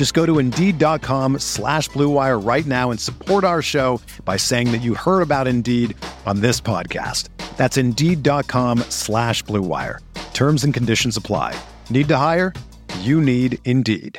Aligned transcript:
Just 0.00 0.14
go 0.14 0.24
to 0.24 0.38
Indeed.com 0.38 1.40
slash 1.40 1.90
BlueWire 1.90 2.42
right 2.42 2.64
now 2.64 2.90
and 2.90 2.98
support 2.98 3.44
our 3.44 3.60
show 3.60 4.00
by 4.24 4.38
saying 4.38 4.72
that 4.72 4.78
you 4.78 4.94
heard 4.94 5.20
about 5.20 5.46
Indeed 5.46 5.94
on 6.24 6.40
this 6.40 6.58
podcast. 6.58 7.28
That's 7.58 7.76
Indeed.com 7.76 8.78
slash 8.88 9.44
BlueWire. 9.44 9.98
Terms 10.32 10.64
and 10.64 10.72
conditions 10.72 11.18
apply. 11.18 11.54
Need 11.90 12.08
to 12.08 12.16
hire? 12.16 12.54
You 13.00 13.20
need 13.20 13.58
Indeed. 13.66 14.18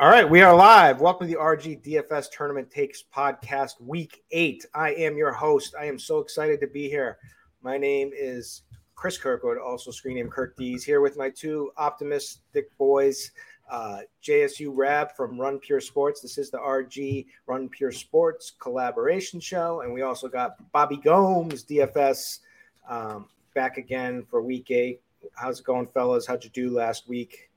All 0.00 0.08
right, 0.08 0.26
we 0.26 0.40
are 0.40 0.56
live. 0.56 1.02
Welcome 1.02 1.26
to 1.26 1.34
the 1.34 1.38
RG 1.38 1.84
DFS 1.84 2.30
Tournament 2.30 2.70
Takes 2.70 3.04
Podcast 3.14 3.78
Week 3.78 4.22
8. 4.30 4.64
I 4.74 4.94
am 4.94 5.18
your 5.18 5.32
host. 5.32 5.74
I 5.78 5.84
am 5.84 5.98
so 5.98 6.20
excited 6.20 6.62
to 6.62 6.66
be 6.66 6.88
here. 6.88 7.18
My 7.60 7.76
name 7.76 8.10
is 8.14 8.62
Chris 8.98 9.16
Kirkwood, 9.16 9.58
also 9.58 9.92
screen 9.92 10.16
name 10.16 10.28
Kirk 10.28 10.56
Dees, 10.56 10.82
here 10.82 11.00
with 11.00 11.16
my 11.16 11.30
two 11.30 11.70
optimistic 11.76 12.76
boys, 12.78 13.30
uh, 13.70 14.00
JSU 14.24 14.72
Rab 14.74 15.12
from 15.12 15.40
Run 15.40 15.60
Pure 15.60 15.82
Sports. 15.82 16.20
This 16.20 16.36
is 16.36 16.50
the 16.50 16.58
RG 16.58 17.26
Run 17.46 17.68
Pure 17.68 17.92
Sports 17.92 18.54
collaboration 18.58 19.38
show. 19.38 19.82
And 19.82 19.94
we 19.94 20.02
also 20.02 20.26
got 20.26 20.56
Bobby 20.72 20.96
Gomes, 20.96 21.62
DFS, 21.62 22.40
um, 22.88 23.28
back 23.54 23.76
again 23.76 24.26
for 24.28 24.42
week 24.42 24.72
eight. 24.72 25.00
How's 25.34 25.60
it 25.60 25.64
going, 25.64 25.86
fellas? 25.86 26.26
How'd 26.26 26.42
you 26.42 26.50
do 26.50 26.68
last 26.68 27.08
week? 27.08 27.50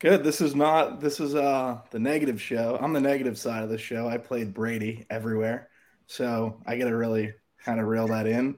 Good. 0.00 0.24
This 0.24 0.40
is 0.40 0.56
not 0.56 1.00
this 1.00 1.20
is 1.20 1.36
uh 1.36 1.78
the 1.92 2.00
negative 2.00 2.42
show. 2.42 2.76
I'm 2.82 2.92
the 2.92 3.00
negative 3.00 3.38
side 3.38 3.62
of 3.62 3.68
the 3.68 3.78
show. 3.78 4.08
I 4.08 4.18
played 4.18 4.52
Brady 4.52 5.06
everywhere. 5.10 5.68
So 6.08 6.60
I 6.66 6.76
gotta 6.76 6.96
really 6.96 7.34
kind 7.64 7.78
of 7.78 7.86
reel 7.86 8.08
that 8.08 8.26
in. 8.26 8.56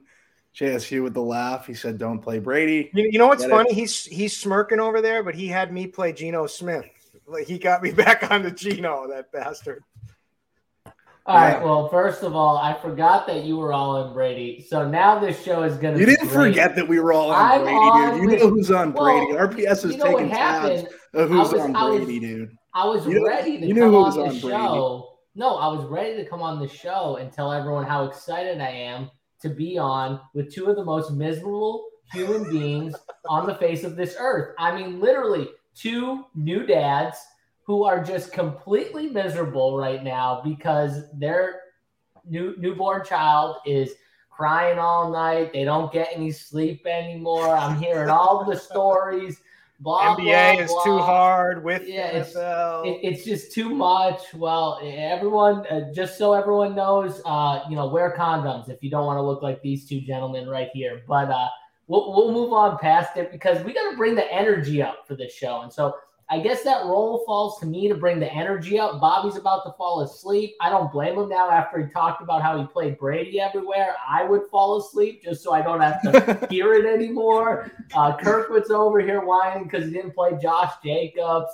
JSU 0.57 1.03
with 1.03 1.13
the 1.13 1.21
laugh. 1.21 1.67
He 1.67 1.73
said, 1.73 1.97
"Don't 1.97 2.19
play 2.19 2.39
Brady." 2.39 2.89
You, 2.93 3.09
you 3.11 3.19
know 3.19 3.27
what's 3.27 3.43
Get 3.43 3.51
funny? 3.51 3.69
It. 3.69 3.75
He's 3.75 4.05
he's 4.05 4.35
smirking 4.35 4.79
over 4.79 5.01
there, 5.01 5.21
but 5.23 5.35
he 5.35 5.47
had 5.47 5.71
me 5.71 5.87
play 5.87 6.13
Geno 6.13 6.47
Smith. 6.47 6.85
Like 7.27 7.45
he 7.45 7.59
got 7.59 7.83
me 7.83 7.91
back 7.93 8.31
on 8.31 8.41
the 8.41 8.51
Geno, 8.51 9.07
that 9.09 9.31
bastard. 9.31 9.83
All 11.27 11.35
right. 11.35 11.61
Well, 11.61 11.89
first 11.89 12.23
of 12.23 12.37
all, 12.37 12.57
I 12.57 12.73
forgot 12.73 13.27
that 13.27 13.43
you 13.43 13.57
were 13.57 13.73
all 13.73 14.07
in 14.07 14.13
Brady. 14.13 14.65
So 14.67 14.87
now 14.89 15.19
this 15.19 15.43
show 15.43 15.63
is 15.63 15.77
going 15.77 15.93
to. 15.93 15.99
You 15.99 16.05
didn't 16.05 16.29
great. 16.29 16.51
forget 16.51 16.75
that 16.77 16.87
we 16.87 16.99
were 17.01 17.11
all 17.11 17.31
on 17.31 17.51
I'm 17.51 17.61
Brady, 17.63 17.77
on 17.77 18.21
dude. 18.21 18.31
You 18.31 18.39
know 18.39 18.49
who's 18.49 18.71
on 18.71 18.93
well, 18.93 19.27
Brady. 19.27 19.37
RPS 19.37 19.85
is 19.85 19.91
you 19.91 19.97
know 19.97 20.05
taking 20.05 20.29
tabs 20.29 20.85
of 21.13 21.29
who's 21.29 21.51
was, 21.51 21.61
on 21.61 21.73
Brady, 21.73 22.19
was, 22.19 22.29
dude. 22.29 22.57
I 22.73 22.85
was 22.85 23.05
you 23.05 23.27
ready 23.27 23.59
to 23.59 23.73
come 23.75 23.95
on 23.95 24.15
the 24.15 24.21
on 24.23 24.39
show. 24.39 25.17
No, 25.35 25.57
I 25.57 25.67
was 25.67 25.85
ready 25.85 26.15
to 26.15 26.27
come 26.27 26.41
on 26.41 26.59
the 26.59 26.67
show 26.67 27.17
and 27.17 27.31
tell 27.31 27.51
everyone 27.51 27.85
how 27.85 28.05
excited 28.05 28.59
I 28.59 28.69
am 28.69 29.11
to 29.41 29.49
be 29.49 29.77
on 29.77 30.19
with 30.33 30.53
two 30.53 30.67
of 30.67 30.75
the 30.75 30.83
most 30.83 31.11
miserable 31.11 31.87
human 32.11 32.49
beings 32.49 32.95
on 33.27 33.45
the 33.45 33.55
face 33.55 33.83
of 33.83 33.95
this 33.95 34.15
earth. 34.19 34.55
I 34.57 34.75
mean, 34.75 34.99
literally, 34.99 35.49
two 35.75 36.25
new 36.35 36.65
dads 36.65 37.17
who 37.63 37.83
are 37.83 38.03
just 38.03 38.31
completely 38.31 39.09
miserable 39.09 39.77
right 39.77 40.03
now 40.03 40.41
because 40.43 41.03
their 41.13 41.61
new 42.25 42.55
newborn 42.57 43.03
child 43.05 43.57
is 43.65 43.91
crying 44.31 44.79
all 44.79 45.11
night. 45.11 45.51
They 45.51 45.65
don't 45.65 45.91
get 45.91 46.09
any 46.13 46.31
sleep 46.31 46.85
anymore. 46.85 47.49
I'm 47.49 47.77
hearing 47.77 48.09
all 48.09 48.45
the 48.45 48.55
stories. 48.55 49.41
Blah, 49.79 50.15
NBA 50.15 50.23
blah, 50.55 50.63
is 50.63 50.71
blah. 50.71 50.83
too 50.83 50.97
hard 50.97 51.63
with 51.63 51.87
yeah, 51.87 52.19
NFL. 52.19 52.87
It's, 52.87 53.03
it, 53.03 53.07
it's 53.07 53.25
just 53.25 53.51
too 53.51 53.69
much. 53.69 54.33
Well, 54.33 54.79
everyone, 54.83 55.67
uh, 55.67 55.93
just 55.93 56.17
so 56.17 56.33
everyone 56.33 56.75
knows, 56.75 57.21
uh, 57.25 57.61
you 57.69 57.75
know, 57.75 57.87
wear 57.87 58.15
condoms 58.17 58.69
if 58.69 58.81
you 58.81 58.89
don't 58.89 59.05
want 59.05 59.17
to 59.17 59.21
look 59.21 59.43
like 59.43 59.61
these 59.61 59.87
two 59.87 60.01
gentlemen 60.01 60.47
right 60.47 60.69
here. 60.73 61.03
But 61.07 61.29
uh, 61.29 61.47
we'll, 61.85 62.11
we'll 62.13 62.31
move 62.31 62.53
on 62.53 62.79
past 62.79 63.17
it 63.17 63.31
because 63.31 63.63
we 63.63 63.73
got 63.73 63.89
to 63.91 63.95
bring 63.95 64.15
the 64.15 64.31
energy 64.33 64.81
up 64.81 65.07
for 65.07 65.15
this 65.15 65.33
show. 65.33 65.61
And 65.61 65.71
so 65.71 65.95
I 66.29 66.39
guess 66.41 66.63
that 66.63 66.85
role 66.85 67.23
falls 67.25 67.57
to 67.59 67.65
me 67.65 67.87
to 67.87 67.95
bring 67.95 68.19
the 68.19 68.31
energy 68.31 68.77
up. 68.77 68.99
Bobby's 68.99 69.37
about 69.37 69.63
to 69.63 69.71
fall 69.77 70.01
asleep. 70.01 70.55
I 70.59 70.69
don't 70.69 70.91
blame 70.91 71.17
him 71.17 71.29
now 71.29 71.49
after 71.49 71.85
he 71.85 71.91
talked 71.91 72.21
about 72.21 72.41
how 72.41 72.59
he 72.59 72.67
played 72.67 72.97
Brady 72.97 73.39
everywhere. 73.39 73.95
I 74.07 74.25
would 74.25 74.41
fall 74.51 74.77
asleep 74.77 75.23
just 75.23 75.41
so 75.41 75.53
I 75.53 75.61
don't 75.61 75.79
have 75.79 76.01
to 76.01 76.47
hear 76.49 76.73
it 76.73 76.85
anymore. 76.85 77.71
Uh, 77.93 78.17
Kirkwood's 78.17 78.71
over 78.71 78.99
here 78.99 79.23
whining 79.23 79.63
because 79.63 79.85
he 79.85 79.91
didn't 79.91 80.15
play 80.15 80.37
Josh 80.41 80.73
Jacobs 80.83 81.49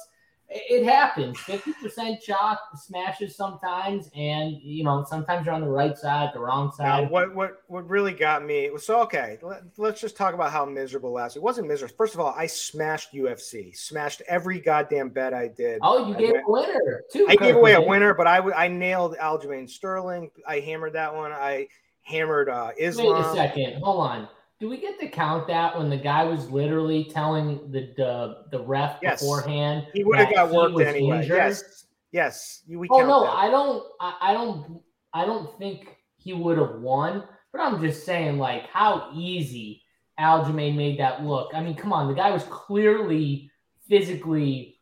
it 0.54 0.86
happens. 0.86 1.38
50% 1.40 2.22
chalk 2.22 2.60
smashes 2.76 3.36
sometimes, 3.36 4.10
and 4.16 4.58
you 4.62 4.84
know, 4.84 5.06
sometimes 5.08 5.46
you're 5.46 5.56
on 5.56 5.62
the 5.62 5.68
right 5.68 5.98
side, 5.98 6.30
the 6.34 6.40
wrong 6.40 6.72
side. 6.72 7.04
Now, 7.04 7.10
what 7.10 7.34
what 7.34 7.64
what 7.68 7.90
really 7.90 8.14
got 8.14 8.46
me 8.46 8.70
was 8.70 8.86
so 8.86 9.02
okay. 9.02 9.40
Let, 9.42 9.94
us 9.94 10.00
just 10.00 10.16
talk 10.16 10.34
about 10.34 10.52
how 10.52 10.66
miserable 10.66 11.12
last. 11.12 11.36
It 11.36 11.42
wasn't 11.42 11.68
miserable. 11.68 11.96
First 11.96 12.14
of 12.14 12.20
all, 12.20 12.34
I 12.38 12.48
smashed 12.48 13.14
UFC, 13.14 13.76
smashed 13.76 14.22
every 14.28 14.60
goddamn 14.60 15.10
bet 15.10 15.34
I 15.34 15.48
did. 15.48 15.80
Oh, 15.82 16.08
you 16.08 16.16
I 16.16 16.20
gave 16.20 16.32
went, 16.32 16.46
a 16.48 16.52
winner 16.52 17.04
too. 17.12 17.28
I 17.30 17.36
gave 17.36 17.56
away 17.56 17.74
a 17.74 17.82
winner, 17.82 18.14
but 18.14 18.28
I 18.28 18.40
I 18.54 18.68
nailed 18.68 19.18
Aljamain 19.18 19.70
Sterling. 19.70 20.30
I 20.48 20.60
hammered 20.60 20.94
that 20.94 21.14
one. 21.14 21.32
I 21.32 21.68
hammered 22.04 22.50
uh, 22.50 22.72
Islam. 22.78 23.14
Wait 23.14 23.26
a 23.26 23.34
second. 23.34 23.82
Hold 23.82 24.02
on. 24.02 24.28
Do 24.64 24.70
we 24.70 24.78
get 24.78 24.98
to 25.02 25.10
count 25.10 25.46
that 25.48 25.78
when 25.78 25.90
the 25.90 25.98
guy 25.98 26.24
was 26.24 26.50
literally 26.50 27.04
telling 27.04 27.70
the 27.70 27.92
the, 27.98 28.46
the 28.50 28.64
ref 28.64 28.98
yes. 29.02 29.20
beforehand? 29.20 29.88
He 29.94 30.06
would 30.06 30.18
have 30.18 30.34
got 30.34 30.52
worked 30.52 30.80
anyway. 30.80 31.18
Injured? 31.18 31.36
Yes, 31.36 31.86
yes. 32.14 32.64
We 32.70 32.88
oh 32.90 33.06
no, 33.06 33.26
that. 33.26 33.32
I 33.32 33.50
don't. 33.50 33.84
I, 34.00 34.14
I 34.22 34.32
don't. 34.32 34.82
I 35.14 35.26
don't 35.26 35.60
think 35.60 35.98
he 36.16 36.32
would 36.32 36.58
have 36.58 36.76
won. 36.76 37.26
But 37.52 37.60
I'm 37.60 37.82
just 37.82 38.06
saying, 38.06 38.38
like, 38.38 38.66
how 38.68 39.12
easy 39.14 39.84
Aljamain 40.18 40.78
made 40.78 40.98
that 40.98 41.26
look. 41.26 41.52
I 41.54 41.62
mean, 41.62 41.76
come 41.76 41.92
on, 41.92 42.08
the 42.08 42.14
guy 42.14 42.32
was 42.32 42.44
clearly 42.44 43.52
physically, 43.90 44.80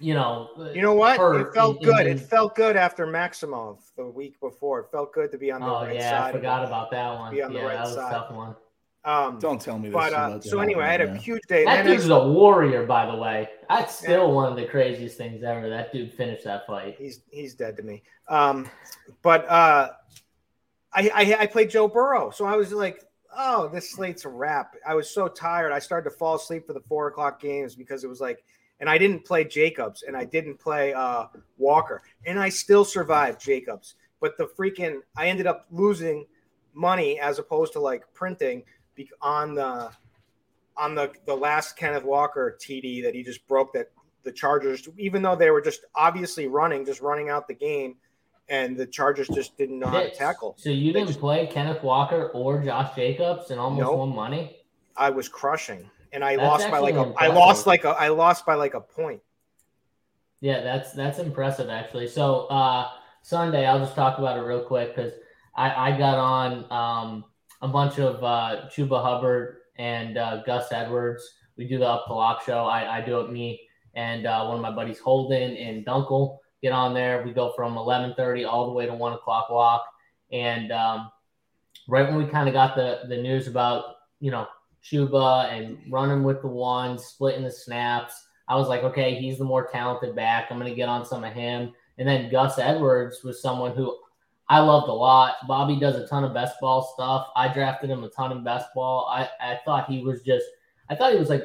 you 0.00 0.14
know. 0.14 0.48
You 0.72 0.80
know 0.80 0.94
what? 0.94 1.20
It 1.38 1.52
felt 1.52 1.82
in, 1.82 1.82
good. 1.82 2.06
In, 2.06 2.16
it 2.16 2.20
felt 2.20 2.54
good 2.54 2.76
after 2.76 3.06
Maximov 3.06 3.80
the 3.94 4.06
week 4.06 4.40
before. 4.40 4.80
It 4.80 4.86
felt 4.90 5.12
good 5.12 5.30
to 5.32 5.36
be 5.36 5.52
on 5.52 5.60
the 5.60 5.66
oh, 5.66 5.82
right 5.82 5.96
yeah, 5.96 6.12
side. 6.12 6.30
I 6.30 6.32
forgot 6.32 6.64
about 6.64 6.90
that 6.92 7.12
one. 7.18 7.34
Be 7.34 7.42
on 7.42 7.52
yeah, 7.52 7.60
the 7.60 7.66
right 7.66 7.74
that 7.74 7.84
was 7.84 7.94
side. 7.94 8.10
a 8.10 8.14
tough 8.14 8.32
one. 8.32 8.56
Um, 9.04 9.38
Don't 9.40 9.60
tell 9.60 9.78
me 9.78 9.88
this. 9.88 9.94
But 9.94 10.12
uh, 10.12 10.40
so 10.40 10.60
anyway, 10.60 10.84
I 10.84 10.92
had 10.92 11.00
a 11.00 11.16
huge 11.16 11.42
day. 11.48 11.64
That 11.64 11.84
dude's 11.84 12.08
a 12.08 12.28
warrior, 12.28 12.86
by 12.86 13.06
the 13.06 13.16
way. 13.16 13.48
That's 13.68 13.96
still 13.96 14.28
yeah. 14.28 14.34
one 14.34 14.50
of 14.50 14.56
the 14.56 14.64
craziest 14.66 15.16
things 15.16 15.42
ever. 15.42 15.68
That 15.68 15.92
dude 15.92 16.12
finished 16.12 16.44
that 16.44 16.66
fight. 16.66 16.96
He's 16.98 17.20
he's 17.30 17.54
dead 17.54 17.76
to 17.78 17.82
me. 17.82 18.02
Um, 18.28 18.70
but 19.22 19.48
uh, 19.48 19.90
I, 20.92 21.10
I 21.14 21.36
I 21.40 21.46
played 21.46 21.70
Joe 21.70 21.88
Burrow, 21.88 22.30
so 22.30 22.44
I 22.44 22.54
was 22.54 22.72
like, 22.72 23.02
oh, 23.36 23.68
this 23.68 23.90
slate's 23.90 24.24
a 24.24 24.28
wrap. 24.28 24.76
I 24.86 24.94
was 24.94 25.10
so 25.10 25.26
tired. 25.26 25.72
I 25.72 25.80
started 25.80 26.08
to 26.10 26.16
fall 26.16 26.36
asleep 26.36 26.66
for 26.66 26.72
the 26.72 26.82
four 26.82 27.08
o'clock 27.08 27.40
games 27.40 27.74
because 27.74 28.04
it 28.04 28.08
was 28.08 28.20
like, 28.20 28.44
and 28.78 28.88
I 28.88 28.98
didn't 28.98 29.24
play 29.24 29.44
Jacobs 29.44 30.04
and 30.04 30.16
I 30.16 30.24
didn't 30.24 30.60
play 30.60 30.94
uh, 30.94 31.26
Walker, 31.58 32.02
and 32.24 32.38
I 32.38 32.50
still 32.50 32.84
survived 32.84 33.40
Jacobs. 33.40 33.96
But 34.20 34.38
the 34.38 34.46
freaking, 34.56 35.00
I 35.16 35.26
ended 35.26 35.48
up 35.48 35.66
losing 35.72 36.26
money 36.72 37.18
as 37.18 37.40
opposed 37.40 37.72
to 37.72 37.80
like 37.80 38.04
printing 38.14 38.62
on 39.20 39.54
the 39.54 39.90
on 40.76 40.94
the 40.94 41.12
the 41.26 41.34
last 41.34 41.76
Kenneth 41.76 42.04
Walker 42.04 42.56
TD 42.60 43.02
that 43.02 43.14
he 43.14 43.22
just 43.22 43.46
broke 43.46 43.72
that 43.74 43.90
the 44.24 44.32
Chargers, 44.32 44.88
even 44.98 45.22
though 45.22 45.34
they 45.34 45.50
were 45.50 45.60
just 45.60 45.84
obviously 45.94 46.46
running, 46.46 46.84
just 46.84 47.00
running 47.00 47.28
out 47.28 47.48
the 47.48 47.54
game, 47.54 47.96
and 48.48 48.76
the 48.76 48.86
Chargers 48.86 49.28
just 49.28 49.56
didn't 49.58 49.78
know 49.78 49.88
how 49.88 50.00
to 50.00 50.10
tackle. 50.10 50.54
So 50.58 50.70
you 50.70 50.92
didn't 50.92 51.08
just, 51.08 51.20
play 51.20 51.46
Kenneth 51.46 51.82
Walker 51.82 52.28
or 52.28 52.62
Josh 52.62 52.94
Jacobs 52.94 53.50
and 53.50 53.58
almost 53.58 53.80
nope. 53.80 53.98
won 53.98 54.14
money. 54.14 54.56
I 54.96 55.10
was 55.10 55.28
crushing, 55.28 55.90
and 56.12 56.24
I 56.24 56.36
that's 56.36 56.46
lost 56.46 56.70
by 56.70 56.78
like 56.78 56.94
a. 56.94 57.12
I 57.16 57.28
lost 57.28 57.66
like 57.66 57.84
a. 57.84 57.90
I 57.90 58.08
lost 58.08 58.46
by 58.46 58.54
like 58.54 58.74
a 58.74 58.80
point. 58.80 59.20
Yeah, 60.40 60.62
that's 60.62 60.92
that's 60.92 61.18
impressive 61.18 61.68
actually. 61.68 62.08
So 62.08 62.46
uh 62.46 62.88
Sunday, 63.22 63.66
I'll 63.66 63.78
just 63.78 63.94
talk 63.94 64.18
about 64.18 64.36
it 64.36 64.42
real 64.42 64.64
quick 64.64 64.94
because 64.94 65.12
I, 65.54 65.90
I 65.90 65.98
got 65.98 66.18
on 66.18 66.72
um, 66.72 67.24
a 67.62 67.68
bunch 67.68 67.98
of 67.98 68.22
uh, 68.22 68.68
Chuba 68.68 69.02
Hubbard 69.02 69.58
and 69.76 70.18
uh, 70.18 70.42
Gus 70.44 70.70
Edwards. 70.72 71.22
We 71.56 71.66
do 71.66 71.78
the 71.78 71.86
Up 71.86 72.04
the 72.06 72.14
Lock 72.14 72.44
show. 72.44 72.64
I, 72.64 72.98
I 72.98 73.00
do 73.00 73.20
it 73.20 73.30
me 73.30 73.60
and 73.94 74.26
uh, 74.26 74.44
one 74.46 74.56
of 74.56 74.62
my 74.62 74.70
buddies 74.70 74.98
Holden 74.98 75.56
and 75.56 75.84
Dunkel 75.84 76.38
get 76.62 76.72
on 76.72 76.94
there. 76.94 77.22
We 77.24 77.32
go 77.32 77.52
from 77.54 77.74
11:30 77.74 78.48
all 78.48 78.66
the 78.66 78.72
way 78.72 78.86
to 78.86 78.94
one 78.94 79.12
o'clock 79.12 79.50
walk, 79.50 79.84
and 80.30 80.72
um, 80.72 81.10
right 81.88 82.08
when 82.08 82.16
we 82.16 82.26
kind 82.26 82.48
of 82.48 82.54
got 82.54 82.74
the 82.74 83.00
the 83.08 83.16
news 83.16 83.48
about 83.48 83.96
you 84.20 84.30
know 84.30 84.46
Chuba 84.82 85.52
and 85.52 85.78
running 85.90 86.22
with 86.22 86.40
the 86.42 86.48
ones, 86.48 87.04
splitting 87.04 87.44
the 87.44 87.50
snaps, 87.50 88.26
I 88.48 88.56
was 88.56 88.68
like, 88.68 88.82
okay, 88.82 89.14
he's 89.14 89.38
the 89.38 89.44
more 89.44 89.68
talented 89.70 90.16
back. 90.16 90.46
I'm 90.50 90.58
gonna 90.58 90.74
get 90.74 90.88
on 90.88 91.04
some 91.04 91.24
of 91.24 91.32
him. 91.32 91.72
And 91.98 92.08
then 92.08 92.30
Gus 92.30 92.58
Edwards 92.58 93.22
was 93.22 93.42
someone 93.42 93.76
who 93.76 93.96
I 94.48 94.58
loved 94.60 94.88
a 94.88 94.92
lot. 94.92 95.36
Bobby 95.48 95.78
does 95.78 95.96
a 95.96 96.06
ton 96.06 96.24
of 96.24 96.34
best 96.34 96.60
ball 96.60 96.92
stuff. 96.94 97.28
I 97.36 97.52
drafted 97.52 97.90
him 97.90 98.04
a 98.04 98.08
ton 98.08 98.32
of 98.32 98.44
best 98.44 98.68
ball. 98.74 99.08
I, 99.10 99.28
I 99.40 99.60
thought 99.64 99.90
he 99.90 100.02
was 100.02 100.22
just 100.22 100.44
I 100.90 100.94
thought 100.94 101.12
he 101.12 101.18
was 101.18 101.30
like 101.30 101.44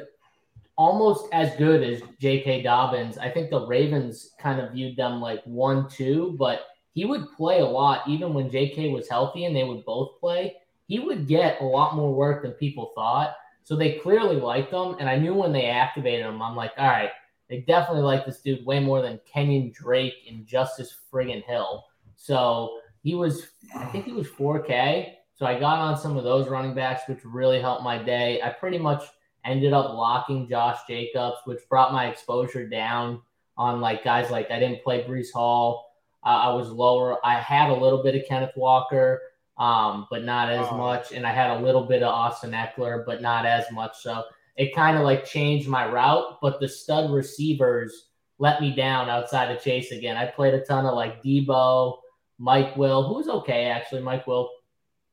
almost 0.76 1.26
as 1.32 1.54
good 1.56 1.82
as 1.82 2.02
J.K. 2.20 2.62
Dobbins. 2.62 3.18
I 3.18 3.30
think 3.30 3.50
the 3.50 3.66
Ravens 3.66 4.30
kind 4.38 4.60
of 4.60 4.72
viewed 4.72 4.96
them 4.96 5.20
like 5.20 5.42
one, 5.44 5.88
two, 5.88 6.36
but 6.38 6.66
he 6.92 7.04
would 7.04 7.32
play 7.32 7.60
a 7.60 7.66
lot 7.66 8.06
even 8.08 8.32
when 8.34 8.50
J.K. 8.50 8.90
was 8.90 9.08
healthy 9.08 9.44
and 9.44 9.54
they 9.54 9.64
would 9.64 9.84
both 9.84 10.20
play. 10.20 10.56
He 10.86 10.98
would 10.98 11.26
get 11.26 11.60
a 11.60 11.64
lot 11.64 11.96
more 11.96 12.14
work 12.14 12.42
than 12.42 12.52
people 12.52 12.92
thought. 12.94 13.34
So 13.64 13.76
they 13.76 13.98
clearly 13.98 14.36
liked 14.36 14.72
him. 14.72 14.96
And 14.98 15.08
I 15.08 15.18
knew 15.18 15.34
when 15.34 15.52
they 15.52 15.66
activated 15.66 16.24
him, 16.24 16.40
I'm 16.40 16.56
like, 16.56 16.72
all 16.78 16.86
right, 16.86 17.10
they 17.48 17.60
definitely 17.60 18.02
like 18.02 18.24
this 18.24 18.40
dude 18.40 18.64
way 18.64 18.80
more 18.80 19.02
than 19.02 19.20
Kenyon 19.30 19.72
Drake 19.74 20.14
and 20.28 20.46
Justice 20.46 20.94
friggin' 21.12 21.44
Hill. 21.44 21.84
So 22.16 22.80
he 23.08 23.14
was, 23.14 23.48
I 23.74 23.86
think 23.86 24.04
he 24.04 24.12
was 24.12 24.26
4K. 24.28 25.14
So 25.34 25.46
I 25.46 25.58
got 25.58 25.78
on 25.78 25.96
some 25.96 26.18
of 26.18 26.24
those 26.24 26.48
running 26.48 26.74
backs, 26.74 27.08
which 27.08 27.24
really 27.24 27.58
helped 27.58 27.82
my 27.82 27.96
day. 27.96 28.42
I 28.42 28.50
pretty 28.50 28.76
much 28.76 29.02
ended 29.46 29.72
up 29.72 29.94
locking 29.94 30.46
Josh 30.46 30.80
Jacobs, 30.86 31.38
which 31.46 31.60
brought 31.70 31.90
my 31.90 32.08
exposure 32.08 32.68
down 32.68 33.22
on 33.56 33.80
like 33.80 34.04
guys 34.04 34.30
like 34.30 34.50
I 34.50 34.58
didn't 34.58 34.84
play 34.84 35.04
Breece 35.04 35.32
Hall. 35.32 35.94
Uh, 36.22 36.50
I 36.50 36.54
was 36.54 36.68
lower. 36.68 37.24
I 37.24 37.40
had 37.40 37.70
a 37.70 37.74
little 37.74 38.02
bit 38.02 38.14
of 38.14 38.28
Kenneth 38.28 38.56
Walker, 38.56 39.22
um, 39.56 40.06
but 40.10 40.22
not 40.22 40.50
as 40.50 40.66
oh. 40.70 40.76
much. 40.76 41.12
And 41.12 41.26
I 41.26 41.32
had 41.32 41.56
a 41.56 41.62
little 41.62 41.84
bit 41.84 42.02
of 42.02 42.12
Austin 42.12 42.50
Ekeler, 42.50 43.06
but 43.06 43.22
not 43.22 43.46
as 43.46 43.64
much. 43.72 43.96
So 44.02 44.24
it 44.56 44.74
kind 44.74 44.98
of 44.98 45.02
like 45.04 45.24
changed 45.24 45.66
my 45.66 45.90
route. 45.90 46.40
But 46.42 46.60
the 46.60 46.68
stud 46.68 47.10
receivers 47.10 48.08
let 48.38 48.60
me 48.60 48.76
down 48.76 49.08
outside 49.08 49.50
of 49.50 49.62
Chase 49.62 49.92
again. 49.92 50.18
I 50.18 50.26
played 50.26 50.52
a 50.52 50.60
ton 50.60 50.84
of 50.84 50.94
like 50.94 51.22
Deebo, 51.22 52.00
Mike 52.38 52.76
Will, 52.76 53.06
who 53.06 53.14
was 53.14 53.28
okay 53.28 53.66
actually. 53.66 54.02
Mike 54.02 54.26
Will, 54.26 54.50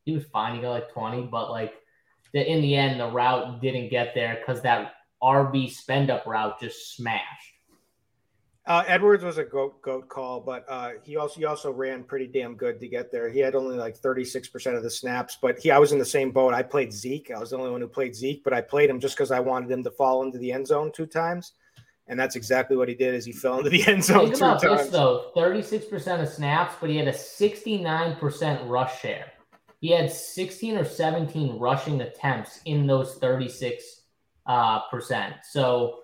he 0.04 0.12
was 0.12 0.24
fine. 0.24 0.56
He 0.56 0.62
got 0.62 0.70
like 0.70 0.92
20, 0.92 1.22
but 1.22 1.50
like 1.50 1.74
that 2.32 2.50
in 2.50 2.60
the 2.60 2.74
end 2.76 3.00
the 3.00 3.08
route 3.08 3.60
didn't 3.60 3.88
get 3.88 4.14
there 4.14 4.36
because 4.36 4.62
that 4.62 4.94
RB 5.22 5.70
spend 5.70 6.10
up 6.10 6.26
route 6.26 6.60
just 6.60 6.94
smashed. 6.96 7.52
Uh, 8.66 8.82
Edwards 8.88 9.22
was 9.22 9.38
a 9.38 9.44
goat 9.44 9.80
goat 9.80 10.08
call, 10.08 10.40
but 10.40 10.64
uh, 10.68 10.90
he 11.04 11.16
also 11.16 11.38
he 11.38 11.44
also 11.44 11.70
ran 11.70 12.02
pretty 12.02 12.26
damn 12.26 12.56
good 12.56 12.80
to 12.80 12.88
get 12.88 13.12
there. 13.12 13.30
He 13.30 13.38
had 13.38 13.54
only 13.54 13.76
like 13.76 13.96
thirty 13.96 14.24
six 14.24 14.48
percent 14.48 14.74
of 14.74 14.82
the 14.82 14.90
snaps, 14.90 15.38
but 15.40 15.56
he 15.60 15.70
I 15.70 15.78
was 15.78 15.92
in 15.92 16.00
the 16.00 16.04
same 16.04 16.32
boat. 16.32 16.52
I 16.52 16.64
played 16.64 16.92
Zeke. 16.92 17.30
I 17.30 17.38
was 17.38 17.50
the 17.50 17.58
only 17.58 17.70
one 17.70 17.80
who 17.80 17.86
played 17.86 18.16
Zeke, 18.16 18.42
but 18.42 18.52
I 18.52 18.60
played 18.60 18.90
him 18.90 18.98
just 18.98 19.16
because 19.16 19.30
I 19.30 19.38
wanted 19.38 19.70
him 19.70 19.84
to 19.84 19.90
fall 19.92 20.24
into 20.24 20.38
the 20.38 20.50
end 20.50 20.66
zone 20.66 20.90
two 20.92 21.06
times, 21.06 21.52
and 22.08 22.18
that's 22.18 22.36
exactly 22.36 22.76
what 22.76 22.88
he 22.88 22.94
did. 22.94 23.14
Is 23.14 23.24
he 23.24 23.32
fell 23.32 23.58
into 23.58 23.70
the 23.70 23.84
end 23.86 24.04
zone 24.04 24.26
Think 24.26 24.36
about 24.36 24.62
times. 24.62 24.82
This, 24.82 24.90
though, 24.90 25.30
thirty 25.34 25.62
six 25.62 25.84
percent 25.84 26.22
of 26.22 26.28
snaps, 26.28 26.74
but 26.80 26.90
he 26.90 26.96
had 26.96 27.08
a 27.08 27.12
sixty 27.12 27.78
nine 27.78 28.16
percent 28.16 28.68
rush 28.68 29.00
share. 29.00 29.32
He 29.80 29.90
had 29.90 30.10
16 30.10 30.78
or 30.78 30.84
17 30.84 31.58
rushing 31.58 32.00
attempts 32.00 32.60
in 32.64 32.86
those 32.86 33.16
36 33.16 34.02
uh, 34.46 34.80
percent. 34.90 35.34
So 35.44 36.00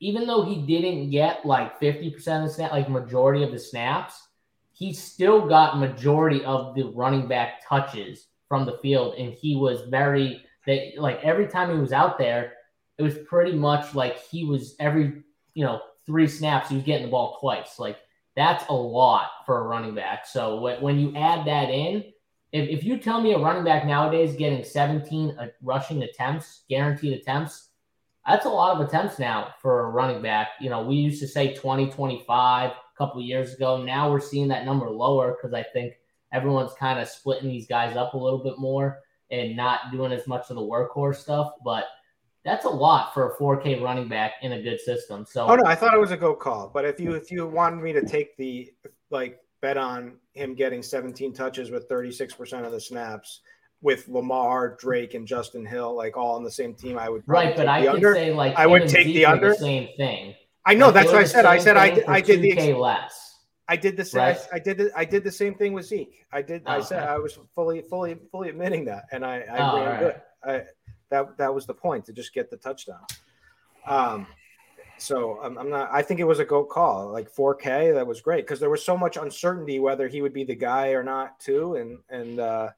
even 0.00 0.26
though 0.26 0.44
he 0.44 0.62
didn't 0.62 1.10
get 1.10 1.44
like 1.44 1.80
50% 1.80 2.14
of 2.14 2.48
the 2.48 2.48
snap, 2.48 2.72
like 2.72 2.88
majority 2.88 3.42
of 3.42 3.52
the 3.52 3.58
snaps, 3.58 4.28
he 4.72 4.92
still 4.92 5.46
got 5.46 5.78
majority 5.78 6.44
of 6.44 6.74
the 6.74 6.84
running 6.94 7.26
back 7.26 7.66
touches 7.66 8.26
from 8.48 8.64
the 8.64 8.78
field. 8.78 9.14
And 9.14 9.32
he 9.32 9.56
was 9.56 9.82
very 9.88 10.44
that 10.66 10.92
like 10.98 11.20
every 11.22 11.48
time 11.48 11.70
he 11.70 11.80
was 11.80 11.92
out 11.92 12.18
there, 12.18 12.54
it 13.00 13.02
was 13.02 13.16
pretty 13.26 13.52
much 13.52 13.94
like 13.94 14.18
he 14.18 14.44
was 14.44 14.76
every, 14.78 15.22
you 15.54 15.64
know, 15.64 15.80
three 16.04 16.28
snaps, 16.28 16.68
he 16.68 16.74
was 16.74 16.84
getting 16.84 17.06
the 17.06 17.10
ball 17.10 17.38
twice. 17.40 17.78
Like 17.78 17.96
that's 18.36 18.64
a 18.68 18.74
lot 18.74 19.30
for 19.46 19.58
a 19.58 19.62
running 19.62 19.94
back. 19.94 20.26
So 20.26 20.78
when 20.80 20.98
you 20.98 21.16
add 21.16 21.46
that 21.46 21.70
in, 21.70 22.04
if, 22.52 22.68
if 22.68 22.84
you 22.84 22.98
tell 22.98 23.22
me 23.22 23.32
a 23.32 23.38
running 23.38 23.64
back 23.64 23.86
nowadays 23.86 24.36
getting 24.36 24.62
17 24.62 25.36
uh, 25.38 25.46
rushing 25.62 26.02
attempts, 26.02 26.64
guaranteed 26.68 27.14
attempts, 27.14 27.70
that's 28.26 28.44
a 28.44 28.50
lot 28.50 28.78
of 28.78 28.86
attempts 28.86 29.18
now 29.18 29.54
for 29.62 29.86
a 29.86 29.90
running 29.90 30.20
back. 30.20 30.48
You 30.60 30.68
know, 30.68 30.82
we 30.82 30.96
used 30.96 31.22
to 31.22 31.28
say 31.28 31.54
20, 31.54 31.90
25 31.90 32.70
a 32.70 32.74
couple 32.98 33.22
years 33.22 33.54
ago. 33.54 33.82
Now 33.82 34.10
we're 34.10 34.20
seeing 34.20 34.48
that 34.48 34.66
number 34.66 34.90
lower 34.90 35.32
because 35.32 35.54
I 35.54 35.62
think 35.62 35.94
everyone's 36.32 36.74
kind 36.74 36.98
of 36.98 37.08
splitting 37.08 37.48
these 37.48 37.66
guys 37.66 37.96
up 37.96 38.12
a 38.12 38.18
little 38.18 38.42
bit 38.44 38.58
more 38.58 38.98
and 39.30 39.56
not 39.56 39.90
doing 39.90 40.12
as 40.12 40.26
much 40.26 40.50
of 40.50 40.56
the 40.56 40.62
workhorse 40.62 41.16
stuff. 41.16 41.52
But 41.64 41.86
that's 42.44 42.64
a 42.64 42.70
lot 42.70 43.12
for 43.12 43.32
a 43.32 43.36
4K 43.36 43.82
running 43.82 44.08
back 44.08 44.34
in 44.42 44.52
a 44.52 44.62
good 44.62 44.80
system. 44.80 45.26
So, 45.28 45.46
oh 45.46 45.56
no, 45.56 45.64
I 45.66 45.74
thought 45.74 45.94
it 45.94 46.00
was 46.00 46.10
a 46.10 46.16
go 46.16 46.34
call. 46.34 46.70
But 46.72 46.84
if 46.84 46.98
you 46.98 47.14
if 47.14 47.30
you 47.30 47.46
wanted 47.46 47.82
me 47.82 47.92
to 47.92 48.04
take 48.04 48.36
the 48.36 48.72
like 49.10 49.38
bet 49.60 49.76
on 49.76 50.14
him 50.32 50.54
getting 50.54 50.82
17 50.82 51.34
touches 51.34 51.70
with 51.70 51.88
36% 51.88 52.64
of 52.64 52.72
the 52.72 52.80
snaps 52.80 53.40
with 53.82 54.08
Lamar, 54.08 54.76
Drake, 54.78 55.14
and 55.14 55.26
Justin 55.26 55.66
Hill, 55.66 55.94
like 55.94 56.16
all 56.16 56.36
on 56.36 56.44
the 56.44 56.50
same 56.50 56.74
team, 56.74 56.98
I 56.98 57.08
would 57.08 57.22
right. 57.26 57.56
But 57.56 57.68
I 57.68 57.92
would 57.92 58.02
say 58.02 58.32
like 58.32 58.54
I 58.56 58.66
would 58.66 58.88
take 58.88 59.06
the 59.08 59.26
under. 59.26 59.50
The 59.50 59.56
same 59.56 59.88
thing. 59.96 60.34
I 60.66 60.74
know 60.74 60.86
like 60.86 60.94
that's 60.94 61.12
what 61.12 61.16
I 61.16 61.24
said. 61.24 61.46
I 61.46 61.58
said 61.58 61.76
I 61.76 61.90
did, 61.90 62.04
I 62.06 62.20
did 62.20 62.42
the 62.42 62.52
ex- 62.52 62.78
less. 62.78 63.26
I 63.68 63.76
did 63.76 63.96
the 63.96 64.04
same. 64.04 64.20
Right? 64.20 64.38
I, 64.52 64.56
I, 64.56 64.58
did 64.58 64.78
the, 64.78 64.90
I 64.96 65.04
did 65.04 65.22
the 65.22 65.30
same 65.30 65.54
thing 65.54 65.72
with 65.72 65.86
Zeke. 65.86 66.26
I 66.32 66.42
did. 66.42 66.62
I 66.66 66.78
oh, 66.78 66.80
said 66.82 67.04
I 67.04 67.18
was 67.18 67.38
fully, 67.54 67.82
fully, 67.82 68.16
fully 68.32 68.48
admitting 68.48 68.84
that, 68.86 69.04
and 69.12 69.24
I, 69.24 69.42
I 69.42 69.58
oh, 69.58 69.76
ran 69.76 69.86
right. 69.86 70.00
good. 70.00 70.14
I, 70.42 70.62
that 71.10 71.36
that 71.38 71.54
was 71.54 71.66
the 71.66 71.74
point 71.74 72.04
to 72.06 72.12
just 72.12 72.32
get 72.32 72.50
the 72.50 72.56
touchdown. 72.56 73.04
Um, 73.86 74.26
so 74.98 75.38
I'm, 75.42 75.56
I'm, 75.58 75.70
not. 75.70 75.88
I 75.92 76.02
think 76.02 76.20
it 76.20 76.24
was 76.24 76.40
a 76.40 76.44
goat 76.44 76.68
call, 76.68 77.10
like 77.10 77.34
4K. 77.34 77.94
That 77.94 78.06
was 78.06 78.20
great 78.20 78.44
because 78.46 78.60
there 78.60 78.70
was 78.70 78.84
so 78.84 78.96
much 78.96 79.16
uncertainty 79.16 79.80
whether 79.80 80.08
he 80.08 80.20
would 80.20 80.34
be 80.34 80.44
the 80.44 80.54
guy 80.54 80.88
or 80.88 81.02
not, 81.02 81.40
too. 81.40 81.76
And 81.76 81.98
and 82.10 82.38
uh, 82.38 82.70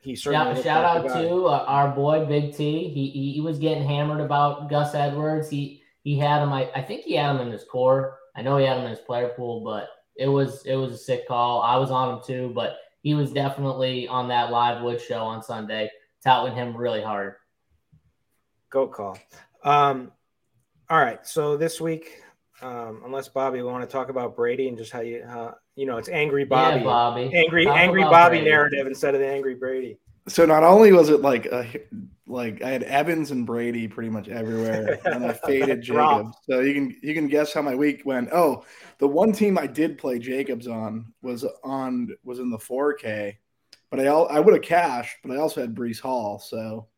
he 0.00 0.14
certainly. 0.14 0.56
Yeah, 0.56 0.62
shout 0.62 0.84
out 0.84 1.08
to 1.08 1.46
uh, 1.46 1.64
our 1.66 1.88
boy 1.88 2.24
Big 2.24 2.54
T. 2.54 2.88
He, 2.88 3.10
he, 3.10 3.32
he 3.32 3.40
was 3.40 3.58
getting 3.58 3.86
hammered 3.86 4.20
about 4.20 4.70
Gus 4.70 4.94
Edwards. 4.94 5.50
He 5.50 5.82
he 6.04 6.18
had 6.18 6.42
him. 6.42 6.52
I, 6.52 6.70
I 6.74 6.82
think 6.82 7.02
he 7.02 7.14
had 7.14 7.34
him 7.34 7.42
in 7.42 7.52
his 7.52 7.64
core. 7.64 8.18
I 8.36 8.42
know 8.42 8.56
he 8.56 8.64
had 8.64 8.78
him 8.78 8.84
in 8.84 8.90
his 8.90 9.00
player 9.00 9.32
pool, 9.36 9.62
but 9.64 9.88
it 10.16 10.28
was 10.28 10.64
it 10.66 10.76
was 10.76 10.92
a 10.92 10.98
sick 10.98 11.26
call. 11.26 11.62
I 11.62 11.76
was 11.76 11.90
on 11.90 12.14
him 12.14 12.20
too, 12.24 12.52
but 12.54 12.78
he 13.02 13.14
was 13.14 13.32
definitely 13.32 14.06
on 14.06 14.28
that 14.28 14.50
live 14.50 14.82
wood 14.82 15.00
show 15.00 15.20
on 15.20 15.42
Sunday, 15.42 15.90
touting 16.28 16.54
him 16.54 16.76
really 16.76 17.02
hard. 17.02 17.36
Goat 18.68 18.92
call. 18.92 19.18
Um, 19.64 20.12
all 20.90 20.98
right. 20.98 21.26
So 21.26 21.56
this 21.56 21.80
week, 21.80 22.22
um, 22.60 23.00
unless 23.06 23.28
Bobby, 23.28 23.62
we 23.62 23.64
want 23.64 23.88
to 23.88 23.90
talk 23.90 24.10
about 24.10 24.36
Brady 24.36 24.68
and 24.68 24.76
just 24.76 24.92
how 24.92 25.00
you, 25.00 25.24
how, 25.26 25.54
you 25.74 25.86
know, 25.86 25.96
it's 25.96 26.10
angry 26.10 26.44
Bobby, 26.44 26.80
yeah, 26.80 26.84
Bobby. 26.84 27.30
angry, 27.34 27.64
talk 27.64 27.78
angry 27.78 28.02
Bobby 28.02 28.36
Brady. 28.36 28.50
narrative 28.50 28.86
instead 28.86 29.14
of 29.14 29.22
the 29.22 29.26
angry 29.26 29.54
Brady. 29.54 29.98
So 30.26 30.44
not 30.44 30.64
only 30.64 30.92
was 30.92 31.08
it 31.08 31.22
like 31.22 31.46
a, 31.46 31.66
like 32.26 32.62
I 32.62 32.68
had 32.68 32.82
Evans 32.82 33.30
and 33.30 33.46
Brady 33.46 33.88
pretty 33.88 34.10
much 34.10 34.28
everywhere, 34.28 34.98
and 35.06 35.24
I 35.24 35.32
faded 35.46 35.80
Jacobs. 35.80 36.36
So 36.42 36.60
you 36.60 36.74
can 36.74 36.94
you 37.02 37.14
can 37.14 37.28
guess 37.28 37.54
how 37.54 37.62
my 37.62 37.74
week 37.74 38.02
went. 38.04 38.28
Oh, 38.32 38.66
the 38.98 39.08
one 39.08 39.32
team 39.32 39.56
I 39.56 39.66
did 39.66 39.96
play 39.96 40.18
Jacobs 40.18 40.66
on 40.66 41.14
was 41.22 41.46
on 41.64 42.14
was 42.22 42.38
in 42.38 42.50
the 42.50 42.58
4K, 42.58 43.36
but 43.90 44.00
I 44.00 44.06
all, 44.06 44.28
I 44.28 44.40
would 44.40 44.54
have 44.54 44.62
cashed, 44.62 45.16
but 45.22 45.32
I 45.32 45.40
also 45.40 45.60
had 45.60 45.74
Breece 45.74 46.00
Hall. 46.00 46.38
So 46.38 46.88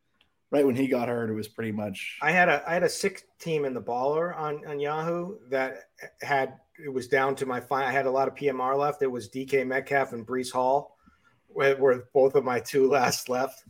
right 0.51 0.65
when 0.65 0.75
he 0.75 0.87
got 0.87 1.07
hurt, 1.07 1.29
it 1.29 1.33
was 1.33 1.47
pretty 1.47 1.71
much. 1.71 2.17
I 2.21 2.31
had 2.31 2.49
a 2.49 2.63
I 2.67 2.73
had 2.73 2.83
a 2.83 2.89
six 2.89 3.23
team 3.39 3.65
in 3.65 3.73
the 3.73 3.81
baller 3.81 4.37
on 4.37 4.65
on 4.67 4.79
Yahoo 4.79 5.37
that 5.49 5.89
had 6.21 6.55
it 6.83 6.89
was 6.89 7.07
down 7.07 7.35
to 7.35 7.45
my 7.45 7.59
final. 7.59 7.87
I 7.87 7.91
had 7.91 8.05
a 8.05 8.11
lot 8.11 8.27
of 8.27 8.35
PMR 8.35 8.77
left. 8.77 9.01
It 9.01 9.07
was 9.07 9.29
DK 9.29 9.65
Metcalf 9.65 10.13
and 10.13 10.25
Breece 10.25 10.51
Hall, 10.51 10.97
were, 11.49 11.75
were 11.75 12.07
both 12.13 12.35
of 12.35 12.43
my 12.43 12.59
two 12.59 12.89
last 12.91 13.29
left. 13.29 13.63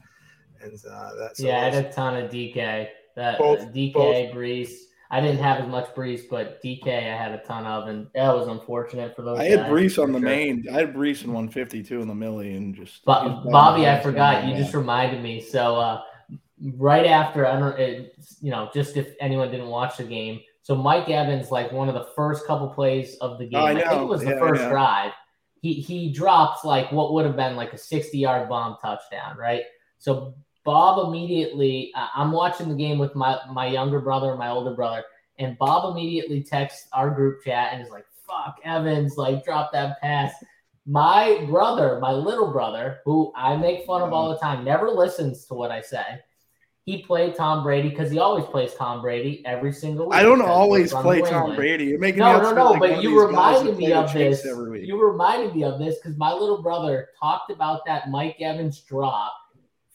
And 0.62 0.80
uh, 0.90 1.16
that's 1.18 1.40
yeah, 1.40 1.58
I 1.58 1.70
had 1.70 1.86
a 1.86 1.92
ton 1.92 2.18
of 2.18 2.32
DK. 2.32 2.88
That 3.16 3.38
both, 3.38 3.60
DK 3.74 3.94
both. 3.94 4.32
Breece. 4.34 4.74
I 5.13 5.20
didn't 5.20 5.39
have 5.39 5.60
as 5.60 5.68
much 5.68 5.94
Breece, 5.94 6.22
but 6.30 6.63
DK 6.63 6.88
I 6.88 7.18
had 7.18 7.34
a 7.34 7.39
ton 7.39 7.65
of, 7.65 7.89
and 7.89 8.08
that 8.15 8.34
was 8.34 8.48
unfortunate 8.48 9.13
for 9.13 9.24
those. 9.24 9.38
I 9.38 9.44
had 9.44 9.60
Breece 9.70 10.01
on 10.01 10.13
the 10.13 10.20
sure. 10.20 10.25
main. 10.25 10.65
I 10.72 10.80
had 10.80 10.94
Breece 10.94 11.25
in 11.25 11.34
152 11.34 12.01
in 12.01 12.08
the 12.08 12.15
millie, 12.15 12.56
and 12.56 12.74
just 12.74 13.03
but, 13.03 13.44
Bobby, 13.44 13.86
I 13.88 14.00
forgot. 14.00 14.48
You 14.48 14.56
just 14.56 14.74
reminded 14.74 15.22
me. 15.22 15.41
So 15.41 15.75
uh, 15.75 16.01
right 16.77 17.06
after 17.06 17.46
I 17.46 17.60
don't, 17.60 17.77
it, 17.77 18.15
you 18.39 18.51
know, 18.51 18.70
just 18.74 18.96
if 18.96 19.13
anyone 19.20 19.51
didn't 19.51 19.68
watch 19.68 19.98
the 19.98 20.06
game. 20.06 20.39
So 20.62 20.75
Mike 20.75 21.10
Evans, 21.10 21.51
like 21.51 21.74
one 21.74 21.89
of 21.89 21.94
the 21.94 22.08
first 22.15 22.48
couple 22.48 22.70
plays 22.70 23.18
of 23.18 23.38
the 23.38 23.48
game, 23.48 23.60
oh, 23.60 23.65
I, 23.65 23.72
I, 23.72 23.89
think 23.89 24.01
it 24.03 24.08
was 24.08 24.22
the 24.22 24.30
yeah, 24.30 24.39
first 24.39 24.62
drive. 24.70 25.12
he 25.62 25.74
he 25.74 26.13
drops 26.13 26.63
like 26.63 26.89
what 26.94 27.12
would 27.12 27.25
have 27.25 27.36
been 27.36 27.58
like 27.58 27.74
a 27.74 27.77
60 27.77 28.18
yard 28.18 28.48
bomb 28.48 28.77
touchdown, 28.82 29.36
right? 29.38 29.63
So 29.98 30.36
Bob 30.63 31.08
immediately, 31.08 31.91
uh, 31.96 32.08
I'm 32.15 32.32
watching 32.32 32.70
the 32.70 32.75
game 32.75 33.00
with 33.00 33.15
my 33.15 33.39
my 33.50 33.65
younger 33.65 34.00
brother, 34.00 34.30
and 34.30 34.39
my 34.39 34.50
older 34.50 34.75
brother, 34.75 35.03
and 35.39 35.58
Bob 35.58 35.91
immediately 35.91 36.44
texts 36.44 36.88
our 36.94 37.10
group 37.10 37.44
chat 37.44 37.74
and 37.74 37.82
is 37.82 37.89
like, 37.89 38.06
"Fuck 38.27 38.60
Evans, 38.63 39.18
like 39.18 39.44
drop 39.44 39.72
that 39.74 40.00
pass." 40.01 40.34
My 40.86 41.46
brother, 41.48 42.00
my 42.00 42.12
little 42.12 42.51
brother, 42.51 43.00
who 43.06 43.32
I 43.36 43.56
make 43.56 43.86
fun 43.86 44.01
of 44.01 44.13
all 44.13 44.30
the 44.30 44.38
time, 44.38 44.63
never 44.63 44.89
listens 44.89 45.46
to 45.46 45.53
what 45.53 45.72
I 45.72 45.82
say. 45.82 46.20
He 46.86 47.03
played 47.03 47.36
Tom 47.36 47.63
Brady 47.63 47.89
because 47.89 48.10
he 48.10 48.18
always 48.18 48.44
plays 48.46 48.74
Tom 48.74 49.01
Brady 49.01 49.44
every 49.46 49.72
single 49.72 50.10
week. 50.10 50.18
I 50.18 50.24
don't 50.24 50.41
always 50.41 50.91
play 50.91 51.22
Tom 51.22 51.56
Brady. 51.56 51.86
You're 51.86 52.00
making 52.00 52.20
no, 52.20 52.41
no, 52.41 52.53
no. 52.53 52.72
Like 52.72 52.80
but 52.80 53.03
you 53.03 53.24
reminded 53.24 53.77
me 53.77 53.94
of 53.94 54.12
this. 54.12 54.44
You 54.44 55.00
reminded 55.00 55.56
me 55.56 55.63
of 55.63 55.77
this 55.77 55.98
because 55.98 56.18
my 56.18 56.34
little 56.34 56.62
brother 56.62 57.10
talked 57.20 57.51
about 57.51 57.86
that 57.86 58.10
Mike 58.10 58.38
Evans 58.41 58.80
drop 58.80 59.34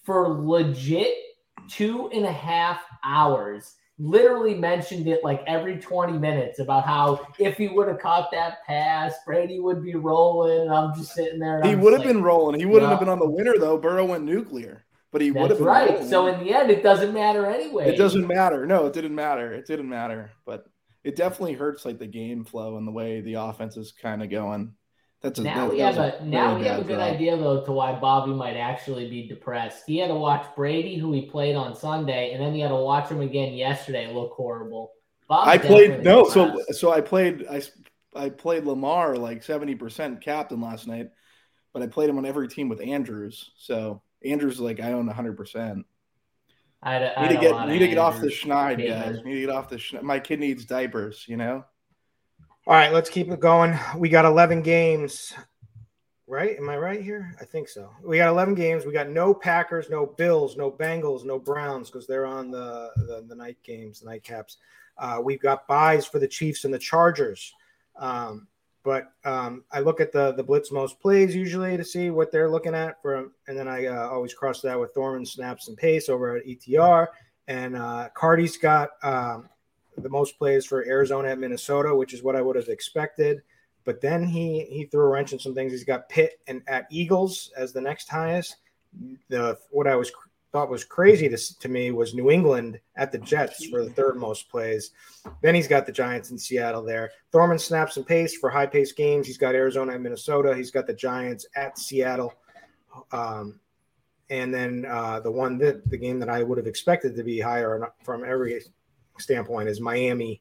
for 0.06 0.28
legit 0.28 1.14
two 1.68 2.08
and 2.14 2.24
a 2.24 2.32
half 2.32 2.80
hours. 3.04 3.74
Literally 3.98 4.54
mentioned 4.54 5.08
it 5.08 5.24
like 5.24 5.42
every 5.46 5.78
20 5.78 6.18
minutes 6.18 6.58
about 6.58 6.84
how 6.84 7.26
if 7.38 7.56
he 7.56 7.68
would 7.68 7.88
have 7.88 7.98
caught 7.98 8.30
that 8.30 8.58
pass, 8.66 9.14
Brady 9.24 9.58
would 9.58 9.82
be 9.82 9.94
rolling. 9.94 10.60
And 10.62 10.70
I'm 10.70 10.94
just 10.94 11.14
sitting 11.14 11.40
there. 11.40 11.62
he 11.62 11.74
would 11.74 11.92
have 11.92 12.00
like, 12.00 12.08
been 12.08 12.22
rolling. 12.22 12.60
He 12.60 12.66
wouldn't 12.66 12.84
yeah. 12.84 12.90
have 12.90 13.00
been 13.00 13.08
on 13.08 13.18
the 13.18 13.28
winner 13.28 13.54
though. 13.58 13.78
Burrow 13.78 14.04
went 14.04 14.24
nuclear, 14.24 14.84
but 15.12 15.22
he 15.22 15.30
would 15.30 15.50
have 15.50 15.58
been 15.58 15.66
right. 15.66 15.90
Rolling. 15.90 16.08
So 16.08 16.26
in 16.26 16.44
the 16.44 16.54
end, 16.54 16.70
it 16.70 16.82
doesn't 16.82 17.14
matter 17.14 17.46
anyway. 17.46 17.88
It 17.88 17.96
doesn't 17.96 18.26
matter. 18.26 18.66
No, 18.66 18.86
it 18.86 18.92
didn't 18.92 19.14
matter. 19.14 19.54
It 19.54 19.66
didn't 19.66 19.88
matter. 19.88 20.30
But 20.44 20.66
it 21.02 21.16
definitely 21.16 21.54
hurts 21.54 21.86
like 21.86 21.98
the 21.98 22.06
game 22.06 22.44
flow 22.44 22.76
and 22.76 22.86
the 22.86 22.92
way 22.92 23.22
the 23.22 23.34
offense 23.34 23.78
is 23.78 23.92
kind 23.92 24.22
of 24.22 24.28
going. 24.28 24.74
That's 25.26 25.40
a, 25.40 25.42
now 25.42 25.66
that, 25.66 25.72
we 25.72 25.80
have 25.80 25.98
a, 25.98 26.18
a 26.20 26.24
now 26.24 26.56
we 26.56 26.66
have 26.66 26.78
a 26.78 26.84
good 26.84 27.00
idea 27.00 27.36
though 27.36 27.64
to 27.64 27.72
why 27.72 27.98
Bobby 27.98 28.32
might 28.32 28.56
actually 28.56 29.10
be 29.10 29.26
depressed. 29.26 29.82
He 29.84 29.96
had 29.96 30.06
to 30.06 30.14
watch 30.14 30.46
Brady, 30.54 30.96
who 30.96 31.12
he 31.12 31.22
played 31.22 31.56
on 31.56 31.74
Sunday, 31.74 32.30
and 32.30 32.40
then 32.40 32.54
he 32.54 32.60
had 32.60 32.68
to 32.68 32.76
watch 32.76 33.08
him 33.08 33.20
again 33.20 33.54
yesterday. 33.54 34.14
Look 34.14 34.34
horrible. 34.34 34.92
I 35.28 35.58
played 35.58 36.04
no, 36.04 36.26
depressed. 36.26 36.68
so 36.68 36.72
so 36.74 36.92
I 36.92 37.00
played 37.00 37.44
I 37.50 37.60
I 38.14 38.28
played 38.28 38.66
Lamar 38.66 39.16
like 39.16 39.42
seventy 39.42 39.74
percent 39.74 40.20
captain 40.20 40.60
last 40.60 40.86
night, 40.86 41.08
but 41.72 41.82
I 41.82 41.88
played 41.88 42.08
him 42.08 42.18
on 42.18 42.24
every 42.24 42.46
team 42.46 42.68
with 42.68 42.80
Andrews. 42.80 43.50
So 43.56 44.02
Andrews 44.24 44.54
is 44.54 44.60
like 44.60 44.78
I 44.78 44.92
own 44.92 45.08
hundred 45.08 45.36
percent. 45.36 45.84
I, 46.84 47.00
need 47.00 47.34
to 47.34 47.40
get 47.40 47.66
need 47.66 47.80
to 47.80 47.88
get 47.88 47.98
off 47.98 48.20
the 48.20 48.28
schneid, 48.28 48.86
guys. 48.86 49.16
Need 49.24 49.34
to 49.34 49.40
get 49.40 49.50
off 49.50 49.68
the 49.68 49.74
schneid. 49.74 50.02
My 50.02 50.20
kid 50.20 50.38
needs 50.38 50.64
diapers, 50.64 51.24
you 51.26 51.36
know. 51.36 51.64
All 52.68 52.74
right, 52.74 52.92
let's 52.92 53.08
keep 53.08 53.30
it 53.30 53.38
going. 53.38 53.78
We 53.96 54.08
got 54.08 54.24
11 54.24 54.62
games, 54.62 55.32
right? 56.26 56.56
Am 56.56 56.68
I 56.68 56.76
right 56.76 57.00
here? 57.00 57.32
I 57.40 57.44
think 57.44 57.68
so. 57.68 57.92
We 58.02 58.16
got 58.16 58.28
11 58.28 58.56
games. 58.56 58.84
We 58.84 58.92
got 58.92 59.08
no 59.08 59.32
Packers, 59.32 59.88
no 59.88 60.04
Bills, 60.04 60.56
no 60.56 60.72
Bengals, 60.72 61.24
no 61.24 61.38
Browns 61.38 61.90
because 61.90 62.08
they're 62.08 62.26
on 62.26 62.50
the, 62.50 62.90
the, 62.96 63.24
the 63.28 63.36
night 63.36 63.58
games, 63.62 64.00
the 64.00 64.10
nightcaps. 64.10 64.56
Uh, 64.98 65.20
we've 65.22 65.38
got 65.38 65.68
buys 65.68 66.06
for 66.06 66.18
the 66.18 66.26
Chiefs 66.26 66.64
and 66.64 66.74
the 66.74 66.78
Chargers. 66.80 67.54
Um, 67.94 68.48
but 68.82 69.12
um, 69.24 69.62
I 69.70 69.78
look 69.78 70.00
at 70.00 70.10
the 70.10 70.32
the 70.32 70.42
blitz 70.42 70.72
most 70.72 70.98
plays 70.98 71.36
usually 71.36 71.76
to 71.76 71.84
see 71.84 72.10
what 72.10 72.32
they're 72.32 72.50
looking 72.50 72.74
at 72.74 73.00
for, 73.00 73.30
and 73.46 73.56
then 73.56 73.68
I 73.68 73.86
uh, 73.86 74.08
always 74.08 74.34
cross 74.34 74.60
that 74.62 74.78
with 74.78 74.92
Thorman 74.92 75.24
snaps 75.24 75.68
and 75.68 75.76
pace 75.76 76.08
over 76.08 76.36
at 76.36 76.46
ETR. 76.46 77.06
And 77.46 77.76
uh, 77.76 78.08
Cardi's 78.16 78.56
got 78.56 78.90
um, 79.04 79.48
the 79.96 80.08
most 80.08 80.38
plays 80.38 80.64
for 80.64 80.86
Arizona 80.86 81.28
at 81.28 81.38
Minnesota, 81.38 81.94
which 81.94 82.12
is 82.12 82.22
what 82.22 82.36
I 82.36 82.42
would 82.42 82.56
have 82.56 82.68
expected. 82.68 83.42
But 83.84 84.00
then 84.00 84.24
he 84.24 84.66
he 84.68 84.84
threw 84.84 85.04
a 85.04 85.08
wrench 85.08 85.32
in 85.32 85.38
some 85.38 85.54
things. 85.54 85.72
He's 85.72 85.84
got 85.84 86.08
Pitt 86.08 86.40
and 86.46 86.62
at 86.66 86.86
Eagles 86.90 87.52
as 87.56 87.72
the 87.72 87.80
next 87.80 88.08
highest. 88.08 88.56
The 89.28 89.58
what 89.70 89.86
I 89.86 89.96
was 89.96 90.10
thought 90.52 90.70
was 90.70 90.84
crazy 90.84 91.28
to, 91.28 91.58
to 91.58 91.68
me 91.68 91.90
was 91.90 92.14
New 92.14 92.30
England 92.30 92.80
at 92.96 93.12
the 93.12 93.18
Jets 93.18 93.66
for 93.66 93.84
the 93.84 93.90
third 93.90 94.16
most 94.16 94.48
plays. 94.48 94.92
Then 95.42 95.54
he's 95.54 95.68
got 95.68 95.86
the 95.86 95.92
Giants 95.92 96.30
in 96.30 96.38
Seattle 96.38 96.82
there. 96.82 97.10
Thorman 97.30 97.58
snaps 97.58 97.96
and 97.96 98.06
pace 98.06 98.36
for 98.36 98.48
high 98.48 98.66
pace 98.66 98.92
games. 98.92 99.26
He's 99.26 99.38
got 99.38 99.54
Arizona 99.54 99.92
and 99.92 100.02
Minnesota. 100.02 100.54
He's 100.56 100.70
got 100.70 100.86
the 100.86 100.94
Giants 100.94 101.46
at 101.54 101.78
Seattle. 101.78 102.34
Um, 103.12 103.60
and 104.30 104.52
then 104.52 104.86
uh, 104.88 105.20
the 105.20 105.30
one 105.30 105.58
that 105.58 105.88
the 105.88 105.98
game 105.98 106.18
that 106.20 106.28
I 106.28 106.42
would 106.42 106.58
have 106.58 106.66
expected 106.66 107.14
to 107.16 107.22
be 107.22 107.38
higher 107.38 107.92
from 108.02 108.24
every 108.24 108.60
standpoint 109.18 109.68
is 109.68 109.80
Miami 109.80 110.40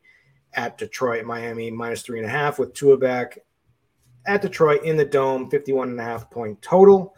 at 0.54 0.78
Detroit. 0.78 1.26
Miami 1.26 1.72
minus 1.72 2.02
three 2.02 2.20
and 2.20 2.28
a 2.28 2.32
half 2.32 2.60
with 2.60 2.74
Tua 2.74 2.98
back 2.98 3.40
at 4.26 4.42
Detroit 4.42 4.84
in 4.84 4.98
the 4.98 5.06
dome, 5.06 5.50
51 5.50 5.90
and 5.90 6.00
a 6.00 6.04
half 6.04 6.30
point 6.30 6.62
total. 6.62 7.16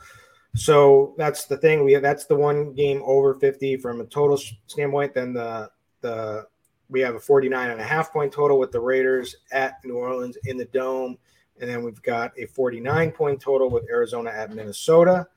So 0.56 1.14
that's 1.18 1.46
the 1.46 1.58
thing. 1.58 1.84
We 1.84 1.94
have, 1.94 2.02
that's 2.02 2.26
the 2.26 2.36
one 2.36 2.74
game 2.74 3.02
over 3.06 3.36
50 3.36 3.78
from 3.78 4.02
a 4.02 4.06
total 4.06 4.38
standpoint. 4.68 5.14
Then 5.14 5.34
the 5.34 5.70
the 6.02 6.48
we 6.90 7.02
have 7.02 7.16
a 7.16 7.20
49 7.20 7.70
and 7.70 7.82
a 7.82 7.84
half 7.84 8.12
point 8.14 8.32
total 8.32 8.58
with 8.58 8.72
the 8.72 8.80
Raiders 8.80 9.36
at 9.52 9.84
New 9.84 9.96
Orleans 9.98 10.38
in 10.46 10.58
the 10.58 10.66
dome. 10.66 11.18
And 11.60 11.70
then 11.70 11.84
we've 11.84 12.02
got 12.02 12.32
a 12.38 12.46
49 12.46 13.12
point 13.12 13.42
total 13.42 13.70
with 13.70 13.90
Arizona 13.90 14.30
at 14.30 14.54
Minnesota. 14.54 15.28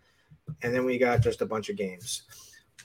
And 0.62 0.74
then 0.74 0.84
we 0.84 0.98
got 0.98 1.20
just 1.20 1.42
a 1.42 1.46
bunch 1.46 1.68
of 1.68 1.76
games 1.76 2.22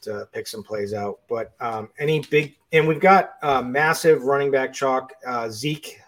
to 0.06 0.28
pick 0.32 0.48
some 0.48 0.64
plays 0.64 0.94
out. 0.94 1.20
But 1.28 1.54
um, 1.60 1.90
any 2.00 2.22
big, 2.22 2.56
and 2.72 2.88
we've 2.88 3.00
got 3.00 3.36
uh, 3.42 3.62
massive 3.62 4.24
running 4.24 4.52
back 4.52 4.74
chalk. 4.74 5.14
Uh, 5.26 5.50
Zeke 5.50 6.00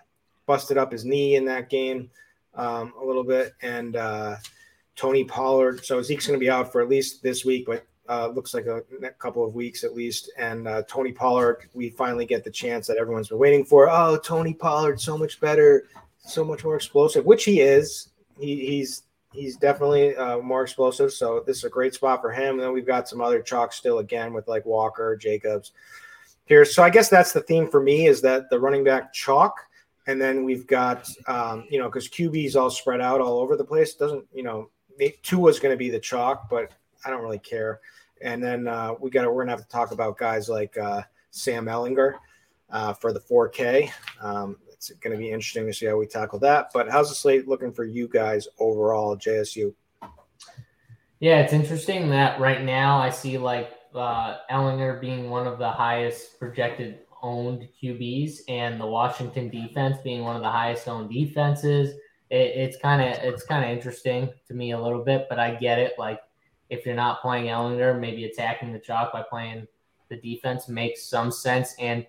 busted 0.46 0.78
up 0.78 0.92
his 0.92 1.06
knee 1.06 1.36
in 1.36 1.46
that 1.46 1.70
game 1.70 2.10
um, 2.56 2.94
a 3.00 3.06
little 3.06 3.24
bit, 3.24 3.54
and 3.62 3.96
uh, 3.96 4.38
Tony 4.96 5.24
Pollard. 5.24 5.86
So 5.86 6.02
Zeke's 6.02 6.26
going 6.26 6.40
to 6.40 6.44
be 6.44 6.50
out 6.50 6.72
for 6.72 6.82
at 6.82 6.90
least 6.90 7.22
this 7.22 7.46
week, 7.46 7.66
but 7.66 7.86
uh, 8.10 8.28
looks 8.28 8.54
like 8.54 8.66
a, 8.66 8.84
a, 9.04 9.10
couple 9.12 9.44
of 9.46 9.54
weeks 9.54 9.84
at 9.84 9.94
least. 9.94 10.32
And 10.38 10.68
uh, 10.68 10.84
Tony 10.88 11.12
Pollard, 11.12 11.68
we 11.74 11.90
finally 11.90 12.26
get 12.26 12.44
the 12.44 12.52
chance 12.52 12.88
that 12.88 12.98
everyone's 12.98 13.30
been 13.30 13.38
waiting 13.38 13.66
for. 13.66 13.90
Oh, 13.90 14.18
Tony 14.18 14.54
Pollard, 14.54 15.00
so 15.00 15.18
much 15.18 15.40
better, 15.40 15.88
so 16.18 16.44
much 16.44 16.64
more 16.64 16.76
explosive, 16.76 17.26
which 17.26 17.44
he 17.44 17.62
is. 17.62 18.10
He, 18.40 18.66
he's 18.66 19.04
he's 19.38 19.56
definitely 19.56 20.16
uh, 20.16 20.40
more 20.40 20.64
explosive. 20.64 21.14
So 21.14 21.44
this 21.46 21.58
is 21.58 21.64
a 21.64 21.70
great 21.70 21.94
spot 21.94 22.22
for 22.22 22.32
him. 22.32 22.56
And 22.56 22.60
then 22.60 22.74
we've 22.74 22.86
got 22.86 23.08
some 23.08 23.22
other 23.22 23.42
chalk 23.42 23.72
still 23.72 24.00
again 24.00 24.34
with 24.34 24.48
like 24.48 24.66
Walker, 24.66 25.16
Jacobs 25.16 25.72
here. 26.46 26.66
So 26.66 26.84
I 26.84 26.90
guess 26.90 27.10
that's 27.10 27.32
the 27.32 27.42
theme 27.42 27.70
for 27.70 27.82
me 27.82 28.08
is 28.08 28.22
that 28.22 28.50
the 28.50 28.60
running 28.60 28.84
back 28.84 29.14
chalk. 29.14 29.56
And 30.08 30.22
then 30.22 30.44
we've 30.44 30.66
got, 30.66 31.10
um, 31.28 31.66
you 31.70 31.80
know, 31.80 31.90
because 31.90 32.08
QB's 32.08 32.56
all 32.56 32.70
spread 32.70 33.02
out 33.02 33.22
all 33.22 33.40
over 33.40 33.58
the 33.58 33.66
place. 33.66 33.94
Doesn't, 33.94 34.26
you 34.34 34.44
know, 34.44 34.70
Tua 35.22 35.40
was 35.40 35.60
going 35.60 35.74
to 35.74 35.78
be 35.78 35.90
the 35.90 36.00
chalk, 36.00 36.50
but 36.50 36.72
I 37.06 37.10
don't 37.10 37.22
really 37.22 37.40
care. 37.40 37.82
And 38.22 38.42
then 38.42 38.68
uh, 38.68 38.94
we 39.00 39.10
got 39.10 39.24
to, 39.24 39.30
we're 39.30 39.46
going 39.46 39.48
to 39.48 39.58
have 39.58 39.66
to 39.66 39.70
talk 39.70 39.92
about 39.92 40.18
guys 40.18 40.50
like 40.50 40.78
uh, 40.78 41.04
Sam 41.32 41.66
Ehlinger 41.66 42.16
uh, 42.70 42.94
for 42.94 43.14
the 43.14 43.20
4K. 43.20 43.92
Um, 44.22 44.58
it's 44.78 44.92
going 44.92 45.12
to 45.12 45.18
be 45.18 45.32
interesting 45.32 45.66
to 45.66 45.74
see 45.74 45.88
how 45.88 45.98
we 45.98 46.06
tackle 46.06 46.40
that. 46.40 46.70
But 46.74 46.90
how's 46.90 47.10
the 47.10 47.16
slate 47.16 47.48
looking 47.48 47.74
for 47.74 47.84
you 47.84 48.08
guys 48.08 48.48
overall, 48.60 49.18
JSU? 49.18 49.74
Yeah, 51.20 51.40
it's 51.40 51.54
interesting 51.54 52.10
that 52.12 52.40
right 52.40 52.64
now 52.64 53.00
I 53.00 53.10
see 53.10 53.40
like 53.40 53.72
uh, 53.96 54.38
Ehlinger 54.52 55.02
being 55.02 55.30
one 55.32 55.48
of 55.48 55.58
the 55.58 55.70
highest 55.70 56.40
projected 56.40 57.00
owned 57.24 57.68
QBs, 57.82 58.42
and 58.48 58.80
the 58.80 58.86
Washington 58.86 59.50
defense 59.50 59.98
being 60.04 60.22
one 60.22 60.36
of 60.36 60.44
the 60.44 60.50
highest 60.50 60.88
owned 60.88 61.10
defenses. 61.10 61.96
It, 62.30 62.52
it's 62.56 62.78
kind 62.78 63.02
of 63.02 63.24
it's 63.24 63.44
kind 63.44 63.66
of 63.66 63.72
interesting 63.72 64.30
to 64.48 64.54
me 64.54 64.72
a 64.72 64.80
little 64.80 65.04
bit, 65.04 65.26
but 65.28 65.40
I 65.40 65.56
get 65.56 65.80
it. 65.80 65.94
Like 65.98 66.20
if 66.70 66.86
you're 66.86 66.96
not 66.96 67.22
playing 67.24 67.46
Ehlinger, 67.46 68.00
maybe 68.00 68.26
attacking 68.26 68.72
the 68.72 68.80
chalk 68.80 69.12
by 69.12 69.24
playing 69.28 69.68
the 70.10 70.18
defense 70.18 70.68
makes 70.68 71.04
some 71.04 71.32
sense. 71.32 71.74
And 71.80 72.06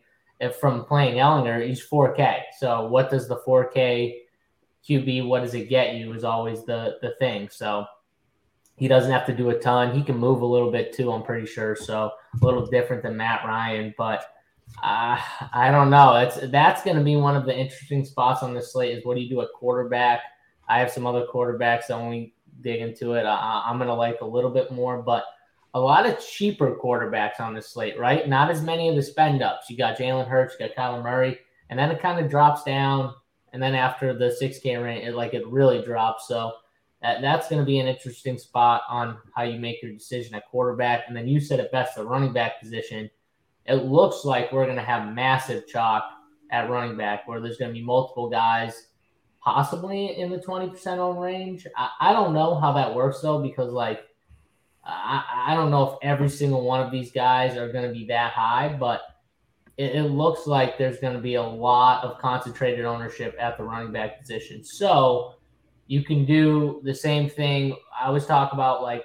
from 0.60 0.84
playing 0.84 1.16
Ehlinger 1.16 1.66
he's 1.66 1.86
4K. 1.86 2.42
So 2.58 2.86
what 2.86 3.10
does 3.10 3.28
the 3.28 3.40
4K 3.46 4.20
QB? 4.88 5.26
What 5.26 5.42
does 5.42 5.54
it 5.54 5.68
get 5.68 5.96
you? 5.96 6.12
Is 6.12 6.24
always 6.24 6.64
the 6.64 6.98
the 7.02 7.14
thing. 7.18 7.48
So 7.48 7.86
he 8.76 8.86
doesn't 8.86 9.10
have 9.10 9.26
to 9.26 9.36
do 9.36 9.50
a 9.50 9.58
ton. 9.58 9.94
He 9.94 10.02
can 10.02 10.16
move 10.16 10.42
a 10.42 10.46
little 10.46 10.70
bit 10.70 10.92
too. 10.92 11.10
I'm 11.10 11.22
pretty 11.22 11.46
sure. 11.46 11.74
So 11.74 12.12
a 12.40 12.44
little 12.44 12.66
different 12.66 13.02
than 13.02 13.16
Matt 13.16 13.44
Ryan, 13.44 13.94
but. 13.96 14.24
Uh, 14.82 15.18
I 15.54 15.70
don't 15.70 15.88
know. 15.88 16.12
That's 16.12 16.50
that's 16.50 16.84
going 16.84 16.98
to 16.98 17.02
be 17.02 17.16
one 17.16 17.34
of 17.34 17.46
the 17.46 17.56
interesting 17.56 18.04
spots 18.04 18.42
on 18.42 18.52
this 18.52 18.74
slate. 18.74 18.98
Is 18.98 19.04
what 19.04 19.14
do 19.16 19.22
you 19.22 19.30
do 19.30 19.40
at 19.40 19.48
quarterback? 19.54 20.20
I 20.68 20.78
have 20.78 20.90
some 20.90 21.06
other 21.06 21.24
quarterbacks 21.24 21.86
that 21.86 21.94
only 21.94 22.34
dig 22.60 22.80
into 22.80 23.14
it. 23.14 23.24
I, 23.24 23.64
I'm 23.66 23.78
going 23.78 23.88
to 23.88 23.94
like 23.94 24.20
a 24.20 24.26
little 24.26 24.50
bit 24.50 24.70
more, 24.70 25.02
but 25.02 25.24
a 25.74 25.80
lot 25.80 26.06
of 26.06 26.18
cheaper 26.18 26.76
quarterbacks 26.76 27.40
on 27.40 27.54
the 27.54 27.62
slate, 27.62 27.98
right? 27.98 28.28
Not 28.28 28.50
as 28.50 28.62
many 28.62 28.88
of 28.88 28.96
the 28.96 29.02
spend 29.02 29.42
ups. 29.42 29.68
You 29.68 29.76
got 29.76 29.98
Jalen 29.98 30.28
Hurts, 30.28 30.56
you 30.58 30.66
got 30.66 30.76
Kyler 30.76 31.02
Murray, 31.02 31.38
and 31.70 31.78
then 31.78 31.90
it 31.90 32.00
kind 32.00 32.18
of 32.18 32.30
drops 32.30 32.64
down. 32.64 33.14
And 33.52 33.62
then 33.62 33.74
after 33.74 34.16
the 34.16 34.36
6K 34.40 34.82
range, 34.82 35.06
it 35.06 35.14
like 35.14 35.34
it 35.34 35.46
really 35.46 35.82
drops. 35.82 36.28
So 36.28 36.52
that, 37.02 37.20
that's 37.20 37.48
going 37.48 37.60
to 37.60 37.66
be 37.66 37.78
an 37.78 37.86
interesting 37.86 38.38
spot 38.38 38.82
on 38.88 39.18
how 39.34 39.42
you 39.42 39.58
make 39.58 39.82
your 39.82 39.92
decision 39.92 40.34
at 40.34 40.48
quarterback. 40.50 41.04
And 41.06 41.16
then 41.16 41.28
you 41.28 41.40
said 41.40 41.60
it 41.60 41.72
best, 41.72 41.96
the 41.96 42.04
running 42.04 42.32
back 42.32 42.60
position. 42.60 43.10
It 43.66 43.84
looks 43.84 44.24
like 44.24 44.52
we're 44.52 44.64
going 44.64 44.76
to 44.76 44.82
have 44.82 45.14
massive 45.14 45.66
chalk 45.66 46.04
at 46.50 46.70
running 46.70 46.96
back 46.96 47.28
where 47.28 47.40
there's 47.40 47.58
going 47.58 47.70
to 47.70 47.78
be 47.78 47.84
multiple 47.84 48.30
guys 48.30 48.86
possibly 49.40 50.18
in 50.18 50.30
the 50.30 50.38
20% 50.38 50.98
own 50.98 51.18
range. 51.18 51.66
I, 51.76 51.90
I 52.00 52.12
don't 52.12 52.34
know 52.34 52.58
how 52.58 52.72
that 52.72 52.94
works 52.94 53.20
though, 53.20 53.40
because 53.40 53.72
like 53.72 54.00
I, 54.88 55.44
I 55.48 55.54
don't 55.54 55.70
know 55.70 55.92
if 55.92 55.98
every 56.02 56.30
single 56.30 56.62
one 56.62 56.80
of 56.80 56.90
these 56.90 57.12
guys 57.12 57.56
are 57.56 57.70
going 57.70 57.86
to 57.86 57.92
be 57.92 58.06
that 58.06 58.32
high, 58.32 58.74
but 58.80 59.02
it, 59.76 59.94
it 59.94 60.04
looks 60.04 60.46
like 60.46 60.78
there's 60.78 60.98
going 60.98 61.14
to 61.14 61.20
be 61.20 61.34
a 61.34 61.42
lot 61.42 62.04
of 62.04 62.18
concentrated 62.18 62.84
ownership 62.84 63.36
at 63.38 63.58
the 63.58 63.64
running 63.64 63.92
back 63.92 64.18
position. 64.18 64.64
So 64.64 65.34
you 65.86 66.02
can 66.02 66.24
do 66.24 66.80
the 66.84 66.94
same 66.94 67.28
thing. 67.28 67.76
I 67.98 68.06
always 68.06 68.26
talk 68.26 68.52
about 68.52 68.82
like 68.82 69.04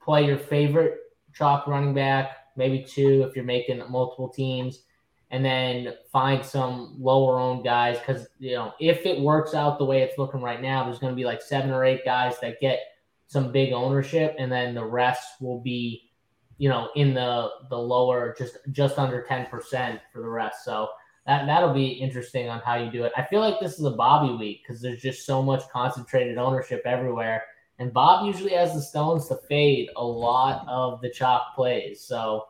play 0.00 0.26
your 0.26 0.38
favorite 0.38 0.98
chalk 1.34 1.66
running 1.66 1.94
back, 1.94 2.36
maybe 2.56 2.82
two 2.82 3.24
if 3.28 3.34
you're 3.34 3.44
making 3.44 3.82
multiple 3.88 4.28
teams, 4.28 4.82
and 5.30 5.44
then 5.44 5.94
find 6.12 6.44
some 6.44 6.94
lower 6.98 7.38
owned 7.38 7.64
guys 7.64 7.98
because 7.98 8.28
you 8.38 8.54
know 8.54 8.72
if 8.80 9.04
it 9.04 9.20
works 9.20 9.54
out 9.54 9.78
the 9.78 9.84
way 9.84 10.02
it's 10.02 10.18
looking 10.18 10.40
right 10.40 10.62
now, 10.62 10.84
there's 10.84 10.98
going 10.98 11.12
to 11.12 11.16
be 11.16 11.24
like 11.24 11.42
seven 11.42 11.70
or 11.70 11.84
eight 11.84 12.04
guys 12.04 12.38
that 12.40 12.60
get 12.60 12.80
some 13.26 13.52
big 13.52 13.72
ownership, 13.72 14.34
and 14.38 14.50
then 14.50 14.74
the 14.74 14.84
rest 14.84 15.40
will 15.40 15.60
be, 15.60 16.10
you 16.58 16.68
know, 16.68 16.88
in 16.96 17.14
the 17.14 17.48
the 17.70 17.78
lower 17.78 18.34
just 18.38 18.58
just 18.70 18.98
under 18.98 19.22
ten 19.22 19.46
percent 19.46 20.00
for 20.12 20.22
the 20.22 20.28
rest. 20.28 20.64
So 20.64 20.88
that 21.26 21.46
that'll 21.46 21.74
be 21.74 21.88
interesting 21.88 22.48
on 22.48 22.60
how 22.60 22.76
you 22.76 22.90
do 22.90 23.04
it. 23.04 23.12
I 23.16 23.24
feel 23.24 23.40
like 23.40 23.60
this 23.60 23.78
is 23.78 23.84
a 23.84 23.90
Bobby 23.90 24.34
week 24.34 24.62
because 24.62 24.80
there's 24.80 25.02
just 25.02 25.26
so 25.26 25.42
much 25.42 25.68
concentrated 25.72 26.38
ownership 26.38 26.82
everywhere, 26.84 27.42
and 27.78 27.92
Bob 27.92 28.26
usually 28.26 28.52
has 28.52 28.74
the 28.74 28.82
stones 28.82 29.28
to 29.28 29.36
fade 29.48 29.90
a 29.96 30.04
lot 30.04 30.66
of 30.68 31.00
the 31.00 31.10
chalk 31.10 31.54
plays. 31.54 32.02
So 32.02 32.46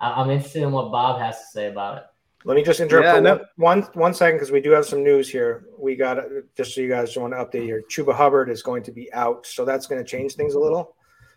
I'm 0.00 0.30
interested 0.30 0.62
in 0.62 0.72
what 0.72 0.90
Bob 0.90 1.20
has 1.20 1.38
to 1.38 1.46
say 1.46 1.66
about 1.68 1.98
it. 1.98 2.04
Let 2.46 2.56
me 2.56 2.62
just 2.62 2.80
interrupt 2.80 3.06
yeah, 3.06 3.14
for 3.14 3.20
no. 3.22 3.34
one, 3.56 3.80
one, 3.80 3.90
one 3.94 4.14
second 4.14 4.36
because 4.36 4.50
we 4.50 4.60
do 4.60 4.70
have 4.72 4.84
some 4.84 5.02
news 5.02 5.30
here. 5.30 5.64
We 5.78 5.96
got 5.96 6.18
just 6.54 6.74
so 6.74 6.82
you 6.82 6.90
guys 6.90 7.16
want 7.16 7.32
to 7.32 7.38
update 7.38 7.64
here. 7.64 7.82
Chuba 7.88 8.14
Hubbard 8.14 8.50
is 8.50 8.62
going 8.62 8.82
to 8.82 8.92
be 8.92 9.10
out, 9.14 9.46
so 9.46 9.64
that's 9.64 9.86
going 9.86 10.02
to 10.02 10.08
change 10.08 10.34
things 10.34 10.52
a 10.52 10.60
little. 10.60 10.94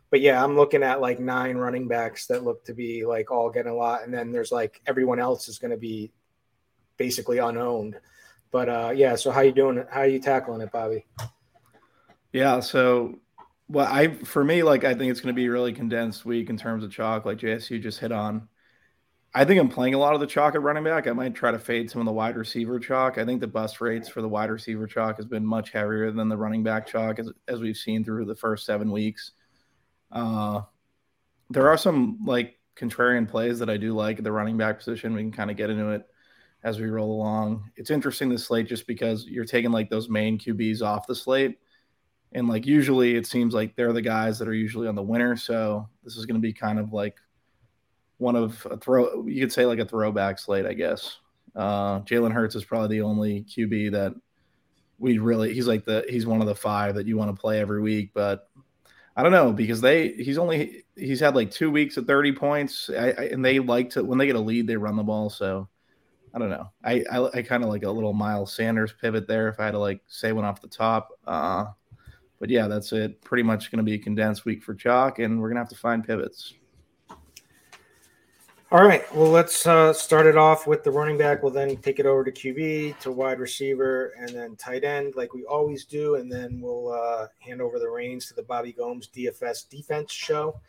But 0.09 0.19
yeah, 0.19 0.43
I'm 0.43 0.57
looking 0.57 0.83
at 0.83 0.99
like 0.99 1.19
nine 1.19 1.55
running 1.55 1.87
backs 1.87 2.27
that 2.27 2.43
look 2.43 2.65
to 2.65 2.73
be 2.73 3.05
like 3.05 3.31
all 3.31 3.49
getting 3.49 3.71
a 3.71 3.75
lot, 3.75 4.03
and 4.03 4.13
then 4.13 4.33
there's 4.33 4.51
like 4.51 4.81
everyone 4.85 5.19
else 5.19 5.47
is 5.47 5.59
going 5.59 5.71
to 5.71 5.77
be 5.77 6.11
basically 6.97 7.37
unowned. 7.37 7.97
But 8.51 8.67
uh, 8.67 8.93
yeah, 8.93 9.15
so 9.15 9.31
how 9.31 9.41
you 9.41 9.53
doing? 9.53 9.85
How 9.89 10.01
are 10.01 10.07
you 10.07 10.19
tackling 10.19 10.61
it, 10.61 10.71
Bobby? 10.73 11.05
Yeah, 12.33 12.59
so 12.59 13.19
well, 13.69 13.87
I 13.89 14.09
for 14.09 14.43
me, 14.43 14.61
like 14.63 14.83
I 14.83 14.93
think 14.93 15.11
it's 15.11 15.21
going 15.21 15.33
to 15.33 15.39
be 15.39 15.45
a 15.45 15.51
really 15.51 15.73
condensed 15.73 16.25
week 16.25 16.49
in 16.49 16.57
terms 16.57 16.83
of 16.83 16.91
chalk, 16.91 17.25
like 17.25 17.37
JSU 17.37 17.81
just 17.81 17.99
hit 17.99 18.11
on. 18.11 18.47
I 19.37 19.45
think 19.45 19.59
I'm 19.59 19.69
playing 19.69 19.93
a 19.93 19.99
lot 19.99 20.15
of 20.15 20.19
the 20.19 20.25
chalk 20.25 20.55
at 20.55 20.63
running 20.63 20.83
back. 20.83 21.05
I 21.05 21.11
might 21.11 21.35
try 21.35 21.51
to 21.51 21.59
fade 21.59 21.91
some 21.91 22.01
of 22.01 22.07
the 22.07 22.11
wide 22.11 22.35
receiver 22.35 22.79
chalk. 22.79 23.19
I 23.19 23.23
think 23.23 23.39
the 23.39 23.45
bust 23.45 23.79
rates 23.79 24.09
for 24.09 24.23
the 24.23 24.27
wide 24.27 24.49
receiver 24.49 24.87
chalk 24.87 25.17
has 25.17 25.27
been 25.27 25.45
much 25.45 25.69
heavier 25.69 26.09
than 26.09 26.27
the 26.27 26.35
running 26.35 26.63
back 26.63 26.87
chalk, 26.87 27.19
as, 27.19 27.31
as 27.47 27.59
we've 27.59 27.77
seen 27.77 28.03
through 28.03 28.25
the 28.25 28.33
first 28.33 28.65
seven 28.65 28.91
weeks. 28.91 29.33
Uh, 30.11 30.61
there 31.51 31.69
are 31.69 31.77
some 31.77 32.17
like 32.25 32.57
contrarian 32.75 33.29
plays 33.29 33.59
that 33.59 33.69
I 33.69 33.77
do 33.77 33.93
like 33.93 34.17
at 34.17 34.23
the 34.23 34.31
running 34.31 34.57
back 34.57 34.79
position. 34.79 35.13
We 35.13 35.21
can 35.21 35.31
kind 35.31 35.51
of 35.51 35.57
get 35.57 35.69
into 35.69 35.89
it 35.89 36.07
as 36.63 36.79
we 36.79 36.87
roll 36.87 37.11
along. 37.11 37.69
It's 37.75 37.91
interesting 37.91 38.29
this 38.29 38.47
slate 38.47 38.67
just 38.67 38.87
because 38.87 39.27
you're 39.27 39.45
taking 39.45 39.69
like 39.69 39.91
those 39.91 40.09
main 40.09 40.39
QBs 40.39 40.81
off 40.81 41.05
the 41.05 41.13
slate. 41.13 41.59
And 42.31 42.47
like 42.47 42.65
usually 42.65 43.15
it 43.15 43.27
seems 43.27 43.53
like 43.53 43.75
they're 43.75 43.93
the 43.93 44.01
guys 44.01 44.39
that 44.39 44.47
are 44.47 44.55
usually 44.55 44.87
on 44.87 44.95
the 44.95 45.03
winner. 45.03 45.35
So 45.37 45.87
this 46.03 46.17
is 46.17 46.25
going 46.25 46.41
to 46.41 46.47
be 46.47 46.53
kind 46.53 46.79
of 46.79 46.91
like 46.91 47.17
one 48.17 48.35
of 48.35 48.65
a 48.69 48.77
throw. 48.77 49.25
You 49.25 49.41
could 49.41 49.51
say 49.51 49.65
like 49.65 49.79
a 49.79 49.85
throwback 49.85 50.39
slate, 50.39 50.65
I 50.65 50.73
guess. 50.73 51.17
Uh, 51.55 52.01
Jalen 52.01 52.31
Hurts 52.31 52.55
is 52.55 52.65
probably 52.65 52.97
the 52.97 53.03
only 53.03 53.43
QB 53.43 53.91
that 53.91 54.13
we 54.99 55.17
really. 55.17 55.53
He's 55.53 55.67
like 55.67 55.85
the 55.85 56.05
he's 56.09 56.25
one 56.25 56.41
of 56.41 56.47
the 56.47 56.55
five 56.55 56.95
that 56.95 57.07
you 57.07 57.17
want 57.17 57.35
to 57.35 57.39
play 57.39 57.59
every 57.59 57.81
week, 57.81 58.11
but 58.13 58.49
I 59.15 59.23
don't 59.23 59.31
know 59.31 59.51
because 59.51 59.81
they 59.81 60.09
he's 60.09 60.37
only 60.37 60.85
he's 60.95 61.19
had 61.19 61.35
like 61.35 61.51
two 61.51 61.71
weeks 61.71 61.97
of 61.97 62.05
thirty 62.05 62.31
points, 62.31 62.89
I, 62.89 63.09
I, 63.09 63.23
and 63.31 63.43
they 63.43 63.59
like 63.59 63.91
to 63.91 64.03
when 64.03 64.17
they 64.17 64.27
get 64.27 64.35
a 64.35 64.39
lead 64.39 64.67
they 64.67 64.77
run 64.77 64.95
the 64.95 65.03
ball. 65.03 65.29
So 65.29 65.67
I 66.33 66.39
don't 66.39 66.49
know. 66.49 66.69
I 66.83 67.03
I, 67.11 67.39
I 67.39 67.41
kind 67.41 67.63
of 67.63 67.69
like 67.69 67.83
a 67.83 67.91
little 67.91 68.13
Miles 68.13 68.53
Sanders 68.53 68.93
pivot 68.99 69.27
there 69.27 69.49
if 69.49 69.59
I 69.59 69.65
had 69.65 69.71
to 69.71 69.79
like 69.79 70.01
say 70.07 70.31
one 70.31 70.45
off 70.45 70.61
the 70.61 70.67
top. 70.67 71.09
Uh, 71.25 71.65
but 72.39 72.49
yeah, 72.51 72.67
that's 72.67 72.91
it. 72.93 73.19
Pretty 73.23 73.41
much 73.41 73.71
going 73.71 73.77
to 73.77 73.83
be 73.83 73.95
a 73.95 73.99
condensed 73.99 74.45
week 74.45 74.63
for 74.63 74.75
chalk, 74.75 75.17
and 75.17 75.41
we're 75.41 75.49
gonna 75.49 75.61
have 75.61 75.69
to 75.69 75.75
find 75.75 76.05
pivots. 76.05 76.53
All 78.69 78.83
right. 78.83 79.09
Well, 79.15 79.29
let's 79.29 79.65
uh, 79.65 79.93
start 79.93 80.25
it 80.25 80.35
off 80.35 80.67
with 80.67 80.83
the 80.83 80.91
running 80.91 81.17
back. 81.17 81.41
We'll 81.41 81.53
then 81.53 81.77
take 81.77 81.99
it 81.99 82.05
over 82.05 82.25
to 82.25 82.31
QB, 82.33 82.99
to 82.99 83.11
wide 83.13 83.39
receiver, 83.39 84.11
and 84.19 84.27
then 84.27 84.57
tight 84.57 84.83
end, 84.83 85.15
like 85.15 85.33
we 85.33 85.45
always 85.45 85.85
do. 85.85 86.15
And 86.15 86.29
then 86.29 86.59
we'll 86.59 86.91
uh, 86.91 87.27
hand 87.39 87.61
over 87.61 87.79
the 87.79 87.89
reins 87.89 88.27
to 88.27 88.33
the 88.33 88.43
Bobby 88.43 88.73
Gomes 88.73 89.07
DFS 89.15 89.69
defense 89.69 90.11
show, 90.11 90.59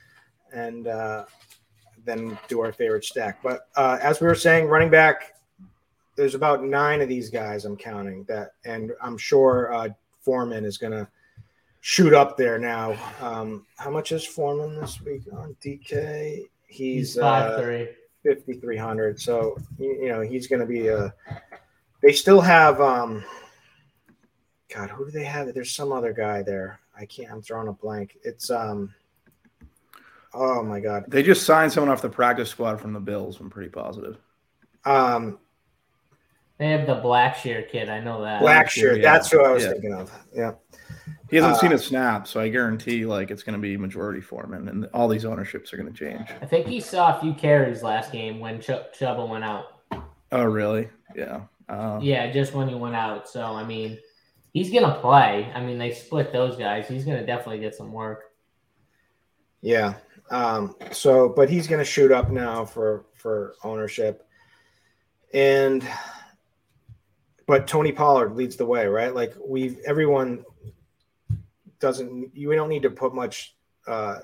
and 0.53 0.87
uh, 0.87 1.25
then 2.05 2.39
do 2.47 2.61
our 2.61 2.73
favorite 2.73 3.05
stack. 3.05 3.43
But 3.43 3.69
uh, 3.75 3.99
as 4.01 4.21
we 4.21 4.29
were 4.29 4.37
saying, 4.37 4.67
running 4.69 4.91
back, 4.91 5.35
there's 6.15 6.37
about 6.37 6.63
nine 6.63 7.01
of 7.01 7.09
these 7.09 7.31
guys 7.31 7.65
I'm 7.65 7.77
counting 7.77 8.23
that, 8.29 8.53
and 8.65 8.93
I'm 9.03 9.19
sure 9.19 9.73
uh, 9.73 9.89
Foreman 10.21 10.65
is 10.65 10.79
going 10.79 10.93
to 10.93 11.09
shoot 11.81 12.15
up 12.15 12.37
there 12.37 12.61
now. 12.61 12.97
Um, 13.21 13.67
how 13.77 13.91
much 13.91 14.13
is 14.13 14.25
Foreman 14.25 14.81
this 14.81 15.01
week 15.01 15.23
on 15.33 15.57
DK? 15.61 16.49
He's, 16.69 17.15
he's 17.15 17.21
five 17.21 17.53
uh, 17.53 17.63
three. 17.63 17.89
5300 18.25 19.21
so 19.21 19.57
you 19.79 20.09
know 20.09 20.21
he's 20.21 20.47
going 20.49 20.61
to 20.61 20.67
be 20.67 20.89
a 20.89 21.15
they 22.03 22.13
still 22.13 22.41
have 22.41 22.81
um 22.81 23.25
god 24.73 24.91
who 24.91 25.07
do 25.07 25.11
they 25.11 25.25
have? 25.25 25.53
There's 25.55 25.75
some 25.75 25.93
other 25.93 26.13
guy 26.13 26.43
there. 26.43 26.81
I 26.97 27.07
can't 27.07 27.31
i'm 27.31 27.43
throwing 27.43 27.69
a 27.69 27.73
blank. 27.73 28.19
It's 28.23 28.51
um 28.51 28.95
oh 30.35 30.63
my 30.63 30.81
god. 30.81 31.05
They 31.09 31.23
just 31.23 31.45
signed 31.45 31.73
someone 31.73 31.91
off 31.91 32.03
the 32.03 32.11
practice 32.11 32.51
squad 32.51 32.81
from 32.81 32.93
the 32.93 33.01
bills 33.01 33.41
i'm 33.41 33.51
pretty 33.51 33.71
positive. 33.71 34.19
Um 34.85 35.39
they 36.59 36.71
have 36.71 36.87
the 36.87 36.97
blackshear 36.97 37.69
kid 37.71 37.89
i 37.89 38.01
know 38.01 38.23
that. 38.23 38.43
Blackshear 38.43 38.97
yeah. 38.97 39.03
that's 39.03 39.31
who 39.31 39.43
i 39.45 39.53
was 39.53 39.63
yeah. 39.63 39.73
thinking 39.73 39.95
of 39.95 40.13
yeah 40.35 40.53
he 41.31 41.37
hasn't 41.37 41.55
uh, 41.55 41.59
seen 41.59 41.73
a 41.73 41.79
snap, 41.79 42.27
so 42.27 42.41
I 42.41 42.49
guarantee 42.49 43.05
like 43.05 43.31
it's 43.31 43.43
going 43.43 43.55
to 43.55 43.61
be 43.61 43.77
majority 43.77 44.21
Foreman, 44.21 44.69
and 44.69 44.87
all 44.95 45.09
these 45.09 45.25
ownerships 45.25 45.73
are 45.73 45.77
going 45.77 45.93
to 45.93 45.97
change. 45.97 46.29
I 46.41 46.47
think 46.47 46.67
he 46.67 46.81
saw 46.81 47.17
a 47.17 47.21
few 47.21 47.35
carries 47.35 47.83
last 47.83 48.13
game 48.13 48.41
when 48.41 48.61
Ch- 48.61 48.71
Chuba 48.99 49.29
went 49.29 49.45
out. 49.45 49.67
Oh, 50.33 50.45
really? 50.45 50.89
Yeah. 51.15 51.43
Uh, 51.69 51.99
yeah, 52.01 52.31
just 52.33 52.55
when 52.55 52.69
he 52.69 52.75
went 52.75 52.95
out. 52.95 53.29
So 53.29 53.43
I 53.43 53.65
mean, 53.65 53.99
he's 54.53 54.71
going 54.71 54.85
to 54.85 55.01
play. 55.01 55.51
I 55.55 55.61
mean, 55.61 55.79
they 55.79 55.93
split 55.93 56.33
those 56.33 56.57
guys. 56.57 56.89
He's 56.89 57.05
going 57.05 57.19
to 57.19 57.27
definitely 57.27 57.61
get 57.61 57.75
some 57.75 57.93
work. 57.93 58.25
Yeah. 59.61 59.95
Um, 60.31 60.77
so, 60.93 61.29
but 61.29 61.51
he's 61.51 61.67
going 61.67 61.79
to 61.79 61.85
shoot 61.85 62.13
up 62.13 62.31
now 62.31 62.65
for 62.65 63.07
for 63.15 63.55
ownership, 63.65 64.27
and 65.33 65.87
but 67.47 67.67
Tony 67.67 67.93
Pollard 67.93 68.37
leads 68.37 68.57
the 68.57 68.67
way, 68.67 68.87
right? 68.87 69.15
Like 69.15 69.35
we've 69.43 69.79
everyone 69.87 70.45
doesn't 71.81 72.31
you 72.35 72.55
don't 72.55 72.69
need 72.69 72.83
to 72.83 72.91
put 72.91 73.15
much 73.15 73.55
uh, 73.87 74.19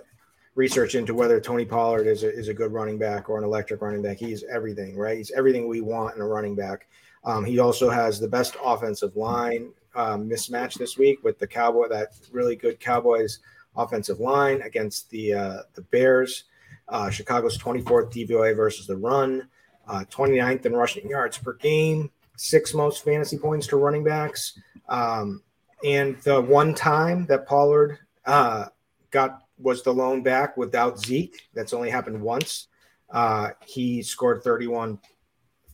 research 0.55 0.95
into 0.95 1.15
whether 1.15 1.41
Tony 1.41 1.65
Pollard 1.65 2.07
is 2.07 2.23
a, 2.23 2.33
is 2.33 2.49
a 2.49 2.55
good 2.55 2.73
running 2.73 2.99
back 2.99 3.29
or 3.29 3.39
an 3.39 3.45
electric 3.45 3.81
running 3.81 4.03
back. 4.03 4.19
He's 4.19 4.45
everything, 4.45 4.97
right? 4.97 5.17
He's 5.17 5.31
everything 5.33 5.69
we 5.69 5.81
want 5.81 6.15
in 6.15 6.23
a 6.23 6.27
running 6.27 6.55
back. 6.55 6.87
Um, 7.25 7.45
he 7.45 7.59
also 7.59 7.91
has 7.91 8.21
the 8.21 8.29
best 8.29 8.57
offensive 8.63 9.17
line 9.17 9.71
um, 9.95 10.29
mismatch 10.29 10.75
this 10.75 10.99
week 10.99 11.23
with 11.23 11.39
the 11.39 11.47
Cowboy, 11.47 11.89
that 11.89 12.15
really 12.33 12.57
good 12.57 12.79
Cowboys 12.81 13.41
offensive 13.77 14.21
line 14.21 14.61
against 14.63 15.11
the 15.11 15.35
uh, 15.35 15.59
the 15.75 15.83
Bears. 15.83 16.45
Uh, 16.89 17.09
Chicago's 17.09 17.57
24th 17.57 18.13
DVOA 18.13 18.55
versus 18.55 18.87
the 18.87 18.97
run, 18.97 19.49
uh, 19.89 20.05
29th 20.11 20.67
in 20.67 20.75
rushing 20.75 21.09
yards 21.09 21.39
per 21.39 21.55
game, 21.55 22.11
six 22.37 22.75
most 22.75 23.03
fantasy 23.03 23.39
points 23.39 23.67
to 23.69 23.77
running 23.77 24.05
backs. 24.05 24.59
Um, 24.91 25.43
and 25.85 26.17
the 26.23 26.41
one 26.41 26.75
time 26.75 27.27
that 27.27 27.47
Pollard 27.47 27.99
uh, 28.25 28.67
got 29.11 29.43
was 29.59 29.83
the 29.83 29.93
lone 29.93 30.23
back 30.23 30.57
without 30.57 30.99
Zeke, 30.99 31.49
that's 31.55 31.73
only 31.73 31.91
happened 31.91 32.21
once. 32.21 32.69
Uh, 33.11 33.51
he 33.65 34.03
scored 34.03 34.43
31 34.43 34.99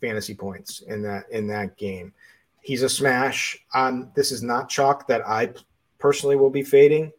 fantasy 0.00 0.34
points 0.34 0.80
in 0.80 1.02
that 1.02 1.24
in 1.30 1.46
that 1.46 1.76
game. 1.76 2.12
He's 2.62 2.82
a 2.82 2.88
smash. 2.88 3.58
Um, 3.74 4.10
this 4.14 4.32
is 4.32 4.42
not 4.42 4.68
chalk 4.68 5.06
that 5.08 5.26
I 5.26 5.52
personally 5.98 6.36
will 6.36 6.50
be 6.50 6.62
fading. 6.62 7.12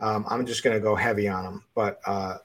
Um, 0.00 0.24
I'm 0.28 0.46
just 0.46 0.64
going 0.64 0.74
to 0.74 0.80
go 0.80 0.94
heavy 0.96 1.28
on 1.28 1.44
him, 1.44 1.64
but 1.74 2.00
uh, 2.06 2.38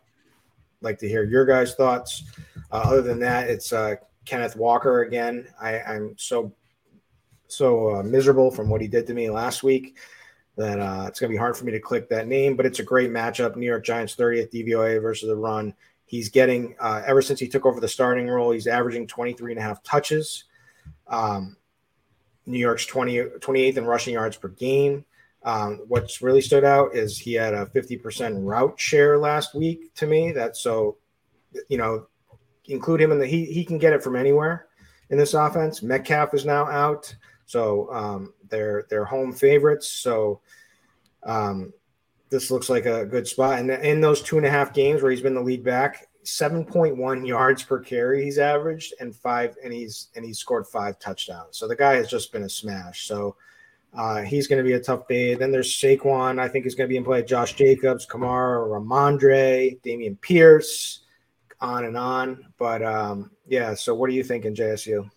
like 0.81 0.99
to 0.99 1.07
hear 1.07 1.23
your 1.23 1.45
guys' 1.45 1.75
thoughts. 1.75 2.23
Uh, 2.71 2.83
other 2.85 3.01
than 3.01 3.19
that, 3.19 3.49
it's 3.49 3.71
uh, 3.71 3.95
Kenneth 4.25 4.55
Walker 4.55 5.03
again. 5.03 5.47
I, 5.61 5.79
I'm 5.79 6.15
so 6.17 6.51
so 7.55 7.95
uh, 7.95 8.03
miserable 8.03 8.51
from 8.51 8.69
what 8.69 8.81
he 8.81 8.87
did 8.87 9.07
to 9.07 9.13
me 9.13 9.29
last 9.29 9.63
week 9.63 9.97
that 10.55 10.79
uh, 10.79 11.05
it's 11.07 11.19
going 11.19 11.31
to 11.31 11.33
be 11.33 11.39
hard 11.39 11.57
for 11.57 11.65
me 11.65 11.71
to 11.71 11.79
click 11.79 12.09
that 12.09 12.27
name. 12.27 12.55
But 12.55 12.65
it's 12.65 12.79
a 12.79 12.83
great 12.83 13.09
matchup. 13.09 13.55
New 13.55 13.65
York 13.65 13.83
Giants 13.83 14.15
30th 14.15 14.51
DVOA 14.51 15.01
versus 15.01 15.27
the 15.27 15.35
run. 15.35 15.73
He's 16.05 16.29
getting 16.29 16.75
uh, 16.79 17.01
ever 17.05 17.21
since 17.21 17.39
he 17.39 17.47
took 17.47 17.65
over 17.65 17.79
the 17.79 17.87
starting 17.87 18.27
role, 18.27 18.51
he's 18.51 18.67
averaging 18.67 19.07
23 19.07 19.53
and 19.53 19.59
a 19.59 19.63
half 19.63 19.81
touches. 19.83 20.43
Um, 21.07 21.57
New 22.45 22.59
York's 22.59 22.85
20, 22.85 23.17
28th 23.17 23.77
in 23.77 23.85
rushing 23.85 24.13
yards 24.13 24.37
per 24.37 24.49
game. 24.49 25.05
Um, 25.43 25.81
what's 25.87 26.21
really 26.21 26.41
stood 26.41 26.63
out 26.63 26.95
is 26.95 27.17
he 27.17 27.33
had 27.33 27.53
a 27.53 27.65
50% 27.65 28.45
route 28.45 28.79
share 28.79 29.17
last 29.17 29.55
week 29.55 29.93
to 29.95 30.05
me. 30.05 30.31
That's 30.31 30.61
so, 30.61 30.97
you 31.67 31.77
know, 31.77 32.07
include 32.65 33.01
him 33.01 33.11
in 33.11 33.19
the 33.19 33.27
he 33.27 33.45
he 33.45 33.65
can 33.65 33.77
get 33.77 33.91
it 33.91 34.03
from 34.03 34.15
anywhere 34.15 34.67
in 35.09 35.17
this 35.17 35.33
offense. 35.33 35.83
Metcalf 35.83 36.33
is 36.33 36.45
now 36.45 36.65
out, 36.65 37.13
so 37.53 37.87
um, 37.93 38.33
they're 38.49 38.87
they're 38.89 39.05
home 39.05 39.31
favorites. 39.31 39.87
So 39.87 40.41
um, 41.21 41.71
this 42.31 42.49
looks 42.49 42.67
like 42.67 42.87
a 42.87 43.05
good 43.05 43.27
spot. 43.27 43.59
And 43.59 43.69
in 43.69 44.01
those 44.01 44.23
two 44.23 44.37
and 44.37 44.45
a 44.47 44.49
half 44.49 44.73
games 44.73 45.03
where 45.03 45.11
he's 45.11 45.21
been 45.21 45.35
the 45.35 45.41
lead 45.41 45.63
back, 45.63 46.07
7.1 46.25 47.27
yards 47.27 47.61
per 47.61 47.79
carry 47.79 48.23
he's 48.23 48.39
averaged 48.39 48.95
and 48.99 49.15
five 49.15 49.55
and 49.63 49.71
he's 49.71 50.07
and 50.15 50.25
he's 50.25 50.39
scored 50.39 50.65
five 50.65 50.97
touchdowns. 50.97 51.55
So 51.59 51.67
the 51.67 51.75
guy 51.75 51.93
has 51.93 52.07
just 52.07 52.31
been 52.31 52.41
a 52.41 52.49
smash. 52.49 53.05
So 53.07 53.35
uh, 53.93 54.23
he's 54.23 54.47
going 54.47 54.57
to 54.57 54.67
be 54.67 54.73
a 54.73 54.79
tough 54.79 55.07
day. 55.07 55.35
Then 55.35 55.51
there's 55.51 55.71
Saquon. 55.71 56.39
I 56.39 56.47
think 56.47 56.65
he's 56.65 56.73
going 56.73 56.87
to 56.87 56.91
be 56.91 56.97
in 56.97 57.03
play. 57.03 57.21
Josh 57.21 57.53
Jacobs, 57.53 58.07
Kamara, 58.07 58.65
Rhamondre, 58.67 59.79
Dameon 59.83 60.19
Pierce, 60.21 61.01
on 61.61 61.85
and 61.85 61.95
on. 61.95 62.51
But 62.57 62.81
um, 62.81 63.29
yeah, 63.45 63.75
so 63.75 63.93
what 63.93 64.09
are 64.09 64.13
you 64.13 64.23
thinking, 64.23 64.55
JSU? 64.55 65.07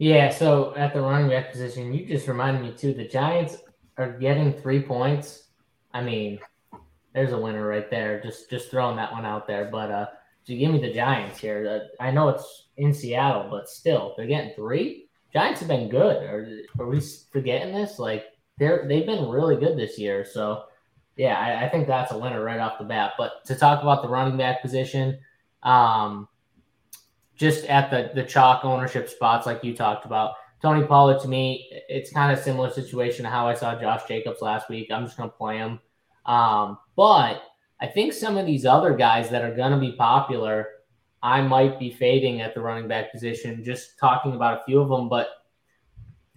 Yeah, 0.00 0.30
so 0.30 0.74
at 0.76 0.94
the 0.94 1.02
running 1.02 1.28
back 1.28 1.52
position, 1.52 1.92
you 1.92 2.06
just 2.06 2.26
reminded 2.26 2.62
me 2.62 2.72
too. 2.72 2.94
The 2.94 3.06
Giants 3.06 3.58
are 3.98 4.12
getting 4.18 4.54
three 4.54 4.80
points. 4.80 5.48
I 5.92 6.00
mean, 6.00 6.38
there's 7.12 7.32
a 7.32 7.38
winner 7.38 7.66
right 7.66 7.90
there. 7.90 8.18
Just 8.18 8.48
just 8.48 8.70
throwing 8.70 8.96
that 8.96 9.12
one 9.12 9.26
out 9.26 9.46
there. 9.46 9.68
But 9.70 9.90
uh, 9.90 10.06
to 10.46 10.56
give 10.56 10.72
me 10.72 10.80
the 10.80 10.94
Giants 10.94 11.38
here, 11.38 11.84
uh, 12.00 12.02
I 12.02 12.12
know 12.12 12.30
it's 12.30 12.68
in 12.78 12.94
Seattle, 12.94 13.48
but 13.50 13.68
still, 13.68 14.14
they're 14.16 14.26
getting 14.26 14.54
three. 14.54 15.10
Giants 15.34 15.60
have 15.60 15.68
been 15.68 15.90
good. 15.90 16.16
Are, 16.16 16.48
are 16.78 16.88
we 16.88 17.02
forgetting 17.30 17.74
this? 17.74 17.98
Like 17.98 18.24
they're 18.58 18.88
they've 18.88 19.04
been 19.04 19.28
really 19.28 19.56
good 19.56 19.76
this 19.76 19.98
year. 19.98 20.24
So 20.24 20.64
yeah, 21.16 21.38
I, 21.38 21.66
I, 21.66 21.68
think 21.68 21.86
that's 21.86 22.12
a 22.12 22.18
winner 22.18 22.42
right 22.42 22.58
off 22.58 22.78
the 22.78 22.86
bat. 22.86 23.12
But 23.18 23.44
to 23.44 23.54
talk 23.54 23.82
about 23.82 24.00
the 24.00 24.08
running 24.08 24.38
back 24.38 24.62
position, 24.62 25.18
um, 25.62 26.26
just 27.40 27.64
at 27.64 27.90
the 27.90 28.12
the 28.14 28.22
chalk 28.22 28.64
ownership 28.64 29.08
spots 29.08 29.46
like 29.46 29.64
you 29.64 29.74
talked 29.74 30.06
about, 30.06 30.34
Tony 30.62 30.86
Pollard 30.86 31.20
to 31.22 31.28
me, 31.28 31.68
it's 31.88 32.12
kind 32.12 32.32
of 32.32 32.38
similar 32.38 32.70
situation 32.70 33.24
to 33.24 33.30
how 33.30 33.48
I 33.48 33.54
saw 33.54 33.80
Josh 33.80 34.06
Jacobs 34.06 34.42
last 34.42 34.68
week. 34.68 34.90
I'm 34.92 35.06
just 35.06 35.16
gonna 35.16 35.30
play 35.30 35.56
him. 35.56 35.80
Um, 36.26 36.78
but 36.96 37.42
I 37.80 37.86
think 37.86 38.12
some 38.12 38.36
of 38.36 38.46
these 38.46 38.64
other 38.64 38.94
guys 38.94 39.30
that 39.30 39.42
are 39.42 39.56
gonna 39.56 39.80
be 39.80 39.92
popular 39.92 40.68
I 41.22 41.42
might 41.42 41.78
be 41.78 41.90
fading 41.90 42.40
at 42.40 42.54
the 42.54 42.60
running 42.60 42.88
back 42.88 43.12
position, 43.12 43.62
just 43.62 43.98
talking 43.98 44.34
about 44.34 44.60
a 44.60 44.64
few 44.64 44.80
of 44.80 44.88
them. 44.88 45.08
But 45.08 45.28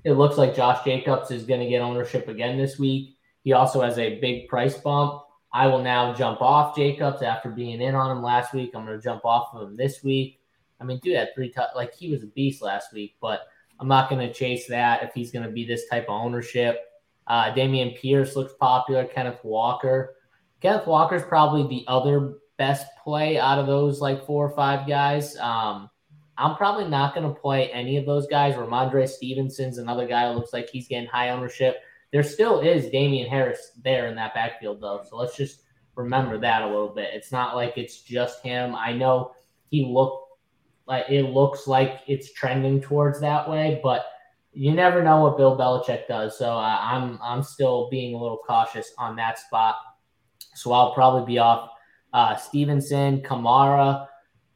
it 0.03 0.13
looks 0.13 0.37
like 0.37 0.55
Josh 0.55 0.83
Jacobs 0.83 1.31
is 1.31 1.45
going 1.45 1.61
to 1.61 1.69
get 1.69 1.81
ownership 1.81 2.27
again 2.27 2.57
this 2.57 2.77
week. 2.77 3.17
He 3.43 3.53
also 3.53 3.81
has 3.81 3.97
a 3.97 4.19
big 4.19 4.47
price 4.47 4.77
bump. 4.77 5.21
I 5.53 5.67
will 5.67 5.81
now 5.81 6.13
jump 6.13 6.41
off 6.41 6.75
Jacobs 6.75 7.21
after 7.21 7.49
being 7.49 7.81
in 7.81 7.95
on 7.95 8.15
him 8.15 8.23
last 8.23 8.53
week. 8.53 8.71
I'm 8.75 8.85
going 8.85 8.97
to 8.97 9.03
jump 9.03 9.23
off 9.23 9.53
of 9.53 9.69
him 9.69 9.77
this 9.77 10.03
week. 10.03 10.39
I 10.83 10.85
mean, 10.85 10.99
dude 11.01 11.15
had 11.15 11.29
three, 11.33 11.49
t- 11.49 11.61
like 11.75 11.95
he 11.95 12.11
was 12.11 12.23
a 12.23 12.27
beast 12.27 12.61
last 12.61 12.93
week, 12.93 13.15
but 13.21 13.41
I'm 13.79 13.87
not 13.87 14.09
going 14.09 14.25
to 14.27 14.33
chase 14.33 14.67
that 14.67 15.03
if 15.03 15.13
he's 15.13 15.31
going 15.31 15.45
to 15.45 15.51
be 15.51 15.65
this 15.65 15.87
type 15.87 16.03
of 16.03 16.21
ownership. 16.21 16.81
Uh, 17.25 17.53
Dameon 17.53 17.97
Pierce 17.97 18.35
looks 18.35 18.53
popular. 18.59 19.05
Kenneth 19.05 19.39
Walker. 19.43 20.15
Kenneth 20.59 20.85
Walker's 20.85 21.23
probably 21.23 21.67
the 21.67 21.85
other 21.87 22.35
best 22.57 22.85
play 23.03 23.39
out 23.39 23.59
of 23.59 23.65
those 23.65 24.01
like 24.01 24.25
four 24.25 24.45
or 24.45 24.55
five 24.55 24.87
guys. 24.87 25.37
Um, 25.37 25.89
I'm 26.37 26.55
probably 26.55 26.87
not 26.87 27.15
going 27.15 27.27
to 27.27 27.39
play 27.39 27.71
any 27.71 27.97
of 27.97 28.05
those 28.05 28.27
guys. 28.27 28.55
Rhamondre 28.55 29.07
Stevenson's 29.07 29.77
another 29.77 30.07
guy 30.07 30.29
looks 30.33 30.51
like 30.51 30.69
he's 30.69 30.87
getting 30.87 31.07
high 31.07 31.29
ownership. 31.29 31.77
There 32.11 32.23
still 32.23 32.59
is 32.59 32.89
Damien 32.89 33.29
Harris 33.29 33.71
there 33.83 34.07
in 34.07 34.15
that 34.15 34.33
backfield, 34.33 34.81
though. 34.81 35.01
So 35.09 35.17
let's 35.17 35.37
just 35.37 35.61
remember 35.95 36.37
that 36.39 36.61
a 36.61 36.67
little 36.67 36.89
bit. 36.93 37.09
It's 37.13 37.31
not 37.31 37.55
like 37.55 37.77
it's 37.77 38.01
just 38.01 38.43
him. 38.43 38.75
I 38.75 38.93
know 38.93 39.33
he 39.69 39.85
looked 39.85 40.22
like 40.87 41.05
it 41.09 41.23
looks 41.23 41.67
like 41.67 42.01
it's 42.07 42.33
trending 42.33 42.81
towards 42.81 43.19
that 43.21 43.49
way, 43.49 43.79
but 43.83 44.05
you 44.51 44.71
never 44.71 45.03
know 45.03 45.21
what 45.21 45.37
Bill 45.37 45.57
Belichick 45.57 46.07
does. 46.07 46.37
So 46.37 46.51
uh, 46.51 46.77
I'm 46.81 47.19
I'm 47.21 47.43
still 47.43 47.89
being 47.89 48.13
a 48.13 48.17
little 48.17 48.39
cautious 48.45 48.91
on 48.97 49.15
that 49.15 49.39
spot. 49.39 49.75
So 50.55 50.71
I'll 50.71 50.93
probably 50.93 51.25
be 51.25 51.39
off 51.39 51.69
uh, 52.13 52.35
Stevenson, 52.35 53.21
Kamara. 53.21 54.07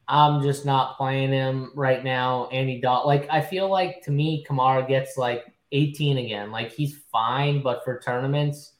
I'm 0.06 0.42
just 0.42 0.64
not 0.64 0.96
playing 0.96 1.32
him 1.32 1.70
right 1.74 2.02
now. 2.02 2.48
Andy 2.50 2.80
Dalton, 2.80 3.08
like 3.08 3.28
I 3.30 3.40
feel 3.40 3.68
like 3.68 4.02
to 4.04 4.10
me, 4.10 4.44
Kamara 4.48 4.86
gets 4.86 5.16
like 5.16 5.44
18 5.72 6.18
again. 6.18 6.50
Like 6.50 6.72
he's 6.72 6.98
fine, 7.12 7.62
but 7.62 7.84
for 7.84 7.98
tournaments, 7.98 8.74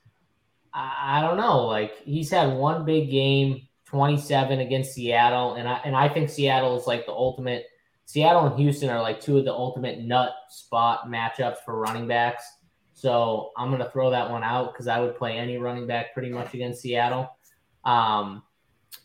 I, 0.72 1.18
I 1.18 1.20
don't 1.20 1.36
know. 1.36 1.66
Like 1.66 1.98
he's 2.04 2.30
had 2.30 2.52
one 2.52 2.84
big 2.84 3.10
game, 3.10 3.67
27 3.88 4.60
against 4.60 4.92
Seattle, 4.92 5.54
and 5.54 5.66
I 5.68 5.80
and 5.84 5.96
I 5.96 6.08
think 6.08 6.28
Seattle 6.28 6.78
is 6.78 6.86
like 6.86 7.06
the 7.06 7.12
ultimate. 7.12 7.66
Seattle 8.04 8.46
and 8.46 8.58
Houston 8.58 8.88
are 8.88 9.02
like 9.02 9.20
two 9.20 9.36
of 9.38 9.44
the 9.44 9.52
ultimate 9.52 10.00
nut 10.00 10.32
spot 10.48 11.08
matchups 11.08 11.58
for 11.64 11.78
running 11.78 12.06
backs. 12.06 12.44
So 12.94 13.50
I'm 13.56 13.70
gonna 13.70 13.90
throw 13.90 14.10
that 14.10 14.30
one 14.30 14.42
out 14.42 14.72
because 14.72 14.88
I 14.88 15.00
would 15.00 15.16
play 15.16 15.36
any 15.36 15.58
running 15.58 15.86
back 15.86 16.14
pretty 16.14 16.30
much 16.30 16.54
against 16.54 16.82
Seattle. 16.82 17.30
Um, 17.84 18.42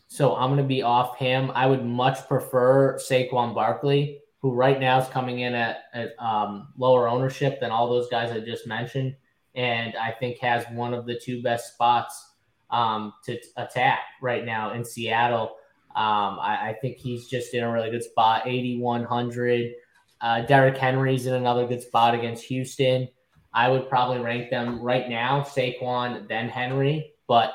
so 0.06 0.36
I'm 0.36 0.50
going 0.50 0.62
to 0.62 0.68
be 0.68 0.82
off 0.82 1.18
him. 1.18 1.50
I 1.56 1.66
would 1.66 1.84
much 1.84 2.28
prefer 2.28 2.96
Saquon 2.98 3.52
Barkley, 3.52 4.20
who 4.40 4.52
right 4.52 4.78
now 4.78 5.00
is 5.00 5.08
coming 5.08 5.40
in 5.40 5.54
at, 5.54 5.84
at 5.92 6.10
um, 6.20 6.68
lower 6.76 7.08
ownership 7.08 7.58
than 7.58 7.70
all 7.72 7.88
those 7.88 8.08
guys 8.10 8.30
I 8.30 8.40
just 8.40 8.66
mentioned, 8.66 9.16
and 9.54 9.96
I 9.96 10.12
think 10.12 10.38
has 10.38 10.64
one 10.72 10.94
of 10.94 11.06
the 11.06 11.18
two 11.18 11.42
best 11.42 11.74
spots 11.74 12.33
um, 12.70 13.12
to 13.24 13.38
attack 13.56 14.00
right 14.20 14.44
now 14.44 14.72
in 14.72 14.84
Seattle. 14.84 15.56
Um, 15.94 16.40
I, 16.40 16.70
I, 16.70 16.76
think 16.80 16.96
he's 16.96 17.28
just 17.28 17.54
in 17.54 17.62
a 17.62 17.70
really 17.70 17.90
good 17.90 18.02
spot, 18.02 18.42
8,100. 18.46 19.74
Uh, 20.20 20.40
Derrick 20.40 20.76
Henry's 20.76 21.26
in 21.26 21.34
another 21.34 21.68
good 21.68 21.82
spot 21.82 22.14
against 22.14 22.44
Houston. 22.46 23.06
I 23.52 23.68
would 23.68 23.88
probably 23.88 24.18
rank 24.18 24.50
them 24.50 24.80
right 24.80 25.08
now, 25.08 25.42
Saquon, 25.42 26.26
then 26.26 26.48
Henry, 26.48 27.12
but 27.28 27.50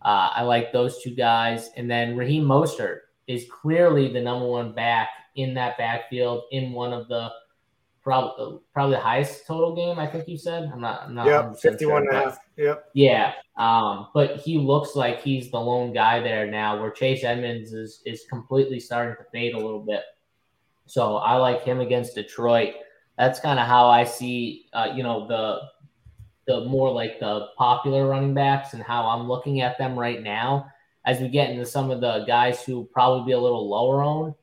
uh, 0.00 0.30
I 0.32 0.42
like 0.42 0.72
those 0.72 1.02
two 1.02 1.14
guys. 1.14 1.68
And 1.76 1.90
then 1.90 2.16
Raheem 2.16 2.44
Mostert 2.44 3.00
is 3.26 3.44
clearly 3.50 4.10
the 4.10 4.22
number 4.22 4.46
one 4.46 4.72
back 4.72 5.10
in 5.36 5.52
that 5.54 5.76
backfield 5.76 6.44
in 6.50 6.72
one 6.72 6.94
of 6.94 7.08
the 7.08 7.30
probably 8.02 8.58
probably 8.74 8.96
the 8.96 9.02
highest 9.02 9.46
total 9.46 9.74
game. 9.74 9.98
I 9.98 10.06
think 10.06 10.28
you 10.28 10.36
said. 10.36 10.70
I'm 10.72 10.80
not. 10.80 11.04
I'm 11.04 11.14
not. 11.14 11.26
Yeah, 11.26 11.52
51 11.52 11.78
sure, 11.78 11.98
and 11.98 12.08
a 12.10 12.24
half. 12.24 12.38
Yep. 12.56 12.84
Yeah. 12.94 13.32
Um, 13.56 14.08
but 14.14 14.38
he 14.38 14.58
looks 14.58 14.96
like 14.96 15.22
he's 15.22 15.50
the 15.50 15.58
lone 15.58 15.92
guy 15.92 16.20
there 16.20 16.50
now, 16.50 16.80
where 16.80 16.90
Chase 16.90 17.24
Edmonds 17.24 17.72
is 17.72 18.02
is 18.04 18.24
completely 18.28 18.80
starting 18.80 19.16
to 19.16 19.30
fade 19.30 19.54
a 19.54 19.58
little 19.58 19.84
bit. 19.84 20.02
So 20.86 21.16
I 21.16 21.36
like 21.36 21.62
him 21.62 21.80
against 21.80 22.14
Detroit. 22.14 22.74
That's 23.18 23.40
kind 23.40 23.58
of 23.58 23.66
how 23.66 23.88
I 23.88 24.04
see, 24.04 24.66
uh, 24.72 24.88
you 24.94 25.02
know, 25.02 25.26
the 25.28 25.60
the 26.46 26.64
more 26.64 26.90
like 26.90 27.20
the 27.20 27.48
popular 27.56 28.08
running 28.08 28.34
backs 28.34 28.74
and 28.74 28.82
how 28.82 29.06
I'm 29.06 29.28
looking 29.28 29.60
at 29.60 29.78
them 29.78 29.96
right 29.96 30.20
now 30.20 30.66
as 31.04 31.20
we 31.20 31.28
get 31.28 31.50
into 31.50 31.66
some 31.66 31.90
of 31.90 32.00
the 32.00 32.24
guys 32.26 32.64
who 32.64 32.84
probably 32.92 33.26
be 33.26 33.32
a 33.32 33.40
little 33.40 33.68
lower 33.68 34.02
owned. 34.02 34.34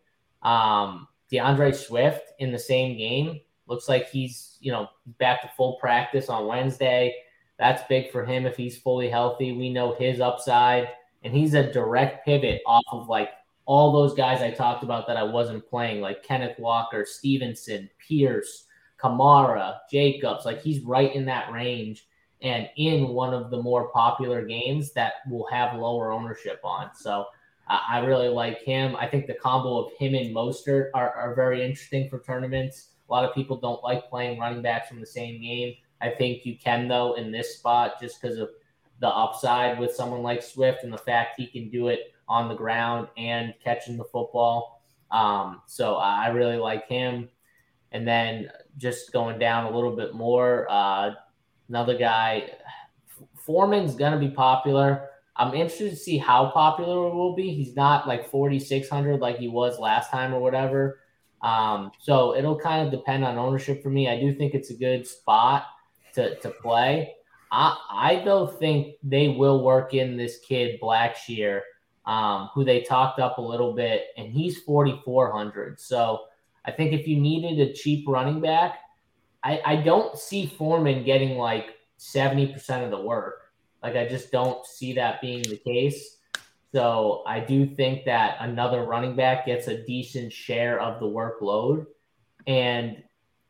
Um, 0.43 1.08
D'Andre 1.30 1.72
Swift 1.74 2.32
in 2.39 2.52
the 2.52 2.60
same 2.60 2.98
game 2.98 3.41
looks 3.69 3.88
like 3.88 4.10
he's 4.10 4.58
you 4.60 4.71
know 4.71 4.89
back 5.19 5.41
to 5.41 5.51
full 5.55 5.77
practice 5.79 6.27
on 6.29 6.47
Wednesday. 6.47 7.15
That's 7.58 7.84
big 7.89 8.12
for 8.12 8.25
him 8.25 8.45
if 8.45 8.58
he's 8.58 8.77
fully 8.77 9.10
healthy. 9.10 9.51
We 9.51 9.71
know 9.71 9.95
his 9.95 10.19
upside, 10.19 10.89
and 11.23 11.34
he's 11.34 11.53
a 11.53 11.71
direct 11.71 12.25
pivot 12.25 12.62
off 12.65 12.86
of 12.91 13.08
like 13.08 13.29
all 13.65 13.91
those 13.91 14.15
guys 14.15 14.41
I 14.41 14.51
talked 14.51 14.84
about 14.84 15.05
that 15.08 15.17
I 15.17 15.23
wasn't 15.23 15.69
playing, 15.69 16.01
like 16.01 16.23
Kenneth 16.23 16.58
Walker, 16.58 17.05
Stevenson, 17.05 17.89
Pierce, 17.99 18.65
Kamara, 18.99 19.77
Jacobs. 19.91 20.45
Like 20.45 20.62
he's 20.62 20.84
right 20.84 21.13
in 21.13 21.25
that 21.25 21.51
range 21.51 22.08
and 22.41 22.69
in 22.77 23.10
one 23.10 23.34
of 23.34 23.51
the 23.51 23.62
more 23.62 23.89
popular 23.89 24.45
games 24.45 24.91
that 24.93 25.13
will 25.29 25.47
have 25.51 25.77
lower 25.77 26.12
ownership 26.12 26.60
on. 26.63 26.89
So 26.95 27.25
I 27.67 27.99
really 27.99 28.29
like 28.29 28.63
him. 28.63 28.95
I 28.95 29.05
think 29.08 29.27
the 29.27 29.36
combo 29.36 29.77
of 29.77 29.91
him 29.99 30.15
and 30.15 30.36
Mostert 30.36 30.89
are, 30.95 31.12
are 31.12 31.36
very 31.36 31.63
interesting 31.63 32.10
for 32.10 32.19
tournaments. 32.19 32.88
A 33.10 33.13
lot 33.13 33.26
of 33.26 33.34
people 33.34 33.58
don't 33.58 33.84
like 33.84 34.10
playing 34.10 34.39
running 34.39 34.62
backs 34.62 34.88
from 34.89 35.00
the 35.00 35.06
same 35.06 35.41
game. 35.41 35.76
I 36.02 36.10
think 36.10 36.45
you 36.45 36.58
can, 36.58 36.88
though, 36.88 37.15
in 37.15 37.32
this 37.32 37.58
spot 37.58 38.00
just 38.00 38.22
because 38.22 38.38
of 38.38 38.50
the 39.00 39.08
upside 39.08 39.80
with 39.80 39.93
someone 39.93 40.22
like 40.22 40.43
Swift 40.43 40.84
and 40.84 40.93
the 40.93 40.98
fact 40.98 41.36
he 41.38 41.48
can 41.48 41.69
do 41.69 41.88
it 41.88 42.13
on 42.28 42.48
the 42.48 42.56
ground 42.56 43.08
and 43.17 43.54
catching 43.63 43.98
the 43.98 44.04
football. 44.04 44.84
Um, 45.12 45.62
so 45.65 45.95
I 45.95 46.28
really 46.30 46.58
like 46.58 46.88
him. 46.88 47.30
And 47.91 48.08
then 48.08 48.52
just 48.78 49.12
going 49.12 49.39
down 49.39 49.65
a 49.65 49.76
little 49.76 49.95
bit 49.95 50.13
more, 50.13 50.67
uh, 50.69 51.12
another 51.69 51.98
guy, 51.98 52.52
Foreman's 53.36 53.95
going 53.95 54.13
to 54.13 54.19
be 54.19 54.30
popular. 54.30 55.10
I'm 55.36 55.54
interested 55.54 55.89
to 55.89 55.95
see 55.95 56.17
how 56.17 56.52
popular 56.52 57.08
it 57.08 57.15
will 57.15 57.36
be. 57.36 57.50
He's 57.52 57.76
not 57.76 58.08
like 58.08 58.30
4,600 58.30 59.19
like 59.19 59.38
he 59.38 59.48
was 59.48 59.80
last 59.80 60.12
time 60.12 60.34
or 60.34 60.39
whatever. 60.39 61.00
Um, 61.41 61.91
so 61.99 62.36
it'll 62.36 62.60
kind 62.60 62.86
of 62.86 62.91
depend 62.91 63.23
on 63.23 63.38
ownership 63.38 63.82
for 63.82 63.89
me. 63.89 64.10
I 64.10 64.19
do 64.19 64.34
think 64.34 64.54
it's 64.54 64.71
a 64.71 64.75
good 64.75 65.08
spot 65.08 65.65
to, 66.13 66.36
to 66.39 66.49
play. 66.49 67.15
I, 67.52 67.78
I 67.91 68.21
though 68.25 68.47
think 68.47 68.95
they 69.04 69.30
will 69.30 69.63
work 69.63 69.93
in 69.93 70.17
this 70.17 70.39
kid 70.39 70.80
Blackshear, 70.82 71.62
um, 72.06 72.49
who 72.54 72.63
they 72.63 72.82
talked 72.82 73.19
up 73.19 73.38
a 73.38 73.41
little 73.41 73.73
bit, 73.73 74.08
and 74.17 74.32
he's 74.32 74.60
4,400. 74.60 75.80
So 75.80 76.25
I 76.65 76.71
think 76.71 76.93
if 76.93 77.08
you 77.08 77.19
needed 77.19 77.60
a 77.60 77.73
cheap 77.73 78.08
running 78.08 78.41
back, 78.41 78.80
I, 79.43 79.62
I 79.65 79.75
don't 79.78 80.17
see 80.17 80.45
Foreman 80.45 81.04
getting 81.04 81.38
like 81.38 81.75
70% 81.97 82.84
of 82.84 82.91
the 82.91 83.02
work. 83.02 83.52
Like 83.82 83.95
I 83.95 84.08
just 84.08 84.32
don't 84.32 84.65
see 84.65 84.93
that 84.93 85.21
being 85.21 85.43
the 85.43 85.58
case. 85.58 86.17
So 86.73 87.23
I 87.25 87.39
do 87.39 87.65
think 87.65 88.05
that 88.05 88.38
another 88.39 88.84
running 88.84 89.15
back 89.15 89.45
gets 89.45 89.67
a 89.67 89.84
decent 89.84 90.32
share 90.32 90.79
of 90.79 90.99
the 90.99 91.08
workload. 91.08 91.88
And 92.45 93.03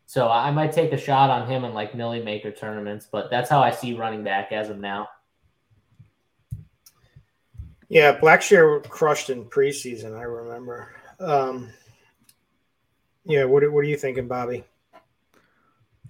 so 0.06 0.30
I 0.30 0.52
might 0.52 0.72
take 0.72 0.94
a 0.94 0.98
shot 0.98 1.30
on 1.30 1.48
him 1.48 1.66
in 1.66 1.74
like 1.74 1.94
Milly 1.94 2.22
Maker 2.24 2.52
tournaments, 2.52 3.08
but 3.12 3.30
that's 3.30 3.50
how 3.50 3.62
I 3.62 3.72
see 3.72 3.94
running 3.94 4.24
back 4.24 4.52
as 4.52 4.70
of 4.70 4.80
now. 4.80 5.10
Yeah, 7.90 8.20
Blackshear 8.20 8.88
crushed 8.88 9.30
in 9.30 9.46
preseason, 9.46 10.18
I 10.18 10.22
remember. 10.22 10.96
Um, 11.20 11.70
yeah, 13.26 13.44
what, 13.44 13.70
what 13.72 13.80
are 13.80 13.84
you 13.84 13.98
thinking, 13.98 14.28
Bobby? 14.28 14.64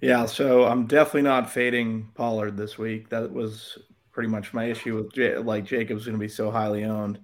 Yeah, 0.00 0.26
so 0.26 0.64
I'm 0.64 0.86
definitely 0.86 1.22
not 1.22 1.50
fading 1.50 2.10
Pollard 2.14 2.56
this 2.56 2.78
week. 2.78 3.10
That 3.10 3.30
was 3.30 3.78
pretty 4.12 4.28
much 4.28 4.52
my 4.52 4.64
issue 4.64 4.96
with 4.96 5.12
J- 5.12 5.38
like 5.38 5.64
Jacobs 5.64 6.04
going 6.04 6.16
to 6.16 6.20
be 6.20 6.28
so 6.28 6.50
highly 6.50 6.84
owned. 6.84 7.20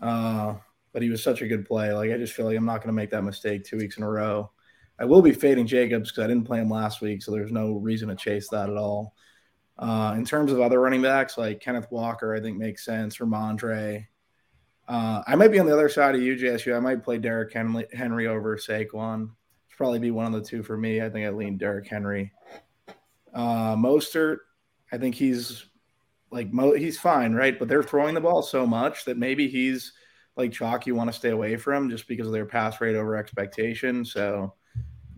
Uh, 0.00 0.54
but 0.92 1.02
he 1.02 1.10
was 1.10 1.22
such 1.22 1.42
a 1.42 1.48
good 1.48 1.66
play. 1.66 1.92
Like 1.92 2.10
I 2.10 2.16
just 2.16 2.32
feel 2.32 2.46
like 2.46 2.56
I'm 2.56 2.66
not 2.66 2.78
going 2.78 2.88
to 2.88 2.92
make 3.00 3.10
that 3.10 3.22
mistake 3.22 3.64
two 3.64 3.76
weeks 3.76 3.96
in 3.96 4.02
a 4.02 4.10
row. 4.10 4.50
I 4.98 5.04
will 5.04 5.22
be 5.22 5.32
fading 5.32 5.66
Jacobs 5.66 6.10
because 6.10 6.24
I 6.24 6.26
didn't 6.26 6.46
play 6.46 6.58
him 6.58 6.70
last 6.70 7.00
week, 7.00 7.22
so 7.22 7.30
there's 7.30 7.52
no 7.52 7.74
reason 7.74 8.08
to 8.08 8.16
chase 8.16 8.48
that 8.48 8.68
at 8.68 8.76
all. 8.76 9.14
Uh, 9.78 10.14
in 10.16 10.24
terms 10.24 10.50
of 10.50 10.60
other 10.60 10.80
running 10.80 11.02
backs, 11.02 11.38
like 11.38 11.60
Kenneth 11.60 11.86
Walker, 11.90 12.34
I 12.34 12.40
think 12.40 12.58
makes 12.58 12.84
sense. 12.84 13.18
Rhamondre. 13.18 14.06
Uh, 14.88 15.22
I 15.26 15.36
might 15.36 15.52
be 15.52 15.60
on 15.60 15.66
the 15.66 15.72
other 15.72 15.88
side 15.88 16.16
of 16.16 16.22
you, 16.22 16.34
JSU. 16.34 16.76
I 16.76 16.80
might 16.80 17.04
play 17.04 17.18
Derrick 17.18 17.52
Henry, 17.52 17.86
Henry 17.92 18.26
over 18.26 18.56
Saquon. 18.56 19.30
It's 19.68 19.76
probably 19.76 20.00
be 20.00 20.10
one 20.10 20.26
of 20.26 20.32
the 20.32 20.48
two 20.48 20.64
for 20.64 20.76
me. 20.76 21.00
I 21.00 21.10
think 21.10 21.26
I 21.26 21.30
lean 21.30 21.58
Derrick 21.58 21.86
Henry. 21.86 22.32
Uh, 23.32 23.76
Mostert, 23.76 24.38
I 24.90 24.98
think 24.98 25.14
he's 25.14 25.66
like 26.30 26.52
Mo, 26.52 26.74
he's 26.74 26.98
fine, 26.98 27.32
right? 27.32 27.58
But 27.58 27.68
they're 27.68 27.82
throwing 27.82 28.14
the 28.14 28.20
ball 28.20 28.42
so 28.42 28.66
much 28.66 29.04
that 29.04 29.16
maybe 29.16 29.48
he's 29.48 29.92
like 30.36 30.52
chalk 30.52 30.86
you 30.86 30.94
want 30.94 31.10
to 31.10 31.18
stay 31.18 31.30
away 31.30 31.56
from 31.56 31.90
just 31.90 32.06
because 32.06 32.26
of 32.26 32.32
their 32.32 32.46
pass 32.46 32.80
rate 32.80 32.96
over 32.96 33.16
expectation. 33.16 34.04
So 34.04 34.54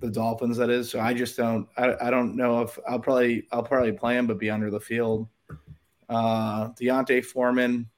the 0.01 0.11
Dolphins, 0.11 0.57
that 0.57 0.71
is. 0.71 0.91
So 0.91 0.99
I 0.99 1.13
just 1.15 1.37
don't. 1.37 1.69
I, 1.77 1.95
I 2.01 2.11
don't 2.11 2.37
know 2.37 2.63
if 2.63 2.79
I'll 2.89 2.99
probably 2.99 3.47
I'll 3.53 3.63
probably 3.63 3.93
play 3.93 4.17
him, 4.17 4.27
but 4.27 4.39
be 4.39 4.51
under 4.51 4.71
the 4.71 4.81
field. 4.81 5.29
Uh, 6.09 6.69
D'Onta 6.69 7.25
Foreman. 7.25 7.89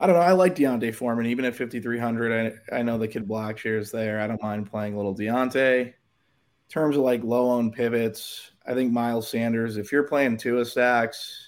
I 0.00 0.06
don't 0.06 0.16
know. 0.16 0.22
I 0.22 0.32
like 0.32 0.54
D'Onta 0.54 0.94
Foreman 0.94 1.26
even 1.26 1.44
at 1.44 1.54
5300. 1.54 2.56
I 2.72 2.76
I 2.78 2.82
know 2.82 2.98
the 2.98 3.08
kid 3.08 3.28
Blackshear 3.28 3.78
is 3.78 3.90
there. 3.90 4.20
I 4.20 4.26
don't 4.26 4.42
mind 4.42 4.70
playing 4.70 4.96
little 4.96 5.14
D'Onta. 5.14 5.86
In 5.86 5.94
terms 6.68 6.96
of 6.96 7.02
like 7.02 7.22
low 7.24 7.50
owned 7.50 7.74
pivots, 7.74 8.52
I 8.66 8.74
think 8.74 8.92
Miles 8.92 9.28
Sanders. 9.28 9.76
If 9.76 9.92
you're 9.92 10.02
playing 10.02 10.36
Tua 10.36 10.64
stacks, 10.64 11.47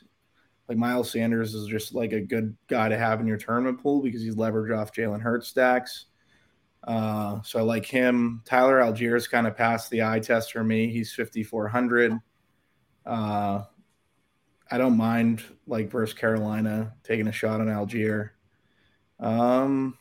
like 0.71 0.79
Miles 0.79 1.11
Sanders 1.11 1.53
is 1.53 1.67
just 1.67 1.97
like 1.97 2.13
a 2.13 2.21
good 2.21 2.57
guy 2.69 2.89
to 2.89 2.97
have 2.97 3.21
in 3.21 3.27
your 3.27 3.37
tournament 3.37 3.83
pool 3.83 4.01
because 4.01 4.23
he's 4.23 4.37
leveraged 4.37 4.79
off 4.79 4.93
Jalen 4.93 5.21
Hurts 5.21 5.49
stacks. 5.49 6.07
Uh, 6.85 7.43
so 7.43 7.59
I 7.59 7.63
like 7.63 7.85
him. 7.85 8.41
Tyler 8.45 8.79
Allgeier's 8.79 9.27
kind 9.27 9.49
of 9.49 9.57
passed 9.57 9.91
the 9.91 10.05
eye 10.05 10.21
test 10.21 10.53
for 10.53 10.63
me. 10.63 10.89
He's 10.89 11.13
5,400. 11.13 12.13
Uh, 13.05 13.63
I 14.71 14.79
don't 14.79 14.97
mind 14.97 15.43
like 15.67 15.91
versus 15.91 16.17
Carolina 16.17 16.95
taking 17.03 17.27
a 17.27 17.33
shot 17.33 17.61
on 17.61 17.67
Allgeier. 17.67 18.31
Um, 19.19 19.99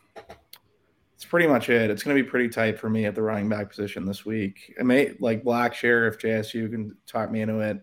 it's 1.15 1.25
pretty 1.25 1.47
much 1.47 1.69
it. 1.69 1.89
It's 1.89 2.03
going 2.03 2.15
to 2.15 2.23
be 2.23 2.29
pretty 2.29 2.49
tight 2.49 2.77
for 2.77 2.91
me 2.91 3.05
at 3.05 3.15
the 3.15 3.23
running 3.23 3.49
back 3.49 3.71
position 3.71 4.05
this 4.05 4.23
week. 4.23 4.71
I 4.79 4.83
may 4.83 5.15
like 5.19 5.43
Blackshear 5.43 6.07
if 6.07 6.19
JSU 6.19 6.69
can 6.69 6.95
talk 7.07 7.31
me 7.31 7.41
into 7.41 7.59
it. 7.61 7.81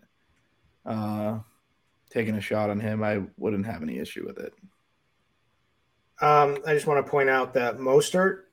Uh, 0.85 1.41
taking 2.17 2.35
a 2.37 2.41
shot 2.41 2.71
on 2.71 2.81
him, 2.81 3.05
I 3.05 3.21
wouldn't 3.37 3.67
have 3.67 3.83
any 3.83 3.99
issue 3.99 4.25
with 4.27 4.39
it. 4.39 4.55
Um, 6.23 6.57
I 6.67 6.73
just 6.73 6.87
want 6.87 7.05
to 7.05 7.11
point 7.11 7.29
out 7.29 7.53
that 7.53 7.77
Mostert 7.77 8.45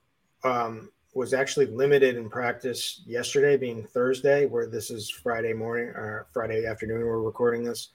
um, 0.43 0.91
was 1.13 1.33
actually 1.33 1.67
limited 1.67 2.17
in 2.17 2.29
practice 2.29 3.01
yesterday, 3.05 3.55
being 3.55 3.85
Thursday, 3.85 4.47
where 4.47 4.67
this 4.67 4.91
is 4.91 5.09
Friday 5.09 5.53
morning 5.53 5.85
or 5.85 6.27
Friday 6.33 6.65
afternoon. 6.65 7.05
We're 7.05 7.21
recording 7.21 7.63
this, 7.63 7.91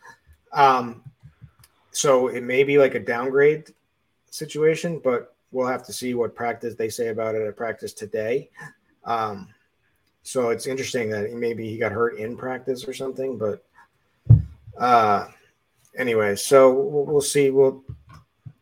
um, 0.54 1.02
so 1.90 2.28
it 2.28 2.42
may 2.42 2.64
be 2.64 2.78
like 2.78 2.94
a 2.94 3.00
downgrade 3.00 3.74
situation, 4.30 5.02
but 5.04 5.36
we'll 5.52 5.66
have 5.66 5.84
to 5.84 5.92
see 5.92 6.14
what 6.14 6.34
practice 6.34 6.76
they 6.76 6.88
say 6.88 7.08
about 7.08 7.34
it 7.34 7.46
at 7.46 7.56
practice 7.58 7.92
today. 7.92 8.48
Um, 9.04 9.48
so 10.22 10.48
it's 10.48 10.66
interesting 10.66 11.10
that 11.10 11.30
maybe 11.34 11.68
he 11.68 11.76
got 11.76 11.92
hurt 11.92 12.16
in 12.16 12.38
practice 12.38 12.88
or 12.88 12.94
something, 12.94 13.36
but 13.36 13.62
uh, 14.78 15.26
anyway, 15.98 16.36
so 16.36 16.72
we'll, 16.72 17.04
we'll 17.04 17.20
see. 17.20 17.50
We'll, 17.50 17.84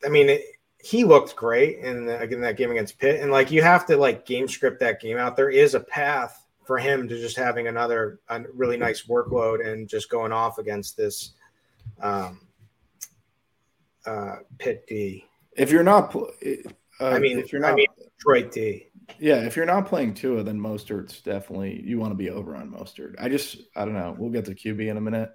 I 0.05 0.09
mean, 0.09 0.29
it, 0.29 0.43
he 0.79 1.05
looked 1.05 1.37
great 1.37 1.79
in, 1.79 2.07
the, 2.07 2.23
in 2.25 2.41
that 2.41 2.57
game 2.57 2.71
against 2.71 2.99
Pitt, 2.99 3.21
and 3.21 3.31
like 3.31 3.51
you 3.51 3.63
have 3.63 3.87
to 3.87 3.97
like 3.97 4.27
game 4.27 4.49
script 4.49 4.81
that 4.81 5.01
game 5.01 5.19
out. 5.19 5.37
There 5.37 5.51
is 5.51 5.75
a 5.75 5.81
path 5.81 6.45
for 6.65 6.79
him 6.79 7.09
to 7.09 7.17
just 7.17 7.37
having 7.37 7.69
another 7.69 8.21
a 8.29 8.43
really 8.53 8.77
nice 8.77 9.05
workload 9.05 9.65
and 9.67 9.89
just 9.89 10.11
going 10.11 10.33
off 10.33 10.59
against 10.59 10.97
this 10.97 11.35
um, 12.01 12.41
uh, 14.05 14.37
Pitt 14.59 14.85
D. 14.87 15.25
If 15.57 15.71
you're 15.71 15.85
not, 15.85 16.15
uh, 16.15 16.25
I 17.01 17.19
mean, 17.19 17.39
if 17.39 17.53
you're 17.53 17.61
not, 17.61 17.73
I 17.73 17.77
mean, 17.77 17.87
Detroit 18.19 18.53
D. 18.53 18.89
Yeah, 19.19 19.37
if 19.37 19.57
you're 19.57 19.67
not 19.67 19.87
playing 19.87 20.15
Tua, 20.15 20.43
then 20.43 20.59
Mostert's 20.59 21.21
definitely 21.21 21.83
you 21.85 21.99
want 21.99 22.11
to 22.11 22.17
be 22.17 22.31
over 22.31 22.57
on 22.57 22.71
Mostert. 22.71 23.15
I 23.19 23.29
just 23.29 23.59
I 23.75 23.85
don't 23.85 23.95
know. 23.95 24.15
We'll 24.19 24.31
get 24.31 24.45
to 24.47 24.55
QB 24.55 24.89
in 24.89 24.97
a 24.97 25.01
minute. 25.01 25.31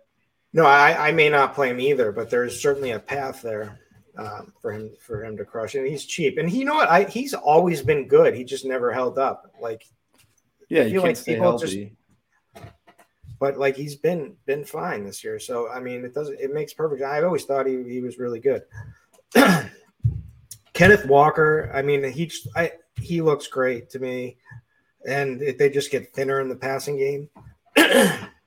No, 0.53 0.65
I, 0.65 1.09
I 1.09 1.11
may 1.11 1.29
not 1.29 1.53
play 1.55 1.69
him 1.69 1.79
either, 1.79 2.11
but 2.11 2.29
there's 2.29 2.61
certainly 2.61 2.91
a 2.91 2.99
path 2.99 3.41
there 3.41 3.79
um, 4.17 4.53
for 4.61 4.71
him 4.71 4.91
for 4.99 5.23
him 5.23 5.37
to 5.37 5.45
crush. 5.45 5.75
And 5.75 5.87
he's 5.87 6.05
cheap. 6.05 6.37
And 6.37 6.49
he 6.49 6.59
you 6.59 6.65
know 6.65 6.75
what? 6.75 6.89
I 6.89 7.03
he's 7.05 7.33
always 7.33 7.81
been 7.81 8.07
good. 8.07 8.35
He 8.35 8.43
just 8.43 8.65
never 8.65 8.91
held 8.91 9.17
up. 9.17 9.53
Like 9.61 9.85
yeah, 10.69 10.83
you 10.83 11.01
can't 11.01 11.03
like 11.05 11.17
stay 11.17 11.35
healthy. 11.35 11.95
Just, 12.55 12.67
but 13.39 13.57
like 13.57 13.75
he's 13.75 13.95
been 13.95 14.35
been 14.45 14.65
fine 14.65 15.05
this 15.05 15.23
year. 15.23 15.39
So 15.39 15.69
I 15.69 15.79
mean, 15.79 16.03
it 16.03 16.13
doesn't. 16.13 16.39
It 16.39 16.53
makes 16.53 16.73
perfect. 16.73 17.01
I've 17.01 17.23
always 17.23 17.45
thought 17.45 17.65
he, 17.65 17.83
he 17.83 18.01
was 18.01 18.19
really 18.19 18.39
good. 18.39 18.63
Kenneth 20.73 21.05
Walker. 21.05 21.71
I 21.73 21.81
mean, 21.81 22.03
he 22.11 22.29
I 22.55 22.73
he 22.97 23.21
looks 23.21 23.47
great 23.47 23.89
to 23.91 23.99
me, 23.99 24.37
and 25.07 25.41
if 25.41 25.57
they 25.57 25.69
just 25.69 25.91
get 25.91 26.13
thinner 26.13 26.41
in 26.41 26.49
the 26.49 26.55
passing 26.55 26.97
game. 26.97 27.29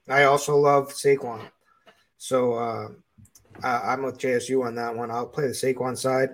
I 0.06 0.24
also 0.24 0.58
love 0.58 0.92
Saquon. 0.92 1.40
So 2.24 2.54
uh, 2.54 2.88
I, 3.62 3.92
am 3.92 4.02
with 4.02 4.16
JSU 4.16 4.64
on 4.64 4.74
that 4.76 4.96
one. 4.96 5.10
I'll 5.10 5.26
play 5.26 5.46
the 5.46 5.52
Saquon 5.52 5.94
side. 5.94 6.30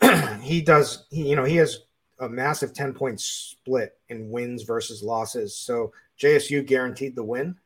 he 0.40 0.62
does, 0.62 1.06
he, 1.10 1.30
you 1.30 1.34
know, 1.34 1.42
he 1.42 1.56
has 1.56 1.80
a 2.20 2.28
massive 2.28 2.72
10 2.72 2.94
point 2.94 3.20
split 3.20 3.98
in 4.08 4.30
wins 4.30 4.62
versus 4.62 5.02
losses. 5.02 5.56
So 5.56 5.92
JSU 6.20 6.64
guaranteed 6.64 7.16
the 7.16 7.24
win 7.24 7.56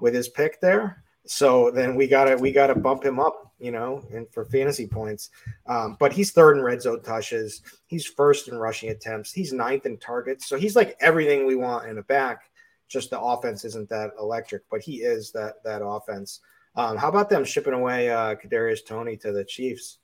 with 0.00 0.14
his 0.14 0.28
pick 0.28 0.60
there. 0.60 1.02
So 1.26 1.72
then 1.72 1.96
we 1.96 2.06
gotta 2.06 2.36
we 2.36 2.52
gotta 2.52 2.76
bump 2.76 3.04
him 3.04 3.18
up, 3.18 3.52
you 3.58 3.72
know, 3.72 4.06
and 4.12 4.32
for 4.32 4.44
fantasy 4.44 4.86
points. 4.86 5.30
Um, 5.66 5.96
but 5.98 6.12
he's 6.12 6.30
third 6.30 6.56
in 6.56 6.62
red 6.62 6.82
zone 6.82 7.02
touches. 7.02 7.62
He's 7.88 8.06
first 8.06 8.46
in 8.46 8.56
rushing 8.56 8.90
attempts. 8.90 9.32
He's 9.32 9.52
ninth 9.52 9.86
in 9.86 9.98
targets. 9.98 10.46
So 10.46 10.56
he's 10.56 10.76
like 10.76 10.96
everything 11.00 11.46
we 11.46 11.56
want 11.56 11.88
in 11.88 11.98
a 11.98 12.02
back. 12.04 12.42
Just 12.86 13.10
the 13.10 13.20
offense 13.20 13.64
isn't 13.64 13.88
that 13.88 14.12
electric, 14.20 14.62
but 14.70 14.82
he 14.82 14.98
is 14.98 15.32
that 15.32 15.64
that 15.64 15.84
offense. 15.84 16.38
Um, 16.74 16.96
how 16.96 17.08
about 17.08 17.28
them 17.28 17.44
shipping 17.44 17.74
away 17.74 18.10
uh, 18.10 18.34
Kadarius 18.34 18.84
Toney 18.86 19.16
to 19.18 19.32
the 19.32 19.44
Chiefs? 19.44 19.98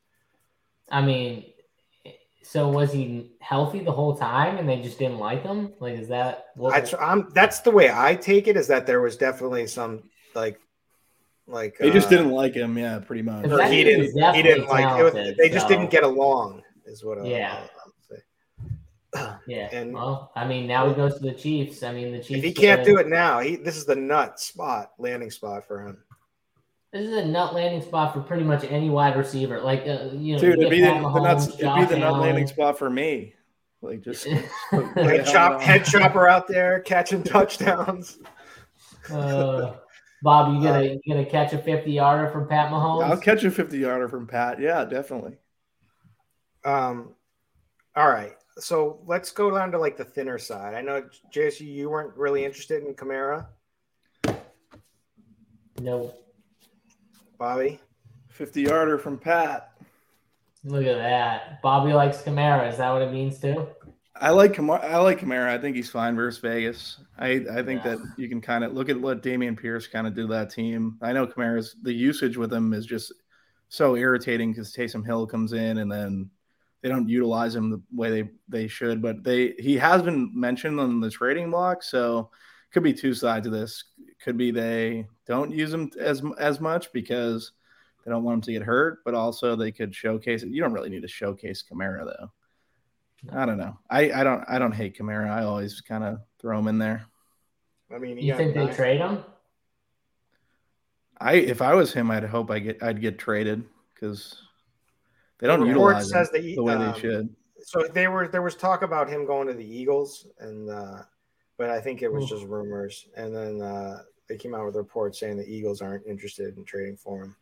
I 0.91 1.01
mean, 1.01 1.45
so 2.43 2.69
was 2.69 2.93
he 2.93 3.33
healthy 3.41 3.81
the 3.81 3.93
whole 3.93 4.17
time, 4.17 4.59
and 4.59 4.69
they 4.69 4.81
just 4.81 4.99
didn't 4.99 5.19
like 5.19 5.43
him? 5.43 5.73
Like, 5.81 5.99
is 5.99 6.09
that? 6.09 6.47
I, 6.63 6.85
I'm, 7.01 7.31
that's 7.35 7.61
the 7.61 7.71
way 7.71 7.91
I 7.93 8.15
take 8.15 8.49
it. 8.49 8.57
Is 8.57 8.67
that 8.69 8.87
there 8.87 9.01
was 9.01 9.17
definitely 9.17 9.67
some 9.67 10.03
like, 10.35 10.61
like 11.47 11.79
they 11.79 11.91
just 11.91 12.09
uh, 12.09 12.11
didn't 12.11 12.31
like 12.31 12.55
him. 12.55 12.77
Yeah, 12.77 13.01
pretty 13.01 13.23
much. 13.23 13.45
he 13.71 13.85
didn't. 13.85 14.35
He 14.35 14.43
didn't 14.43 14.69
like. 14.69 14.99
It 14.99 15.03
was, 15.03 15.37
they 15.37 15.49
just 15.49 15.69
so. 15.69 15.69
didn't 15.69 15.91
get 15.91 16.05
along. 16.05 16.63
Is 16.87 17.05
what. 17.05 17.25
Yeah. 17.27 17.61
yeah. 19.47 19.69
And 19.73 19.95
well, 19.95 20.33
I 20.35 20.47
mean, 20.47 20.67
now 20.67 20.89
he 20.89 20.95
goes 20.95 21.15
to 21.15 21.21
the 21.21 21.33
Chiefs. 21.33 21.83
I 21.83 21.93
mean, 21.93 22.13
the 22.13 22.19
Chiefs. 22.19 22.39
If 22.39 22.45
he 22.45 22.53
can't 22.53 22.85
do 22.85 22.99
it 22.99 23.09
now, 23.09 23.41
he 23.41 23.57
this 23.57 23.77
is 23.77 23.85
the 23.85 23.97
nut 23.97 24.39
spot 24.41 24.93
landing 24.99 25.31
spot 25.31 25.67
for 25.67 25.87
him. 25.87 25.99
This 26.99 27.11
is 27.11 27.17
a 27.17 27.25
nut 27.25 27.55
landing 27.55 27.81
spot 27.81 28.13
for 28.13 28.21
pretty 28.21 28.43
much 28.43 28.65
any 28.65 28.91
wide 28.91 29.17
receiver. 29.17 29.61
Like, 29.61 29.83
uh, 29.83 30.09
you 30.15 30.35
know, 30.35 30.41
dude, 30.41 30.59
it'd 30.59 30.69
be, 30.69 30.81
the, 30.81 30.95
the 30.95 31.21
nuts, 31.21 31.47
it'd 31.47 31.75
be 31.77 31.85
the 31.85 31.97
nut 31.97 32.19
landing 32.19 32.49
spot 32.49 32.77
for 32.77 32.91
me. 32.91 33.35
Like 33.81 34.03
just 34.03 34.25
head, 34.71 35.25
chop, 35.25 35.61
head 35.61 35.85
chopper 35.85 36.29
out 36.29 36.49
there 36.49 36.81
catching 36.81 37.23
touchdowns. 37.23 38.19
Uh, 39.09 39.75
Bob, 40.25 40.53
you 40.53 40.61
gonna 40.61 40.83
you 40.83 41.01
gonna 41.09 41.25
catch 41.25 41.53
a 41.53 41.59
fifty 41.59 41.93
yarder 41.93 42.29
from 42.33 42.49
Pat 42.49 42.73
Mahomes? 42.73 43.05
I'll 43.05 43.17
catch 43.17 43.45
a 43.45 43.51
fifty 43.53 43.79
yarder 43.79 44.09
from 44.09 44.27
Pat. 44.27 44.61
Yeah, 44.61 44.85
definitely. 44.85 45.37
Um, 46.65 47.15
all 47.95 48.11
right. 48.11 48.33
So 48.59 49.05
let's 49.07 49.31
go 49.31 49.53
down 49.53 49.71
to 49.71 49.79
like 49.79 49.97
the 49.97 50.05
thinner 50.05 50.39
side. 50.39 50.75
I 50.75 50.81
know 50.81 51.05
JSU, 51.33 51.61
you 51.61 51.91
weren't 51.91 52.17
really 52.17 52.45
interested 52.45 52.83
in 52.83 52.95
Kamara. 52.95 53.47
No. 55.81 56.13
Bobby. 57.39 57.81
Fifty 58.29 58.63
yarder 58.63 58.99
from 58.99 59.19
Pat. 59.19 59.73
Look 60.65 60.85
at 60.85 60.99
that. 60.99 61.63
Bobby 61.63 61.93
likes 61.93 62.23
Kamara. 62.23 62.71
Is 62.71 62.79
that 62.79 62.91
what 62.91 63.03
it 63.03 63.13
means 63.13 63.39
too? 63.39 63.67
I 64.17 64.31
like 64.31 64.55
Kamara. 64.55 64.85
I 64.85 64.99
like 64.99 65.21
Kamara. 65.21 65.49
I 65.49 65.59
think 65.59 65.77
he's 65.77 65.91
fine 65.91 66.17
versus 66.17 66.41
Vegas. 66.41 66.99
I, 67.19 67.45
I 67.53 67.63
think 67.63 67.85
yeah. 67.85 67.95
that 67.95 68.15
you 68.17 68.29
can 68.29 68.41
kind 68.41 68.65
of 68.65 68.75
look 68.75 68.89
at 68.89 69.01
what 69.01 69.23
Dameon 69.23 69.59
Pierce 69.59 69.87
kind 69.87 70.07
of 70.07 70.15
did 70.15 70.23
to 70.23 70.27
that 70.29 70.51
team. 70.51 70.99
I 71.01 71.13
know 71.13 71.27
Kamara's 71.27 71.77
the 71.83 71.93
usage 71.93 72.37
with 72.37 72.53
him 72.53 72.73
is 72.73 72.87
just 72.87 73.13
so 73.69 73.97
irritating 73.97 74.53
because 74.53 74.75
Taysom 74.75 75.07
Hill 75.07 75.27
comes 75.27 75.53
in 75.53 75.79
and 75.79 75.91
then 75.91 76.31
they 76.83 76.89
don't 76.89 77.09
utilize 77.09 77.55
him 77.55 77.71
the 77.71 77.83
way 77.95 78.11
they 78.11 78.31
they 78.49 78.69
should. 78.69 79.01
But 79.01 79.23
they 79.23 79.55
he 79.59 79.77
has 79.77 80.03
been 80.03 80.33
mentioned 80.35 80.81
on 80.81 81.01
the 81.01 81.11
trading 81.11 81.51
block, 81.51 81.83
so 81.83 82.31
could 82.73 82.83
be 82.83 82.93
two 82.93 83.15
sides 83.15 83.47
of 83.47 83.53
this. 83.53 83.85
Could 84.23 84.37
be 84.37 84.51
they 84.51 85.07
don't 85.27 85.53
use 85.53 85.73
him 85.73 85.91
as 85.99 86.23
as 86.39 86.61
much 86.61 86.93
because 86.93 87.53
they 88.05 88.11
don't 88.11 88.25
want 88.25 88.37
him 88.37 88.43
to 88.43 88.53
get 88.53 88.63
hurt, 88.63 89.01
but 89.05 89.15
also 89.15 89.55
they 89.55 89.71
could 89.71 89.95
showcase 89.95 90.43
it. 90.43 90.49
You 90.49 90.61
don't 90.61 90.73
really 90.73 90.91
need 90.91 91.03
to 91.03 91.09
showcase 91.09 91.63
Kamara 91.63 92.05
though. 92.05 92.33
I 93.33 93.47
don't 93.47 93.59
know. 93.59 93.79
I, 93.91 94.13
I 94.13 94.25
don't 94.25 94.45
I 94.49 94.59
don't 94.59 94.73
hate 94.73 94.99
Kamara. 94.99 95.31
I 95.31 95.45
always 95.45 95.81
kind 95.81 96.05
of 96.05 96.19
throw 96.41 96.59
him 96.59 96.69
in 96.69 96.79
there. 96.79 97.07
I 97.95 97.99
mean, 97.99 98.19
you 98.19 98.37
think 98.37 98.55
they 98.55 98.67
trade 98.67 99.01
him? 99.01 99.25
I 101.21 101.35
if 101.35 101.63
I 101.63 101.75
was 101.75 101.93
him, 101.93 102.11
I'd 102.11 102.25
hope 102.25 102.51
I 102.51 102.59
get 102.59 102.83
I'd 102.83 103.01
get 103.01 103.19
traded 103.19 103.65
because 103.95 104.37
they 105.39 105.47
don't 105.47 105.61
the 105.61 105.67
utilize 105.67 106.11
says 106.11 106.31
the, 106.31 106.55
the 106.55 106.63
way 106.63 106.75
um, 106.75 106.93
they 106.93 107.01
should. 107.01 107.29
So 107.63 107.87
they 107.93 108.09
were 108.09 108.29
there 108.29 108.43
was 108.43 108.55
talk 108.55 108.83
about 108.83 109.09
him 109.09 109.27
going 109.27 109.49
to 109.49 109.55
the 109.55 109.65
Eagles, 109.65 110.27
and 110.39 110.71
uh, 110.71 111.03
but 111.57 111.71
I 111.71 111.81
think 111.81 112.03
it 112.03 112.13
was 112.13 112.29
just 112.29 112.45
rumors. 112.45 113.07
And 113.17 113.35
then 113.35 113.61
uh, 113.61 114.03
they 114.29 114.37
came 114.37 114.55
out 114.55 114.67
with 114.67 114.77
a 114.77 114.79
report 114.79 115.17
saying 115.17 115.37
the 115.37 115.49
Eagles 115.49 115.81
aren't 115.81 116.07
interested 116.07 116.57
in 116.57 116.65
trading 116.65 116.97
for 116.97 117.25
him. 117.25 117.37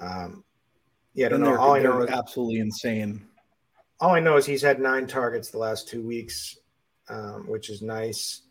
Um, 0.00 0.44
yeah, 1.14 1.26
I 1.26 1.28
don't 1.30 1.40
know. 1.40 1.56
All 1.56 1.74
I 1.74 1.80
know 1.80 2.00
is 2.02 2.10
absolutely 2.10 2.60
insane. 2.60 3.26
All 4.00 4.14
I 4.14 4.20
know 4.20 4.36
is 4.36 4.46
he's 4.46 4.62
had 4.62 4.80
nine 4.80 5.06
targets 5.06 5.50
the 5.50 5.58
last 5.58 5.88
two 5.88 6.02
weeks, 6.02 6.56
um, 7.08 7.48
which 7.48 7.70
is 7.70 7.82
nice. 7.82 8.42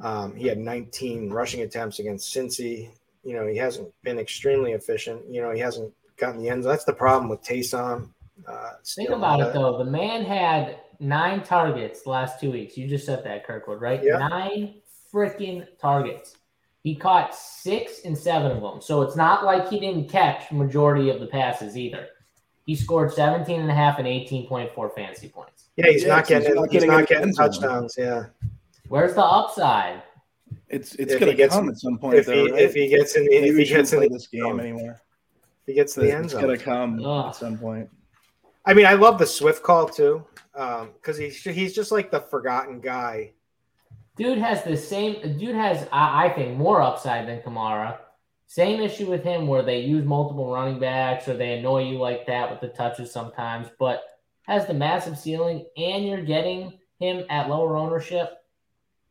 Um, 0.00 0.34
he 0.34 0.46
had 0.46 0.58
19 0.58 1.30
rushing 1.30 1.62
attempts 1.62 1.98
against 1.98 2.34
Cincy. 2.34 2.90
You 3.22 3.34
know, 3.34 3.46
he 3.46 3.56
hasn't 3.56 3.92
been 4.02 4.18
extremely 4.18 4.72
efficient. 4.72 5.22
You 5.28 5.42
know, 5.42 5.50
he 5.50 5.60
hasn't 5.60 5.92
gotten 6.16 6.40
the 6.40 6.48
end 6.48 6.62
zone. 6.62 6.72
That's 6.72 6.84
the 6.84 6.92
problem 6.92 7.28
with 7.28 7.42
Taysom. 7.42 8.10
Uh, 8.46 8.70
Think 8.84 9.10
about 9.10 9.40
it 9.40 9.52
though. 9.52 9.78
The 9.78 9.84
man 9.84 10.24
had 10.24 10.78
nine 11.00 11.42
targets 11.42 12.02
the 12.02 12.10
last 12.10 12.40
two 12.40 12.50
weeks. 12.50 12.76
You 12.76 12.86
just 12.88 13.06
said 13.06 13.24
that, 13.24 13.46
Kirkwood, 13.46 13.80
right? 13.80 14.02
Yeah. 14.02 14.18
Nine 14.18 14.80
freaking 15.12 15.66
targets. 15.78 16.36
He 16.86 16.94
caught 16.94 17.34
six 17.34 18.02
and 18.04 18.16
seven 18.16 18.52
of 18.52 18.62
them. 18.62 18.80
So 18.80 19.02
it's 19.02 19.16
not 19.16 19.44
like 19.44 19.68
he 19.68 19.80
didn't 19.80 20.08
catch 20.08 20.52
majority 20.52 21.10
of 21.10 21.18
the 21.18 21.26
passes 21.26 21.76
either. 21.76 22.06
He 22.64 22.76
scored 22.76 23.12
17 23.12 23.60
and 23.60 23.68
a 23.68 23.74
half 23.74 23.98
and 23.98 24.06
18.4 24.06 24.94
fantasy 24.94 25.28
points. 25.28 25.64
Yeah, 25.74 25.88
he's 25.88 26.02
yeah, 26.04 26.08
not 26.10 26.28
getting 26.28 26.46
he's 26.46 26.54
not 26.54 26.70
getting, 26.70 26.88
he's 26.88 26.96
not 26.96 27.08
getting 27.08 27.34
touchdowns. 27.34 27.96
Yeah. 27.98 28.26
Where's 28.86 29.14
the 29.14 29.24
upside? 29.24 30.00
It's 30.68 30.94
it's 30.94 31.16
going 31.16 31.36
to 31.36 31.48
come 31.48 31.68
at 31.68 31.76
some 31.76 31.98
point. 31.98 32.18
If, 32.18 32.26
though, 32.26 32.44
he, 32.44 32.52
right? 32.52 32.62
if 32.62 32.74
he 32.74 32.86
gets 32.86 33.16
in 33.16 33.24
the 33.24 33.34
if 33.34 33.56
he 33.56 33.64
gets 33.64 33.92
in 33.92 33.98
the, 33.98 34.08
this 34.08 34.28
game 34.28 34.60
anymore. 34.60 35.02
If 35.62 35.66
he 35.66 35.74
gets 35.74 35.94
to 35.94 36.02
the 36.02 36.12
end 36.12 36.26
it's 36.26 36.34
zone. 36.34 36.44
It's 36.44 36.46
going 36.46 36.56
to 36.56 36.64
come 36.64 37.04
Ugh. 37.04 37.30
at 37.30 37.34
some 37.34 37.58
point. 37.58 37.90
I 38.64 38.74
mean, 38.74 38.86
I 38.86 38.92
love 38.92 39.18
the 39.18 39.26
Swift 39.26 39.64
call 39.64 39.88
too, 39.88 40.24
because 40.52 40.84
um, 41.16 41.20
he's 41.20 41.42
he's 41.42 41.74
just 41.74 41.90
like 41.90 42.12
the 42.12 42.20
forgotten 42.20 42.78
guy 42.78 43.32
Dude 44.16 44.38
has 44.38 44.64
the 44.64 44.76
same. 44.76 45.38
Dude 45.38 45.54
has, 45.54 45.86
I, 45.92 46.26
I 46.26 46.28
think, 46.30 46.56
more 46.56 46.80
upside 46.80 47.28
than 47.28 47.40
Kamara. 47.40 47.98
Same 48.46 48.80
issue 48.80 49.10
with 49.10 49.24
him 49.24 49.46
where 49.46 49.62
they 49.62 49.80
use 49.80 50.04
multiple 50.04 50.52
running 50.52 50.78
backs 50.78 51.28
or 51.28 51.36
they 51.36 51.58
annoy 51.58 51.84
you 51.90 51.98
like 51.98 52.26
that 52.26 52.50
with 52.50 52.60
the 52.60 52.68
touches 52.68 53.12
sometimes, 53.12 53.68
but 53.78 54.02
has 54.42 54.66
the 54.66 54.74
massive 54.74 55.18
ceiling 55.18 55.66
and 55.76 56.06
you're 56.06 56.24
getting 56.24 56.78
him 57.00 57.24
at 57.28 57.48
lower 57.48 57.76
ownership. 57.76 58.30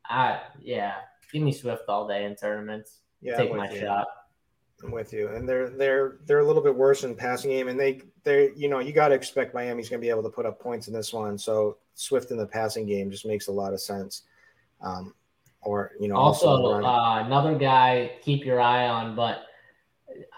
I 0.08 0.40
yeah, 0.60 0.94
give 1.32 1.42
me 1.42 1.52
Swift 1.52 1.82
all 1.88 2.08
day 2.08 2.24
in 2.24 2.34
tournaments. 2.34 3.00
Yeah, 3.20 3.36
take 3.36 3.54
my 3.54 3.70
you. 3.70 3.80
shot. 3.80 4.06
I'm 4.82 4.90
with 4.90 5.12
you. 5.12 5.28
And 5.28 5.48
they're 5.48 5.68
they're 5.68 6.18
they're 6.26 6.40
a 6.40 6.46
little 6.46 6.62
bit 6.62 6.74
worse 6.74 7.04
in 7.04 7.14
passing 7.14 7.50
game, 7.50 7.68
and 7.68 7.78
they 7.78 8.02
they 8.24 8.52
you 8.56 8.68
know 8.68 8.78
you 8.78 8.92
got 8.92 9.08
to 9.08 9.14
expect 9.14 9.54
Miami's 9.54 9.88
going 9.88 10.00
to 10.00 10.04
be 10.04 10.10
able 10.10 10.22
to 10.22 10.30
put 10.30 10.46
up 10.46 10.60
points 10.60 10.88
in 10.88 10.94
this 10.94 11.12
one. 11.12 11.38
So 11.38 11.78
Swift 11.94 12.30
in 12.30 12.36
the 12.36 12.46
passing 12.46 12.86
game 12.86 13.10
just 13.10 13.26
makes 13.26 13.48
a 13.48 13.52
lot 13.52 13.72
of 13.72 13.80
sense. 13.80 14.22
Um, 14.80 15.14
or 15.62 15.92
you 15.98 16.08
know, 16.08 16.16
also, 16.16 16.46
also 16.46 16.84
uh, 16.84 17.24
another 17.24 17.56
guy 17.56 18.12
keep 18.22 18.44
your 18.44 18.60
eye 18.60 18.86
on, 18.86 19.16
but 19.16 19.46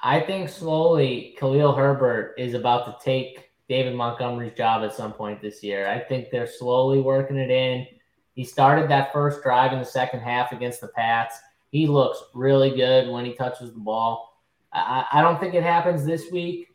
I 0.03 0.20
think 0.20 0.48
slowly 0.48 1.37
Khalil 1.38 1.74
Herbert 1.74 2.35
is 2.38 2.55
about 2.55 2.87
to 2.87 3.05
take 3.05 3.51
David 3.68 3.94
Montgomery's 3.94 4.57
job 4.57 4.83
at 4.83 4.94
some 4.94 5.12
point 5.12 5.42
this 5.42 5.62
year. 5.62 5.88
I 5.88 5.98
think 6.01 6.31
they're 6.31 6.46
slowly 6.46 7.01
working 7.01 7.37
it 7.37 7.51
in. 7.51 7.87
He 8.35 8.44
started 8.44 8.88
that 8.88 9.12
first 9.12 9.42
drive 9.42 9.72
in 9.72 9.81
the 9.81 9.85
second 9.85 10.20
half 10.20 10.53
against 10.53 10.81
the 10.81 10.88
Pats. 10.88 11.38
He 11.70 11.87
looks 11.87 12.22
really 12.35 12.74
good 12.74 13.09
when 13.09 13.24
he 13.24 13.35
touches 13.35 13.72
the 13.72 13.81
ball. 13.81 14.40
I, 14.72 15.05
I 15.12 15.20
don't 15.20 15.38
think 15.38 15.55
it 15.55 15.62
happens 15.62 16.05
this 16.05 16.31
week. 16.31 16.68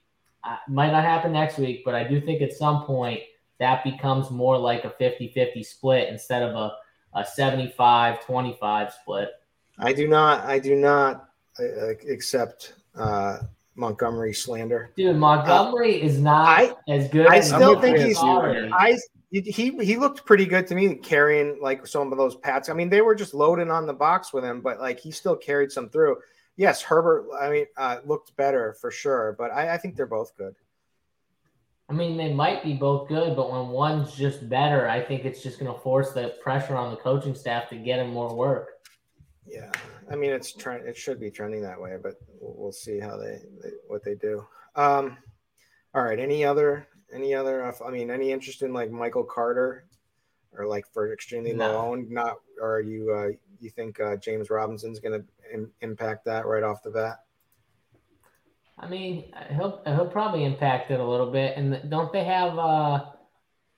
It 0.46 0.60
might 0.72 0.92
not 0.92 1.04
happen 1.04 1.32
next 1.32 1.58
week, 1.58 1.84
but 1.86 1.96
I 1.96 2.04
do 2.04 2.22
think 2.22 2.42
at 2.42 2.54
some 2.54 2.84
point 2.84 3.22
that 3.60 3.84
becomes 3.84 4.30
more 4.30 4.58
like 4.58 4.84
a 4.84 4.90
50 4.92 5.30
50 5.30 5.64
split 5.64 6.10
instead 6.10 6.44
of 6.44 6.54
a 6.56 6.74
a 7.16 7.26
75 7.26 8.26
25 8.26 8.94
split. 8.94 9.30
I 9.80 9.94
do 9.94 10.08
not, 10.08 10.46
I 10.46 10.60
do 10.60 10.76
not 10.76 11.30
uh, 11.60 11.90
accept 12.10 12.76
uh, 12.96 13.40
Montgomery 13.76 14.34
slander. 14.34 14.92
Dude, 14.96 15.16
Montgomery 15.16 16.02
uh, 16.02 16.06
is 16.06 16.20
not 16.20 16.48
I, 16.48 16.74
as 16.88 17.10
good. 17.10 17.28
I 17.28 17.40
still 17.40 17.80
think 17.80 17.98
he's. 17.98 18.18
I 18.20 18.98
he 19.32 19.76
he 19.84 19.98
looked 19.98 20.26
pretty 20.26 20.46
good 20.46 20.68
to 20.68 20.76
me 20.76 20.96
carrying 20.96 21.60
like 21.60 21.88
some 21.88 22.12
of 22.12 22.18
those 22.18 22.36
pats. 22.36 22.70
I 22.70 22.74
mean, 22.74 22.90
they 22.90 23.02
were 23.02 23.16
just 23.16 23.34
loading 23.34 23.72
on 23.72 23.88
the 23.88 23.94
box 23.94 24.32
with 24.32 24.44
him, 24.44 24.62
but 24.62 24.80
like 24.80 25.00
he 25.00 25.10
still 25.12 25.36
carried 25.36 25.72
some 25.72 25.90
through. 25.90 26.18
Yes, 26.56 26.84
Herbert. 26.84 27.28
I 27.40 27.50
mean, 27.50 27.66
uh, 27.78 27.98
looked 28.06 28.36
better 28.36 28.76
for 28.80 28.92
sure, 28.92 29.36
but 29.40 29.52
I, 29.52 29.74
I 29.74 29.78
think 29.78 29.96
they're 29.96 30.06
both 30.06 30.38
good. 30.38 30.54
I 31.90 31.94
mean, 31.94 32.18
they 32.18 32.34
might 32.34 32.64
be 32.64 32.74
both 32.74 33.08
good, 33.08 33.36
but 33.36 33.52
when 33.52 33.68
one's 33.68 34.16
just 34.16 34.48
better, 34.50 34.88
I 34.88 35.02
think 35.02 35.26
it's 35.26 35.44
just 35.44 35.60
going 35.60 35.72
to 35.72 35.80
force 35.82 36.12
the 36.12 36.36
pressure 36.42 36.76
on 36.76 36.92
the 36.92 36.98
coaching 36.98 37.36
staff 37.36 37.70
to 37.70 37.76
get 37.76 38.00
him 38.00 38.12
more 38.12 38.34
work. 38.34 38.70
Yeah, 39.46 39.72
I 40.10 40.16
mean, 40.16 40.32
it's 40.32 40.54
trend. 40.54 40.88
It 40.88 40.96
should 40.96 41.20
be 41.20 41.30
trending 41.30 41.62
that 41.64 41.80
way, 41.80 41.98
but 42.02 42.14
we'll, 42.40 42.72
see 42.72 43.00
how 43.00 43.18
they, 43.18 43.42
they, 43.62 43.70
what 43.88 44.04
they 44.04 44.16
do. 44.16 44.46
Um, 44.76 45.18
all 45.94 46.04
right. 46.04 46.18
Any 46.18 46.46
other 46.46 46.88
any 47.14 47.34
other? 47.34 47.66
I 47.86 47.92
mean, 47.92 48.10
any 48.10 48.32
interest 48.32 48.62
in 48.62 48.74
like 48.74 48.92
Michael 48.92 49.24
Carter 49.24 49.86
or 50.58 50.66
like 50.66 50.86
for 50.92 51.12
extremely 51.12 51.54
no. 51.54 51.68
low 51.68 51.78
owned? 51.90 52.10
Not 52.10 52.38
or 52.62 52.82
you 52.82 53.12
uh, 53.12 53.38
you 53.60 53.70
think 53.70 54.00
uh, 54.00 54.16
James 54.18 54.50
Robinson's 54.50 55.00
going 55.00 55.22
to 55.22 55.70
impact 55.82 56.26
that 56.26 56.46
right 56.46 56.64
off 56.64 56.84
the 56.84 56.92
bat? 56.92 57.20
I 58.78 58.88
mean, 58.88 59.32
he'll 59.52 59.82
he'll 59.86 60.08
probably 60.08 60.46
impact 60.46 60.92
it 60.92 61.00
a 61.00 61.06
little 61.06 61.32
bit. 61.32 61.58
And 61.58 61.90
don't 61.90 62.12
they 62.12 62.24
have? 62.24 62.58
uh 62.58 63.06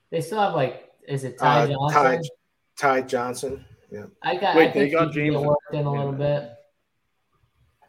They 0.10 0.21
still 0.21 0.39
have 0.39 0.53
like, 0.53 0.91
is 1.08 1.23
it 1.23 1.38
Ty 1.38 1.63
uh, 1.63 1.67
Johnson? 1.67 1.91
Ty, 1.91 2.21
Ty 2.77 3.02
Johnson. 3.02 3.65
Yeah. 3.91 4.06
I 4.21 4.37
got. 4.37 4.56
Wait, 4.56 4.69
I 4.69 4.73
they 4.73 4.89
got 4.89 5.12
James 5.12 5.37
worked 5.37 5.73
in 5.73 5.85
a 5.85 5.91
little 5.91 6.13
bit. 6.13 6.52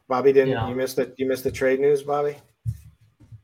Bobby 0.09 0.32
didn't. 0.32 0.50
You, 0.50 0.54
know. 0.54 0.68
you 0.68 0.74
missed 0.74 0.98
it. 0.98 1.14
you 1.16 1.26
missed 1.26 1.44
the 1.44 1.50
trade 1.50 1.80
news, 1.80 2.02
Bobby. 2.02 2.36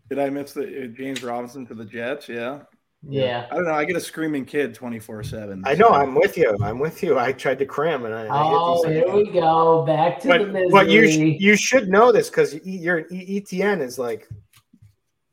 Did 0.09 0.19
I 0.19 0.29
miss 0.29 0.53
the 0.53 0.85
uh, 0.85 0.87
James 0.89 1.23
Robinson 1.23 1.67
to 1.67 1.75
the 1.75 1.85
Jets? 1.85 2.29
Yeah. 2.29 2.61
Yeah. 3.09 3.47
I 3.51 3.55
don't 3.55 3.65
know. 3.65 3.75
I 3.75 3.85
get 3.85 3.97
a 3.97 4.01
screaming 4.01 4.45
kid 4.45 4.75
24 4.75 5.25
7. 5.25 5.63
I 5.67 5.75
know. 5.75 5.89
I'm 5.89 6.15
with 6.15 6.37
you. 6.37 6.57
I'm 6.63 6.79
with 6.79 7.03
you. 7.03 7.19
I 7.19 7.33
tried 7.33 7.59
to 7.59 7.67
cram 7.67 8.05
and 8.05 8.15
I. 8.15 8.29
Oh, 8.31 8.85
I 8.87 8.93
here 8.93 9.13
we 9.13 9.31
go. 9.31 9.85
Back 9.85 10.21
to 10.21 10.29
but, 10.29 10.39
the 10.39 10.47
misery. 10.47 10.71
But 10.71 10.89
you, 10.89 11.11
sh- 11.11 11.41
you 11.41 11.57
should 11.57 11.89
know 11.89 12.13
this 12.13 12.31
because 12.31 12.55
your 12.65 13.07
Etienne 13.11 13.81
is 13.81 13.99
like. 13.99 14.29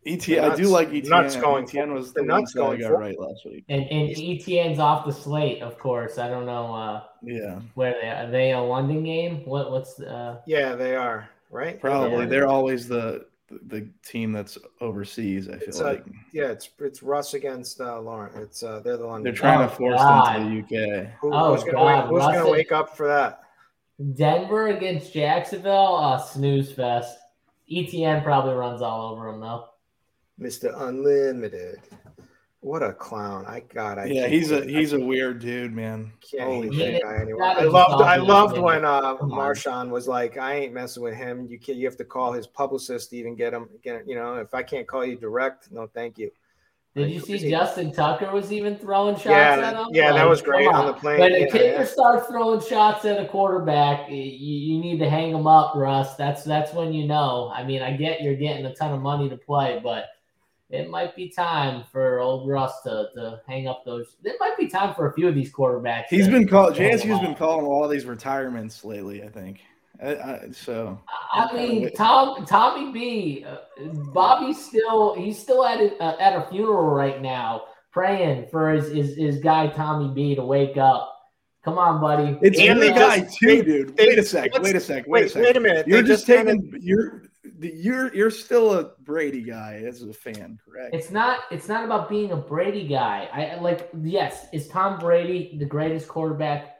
Etienne, 0.06 0.52
I 0.52 0.56
do 0.56 0.64
like 0.64 0.88
Etienne. 0.88 1.10
Nuts 1.10 1.36
going. 1.36 1.66
Etienne 1.66 1.94
was 1.94 2.14
the, 2.14 2.22
the 2.22 2.28
nuts 2.28 2.54
going 2.54 2.80
got 2.80 2.98
right 2.98 3.20
last 3.20 3.46
week. 3.46 3.66
And, 3.70 3.84
and 3.84 4.10
Etienne's 4.10 4.80
off 4.80 5.06
the 5.06 5.12
slate, 5.12 5.62
of 5.62 5.78
course. 5.78 6.18
I 6.18 6.30
don't 6.30 6.46
know. 6.46 6.74
Uh, 6.74 7.04
yeah. 7.22 7.60
Where 7.76 7.94
they 8.02 8.08
are. 8.08 8.24
are 8.24 8.32
they 8.32 8.54
a 8.54 8.60
London 8.60 9.04
game? 9.04 9.46
What? 9.46 9.72
What's 9.72 9.96
the? 9.96 10.12
Uh... 10.12 10.42
Yeah, 10.48 10.74
they 10.76 10.96
are. 10.96 11.30
Right. 11.52 11.80
Probably. 11.80 12.26
They're 12.26 12.48
always 12.48 12.88
the 12.88 13.26
the, 13.50 13.60
the 13.80 13.90
team 14.04 14.32
that's 14.32 14.58
overseas. 14.82 15.48
I 15.50 15.58
feel 15.58 15.68
It's, 15.70 15.80
like 15.82 16.06
Yeah, 16.32 16.48
it's 16.48 16.70
it's 16.80 17.02
Russ 17.04 17.34
against 17.34 17.82
uh, 17.82 18.00
Lauren. 18.00 18.32
It's 18.42 18.64
uh, 18.64 18.80
they're 18.80 18.98
the 18.98 19.06
London. 19.06 19.24
they're 19.24 19.34
trying 19.34 19.60
Oh, 19.60 19.70
to 19.70 19.76
force 19.76 19.98
God. 20.02 20.36
them 20.36 20.66
to 20.66 20.68
the 20.70 21.04
UK. 21.04 21.10
Who, 21.22 21.34
Oh, 21.34 21.54
who's 21.54 21.64
gonna 21.64 21.78
God, 21.78 22.10
wake, 22.12 22.22
who's 22.24 22.34
gonna 22.38 22.50
wake 22.52 22.72
up 22.72 22.96
for 22.96 23.08
that? 23.08 23.42
Denver 24.16 24.68
against 24.70 25.14
Jacksonville, 25.14 25.96
uh, 25.96 26.18
snooze 26.18 26.72
fest. 26.72 27.18
Etienne 27.72 28.24
probably 28.24 28.54
runs 28.54 28.82
all 28.82 29.12
over 29.14 29.32
them 29.32 29.42
though. 29.42 29.66
Mr. 30.40 30.74
Unlimited. 30.82 31.80
What 32.62 32.84
a 32.84 32.92
clown! 32.92 33.46
I 33.48 33.62
God, 33.62 33.98
I 33.98 34.06
yeah, 34.06 34.28
he's 34.28 34.52
a 34.52 34.62
hate- 34.62 34.70
he's 34.70 34.92
a 34.92 35.00
weird 35.00 35.40
dude, 35.40 35.74
man. 35.74 36.12
I 36.38 36.44
Holy 36.44 36.76
shit. 36.76 37.02
that 37.02 37.04
guy 37.04 37.16
anymore. 37.22 37.44
I 37.44 37.64
loved 37.64 38.02
I 38.02 38.18
loved 38.18 38.58
when 38.58 38.84
uh, 38.84 39.16
Marshawn 39.18 39.90
was 39.90 40.10
like, 40.10 40.38
"I 40.38 40.56
ain't 40.56 40.74
messing 40.74 41.02
with 41.02 41.16
him. 41.16 41.48
You 41.50 41.58
can 41.58 41.78
You 41.78 41.86
have 41.86 41.96
to 41.98 42.04
call 42.04 42.34
his 42.34 42.48
publicist 42.48 43.12
to 43.12 43.18
even 43.18 43.36
get 43.36 43.54
him. 43.54 43.70
Get 43.82 44.06
you 44.06 44.16
know, 44.16 44.36
if 44.36 44.54
I 44.54 44.64
can't 44.64 44.86
call 44.86 45.06
you 45.06 45.16
direct, 45.16 45.72
no, 45.72 45.88
thank 45.88 46.18
you." 46.18 46.32
Did 46.96 47.12
you 47.12 47.20
see 47.22 47.34
Crazy. 47.38 47.50
Justin 47.52 47.94
Tucker 47.94 48.32
was 48.32 48.52
even 48.52 48.76
throwing 48.76 49.16
shots 49.16 49.26
Yeah, 49.26 49.60
at 49.60 49.76
him? 49.76 49.88
yeah, 49.92 50.12
that 50.12 50.28
was 50.28 50.42
great 50.42 50.66
come 50.66 50.76
on 50.76 50.88
the 50.88 50.94
plane. 50.94 51.20
When 51.20 51.34
a 51.34 51.40
Yeah, 51.40 51.46
kicker 51.46 51.64
yeah. 51.66 51.84
starts 51.86 52.28
throwing 52.28 52.60
shots 52.60 53.06
at 53.06 53.22
a 53.24 53.28
quarterback, 53.28 54.10
you, 54.10 54.18
you 54.18 54.80
need 54.82 54.98
to 54.98 55.10
hang 55.10 55.30
him 55.34 55.48
up, 55.48 55.76
Russ. 55.76 56.16
That's 56.16 56.44
that's 56.44 56.74
when 56.74 56.92
you 56.92 57.08
know. 57.08 57.54
I 57.56 57.64
mean, 57.64 57.82
I 57.82 57.96
get 57.96 58.22
you're 58.22 58.36
getting 58.36 58.66
a 58.66 58.76
ton 58.76 58.92
of 58.92 59.02
money 59.02 59.30
to 59.30 59.38
play, 59.38 59.80
but 59.82 60.06
it 60.70 60.90
might 60.90 61.16
be 61.16 61.30
time 61.30 61.84
for 61.92 62.20
old 62.20 62.48
Russ 62.50 62.82
to, 62.84 63.08
to 63.16 63.42
hang 63.48 63.68
up 63.68 63.84
those. 63.86 64.16
It 64.24 64.36
might 64.40 64.58
be 64.58 64.68
time 64.68 64.94
for 64.94 65.10
a 65.10 65.14
few 65.14 65.28
of 65.28 65.36
these 65.36 65.52
quarterbacks. 65.52 66.06
He's 66.10 66.28
been 66.28 66.48
called. 66.48 66.78
hang 66.78 66.92
JSU's 66.92 67.04
them 67.04 67.20
been 67.22 67.32
up. 67.32 67.38
calling 67.40 67.66
all 67.66 67.88
these 67.88 68.06
retirements 68.06 68.84
lately. 68.86 69.24
I 69.24 69.30
think. 69.30 69.62
I, 70.02 70.16
I, 70.16 70.40
so 70.54 70.98
I 71.34 71.52
mean, 71.54 71.92
Tom, 71.94 72.46
Tommy 72.46 72.94
B, 72.94 73.46
uh, 73.46 73.58
Bobby's 74.14 74.64
still 74.64 75.14
he's 75.16 75.38
still 75.38 75.66
at 75.66 75.82
a, 75.82 76.02
uh, 76.02 76.16
at 76.22 76.38
a 76.38 76.48
funeral 76.50 76.90
right 76.92 77.22
now, 77.22 77.64
praying 77.92 78.48
for 78.50 78.70
his, 78.72 78.92
his 78.94 79.18
his 79.18 79.40
guy 79.40 79.68
Tommy 79.68 80.14
B 80.14 80.36
to 80.36 80.46
wake 80.46 80.78
up. 80.78 81.16
Come 81.66 81.78
on, 81.78 82.00
buddy. 82.00 82.38
it's 82.42 82.58
And 82.58 82.80
your 82.80 82.92
guy 82.94 83.20
too, 83.20 83.62
dude. 83.62 83.98
they- 83.98 84.08
wait 84.08 84.20
a 84.20 84.24
sec. 84.24 84.58
Wait 84.62 84.76
a 84.76 84.80
sec. 84.80 85.04
Wait, 85.06 85.22
a 85.22 85.24
Wait, 85.26 85.32
sec. 85.32 85.44
wait 85.44 85.58
a 85.58 85.60
minute. 85.60 85.86
You're 85.88 86.02
they 86.02 86.08
just 86.08 86.26
kinda- 86.26 86.54
taking. 86.54 86.80
You're 86.82 87.24
you're 87.60 88.14
you're 88.14 88.32
still 88.32 88.74
a 88.74 88.92
Brady 89.00 89.42
guy 89.42 89.84
as 89.86 90.02
a 90.02 90.14
fan, 90.14 90.60
correct? 90.64 90.94
It's 90.94 91.12
not 91.12 91.42
it's 91.52 91.68
not 91.68 91.84
about 91.84 92.10
being 92.10 92.32
a 92.32 92.38
Brady 92.38 92.88
guy. 92.88 93.30
I 93.32 93.60
like 93.62 93.90
yes, 94.02 94.48
is 94.54 94.68
Tom 94.68 95.00
Brady 95.00 95.58
the 95.58 95.66
greatest 95.66 96.08
quarterback 96.08 96.76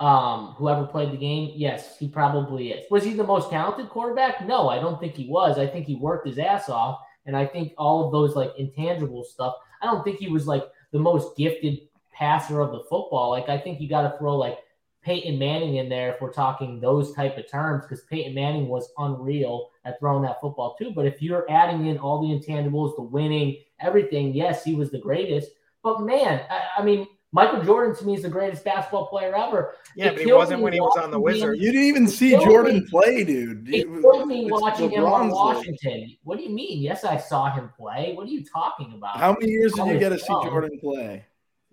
um 0.00 0.54
who 0.56 0.68
ever 0.68 0.86
played 0.86 1.12
the 1.12 1.16
game? 1.16 1.52
Yes, 1.54 1.98
he 1.98 2.08
probably 2.08 2.72
is. 2.72 2.84
Was 2.90 3.04
he 3.04 3.14
the 3.14 3.24
most 3.24 3.50
talented 3.50 3.88
quarterback? 3.88 4.46
No, 4.46 4.68
I 4.68 4.78
don't 4.78 5.00
think 5.00 5.14
he 5.14 5.28
was. 5.28 5.58
I 5.58 5.66
think 5.66 5.86
he 5.86 5.96
worked 5.96 6.26
his 6.26 6.38
ass 6.38 6.68
off 6.68 7.00
and 7.26 7.36
I 7.36 7.46
think 7.46 7.72
all 7.78 8.04
of 8.04 8.12
those 8.12 8.34
like 8.34 8.52
intangible 8.58 9.24
stuff. 9.24 9.54
I 9.80 9.86
don't 9.86 10.04
think 10.04 10.18
he 10.18 10.28
was 10.28 10.46
like 10.46 10.64
the 10.92 10.98
most 10.98 11.36
gifted 11.36 11.80
passer 12.12 12.60
of 12.60 12.72
the 12.72 12.80
football. 12.80 13.30
Like 13.30 13.48
I 13.48 13.58
think 13.58 13.80
you 13.80 13.88
got 13.88 14.02
to 14.02 14.18
throw 14.18 14.36
like 14.36 14.58
Peyton 15.02 15.38
Manning 15.38 15.76
in 15.76 15.88
there 15.88 16.14
if 16.14 16.20
we're 16.20 16.32
talking 16.32 16.80
those 16.80 17.12
type 17.12 17.36
of 17.38 17.50
terms 17.50 17.84
because 17.84 18.04
Peyton 18.04 18.34
Manning 18.34 18.68
was 18.68 18.92
unreal 18.98 19.70
at 19.84 19.98
throwing 19.98 20.22
that 20.22 20.40
football 20.40 20.74
too. 20.78 20.92
But 20.94 21.06
if 21.06 21.20
you're 21.22 21.44
adding 21.50 21.86
in 21.86 21.98
all 21.98 22.20
the 22.20 22.28
intangibles, 22.38 22.94
the 22.96 23.02
winning, 23.02 23.56
everything, 23.80 24.32
yes, 24.34 24.62
he 24.64 24.74
was 24.74 24.90
the 24.90 24.98
greatest. 24.98 25.50
But 25.82 26.02
man, 26.02 26.42
I, 26.50 26.80
I 26.80 26.84
mean, 26.84 27.06
Michael 27.34 27.62
Jordan 27.64 27.96
to 27.96 28.04
me 28.04 28.14
is 28.14 28.22
the 28.22 28.28
greatest 28.28 28.62
basketball 28.62 29.06
player 29.06 29.34
ever. 29.34 29.74
Yeah, 29.96 30.08
It 30.08 30.16
but 30.16 30.24
he 30.26 30.32
wasn't 30.32 30.60
when 30.60 30.74
he 30.74 30.80
was 30.80 30.96
on 31.02 31.10
the 31.10 31.18
watching. 31.18 31.40
Wizards. 31.40 31.62
You 31.62 31.72
didn't 31.72 31.86
even 31.86 32.06
see 32.06 32.32
Jordan 32.32 32.74
me. 32.80 32.86
play, 32.90 33.24
dude. 33.24 33.68
It 33.70 33.86
You- 33.88 34.00
killed 34.02 34.28
me 34.28 34.42
it's 34.46 34.60
watching 34.60 34.90
him 34.90 35.04
on 35.04 35.30
LeBron's 35.30 35.32
league. 35.32 35.56
Washington. 35.72 36.16
What 36.24 36.36
do 36.36 36.44
you 36.44 36.50
mean? 36.50 36.82
Yes, 36.82 37.04
I 37.04 37.16
saw 37.16 37.50
him 37.50 37.70
play. 37.76 38.12
What 38.14 38.26
are 38.26 38.30
you 38.30 38.44
talking 38.44 38.92
about? 38.94 39.16
How 39.16 39.32
many 39.32 39.50
years 39.50 39.72
did 39.72 39.86
you 39.86 39.98
get 39.98 40.10
to 40.10 40.18
see. 40.18 40.26
Jordan 40.26 40.78
play? 40.78 41.24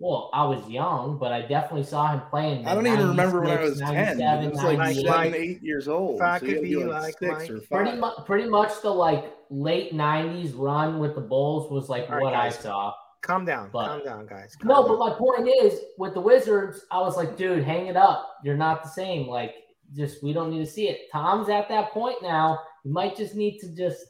Well, 0.02 0.30
I 0.32 0.44
was 0.46 0.66
young, 0.66 1.18
but 1.18 1.30
I 1.30 1.42
definitely 1.42 1.84
saw 1.84 2.08
him 2.08 2.22
playing. 2.30 2.66
I 2.66 2.74
don't 2.74 2.86
even 2.86 3.08
remember 3.08 3.42
when 3.42 3.50
I 3.50 3.60
was 3.60 3.78
10. 3.78 4.16
97, 4.18 4.44
I 4.46 4.48
was 4.48 4.62
like 4.64 4.78
98. 4.78 5.06
seven, 5.06 5.34
eight 5.34 5.62
years 5.62 5.88
old. 5.88 6.16
If 6.16 6.22
I 6.22 6.38
So 6.40 6.46
you 6.46 6.54
could 6.54 6.62
be 6.62 6.76
like 6.76 7.02
like 7.02 7.18
six 7.18 7.32
Mike. 7.32 7.50
or 7.50 7.60
Pretty 7.60 7.90
five. 7.90 7.98
much, 7.98 8.14
pretty 8.26 8.48
much 8.48 8.80
the 8.82 8.88
like 8.90 9.32
late 9.50 9.92
'90s 9.92 10.52
run 10.56 10.98
with 11.00 11.14
the 11.14 11.20
Bulls 11.20 11.70
was 11.70 11.88
like 11.90 12.04
All 12.08 12.16
right, 12.16 12.22
what 12.22 12.32
guys. 12.32 12.56
I 12.58 12.60
saw. 12.62 12.94
Calm 13.20 13.44
down, 13.44 13.68
But- 13.70 13.86
calm 13.88 14.04
down, 14.04 14.26
guys. 14.26 14.56
Calm 14.56 14.68
No, 14.68 14.74
down. 14.76 14.88
but 14.88 14.98
my 14.98 15.14
point 15.18 15.50
is 15.62 15.78
with 15.98 16.14
the 16.14 16.20
Wizards, 16.22 16.86
I 16.90 16.98
was 17.00 17.18
like, 17.18 17.36
dude, 17.36 17.62
hang 17.62 17.86
it 17.88 17.96
up. 17.96 18.36
You're 18.42 18.56
not 18.56 18.82
the 18.82 18.88
same. 18.88 19.28
Like, 19.28 19.54
just 19.94 20.22
we 20.22 20.32
don't 20.32 20.48
need 20.50 20.64
to 20.64 20.70
see 20.70 20.88
it. 20.88 21.10
Tom's 21.12 21.50
at 21.50 21.68
that 21.68 21.90
point 21.90 22.16
now. 22.22 22.58
You 22.84 22.92
might 22.92 23.16
just 23.16 23.34
need 23.34 23.58
to 23.58 23.68
just 23.76 24.02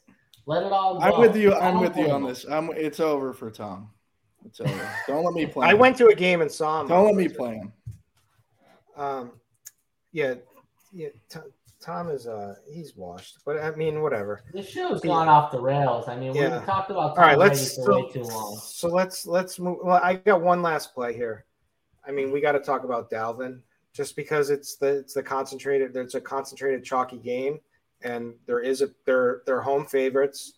let 0.47 0.63
it 0.63 0.71
all 0.71 1.01
go. 1.01 1.01
I'm 1.01 1.21
with 1.21 1.35
you. 1.35 1.53
I 1.53 1.69
I'm 1.71 1.81
with 1.81 1.97
you 1.97 2.09
on 2.13 2.23
this. 2.25 2.45
I'm. 2.45 2.71
It's 2.77 3.01
over 3.01 3.33
for 3.33 3.51
Tom. 3.51 3.91
It's 4.45 4.61
over. 4.61 4.91
Don't 5.07 5.25
let 5.25 5.35
me 5.35 5.47
play. 5.47 5.67
I 5.69 5.73
him. 5.73 5.79
went 5.79 5.97
to 5.99 6.07
a 6.09 6.15
game 6.15 6.41
and 6.43 6.51
saw 6.51 6.81
him. 6.81 6.89
Don't 6.89 7.05
let 7.07 7.15
me 7.15 7.29
play 7.29 7.57
him. 7.57 7.73
Um, 8.97 9.33
yeah, 10.13 10.35
yeah. 10.93 11.09
Tom, 11.29 11.43
Tom 11.81 12.09
is 12.11 12.27
uh, 12.27 12.57
he's 12.71 12.97
washed. 12.97 13.39
But 13.45 13.59
I 13.59 13.71
mean, 13.73 14.03
whatever. 14.03 14.43
This 14.53 14.69
show's 14.69 15.01
gone 15.01 15.29
off 15.29 15.51
the 15.51 15.61
rails. 15.61 16.09
I 16.09 16.17
mean, 16.17 16.35
Yeah. 16.35 16.59
we've 16.59 16.67
talked 16.67 16.91
about 16.91 17.11
All 17.11 17.15
Tom 17.15 17.25
right, 17.25 17.37
Brady 17.37 17.51
let's 17.51 17.77
for 17.77 17.83
so, 17.83 18.05
way 18.07 18.13
too 18.13 18.23
long. 18.23 18.59
so 18.63 18.89
let's 18.89 19.27
let's 19.27 19.59
move. 19.59 19.79
Well, 19.83 20.01
I 20.03 20.15
got 20.15 20.43
one 20.43 20.63
last 20.63 20.95
play 20.95 21.15
here. 21.15 21.45
I 22.07 22.11
mean, 22.13 22.31
we 22.33 22.41
got 22.41 22.53
to 22.53 22.61
talk 22.61 22.85
about 22.85 23.11
Dalvin 23.11 23.61
just 23.93 24.17
because 24.17 24.51
it's 24.51 24.77
the 24.77 24.99
it's 24.99 25.15
the 25.15 25.23
concentrated. 25.23 25.93
There's 25.93 26.15
a 26.15 26.21
concentrated 26.21 26.85
chalky 26.85 27.19
game, 27.19 27.61
and 28.03 28.35
there 28.47 28.61
is 28.61 28.83
a 28.83 28.91
they're 29.07 29.43
they're 29.47 29.61
home 29.61 29.87
favorites. 29.87 30.55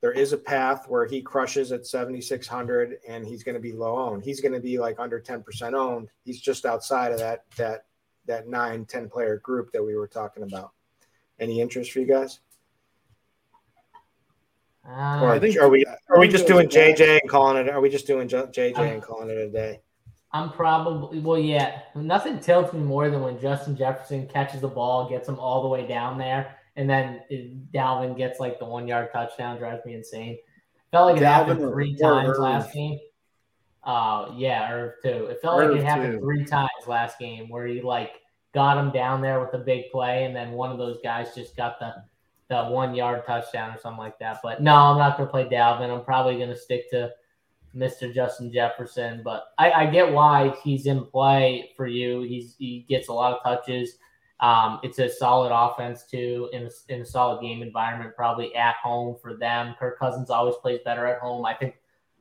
There 0.00 0.12
is 0.12 0.32
a 0.32 0.38
path 0.38 0.86
where 0.88 1.06
he 1.06 1.20
crushes 1.20 1.72
at 1.72 1.86
7600 1.86 2.98
and 3.06 3.26
he's 3.26 3.42
going 3.42 3.54
to 3.54 3.60
be 3.60 3.72
low 3.72 3.98
owned. 3.98 4.24
He's 4.24 4.40
going 4.40 4.54
to 4.54 4.60
be 4.60 4.78
like 4.78 4.98
under 4.98 5.20
10% 5.20 5.74
owned. 5.74 6.08
He's 6.24 6.40
just 6.40 6.64
outside 6.64 7.12
of 7.12 7.18
that 7.18 7.44
that 7.56 7.84
that 8.26 8.48
nine 8.48 8.84
10 8.86 9.08
player 9.10 9.38
group 9.38 9.72
that 9.72 9.82
we 9.84 9.96
were 9.96 10.06
talking 10.06 10.42
about. 10.42 10.72
Any 11.38 11.60
interest 11.60 11.92
for 11.92 12.00
you 12.00 12.06
guys? 12.06 12.40
Uh, 14.86 15.20
Or 15.22 15.30
I 15.32 15.38
think- 15.38 15.60
are 15.60 15.68
we 15.68 15.84
are 16.08 16.18
we 16.18 16.28
just 16.28 16.46
doing 16.46 16.68
JJ 16.68 17.20
and 17.20 17.30
calling 17.30 17.56
it? 17.58 17.68
Are 17.68 17.80
we 17.80 17.90
just 17.90 18.06
doing 18.06 18.28
J- 18.28 18.46
JJ 18.46 18.78
and 18.78 19.02
calling 19.02 19.28
it 19.30 19.36
a 19.36 19.50
day? 19.50 19.80
I'm 20.32 20.50
probably 20.50 21.18
well, 21.18 21.38
yeah. 21.38 21.80
Nothing 21.94 22.38
tilts 22.40 22.72
me 22.72 22.80
more 22.80 23.10
than 23.10 23.20
when 23.20 23.38
Justin 23.40 23.76
Jefferson 23.76 24.26
catches 24.28 24.60
the 24.60 24.68
ball, 24.68 25.08
gets 25.10 25.28
him 25.28 25.38
all 25.38 25.60
the 25.62 25.68
way 25.68 25.86
down 25.86 26.18
there, 26.18 26.56
and 26.80 26.88
then 26.90 27.22
it- 27.30 27.70
Dalvin 27.72 28.16
gets 28.16 28.40
like 28.40 28.58
the 28.58 28.64
one 28.64 28.88
yard 28.88 29.10
touchdown. 29.12 29.58
Drives 29.58 29.84
me 29.84 29.94
insane. 29.94 30.38
Felt 30.90 31.12
like 31.12 31.20
it 31.20 31.24
happened 31.26 31.60
Dalvin 31.60 31.68
or- 31.68 31.72
three 31.72 31.94
times 31.96 32.28
Irv? 32.30 32.38
last 32.38 32.72
game. 32.72 32.98
Uh 33.84 34.32
yeah, 34.36 34.70
Irv 34.72 34.94
too. 35.02 35.26
It 35.26 35.38
felt 35.40 35.58
like 35.58 35.78
it 35.78 35.84
happened 35.84 36.14
too. 36.14 36.20
three 36.20 36.44
times 36.44 36.68
last 36.86 37.18
game 37.18 37.48
where 37.48 37.66
he 37.66 37.80
like 37.80 38.12
got 38.52 38.76
him 38.76 38.90
down 38.90 39.22
there 39.22 39.40
with 39.40 39.54
a 39.54 39.58
big 39.58 39.90
play, 39.90 40.24
and 40.24 40.34
then 40.34 40.52
one 40.52 40.70
of 40.70 40.78
those 40.78 40.98
guys 41.02 41.34
just 41.34 41.56
got 41.56 41.78
the 41.78 41.94
the 42.48 42.64
one 42.64 42.94
yard 42.94 43.24
touchdown 43.26 43.74
or 43.74 43.78
something 43.78 43.98
like 44.02 44.18
that. 44.18 44.40
But 44.42 44.60
no, 44.62 44.74
I'm 44.74 44.98
not 44.98 45.16
gonna 45.16 45.30
play 45.30 45.44
Dalvin. 45.44 45.88
I'm 45.96 46.04
probably 46.04 46.38
gonna 46.38 46.56
stick 46.56 46.90
to 46.90 47.12
Mr. 47.74 48.12
Justin 48.12 48.52
Jefferson, 48.52 49.22
but 49.24 49.52
I, 49.56 49.70
I 49.70 49.86
get 49.86 50.12
why 50.12 50.52
he's 50.64 50.86
in 50.86 51.04
play 51.06 51.70
for 51.76 51.86
you. 51.86 52.22
He's 52.22 52.56
he 52.58 52.84
gets 52.88 53.08
a 53.08 53.12
lot 53.12 53.32
of 53.32 53.42
touches. 53.44 53.94
Um, 54.40 54.80
it's 54.82 54.98
a 54.98 55.08
solid 55.08 55.52
offense 55.52 56.04
too, 56.10 56.48
in 56.52 56.66
a, 56.66 56.70
in 56.92 57.02
a 57.02 57.04
solid 57.04 57.42
game 57.42 57.62
environment, 57.62 58.16
probably 58.16 58.54
at 58.54 58.76
home 58.76 59.16
for 59.20 59.36
them. 59.36 59.74
Kirk 59.78 59.98
Cousins 59.98 60.30
always 60.30 60.54
plays 60.56 60.80
better 60.84 61.06
at 61.06 61.20
home. 61.20 61.44
I 61.44 61.54
think 61.54 61.74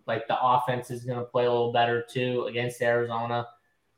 like 0.05 0.27
the 0.27 0.37
offense 0.41 0.91
is 0.91 1.05
going 1.05 1.19
to 1.19 1.25
play 1.25 1.45
a 1.45 1.51
little 1.51 1.71
better 1.71 2.05
too 2.09 2.45
against 2.49 2.81
Arizona. 2.81 3.47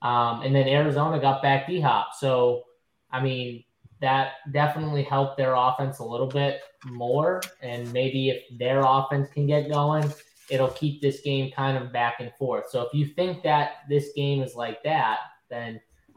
Um, 0.01 0.41
and 0.43 0.55
then 0.55 0.67
Arizona 0.67 1.19
got 1.19 1.41
back 1.41 1.67
D 1.67 1.79
Hop, 1.79 2.09
so 2.17 2.63
I 3.11 3.21
mean 3.21 3.63
that 4.01 4.33
definitely 4.51 5.03
helped 5.03 5.37
their 5.37 5.53
offense 5.53 5.99
a 5.99 6.03
little 6.03 6.27
bit 6.27 6.61
more. 6.85 7.41
And 7.61 7.91
maybe 7.93 8.29
if 8.29 8.57
their 8.57 8.81
offense 8.83 9.29
can 9.31 9.45
get 9.45 9.71
going, 9.71 10.11
it'll 10.49 10.69
keep 10.69 11.01
this 11.01 11.21
game 11.21 11.51
kind 11.51 11.77
of 11.77 11.93
back 11.93 12.15
and 12.19 12.31
forth. 12.33 12.65
So 12.69 12.81
if 12.81 12.93
you 12.93 13.05
think 13.05 13.43
that 13.43 13.83
this 13.89 14.11
game 14.15 14.41
is 14.41 14.55
like 14.55 14.83
that, 14.83 15.19
then 15.49 15.79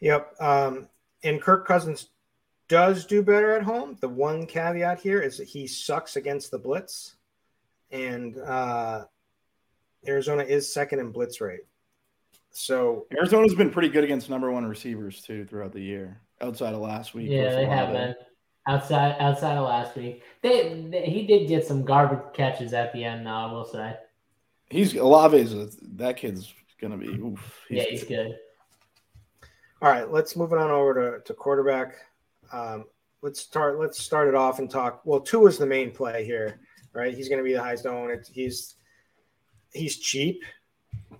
Yep. 0.00 0.34
Um, 0.40 0.88
and 1.22 1.40
Kirk 1.40 1.66
Cousins 1.66 2.08
does 2.68 3.06
do 3.06 3.22
better 3.22 3.52
at 3.54 3.62
home. 3.62 3.96
The 4.00 4.08
one 4.08 4.46
caveat 4.46 5.00
here 5.00 5.20
is 5.20 5.38
that 5.38 5.48
he 5.48 5.66
sucks 5.66 6.16
against 6.16 6.50
the 6.50 6.58
blitz, 6.58 7.16
and 7.90 8.36
uh, 8.38 9.04
Arizona 10.06 10.42
is 10.42 10.72
second 10.72 11.00
in 11.00 11.12
blitz 11.12 11.40
rate. 11.40 11.60
So 12.50 13.06
Arizona's 13.12 13.54
been 13.54 13.70
pretty 13.70 13.88
good 13.88 14.04
against 14.04 14.30
number 14.30 14.50
one 14.50 14.64
receivers 14.64 15.20
too 15.20 15.44
throughout 15.44 15.72
the 15.72 15.80
year, 15.80 16.20
outside 16.40 16.74
of 16.74 16.80
last 16.80 17.14
week. 17.14 17.28
Yeah, 17.30 17.54
they 17.54 17.66
have 17.66 17.92
been 17.92 18.14
outside 18.66 19.16
outside 19.20 19.56
of 19.56 19.68
last 19.68 19.94
week. 19.94 20.22
They, 20.42 20.86
they, 20.90 21.04
he 21.04 21.26
did 21.26 21.48
get 21.48 21.66
some 21.66 21.84
garbage 21.84 22.32
catches 22.34 22.72
at 22.72 22.92
the 22.92 23.04
end. 23.04 23.24
Now 23.24 23.48
I 23.48 23.52
will 23.52 23.66
say 23.66 23.94
he's 24.70 24.94
Olave's 24.94 25.76
that 25.96 26.16
kid's 26.16 26.52
gonna 26.80 26.96
be. 26.96 27.08
Oof, 27.08 27.60
he's 27.68 27.76
yeah, 27.76 27.84
he's 27.90 28.04
good. 28.04 28.28
good. 28.28 28.36
All 29.86 29.92
right, 29.92 30.10
let's 30.10 30.34
move 30.34 30.52
it 30.52 30.58
on 30.58 30.68
over 30.68 30.94
to, 30.94 31.24
to 31.24 31.32
quarterback. 31.32 31.94
Um, 32.50 32.86
let's 33.22 33.40
start. 33.40 33.78
Let's 33.78 34.02
start 34.02 34.26
it 34.26 34.34
off 34.34 34.58
and 34.58 34.68
talk. 34.68 35.00
Well, 35.04 35.20
Tua 35.20 35.46
is 35.46 35.58
the 35.58 35.66
main 35.66 35.92
play 35.92 36.24
here, 36.24 36.58
right? 36.92 37.14
He's 37.14 37.28
going 37.28 37.38
to 37.38 37.44
be 37.44 37.52
the 37.52 37.62
highest 37.62 37.86
owned. 37.86 38.28
He's 38.32 38.74
he's 39.72 39.98
cheap. 39.98 40.42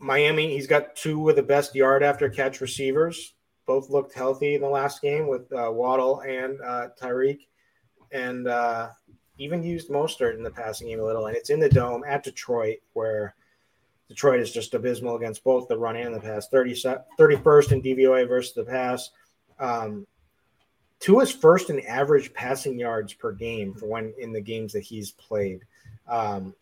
Miami, 0.01 0.51
he's 0.53 0.67
got 0.67 0.97
two 0.97 1.31
of 1.31 1.37
the 1.37 1.45
best 1.45 1.77
yard 1.77 2.03
after 2.03 2.29
catch 2.29 2.61
receivers. 2.61 3.35
Both 3.69 3.89
looked 3.89 4.15
healthy 4.15 4.57
in 4.57 4.63
the 4.63 4.69
last 4.69 5.01
game 5.01 5.29
with 5.29 5.43
uh, 5.53 5.71
Waddle 5.71 6.23
and 6.23 6.61
uh, 6.61 6.89
Tyreek, 7.01 7.47
and 8.11 8.49
uh, 8.49 8.89
even 9.39 9.63
used 9.63 9.91
Mostert 9.91 10.35
in 10.35 10.43
the 10.43 10.51
passing 10.51 10.89
game 10.89 10.99
a 10.99 11.05
little. 11.05 11.27
And 11.27 11.37
it's 11.37 11.51
in 11.51 11.61
the 11.61 11.69
dome 11.69 12.03
at 12.05 12.25
Detroit, 12.25 12.79
where 12.95 13.36
Detroit 14.09 14.41
is 14.41 14.53
just 14.53 14.75
abysmal 14.75 15.17
against 15.17 15.43
both 15.43 15.69
the 15.69 15.77
run 15.77 15.97
and 15.97 16.15
the 16.15 16.21
pass. 16.21 16.49
30, 16.49 16.75
31st 17.19 17.73
in 17.73 17.83
DVOA 17.83 18.29
versus 18.29 18.55
the 18.55 18.65
pass. 18.65 19.11
Um, 19.59 20.07
Tua's 21.01 21.33
first 21.33 21.71
in 21.71 21.81
average 21.81 22.33
passing 22.33 22.79
yards 22.79 23.13
per 23.13 23.33
game 23.33 23.75
for 23.75 23.87
when 23.87 24.15
in 24.19 24.33
the 24.33 24.41
games 24.41 24.73
that 24.73 24.81
he's 24.81 25.11
played. 25.13 25.61
Um, 26.09 26.55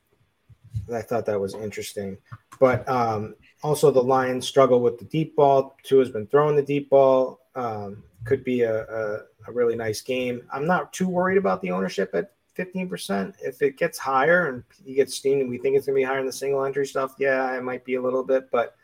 I 0.92 1.02
thought 1.02 1.26
that 1.26 1.40
was 1.40 1.54
interesting. 1.54 2.18
But 2.58 2.88
um, 2.88 3.34
also, 3.62 3.90
the 3.90 4.02
Lions 4.02 4.46
struggle 4.46 4.80
with 4.80 4.98
the 4.98 5.04
deep 5.04 5.36
ball. 5.36 5.76
Tua's 5.82 6.10
been 6.10 6.26
throwing 6.26 6.56
the 6.56 6.62
deep 6.62 6.90
ball. 6.90 7.40
Um, 7.54 8.02
could 8.24 8.42
be 8.42 8.62
a, 8.62 8.84
a, 8.84 9.20
a, 9.46 9.52
really 9.52 9.76
nice 9.76 10.00
game. 10.00 10.42
I'm 10.50 10.66
not 10.66 10.92
too 10.92 11.08
worried 11.08 11.38
about 11.38 11.60
the 11.62 11.70
ownership 11.70 12.10
at 12.14 12.32
15%. 12.56 13.34
If 13.42 13.62
it 13.62 13.76
gets 13.76 13.98
higher 13.98 14.48
and 14.48 14.64
he 14.84 14.94
gets 14.94 15.14
steamed 15.14 15.42
and 15.42 15.50
we 15.50 15.58
think 15.58 15.76
it's 15.76 15.86
going 15.86 15.96
to 15.96 16.00
be 16.00 16.04
higher 16.04 16.20
in 16.20 16.26
the 16.26 16.32
single 16.32 16.64
entry 16.64 16.86
stuff, 16.86 17.14
yeah, 17.18 17.56
it 17.56 17.62
might 17.62 17.84
be 17.84 17.96
a 17.96 18.02
little 18.02 18.24
bit. 18.24 18.50
But 18.50 18.76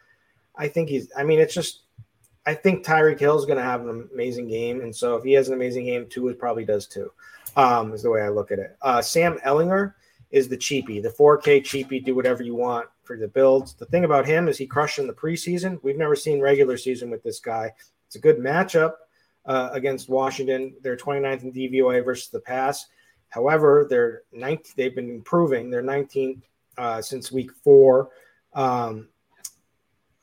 I 0.56 0.68
think 0.68 0.88
he's, 0.88 1.10
I 1.16 1.22
mean, 1.22 1.40
it's 1.40 1.54
just, 1.54 1.82
I 2.46 2.54
think 2.54 2.84
Tyreek 2.84 3.20
Hill 3.20 3.38
is 3.38 3.44
going 3.44 3.58
to 3.58 3.64
have 3.64 3.82
an 3.82 4.08
amazing 4.12 4.48
game. 4.48 4.80
And 4.80 4.94
so 4.94 5.16
if 5.16 5.24
he 5.24 5.32
has 5.32 5.48
an 5.48 5.54
amazing 5.54 5.84
game, 5.84 6.06
Tua 6.08 6.34
probably 6.34 6.64
does 6.64 6.86
too, 6.86 7.12
um, 7.56 7.92
is 7.92 8.02
the 8.02 8.10
way 8.10 8.22
I 8.22 8.28
look 8.28 8.50
at 8.50 8.58
it. 8.58 8.76
Uh, 8.82 9.02
Sam 9.02 9.38
Ehlinger 9.44 9.94
is 10.30 10.48
the 10.48 10.56
cheapie, 10.56 11.02
the 11.02 11.10
4K 11.10 11.60
cheapie, 11.60 12.04
do 12.04 12.14
whatever 12.14 12.42
you 12.42 12.54
want 12.54 12.88
for 13.02 13.16
the 13.16 13.28
builds. 13.28 13.74
The 13.74 13.86
thing 13.86 14.04
about 14.04 14.26
him 14.26 14.48
is 14.48 14.56
he 14.56 14.66
crushed 14.66 14.98
in 14.98 15.06
the 15.06 15.12
preseason. 15.12 15.80
We've 15.82 15.98
never 15.98 16.14
seen 16.14 16.40
regular 16.40 16.76
season 16.76 17.10
with 17.10 17.22
this 17.22 17.40
guy. 17.40 17.72
It's 18.06 18.16
a 18.16 18.20
good 18.20 18.38
matchup 18.38 18.94
uh, 19.46 19.70
against 19.72 20.08
Washington. 20.08 20.74
They're 20.82 20.96
29th 20.96 21.42
in 21.42 21.52
DVOA 21.52 22.04
versus 22.04 22.28
the 22.28 22.40
pass. 22.40 22.86
However, 23.30 23.86
they're 23.88 24.22
19, 24.32 24.74
they've 24.76 24.94
been 24.94 25.10
improving. 25.10 25.70
They're 25.70 25.82
19th 25.82 26.42
uh, 26.76 27.00
since 27.00 27.32
week 27.32 27.50
four. 27.64 28.10
Um, 28.54 29.08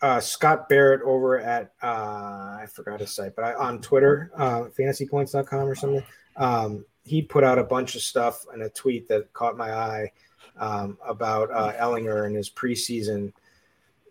uh, 0.02 0.20
Scott 0.20 0.70
Barrett 0.70 1.02
over 1.02 1.40
at 1.40 1.74
uh, 1.82 2.58
I 2.62 2.68
forgot 2.72 3.00
his 3.00 3.12
site, 3.12 3.36
but 3.36 3.46
I, 3.46 3.54
on 3.56 3.82
Twitter, 3.82 4.32
uh, 4.36 4.66
fantasypoints.com 4.78 5.68
or 5.68 5.76
something. 5.76 6.04
Um, 6.36 6.86
he 7.04 7.22
put 7.22 7.44
out 7.44 7.58
a 7.58 7.64
bunch 7.64 7.96
of 7.96 8.02
stuff 8.02 8.46
and 8.54 8.62
a 8.62 8.70
tweet 8.70 9.08
that 9.08 9.32
caught 9.34 9.58
my 9.58 9.72
eye 9.72 10.12
um, 10.58 10.98
about 11.06 11.50
uh, 11.52 11.74
Ehlinger 11.74 12.28
and 12.28 12.36
his 12.36 12.50
preseason 12.50 13.32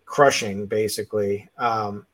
crushing, 0.05 0.65
basically. 0.65 1.47
Um, 1.57 2.05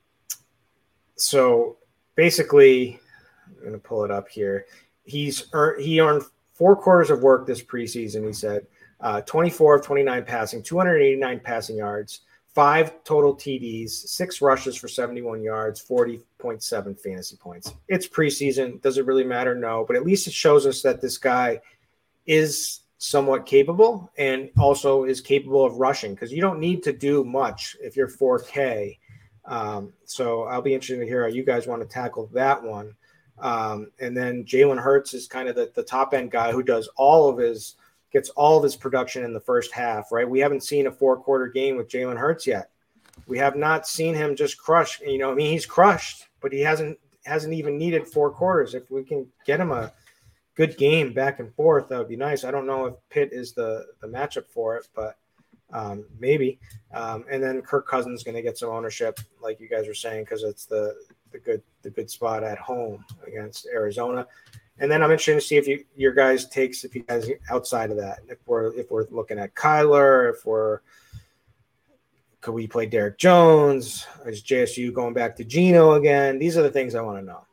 so 1.16 1.78
basically, 2.16 3.00
I'm 3.48 3.60
going 3.62 3.74
to 3.74 3.80
pull 3.80 4.04
it 4.04 4.12
up 4.12 4.28
here. 4.28 4.66
He's 5.06 5.52
he 5.80 6.00
earned 6.00 6.24
four 6.54 6.76
quarters 6.76 7.10
of 7.10 7.22
work 7.22 7.45
this 7.45 7.64
preseason. 7.64 8.26
He 8.26 8.34
said 8.34 8.66
uh, 8.99 9.22
24 9.22 9.76
of 9.78 9.86
29 9.86 10.24
passing, 10.24 10.64
289 10.64 11.39
passing 11.41 11.78
yards, 11.78 12.22
five 12.54 13.04
total 13.04 13.36
TDs, 13.36 13.89
six 13.89 14.41
rushes 14.41 14.76
for 14.76 14.88
71 14.88 15.41
yards, 15.41 15.84
40.7 15.84 16.99
fantasy 16.99 17.36
points. 17.36 17.74
It's 17.88 18.08
preseason. 18.08 18.82
Does 18.82 18.97
it 18.97 19.06
really 19.06 19.24
matter? 19.26 19.56
No, 19.56 19.84
but 19.86 19.95
at 19.95 20.06
least 20.06 20.28
it 20.28 20.34
shows 20.34 20.66
us 20.66 20.82
that 20.84 21.01
this 21.01 21.18
guy 21.18 21.60
is 22.26 22.82
somewhat 22.99 23.45
capable 23.45 24.10
and 24.18 24.49
also 24.58 25.04
is 25.04 25.20
capable 25.20 25.66
of 25.66 25.76
rushing 25.76 26.14
because 26.14 26.32
you 26.32 26.41
don't 26.41 26.60
need 26.60 26.82
to 26.84 26.93
do 26.93 27.24
much 27.26 27.76
if 27.82 27.97
you're 27.97 28.08
4K. 28.08 28.97
Um, 29.45 29.91
so 30.06 30.43
I'll 30.43 30.62
be 30.62 30.74
interested 30.74 31.01
to 31.01 31.06
hear 31.06 31.24
how 31.24 31.28
you 31.28 31.43
guys 31.43 31.68
want 31.68 31.82
to 31.82 31.88
tackle 31.88 32.30
that 32.34 32.64
one. 32.64 32.95
Um, 33.40 33.92
and 34.00 34.16
then 34.16 34.46
Jalen 34.46 34.82
Hurts 34.82 35.14
is 35.14 35.28
kind 35.28 35.50
of 35.50 35.56
the, 35.56 35.72
the 35.74 35.84
top 35.84 36.14
end 36.14 36.32
guy 36.32 36.52
who 36.52 36.64
does 36.64 36.88
all 36.96 37.30
of 37.30 37.38
his 37.38 37.76
gets 38.12 38.30
all 38.30 38.58
of 38.58 38.64
his 38.64 38.76
production 38.76 39.26
in 39.26 39.34
the 39.34 39.40
first 39.40 39.72
half, 39.72 40.12
right? 40.12 40.30
We 40.30 40.40
haven't 40.40 40.64
seen 40.64 40.86
a 40.86 40.92
four 40.92 41.18
quarter 41.18 41.48
game 41.48 41.78
with 41.78 41.90
Jalen 41.90 42.18
Hurts 42.18 42.46
yet. 42.46 42.70
We 43.28 43.40
have 43.40 43.56
not 43.56 43.88
seen 43.88 44.14
him 44.14 44.36
just 44.36 44.58
crush. 44.58 45.02
You 45.02 45.18
know, 45.18 45.32
I 45.32 45.36
mean, 45.36 45.52
he's 45.52 45.66
crushed, 45.66 46.28
but 46.42 46.54
he 46.54 46.62
hasn't 46.62 47.00
hasn't 47.26 47.54
even 47.54 47.78
needed 47.78 48.08
four 48.08 48.30
quarters. 48.30 48.76
If 48.76 48.92
we 48.92 49.04
can 49.04 49.28
get 49.46 49.60
him 49.60 49.72
a 49.72 49.92
good 50.56 50.78
game 50.78 51.14
back 51.14 51.40
and 51.40 51.54
forth, 51.56 51.90
that 51.90 51.98
would 51.98 52.10
be 52.10 52.16
nice. 52.16 52.44
I 52.44 52.52
don't 52.52 52.68
know 52.68 52.86
if 52.86 52.94
Pitt 53.10 53.30
is 53.32 53.54
the 53.54 53.88
the 54.02 54.08
matchup 54.08 54.48
for 54.48 54.78
it, 54.78 54.88
but 54.96 55.18
um, 55.72 56.06
maybe. 56.20 56.60
Um, 56.94 57.26
and 57.30 57.42
then 57.42 57.62
Kirk 57.62 57.88
Cousins 57.88 58.24
going 58.24 58.36
to 58.36 58.42
get 58.42 58.58
some 58.58 58.70
ownership, 58.70 59.20
like 59.42 59.60
you 59.60 59.68
guys 59.68 59.88
were 59.88 59.94
saying, 59.94 60.24
because 60.26 60.44
it's 60.44 60.66
the 60.66 60.96
the 61.34 61.40
good 61.40 61.62
the 61.82 61.90
good 61.90 62.10
spot 62.10 62.44
at 62.44 62.58
home 62.58 63.04
against 63.28 63.68
Arizona. 63.68 64.26
And 64.80 64.90
then 64.90 65.04
I'm 65.04 65.12
interested 65.12 65.36
to 65.36 65.42
see 65.42 65.58
if 65.58 65.68
you 65.68 65.84
your 65.96 66.14
guys 66.14 66.48
takes 66.48 66.86
if 66.86 66.96
you 66.96 67.04
guys 67.04 67.30
outside 67.50 67.92
of 67.92 67.98
that. 67.98 68.20
If 68.30 68.38
we're 68.46 68.74
if 68.80 68.90
we're 68.90 69.06
looking 69.12 69.40
at 69.40 69.54
Kyler, 69.56 70.34
if 70.34 70.46
we're 70.46 70.80
could 72.40 72.54
we 72.54 72.68
play 72.68 72.86
Derek 72.86 73.18
Jones? 73.18 74.06
Is 74.26 74.44
JSU 74.44 74.94
going 74.94 75.14
back 75.14 75.36
to 75.38 75.44
Geno 75.44 75.94
again? 75.94 76.40
These 76.40 76.58
are 76.58 76.62
the 76.62 76.72
things 76.72 76.96
I 76.96 77.02
want 77.02 77.20
to 77.20 77.26
know. 77.26 77.46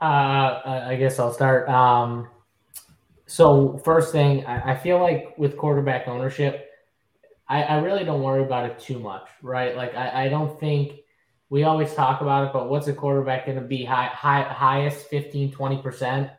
Uh, 0.00 0.84
I 0.86 0.96
guess 0.96 1.18
I'll 1.18 1.32
start. 1.32 1.68
Um, 1.68 2.28
so 3.26 3.78
first 3.78 4.12
thing, 4.12 4.44
I, 4.46 4.72
I 4.72 4.76
feel 4.76 5.00
like 5.00 5.34
with 5.36 5.56
quarterback 5.56 6.06
ownership, 6.06 6.70
I, 7.48 7.62
I, 7.64 7.78
really 7.78 8.04
don't 8.04 8.22
worry 8.22 8.42
about 8.42 8.70
it 8.70 8.78
too 8.78 9.00
much, 9.00 9.28
right? 9.42 9.74
Like 9.74 9.94
I, 9.96 10.26
I 10.26 10.28
don't 10.28 10.58
think 10.60 11.00
we 11.50 11.64
always 11.64 11.94
talk 11.94 12.20
about 12.20 12.46
it, 12.46 12.52
but 12.52 12.68
what's 12.68 12.88
a 12.88 12.92
quarterback 12.92 13.46
going 13.46 13.58
to 13.58 13.64
be 13.64 13.84
high, 13.84 14.06
high, 14.06 14.42
highest 14.42 15.06
15, 15.06 15.52
20%, 15.52 16.30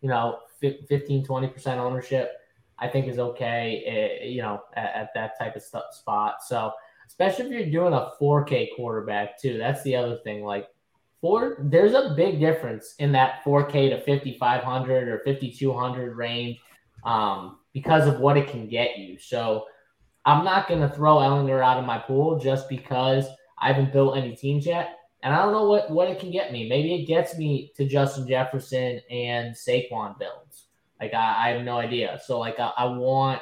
you 0.00 0.08
know, 0.08 0.38
15, 0.60 1.26
20% 1.26 1.66
ownership, 1.78 2.32
I 2.78 2.88
think 2.88 3.08
is 3.08 3.18
okay, 3.18 4.20
uh, 4.22 4.24
you 4.24 4.42
know, 4.42 4.62
at, 4.74 4.94
at, 4.94 5.08
that 5.14 5.38
type 5.38 5.56
of 5.56 5.62
spot. 5.92 6.36
So, 6.46 6.72
especially 7.06 7.46
if 7.46 7.50
you're 7.50 7.82
doing 7.82 7.94
a 7.94 8.10
4K 8.20 8.68
quarterback 8.76 9.40
too, 9.40 9.58
that's 9.58 9.82
the 9.82 9.96
other 9.96 10.18
thing. 10.18 10.44
Like, 10.44 10.68
four, 11.20 11.56
there's 11.60 11.92
a 11.92 12.14
big 12.16 12.38
difference 12.38 12.94
in 12.98 13.12
that 13.12 13.44
4K 13.44 13.90
to 13.90 14.00
5,500 14.04 15.08
or 15.08 15.18
5,200 15.24 16.16
range 16.16 16.60
um, 17.04 17.58
because 17.72 18.06
of 18.06 18.20
what 18.20 18.36
it 18.36 18.48
can 18.48 18.68
get 18.68 18.98
you. 18.98 19.18
So, 19.18 19.66
I'm 20.26 20.44
not 20.44 20.68
going 20.68 20.80
to 20.80 20.88
throw 20.88 21.16
Ehlinger 21.16 21.62
out 21.62 21.78
of 21.78 21.84
my 21.84 21.98
pool 21.98 22.38
just 22.38 22.68
because– 22.68 23.26
I 23.58 23.68
haven't 23.72 23.92
built 23.92 24.16
any 24.16 24.34
teams 24.34 24.66
yet. 24.66 24.98
And 25.22 25.34
I 25.34 25.42
don't 25.42 25.52
know 25.52 25.68
what, 25.68 25.90
what 25.90 26.08
it 26.08 26.20
can 26.20 26.30
get 26.30 26.52
me. 26.52 26.68
Maybe 26.68 26.94
it 26.94 27.06
gets 27.06 27.38
me 27.38 27.72
to 27.76 27.86
Justin 27.86 28.28
Jefferson 28.28 29.00
and 29.10 29.54
Saquon 29.54 30.18
builds. 30.18 30.66
Like 31.00 31.14
I, 31.14 31.46
I 31.46 31.50
have 31.50 31.64
no 31.64 31.78
idea. 31.78 32.20
So 32.24 32.38
like 32.38 32.60
I, 32.60 32.72
I 32.76 32.84
want, 32.84 33.40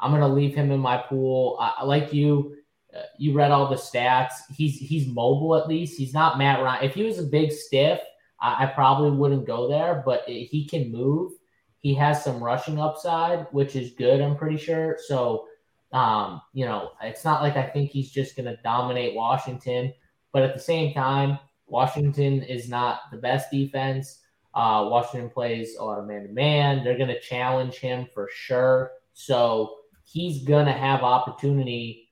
I'm 0.00 0.10
gonna 0.10 0.28
leave 0.28 0.54
him 0.54 0.72
in 0.72 0.80
my 0.80 0.96
pool. 0.96 1.58
I, 1.60 1.84
like 1.84 2.12
you, 2.12 2.56
uh, 2.94 3.02
you 3.18 3.32
read 3.34 3.52
all 3.52 3.68
the 3.68 3.76
stats. 3.76 4.32
He's 4.54 4.76
he's 4.76 5.06
mobile 5.06 5.56
at 5.56 5.68
least. 5.68 5.96
He's 5.96 6.12
not 6.12 6.38
Matt 6.38 6.60
Ryan. 6.60 6.84
If 6.84 6.94
he 6.94 7.04
was 7.04 7.18
a 7.18 7.24
big 7.24 7.52
stiff, 7.52 8.00
I, 8.40 8.64
I 8.64 8.66
probably 8.66 9.16
wouldn't 9.16 9.46
go 9.46 9.68
there. 9.68 10.02
But 10.04 10.24
he 10.26 10.66
can 10.68 10.90
move. 10.90 11.32
He 11.78 11.94
has 11.94 12.22
some 12.22 12.42
rushing 12.42 12.78
upside, 12.78 13.46
which 13.50 13.76
is 13.76 13.92
good. 13.92 14.20
I'm 14.20 14.36
pretty 14.36 14.56
sure. 14.56 14.98
So, 15.06 15.46
um, 15.92 16.40
you 16.52 16.64
know, 16.64 16.92
it's 17.02 17.24
not 17.24 17.42
like 17.42 17.56
I 17.56 17.66
think 17.66 17.90
he's 17.90 18.10
just 18.10 18.36
gonna 18.36 18.56
dominate 18.62 19.14
Washington. 19.14 19.92
But 20.32 20.42
at 20.42 20.54
the 20.54 20.60
same 20.60 20.94
time, 20.94 21.38
Washington 21.66 22.42
is 22.42 22.68
not 22.68 23.00
the 23.10 23.18
best 23.18 23.50
defense. 23.50 24.20
Uh, 24.54 24.86
Washington 24.90 25.30
plays 25.30 25.76
a 25.76 25.84
lot 25.84 25.98
of 25.98 26.06
man 26.06 26.26
to 26.26 26.32
man. 26.32 26.84
They're 26.84 26.98
going 26.98 27.08
to 27.08 27.20
challenge 27.20 27.76
him 27.76 28.06
for 28.12 28.28
sure. 28.32 28.92
So 29.14 29.76
he's 30.04 30.44
going 30.44 30.66
to 30.66 30.72
have 30.72 31.02
opportunity 31.02 32.10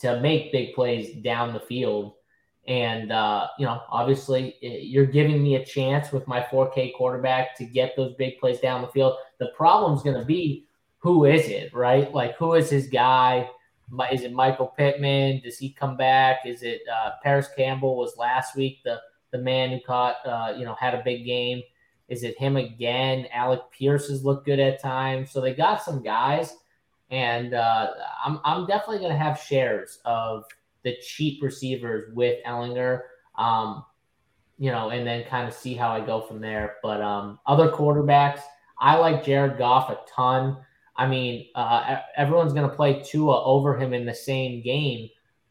to 0.00 0.20
make 0.20 0.52
big 0.52 0.74
plays 0.74 1.20
down 1.22 1.52
the 1.52 1.60
field. 1.60 2.14
And, 2.68 3.10
uh, 3.10 3.48
you 3.58 3.66
know, 3.66 3.80
obviously 3.90 4.54
you're 4.60 5.06
giving 5.06 5.42
me 5.42 5.56
a 5.56 5.64
chance 5.64 6.12
with 6.12 6.28
my 6.28 6.40
4K 6.42 6.94
quarterback 6.94 7.56
to 7.56 7.64
get 7.64 7.96
those 7.96 8.14
big 8.14 8.38
plays 8.38 8.60
down 8.60 8.82
the 8.82 8.88
field. 8.88 9.16
The 9.38 9.48
problem's 9.56 10.02
going 10.02 10.20
to 10.20 10.24
be 10.24 10.67
who 10.98 11.24
is 11.24 11.48
it, 11.48 11.72
right? 11.72 12.12
Like, 12.12 12.36
who 12.36 12.54
is 12.54 12.70
his 12.70 12.88
guy? 12.88 13.48
Is 14.12 14.22
it 14.22 14.32
Michael 14.32 14.66
Pittman? 14.66 15.40
Does 15.42 15.58
he 15.58 15.70
come 15.70 15.96
back? 15.96 16.40
Is 16.44 16.62
it 16.62 16.82
uh, 16.92 17.12
Parris 17.22 17.48
Campbell 17.56 17.96
was 17.96 18.16
last 18.16 18.56
week 18.56 18.80
the 18.84 19.00
the 19.30 19.38
man 19.38 19.70
who 19.70 19.80
caught 19.86 20.16
uh, 20.26 20.54
you 20.56 20.64
know 20.64 20.74
had 20.74 20.94
a 20.94 21.02
big 21.04 21.24
game? 21.24 21.62
Is 22.08 22.22
it 22.22 22.38
him 22.38 22.56
again? 22.56 23.26
Alec 23.32 23.60
Pierce 23.70 24.08
has 24.08 24.24
looked 24.24 24.46
good 24.46 24.58
at 24.60 24.80
times, 24.80 25.30
so 25.30 25.40
they 25.40 25.54
got 25.54 25.82
some 25.82 26.02
guys, 26.02 26.54
and 27.10 27.54
uh, 27.54 27.92
I'm 28.24 28.40
I'm 28.44 28.66
definitely 28.66 28.98
going 28.98 29.12
to 29.12 29.18
have 29.18 29.38
shares 29.38 30.00
of 30.04 30.44
the 30.82 30.96
cheap 31.02 31.42
receivers 31.42 32.12
with 32.14 32.44
Ehlinger. 32.44 33.00
Um, 33.36 33.84
you 34.58 34.72
know, 34.72 34.90
and 34.90 35.06
then 35.06 35.24
kind 35.24 35.46
of 35.46 35.54
see 35.54 35.74
how 35.74 35.90
I 35.90 36.00
go 36.00 36.20
from 36.20 36.40
there. 36.40 36.76
But 36.82 37.00
um, 37.00 37.38
other 37.46 37.70
quarterbacks, 37.70 38.40
I 38.80 38.96
like 38.96 39.24
Jared 39.24 39.56
Goff 39.56 39.88
a 39.88 39.98
ton. 40.12 40.58
I 40.98 41.06
mean, 41.06 41.46
uh, 41.54 41.98
everyone's 42.16 42.52
going 42.52 42.68
to 42.68 42.76
play 42.76 43.00
Tua 43.02 43.44
over 43.44 43.78
him 43.78 43.94
in 43.94 44.04
the 44.04 44.14
same 44.14 44.60
game. 44.62 45.08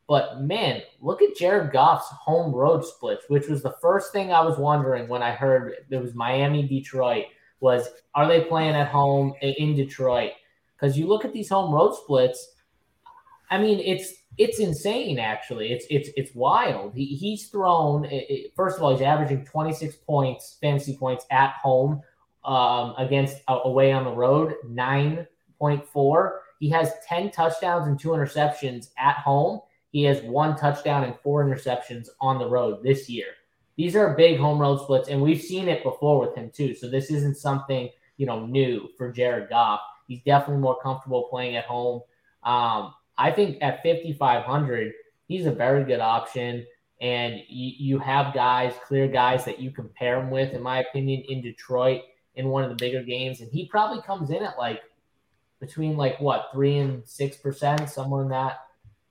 But 0.08 0.42
man, 0.42 0.82
look 1.02 1.22
at 1.22 1.36
Jared 1.38 1.72
Goff's 1.72 2.10
home 2.10 2.54
road 2.54 2.86
splits, 2.86 3.26
which 3.30 3.48
was 3.48 3.64
the 3.64 3.76
first 3.82 4.12
thing 4.12 4.32
I 4.32 4.42
was 4.42 4.58
wondering 4.58 5.08
when 5.08 5.24
I 5.24 5.32
heard 5.32 5.74
it 5.90 6.02
was 6.02 6.14
Miami, 6.14 6.68
Detroit. 6.68 7.26
Was 7.60 7.88
are 8.14 8.28
they 8.28 8.42
playing 8.42 8.76
at 8.76 8.88
home 8.88 9.34
in 9.42 9.76
Detroit? 9.76 10.32
Because 10.76 10.98
you 10.98 11.08
look 11.08 11.26
at 11.26 11.34
these 11.34 11.50
home 11.50 11.74
road 11.74 11.96
splits. 11.96 12.56
I 13.50 13.58
mean, 13.58 13.80
it's 13.80 14.14
it's 14.38 14.60
insane. 14.60 15.18
Actually, 15.18 15.72
it's 15.72 15.86
it's 15.90 16.10
it's 16.16 16.36
wild. 16.36 16.94
He, 16.94 17.06
he's 17.06 17.48
thrown. 17.48 18.06
It, 18.06 18.54
first 18.56 18.78
of 18.78 18.84
all, 18.84 18.92
he's 18.92 19.02
averaging 19.02 19.46
26 19.46 19.96
points, 20.08 20.58
fantasy 20.62 20.96
points 20.96 21.26
at 21.32 21.54
home 21.54 22.02
um, 22.46 22.94
against 22.98 23.38
uh, 23.48 23.60
away 23.64 23.92
on 23.92 24.04
the 24.06 24.12
road, 24.12 24.56
nine 24.68 25.26
0.4. 25.62 26.32
He 26.60 26.70
has 26.70 26.92
10 27.08 27.32
touchdowns 27.32 27.88
and 27.88 28.00
two 28.00 28.10
interceptions 28.10 28.90
at 28.98 29.18
home. 29.18 29.62
He 29.92 30.04
has 30.04 30.22
one 30.22 30.56
touchdown 30.56 31.04
and 31.04 31.16
four 31.24 31.46
interceptions 31.46 32.10
on 32.20 32.40
the 32.40 32.50
road 32.50 32.84
this 32.84 33.10
year. 33.10 33.28
These 33.78 33.96
are 33.96 34.16
big 34.16 34.40
home 34.40 34.60
road 34.60 34.82
splits, 34.82 35.08
and 35.08 35.22
we've 35.22 35.42
seen 35.42 35.68
it 35.68 35.84
before 35.84 36.20
with 36.20 36.36
him 36.36 36.50
too. 36.52 36.74
So 36.74 36.90
this 36.90 37.12
isn't 37.12 37.38
something 37.38 37.90
you 38.18 38.26
know 38.26 38.46
new 38.46 38.90
for 38.98 39.12
Jared 39.12 39.50
Goff. 39.50 39.82
He's 40.08 40.22
definitely 40.24 40.62
more 40.62 40.80
comfortable 40.82 41.28
playing 41.30 41.56
at 41.56 41.66
home. 41.66 42.02
Um, 42.44 42.94
I 43.18 43.32
think 43.32 43.58
at 43.62 43.84
5,500, 43.84 44.94
he's 45.28 45.46
a 45.46 45.52
very 45.52 45.84
good 45.84 46.00
option. 46.00 46.66
And 47.00 47.36
you, 47.48 47.74
you 47.78 48.00
have 48.00 48.34
guys, 48.34 48.74
clear 48.84 49.08
guys 49.08 49.46
that 49.46 49.60
you 49.60 49.70
compare 49.70 50.20
him 50.20 50.32
with, 50.32 50.54
in 50.54 50.64
my 50.64 50.80
opinion, 50.80 51.24
in 51.28 51.42
Detroit 51.42 52.02
in 52.36 52.50
one 52.50 52.64
of 52.64 52.70
the 52.70 52.76
bigger 52.76 53.04
games. 53.04 53.42
And 53.42 53.52
he 53.52 53.68
probably 53.68 54.02
comes 54.02 54.32
in 54.32 54.44
at 54.44 54.58
like 54.58 54.82
between 55.60 55.98
like 55.98 56.20
what 56.20 56.50
three 56.54 56.78
and 56.78 57.08
six 57.08 57.38
percent, 57.38 57.90
somewhere 57.90 58.24
in 58.24 58.30
that 58.30 58.60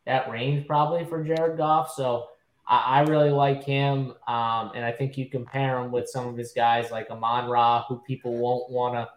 that 0.06 0.30
range 0.30 0.66
probably 0.66 1.04
for 1.04 1.22
Jared 1.22 1.56
Goff. 1.56 1.92
So 1.92 2.28
I, 2.66 2.76
I 2.78 3.00
really 3.00 3.30
like 3.30 3.64
him, 3.64 4.14
um, 4.26 4.72
and 4.74 4.84
I 4.84 4.92
think 4.92 5.16
you 5.16 5.28
compare 5.28 5.78
him 5.80 5.90
with 5.90 6.08
some 6.08 6.26
of 6.28 6.36
his 6.36 6.52
guys 6.52 6.90
like 6.90 7.10
Amon 7.10 7.50
Ra, 7.50 7.84
who 7.88 8.00
people 8.06 8.36
won't 8.36 8.70
want 8.70 8.94
to 8.94 9.08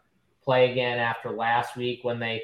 play 0.44 0.72
again 0.72 1.00
after 1.00 1.32
last 1.32 1.76
week 1.76 2.00
when 2.04 2.20
they 2.20 2.44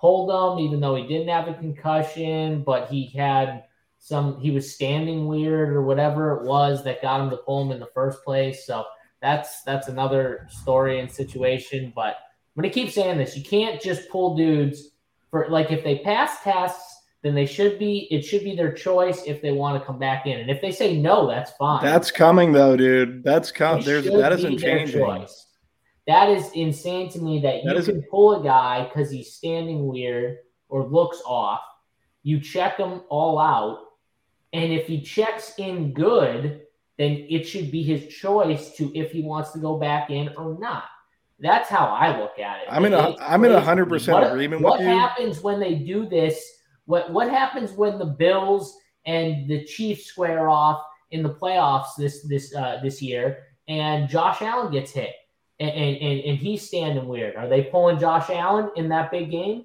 pulled 0.00 0.30
him, 0.30 0.64
even 0.64 0.80
though 0.80 0.94
he 0.94 1.06
didn't 1.06 1.28
have 1.28 1.48
a 1.48 1.54
concussion, 1.54 2.62
but 2.62 2.88
he 2.88 3.06
had 3.06 3.64
some 3.98 4.38
he 4.40 4.50
was 4.50 4.72
standing 4.72 5.26
weird 5.26 5.70
or 5.70 5.82
whatever 5.82 6.36
it 6.36 6.44
was 6.44 6.84
that 6.84 7.02
got 7.02 7.20
him 7.20 7.30
to 7.30 7.36
pull 7.38 7.62
him 7.62 7.72
in 7.72 7.80
the 7.80 7.90
first 7.94 8.22
place. 8.24 8.66
So 8.66 8.84
that's 9.20 9.62
that's 9.62 9.88
another 9.88 10.46
story 10.50 11.00
and 11.00 11.10
situation, 11.10 11.92
but 11.94 12.16
I'm 12.56 12.62
gonna 12.62 12.72
keep 12.72 12.90
saying 12.90 13.18
this. 13.18 13.36
You 13.36 13.44
can't 13.44 13.80
just 13.80 14.08
pull 14.08 14.34
dudes 14.34 14.90
for 15.30 15.48
like 15.50 15.70
if 15.70 15.84
they 15.84 15.98
pass 15.98 16.42
tests, 16.42 16.96
then 17.22 17.34
they 17.34 17.44
should 17.44 17.78
be 17.78 18.08
it 18.10 18.22
should 18.22 18.44
be 18.44 18.56
their 18.56 18.72
choice 18.72 19.24
if 19.26 19.42
they 19.42 19.52
want 19.52 19.78
to 19.78 19.86
come 19.86 19.98
back 19.98 20.26
in. 20.26 20.40
And 20.40 20.50
if 20.50 20.62
they 20.62 20.72
say 20.72 20.96
no, 20.96 21.26
that's 21.26 21.50
fine. 21.52 21.84
That's 21.84 22.10
coming 22.10 22.52
though, 22.52 22.76
dude. 22.76 23.22
That's 23.22 23.52
coming. 23.52 23.84
There's 23.84 24.04
that 24.06 24.32
isn't 24.32 24.58
changing. 24.58 25.26
That 26.06 26.30
is 26.30 26.50
insane 26.54 27.10
to 27.10 27.18
me 27.18 27.40
that, 27.40 27.62
that 27.64 27.76
you 27.76 27.82
can 27.82 28.02
pull 28.02 28.40
a 28.40 28.44
guy 28.44 28.84
because 28.84 29.10
he's 29.10 29.34
standing 29.34 29.86
weird 29.86 30.38
or 30.68 30.86
looks 30.86 31.20
off. 31.26 31.60
You 32.22 32.40
check 32.40 32.78
him 32.78 33.02
all 33.08 33.38
out, 33.38 33.80
and 34.52 34.72
if 34.72 34.86
he 34.86 35.00
checks 35.00 35.54
in 35.58 35.92
good, 35.92 36.62
then 36.96 37.26
it 37.28 37.46
should 37.46 37.70
be 37.70 37.82
his 37.82 38.06
choice 38.06 38.76
to 38.76 38.90
if 38.96 39.10
he 39.10 39.22
wants 39.22 39.50
to 39.52 39.58
go 39.58 39.78
back 39.78 40.10
in 40.10 40.30
or 40.36 40.58
not. 40.58 40.84
That's 41.38 41.68
how 41.68 41.86
I 41.86 42.18
look 42.18 42.38
at 42.38 42.62
it. 42.62 42.68
I'm 42.70 42.84
in 42.84 42.94
a 42.94 43.14
I'm 43.20 43.44
in 43.44 43.52
a 43.52 43.60
hundred 43.60 43.88
percent 43.88 44.24
agreement 44.24 44.62
what 44.62 44.78
with 44.78 44.88
you. 44.88 44.94
What 44.94 44.98
happens 44.98 45.42
when 45.42 45.60
they 45.60 45.74
do 45.74 46.08
this? 46.08 46.42
What 46.86 47.12
what 47.12 47.28
happens 47.28 47.72
when 47.72 47.98
the 47.98 48.06
Bills 48.06 48.76
and 49.04 49.48
the 49.48 49.64
Chiefs 49.64 50.06
square 50.06 50.48
off 50.48 50.82
in 51.10 51.22
the 51.22 51.34
playoffs 51.34 51.88
this 51.98 52.22
this 52.22 52.54
uh, 52.54 52.80
this 52.82 53.02
year, 53.02 53.44
and 53.68 54.08
Josh 54.08 54.40
Allen 54.40 54.72
gets 54.72 54.92
hit, 54.92 55.12
and, 55.60 55.70
and 55.70 56.20
and 56.24 56.38
he's 56.38 56.66
standing 56.66 57.06
weird? 57.06 57.36
Are 57.36 57.48
they 57.48 57.64
pulling 57.64 57.98
Josh 57.98 58.30
Allen 58.30 58.70
in 58.76 58.88
that 58.88 59.10
big 59.10 59.30
game? 59.30 59.64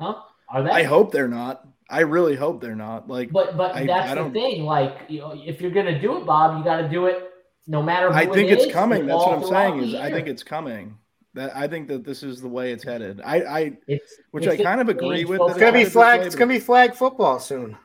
Huh? 0.00 0.16
Are 0.48 0.64
they? 0.64 0.70
I 0.70 0.82
hope 0.82 1.12
they're 1.12 1.28
not. 1.28 1.68
I 1.88 2.00
really 2.00 2.34
hope 2.34 2.60
they're 2.60 2.74
not. 2.74 3.08
Like, 3.08 3.30
but 3.30 3.56
but 3.56 3.76
I, 3.76 3.86
that's 3.86 4.10
I 4.10 4.22
the 4.24 4.30
thing. 4.30 4.64
Like, 4.64 5.02
you 5.08 5.20
know, 5.20 5.40
if 5.46 5.60
you're 5.60 5.70
gonna 5.70 6.00
do 6.00 6.16
it, 6.16 6.26
Bob, 6.26 6.58
you 6.58 6.64
got 6.64 6.78
to 6.78 6.88
do 6.88 7.06
it 7.06 7.33
no 7.66 7.82
matter 7.82 8.10
I 8.10 8.26
think 8.26 8.50
it 8.50 8.54
it's 8.54 8.64
is, 8.66 8.72
coming. 8.72 9.06
That's 9.06 9.18
what 9.18 9.38
I'm 9.38 9.44
saying 9.44 9.80
is 9.80 9.94
I 9.94 10.10
think 10.10 10.28
it's 10.28 10.42
coming. 10.42 10.98
That 11.34 11.56
I 11.56 11.66
think 11.66 11.88
that 11.88 12.04
this 12.04 12.22
is 12.22 12.40
the 12.40 12.48
way 12.48 12.72
it's 12.72 12.84
headed. 12.84 13.20
I, 13.24 13.40
I 13.40 13.78
it's, 13.88 14.14
which 14.30 14.46
it's 14.46 14.60
I 14.60 14.62
kind 14.62 14.80
of 14.80 14.88
agree 14.88 15.24
with. 15.24 15.40
It's 15.42 15.58
gonna 15.58 15.72
be 15.72 15.84
flag. 15.84 16.20
It's 16.20 16.34
gonna 16.34 16.52
be 16.52 16.60
flag 16.60 16.94
football 16.94 17.40
soon. 17.40 17.76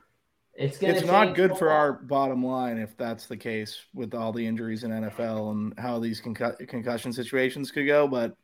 It's 0.56 0.78
it's 0.84 1.06
not 1.06 1.36
good 1.36 1.52
football. 1.52 1.58
for 1.58 1.72
our 1.72 1.94
bottom 1.94 2.46
line 2.46 2.78
if 2.78 2.96
that's 2.98 3.26
the 3.26 3.38
case 3.38 3.80
with 3.94 4.14
all 4.14 4.34
the 4.34 4.46
injuries 4.46 4.84
in 4.84 4.92
NFL 4.92 5.52
and 5.52 5.74
how 5.80 6.00
these 6.00 6.22
concu- 6.22 6.68
concussion 6.68 7.14
situations 7.14 7.72
could 7.72 7.88
go. 7.88 8.08
But 8.08 8.36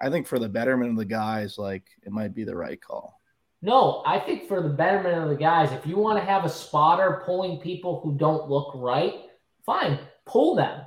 I 0.00 0.10
think 0.10 0.26
for 0.26 0.38
the 0.38 0.48
betterment 0.48 0.90
of 0.90 0.98
the 0.98 1.04
guys, 1.04 1.56
like 1.58 1.84
it 2.02 2.12
might 2.12 2.34
be 2.34 2.44
the 2.44 2.54
right 2.54 2.80
call. 2.80 3.20
No, 3.62 4.02
I 4.04 4.20
think 4.20 4.46
for 4.46 4.62
the 4.62 4.68
betterment 4.68 5.22
of 5.22 5.30
the 5.30 5.36
guys, 5.36 5.72
if 5.72 5.86
you 5.86 5.96
want 5.96 6.18
to 6.18 6.24
have 6.24 6.44
a 6.44 6.50
spotter 6.50 7.22
pulling 7.24 7.58
people 7.60 8.00
who 8.00 8.14
don't 8.18 8.48
look 8.48 8.72
right, 8.74 9.14
fine 9.64 9.98
pull 10.26 10.54
them, 10.54 10.82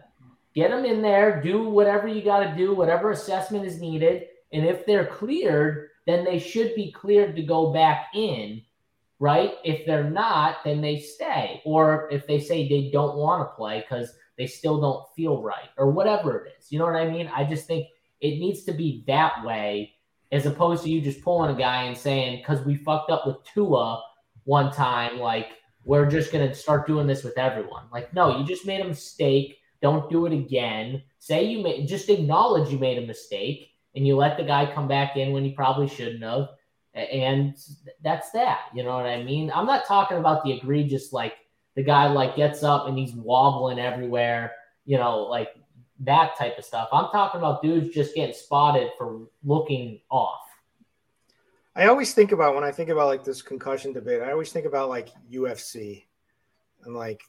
get 0.54 0.72
them 0.72 0.86
in 0.86 1.02
there, 1.02 1.42
do 1.42 1.70
whatever 1.70 2.08
you 2.08 2.22
got 2.24 2.40
to 2.40 2.56
do, 2.56 2.74
whatever 2.74 3.12
assessment 3.12 3.66
is 3.66 3.80
needed. 3.80 4.24
And 4.52 4.66
if 4.66 4.86
they're 4.86 5.06
cleared, 5.06 5.90
then 6.06 6.24
they 6.24 6.40
should 6.40 6.74
be 6.76 6.92
cleared 6.92 7.36
to 7.36 7.44
go 7.44 7.74
back 7.74 8.08
in, 8.16 8.62
right? 9.20 9.54
If 9.64 9.86
they're 9.86 10.10
not, 10.10 10.64
then 10.64 10.82
they 10.82 11.00
stay. 11.00 11.62
Or 11.66 12.08
if 12.12 12.26
they 12.28 12.40
say 12.40 12.68
they 12.68 12.90
don't 12.92 13.18
want 13.18 13.42
to 13.42 13.56
play 13.56 13.82
because 13.82 14.14
they 14.38 14.48
still 14.48 14.80
don't 14.80 15.06
feel 15.16 15.42
right 15.42 15.70
or 15.78 15.92
whatever 15.92 16.46
it 16.46 16.54
is. 16.58 16.72
You 16.72 16.80
know 16.80 16.86
what 16.86 16.96
I 16.96 17.10
mean? 17.10 17.30
I 17.34 17.44
just 17.44 17.68
think 17.68 17.88
it 18.22 18.40
needs 18.40 18.64
to 18.64 18.72
be 18.72 19.04
that 19.08 19.44
way 19.44 19.94
as 20.32 20.46
opposed 20.46 20.84
to 20.84 20.90
you 20.90 21.02
just 21.02 21.22
pulling 21.22 21.54
a 21.54 21.58
guy 21.58 21.84
and 21.84 21.98
saying, 21.98 22.38
because 22.38 22.66
we 22.66 22.76
fucked 22.76 23.12
up 23.12 23.26
with 23.26 23.38
Tua 23.46 24.02
one 24.44 24.72
time, 24.72 25.20
like, 25.20 25.48
we're 25.88 26.06
just 26.06 26.34
going 26.34 26.46
to 26.46 26.54
start 26.54 26.86
doing 26.86 27.08
this 27.08 27.24
with 27.24 27.38
everyone. 27.38 27.86
Like, 27.94 28.14
no, 28.14 28.38
you 28.38 28.46
just 28.46 28.68
made 28.68 28.82
a 28.82 28.88
mistake. 28.88 29.58
Don't 29.82 30.10
do 30.10 30.26
it 30.26 30.34
again. 30.34 31.02
Say 31.18 31.46
you 31.46 31.64
made, 31.64 31.88
just 31.88 32.10
acknowledge 32.10 32.70
you 32.70 32.78
made 32.78 32.98
a 33.02 33.08
mistake 33.08 33.72
and 33.96 34.06
you 34.06 34.18
let 34.18 34.36
the 34.36 34.44
guy 34.44 34.70
come 34.70 34.90
back 34.90 35.16
in 35.16 35.32
when 35.32 35.46
he 35.46 35.52
probably 35.52 35.88
shouldn't 35.88 36.22
have. 36.24 36.50
And 36.94 37.56
that's 38.04 38.32
that. 38.32 38.66
You 38.76 38.84
know 38.84 38.98
what 38.98 39.06
I 39.06 39.24
mean? 39.24 39.50
I'm 39.56 39.66
not 39.66 39.86
talking 39.86 40.18
about 40.18 40.44
the 40.44 40.52
egregious, 40.52 41.14
like 41.14 41.36
the 41.78 41.84
guy 41.84 42.08
like 42.08 42.36
gets 42.36 42.64
up 42.64 42.88
and 42.88 42.98
he's 42.98 43.14
wobbling 43.14 43.80
everywhere, 43.80 44.56
you 44.84 44.98
know, 44.98 45.20
like 45.20 45.56
that 46.02 46.38
type 46.38 46.58
of 46.58 46.66
stuff. 46.66 46.90
I'm 46.92 47.12
talking 47.12 47.40
about 47.40 47.62
dudes 47.62 47.96
just 47.96 48.14
getting 48.14 48.36
spotted 48.36 48.90
for 48.98 49.28
looking 49.46 50.02
off. 50.12 50.42
I 51.78 51.86
always 51.86 52.14
think 52.14 52.32
about 52.32 52.56
when 52.56 52.64
I 52.64 52.72
think 52.72 52.90
about 52.90 53.06
like 53.06 53.24
this 53.24 53.44
concussion 53.44 53.94
debate, 53.94 54.22
I 54.22 54.32
always 54.32 54.52
think 54.52 54.66
about 54.66 54.90
like 54.90 55.10
UFC 55.32 56.06
and 56.84 56.96
like 56.96 57.22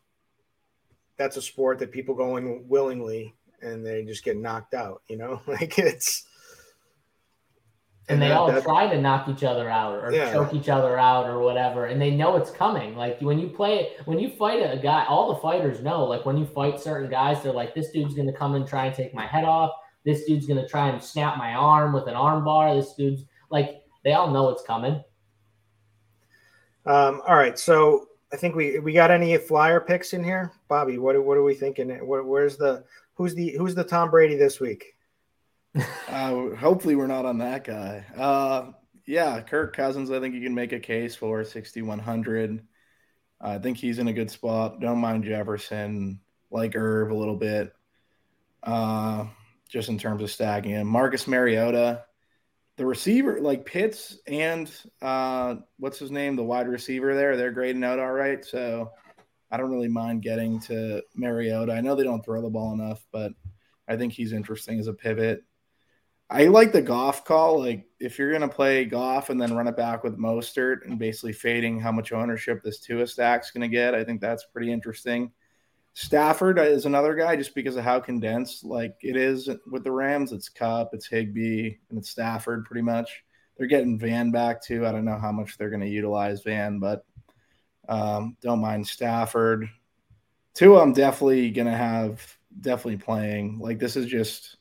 that's 1.18 1.36
a 1.36 1.42
sport 1.42 1.78
that 1.80 1.92
people 1.92 2.14
go 2.14 2.38
in 2.38 2.66
willingly 2.66 3.34
and 3.60 3.84
they 3.84 4.04
just 4.04 4.24
get 4.24 4.38
knocked 4.38 4.72
out, 4.72 5.02
you 5.08 5.18
know? 5.18 5.42
Like 5.46 5.78
it's 5.78 6.24
and 8.08 8.22
they 8.22 8.32
all 8.32 8.48
try 8.62 8.88
to 8.88 8.98
knock 8.98 9.28
each 9.28 9.44
other 9.44 9.68
out 9.68 10.02
or 10.02 10.10
yeah. 10.10 10.32
choke 10.32 10.54
each 10.54 10.70
other 10.70 10.98
out 10.98 11.26
or 11.26 11.40
whatever 11.40 11.84
and 11.84 12.00
they 12.00 12.10
know 12.10 12.36
it's 12.36 12.50
coming 12.50 12.96
like 12.96 13.20
when 13.20 13.38
you 13.38 13.48
play 13.48 13.90
when 14.06 14.18
you 14.18 14.30
fight 14.30 14.60
a 14.60 14.78
guy 14.78 15.04
all 15.04 15.34
the 15.34 15.40
fighters 15.40 15.82
know 15.82 16.04
like 16.04 16.24
when 16.24 16.38
you 16.38 16.46
fight 16.46 16.80
certain 16.80 17.10
guys 17.10 17.42
they're 17.42 17.52
like 17.52 17.74
this 17.74 17.90
dude's 17.90 18.14
gonna 18.14 18.32
come 18.32 18.54
and 18.54 18.66
try 18.66 18.86
and 18.86 18.94
take 18.94 19.12
my 19.12 19.26
head 19.26 19.44
off 19.44 19.72
this 20.06 20.24
dude's 20.24 20.46
gonna 20.46 20.66
try 20.66 20.88
and 20.88 21.02
snap 21.02 21.36
my 21.36 21.52
arm 21.52 21.92
with 21.92 22.06
an 22.06 22.14
arm 22.14 22.44
bar 22.44 22.74
this 22.74 22.94
dude's 22.94 23.24
like 23.50 23.82
they 24.08 24.14
all 24.14 24.30
know 24.30 24.48
it's 24.48 24.62
coming 24.62 24.94
um, 26.86 27.20
all 27.26 27.36
right 27.36 27.58
so 27.58 28.06
i 28.32 28.36
think 28.36 28.54
we 28.54 28.78
we 28.78 28.92
got 28.92 29.10
any 29.10 29.36
flyer 29.36 29.80
picks 29.80 30.12
in 30.12 30.24
here 30.24 30.52
bobby 30.68 30.96
what, 30.96 31.22
what 31.22 31.36
are 31.36 31.42
we 31.42 31.54
thinking 31.54 31.90
Where, 32.06 32.22
where's 32.22 32.56
the 32.56 32.84
who's 33.14 33.34
the 33.34 33.50
who's 33.50 33.74
the 33.74 33.84
tom 33.84 34.10
brady 34.10 34.36
this 34.36 34.60
week 34.60 34.96
uh, 36.08 36.54
hopefully, 36.56 36.96
we're 36.96 37.06
not 37.06 37.26
on 37.26 37.38
that 37.38 37.64
guy. 37.64 38.04
Uh, 38.16 38.72
yeah, 39.06 39.40
Kirk 39.40 39.76
Cousins. 39.76 40.10
I 40.10 40.20
think 40.20 40.34
you 40.34 40.42
can 40.42 40.54
make 40.54 40.72
a 40.72 40.80
case 40.80 41.14
for 41.14 41.44
6100. 41.44 42.62
I 43.40 43.58
think 43.58 43.78
he's 43.78 43.98
in 43.98 44.08
a 44.08 44.12
good 44.12 44.30
spot. 44.30 44.80
Don't 44.80 44.98
mind 44.98 45.24
Jefferson, 45.24 46.20
like 46.50 46.74
Irv 46.74 47.10
a 47.10 47.14
little 47.14 47.36
bit, 47.36 47.72
uh, 48.62 49.26
just 49.68 49.88
in 49.88 49.98
terms 49.98 50.22
of 50.22 50.30
stacking 50.30 50.72
him. 50.72 50.86
Marcus 50.86 51.26
Mariota, 51.26 52.04
the 52.78 52.86
receiver, 52.86 53.40
like 53.40 53.66
Pitts 53.66 54.18
and 54.28 54.70
uh, 55.02 55.56
what's 55.78 55.98
his 55.98 56.12
name, 56.12 56.36
the 56.36 56.44
wide 56.44 56.68
receiver 56.68 57.14
there, 57.14 57.36
they're 57.36 57.50
grading 57.50 57.82
out 57.82 57.98
all 57.98 58.12
right. 58.12 58.42
So 58.44 58.92
I 59.50 59.56
don't 59.56 59.72
really 59.72 59.88
mind 59.88 60.22
getting 60.22 60.60
to 60.60 61.02
Mariota. 61.16 61.72
I 61.72 61.80
know 61.80 61.96
they 61.96 62.04
don't 62.04 62.24
throw 62.24 62.40
the 62.40 62.48
ball 62.48 62.72
enough, 62.72 63.04
but 63.12 63.32
I 63.88 63.96
think 63.96 64.12
he's 64.12 64.32
interesting 64.32 64.78
as 64.78 64.86
a 64.86 64.94
pivot. 64.94 65.42
I 66.30 66.44
like 66.44 66.70
the 66.70 66.80
Goff 66.80 67.24
call. 67.24 67.58
Like 67.58 67.86
if 67.98 68.16
you're 68.16 68.30
gonna 68.32 68.48
play 68.48 68.84
Goff 68.84 69.28
and 69.30 69.40
then 69.40 69.56
run 69.56 69.66
it 69.66 69.76
back 69.76 70.04
with 70.04 70.16
Mostert 70.16 70.84
and 70.84 71.00
basically 71.00 71.32
fading 71.32 71.80
how 71.80 71.90
much 71.90 72.12
ownership 72.12 72.62
this 72.62 72.78
Tua 72.78 73.08
stack's 73.08 73.50
gonna 73.50 73.66
get, 73.66 73.94
I 73.96 74.04
think 74.04 74.20
that's 74.20 74.44
pretty 74.52 74.70
interesting. 74.70 75.32
Stafford 75.98 76.60
is 76.60 76.86
another 76.86 77.16
guy 77.16 77.34
just 77.34 77.56
because 77.56 77.74
of 77.74 77.82
how 77.82 77.98
condensed 77.98 78.64
like 78.64 78.94
it 79.02 79.16
is 79.16 79.50
with 79.68 79.82
the 79.82 79.90
Rams. 79.90 80.30
It's 80.30 80.48
Kupp, 80.48 80.90
it's 80.94 81.08
Higbee, 81.08 81.74
and 81.90 81.98
it's 81.98 82.08
Stafford 82.08 82.66
pretty 82.66 82.82
much. 82.82 83.24
They're 83.56 83.66
getting 83.66 83.98
Van 83.98 84.30
back 84.30 84.62
too. 84.62 84.86
I 84.86 84.92
don't 84.92 85.04
know 85.04 85.18
how 85.18 85.32
much 85.32 85.58
they're 85.58 85.70
going 85.70 85.80
to 85.80 85.88
utilize 85.88 86.44
Van, 86.44 86.78
but 86.78 87.04
um, 87.88 88.36
don't 88.40 88.60
mind 88.60 88.86
Stafford. 88.86 89.68
Tua, 90.54 90.82
I'm 90.82 90.92
definitely 90.92 91.50
going 91.50 91.66
to 91.66 91.76
have 91.76 92.24
definitely 92.60 92.98
playing. 92.98 93.58
Like 93.58 93.80
this 93.80 93.96
is 93.96 94.06
just 94.06 94.56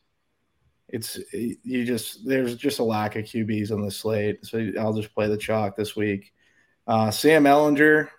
it's 0.90 1.20
you 1.32 1.86
just 1.86 2.28
there's 2.28 2.56
just 2.56 2.80
a 2.80 2.84
lack 2.84 3.16
of 3.16 3.26
QBs 3.26 3.72
on 3.72 3.84
the 3.84 3.92
slate, 3.92 4.44
so 4.44 4.72
I'll 4.80 5.00
just 5.00 5.14
play 5.14 5.28
the 5.28 5.38
chalk 5.38 5.76
this 5.76 5.96
week. 5.96 6.34
Uh, 6.88 7.12
Sam 7.12 7.44
Ehlinger, 7.44 8.10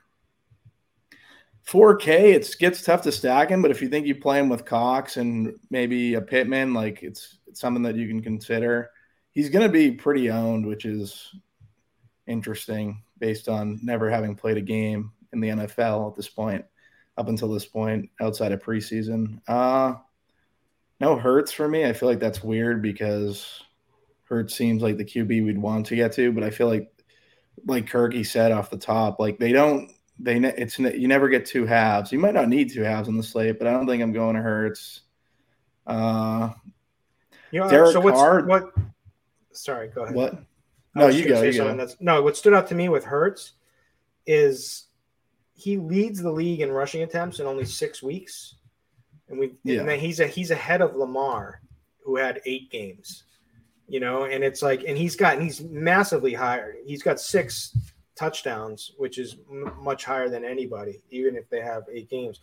4K. 1.68 2.34
It 2.34 2.56
gets 2.58 2.82
tough 2.82 3.02
to 3.02 3.12
stack 3.12 3.50
him, 3.50 3.60
but 3.60 3.70
if 3.70 3.82
you 3.82 3.88
think 3.88 4.06
you 4.06 4.14
play 4.14 4.38
him 4.38 4.48
with 4.48 4.64
Cox 4.64 5.18
and 5.18 5.54
maybe 5.70 6.14
a 6.14 6.20
Pittman, 6.20 6.72
like 6.72 7.02
it's, 7.02 7.38
it's 7.46 7.60
something 7.60 7.82
that 7.82 7.96
you 7.96 8.08
can 8.08 8.22
consider. 8.22 8.90
He's 9.32 9.50
going 9.50 9.66
to 9.66 9.72
be 9.72 9.92
pretty 9.92 10.30
owned, 10.30 10.64
which 10.64 10.86
is 10.86 11.34
interesting 12.26 13.02
based 13.18 13.48
on 13.48 13.78
never 13.82 14.08
having 14.08 14.34
played 14.34 14.56
a 14.56 14.62
game 14.62 15.12
in 15.32 15.40
the 15.40 15.48
NFL 15.48 16.10
at 16.10 16.16
this 16.16 16.28
point, 16.28 16.64
up 17.18 17.28
until 17.28 17.52
this 17.52 17.66
point, 17.66 18.08
outside 18.20 18.52
of 18.52 18.62
preseason. 18.62 19.40
Uh, 19.46 19.94
no 21.00 21.16
Hurts 21.16 21.52
for 21.52 21.68
me. 21.68 21.84
I 21.84 21.92
feel 21.92 22.08
like 22.08 22.20
that's 22.20 22.42
weird 22.42 22.80
because 22.80 23.62
Hurts 24.24 24.54
seems 24.54 24.82
like 24.82 24.96
the 24.96 25.04
QB 25.04 25.44
we'd 25.44 25.58
want 25.58 25.86
to 25.86 25.96
get 25.96 26.12
to, 26.12 26.32
but 26.32 26.44
I 26.44 26.50
feel 26.50 26.68
like, 26.68 26.90
like 27.66 27.90
Kirky 27.90 28.24
said 28.24 28.52
off 28.52 28.70
the 28.70 28.78
top, 28.78 29.20
like 29.20 29.38
they 29.38 29.52
don't, 29.52 29.92
they 30.18 30.36
it's 30.36 30.78
you 30.78 31.08
never 31.08 31.28
get 31.28 31.46
two 31.46 31.66
halves. 31.66 32.12
You 32.12 32.18
might 32.18 32.34
not 32.34 32.48
need 32.48 32.72
two 32.72 32.82
halves 32.82 33.08
on 33.08 33.16
the 33.16 33.22
slate, 33.22 33.58
but 33.58 33.68
I 33.68 33.72
don't 33.72 33.86
think 33.86 34.02
I'm 34.02 34.12
going 34.12 34.36
to 34.36 34.42
Hurts. 34.42 35.02
Uh, 35.86 36.50
you 37.50 37.60
know, 37.60 37.70
Derek 37.70 37.92
so 37.92 38.00
what's, 38.00 38.16
Carr, 38.16 38.44
what? 38.44 38.72
Sorry, 39.52 39.88
go 39.88 40.02
ahead. 40.02 40.14
What? 40.14 40.38
No, 40.94 41.08
you 41.08 41.26
go. 41.26 41.42
You 41.42 41.52
go. 41.52 41.76
That's, 41.76 41.96
no, 42.00 42.22
what 42.22 42.36
stood 42.36 42.54
out 42.54 42.66
to 42.68 42.74
me 42.74 42.88
with 42.88 43.04
Hurts 43.04 43.52
is 44.26 44.86
he 45.54 45.76
leads 45.76 46.20
the 46.20 46.30
league 46.30 46.60
in 46.60 46.70
rushing 46.70 47.02
attempts 47.02 47.40
in 47.40 47.46
only 47.46 47.64
six 47.64 48.02
weeks 48.02 48.56
and 49.28 49.38
we 49.38 49.54
yeah. 49.64 49.80
and 49.80 49.90
he's 50.00 50.20
a 50.20 50.26
he's 50.26 50.50
ahead 50.50 50.80
of 50.80 50.96
Lamar, 50.96 51.60
who 52.04 52.16
had 52.16 52.40
eight 52.44 52.70
games, 52.70 53.24
you 53.86 54.00
know, 54.00 54.24
and 54.24 54.42
it's 54.42 54.62
like, 54.62 54.84
and 54.86 54.96
he's 54.96 55.16
got 55.16 55.40
he's 55.40 55.60
massively 55.60 56.34
higher. 56.34 56.74
He's 56.84 57.02
got 57.02 57.20
six 57.20 57.76
touchdowns, 58.18 58.92
which 58.98 59.18
is 59.18 59.36
m- 59.50 59.72
much 59.80 60.04
higher 60.04 60.28
than 60.28 60.44
anybody, 60.44 61.00
even 61.10 61.36
if 61.36 61.48
they 61.48 61.60
have 61.60 61.84
eight 61.90 62.10
games. 62.10 62.40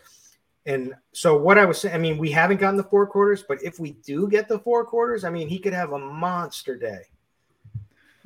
And 0.65 0.93
so 1.11 1.37
what 1.37 1.57
I 1.57 1.65
was 1.65 1.79
saying, 1.79 1.93
I 1.93 1.99
mean, 1.99 2.17
we 2.17 2.31
haven't 2.31 2.59
gotten 2.59 2.77
the 2.77 2.83
four 2.83 3.05
quarters, 3.05 3.43
but 3.47 3.61
if 3.63 3.79
we 3.79 3.91
do 4.03 4.27
get 4.27 4.47
the 4.47 4.57
four 4.57 4.83
quarters, 4.85 5.23
I 5.23 5.29
mean, 5.29 5.47
he 5.47 5.59
could 5.59 5.73
have 5.73 5.91
a 5.91 5.99
monster 5.99 6.75
day. 6.75 7.01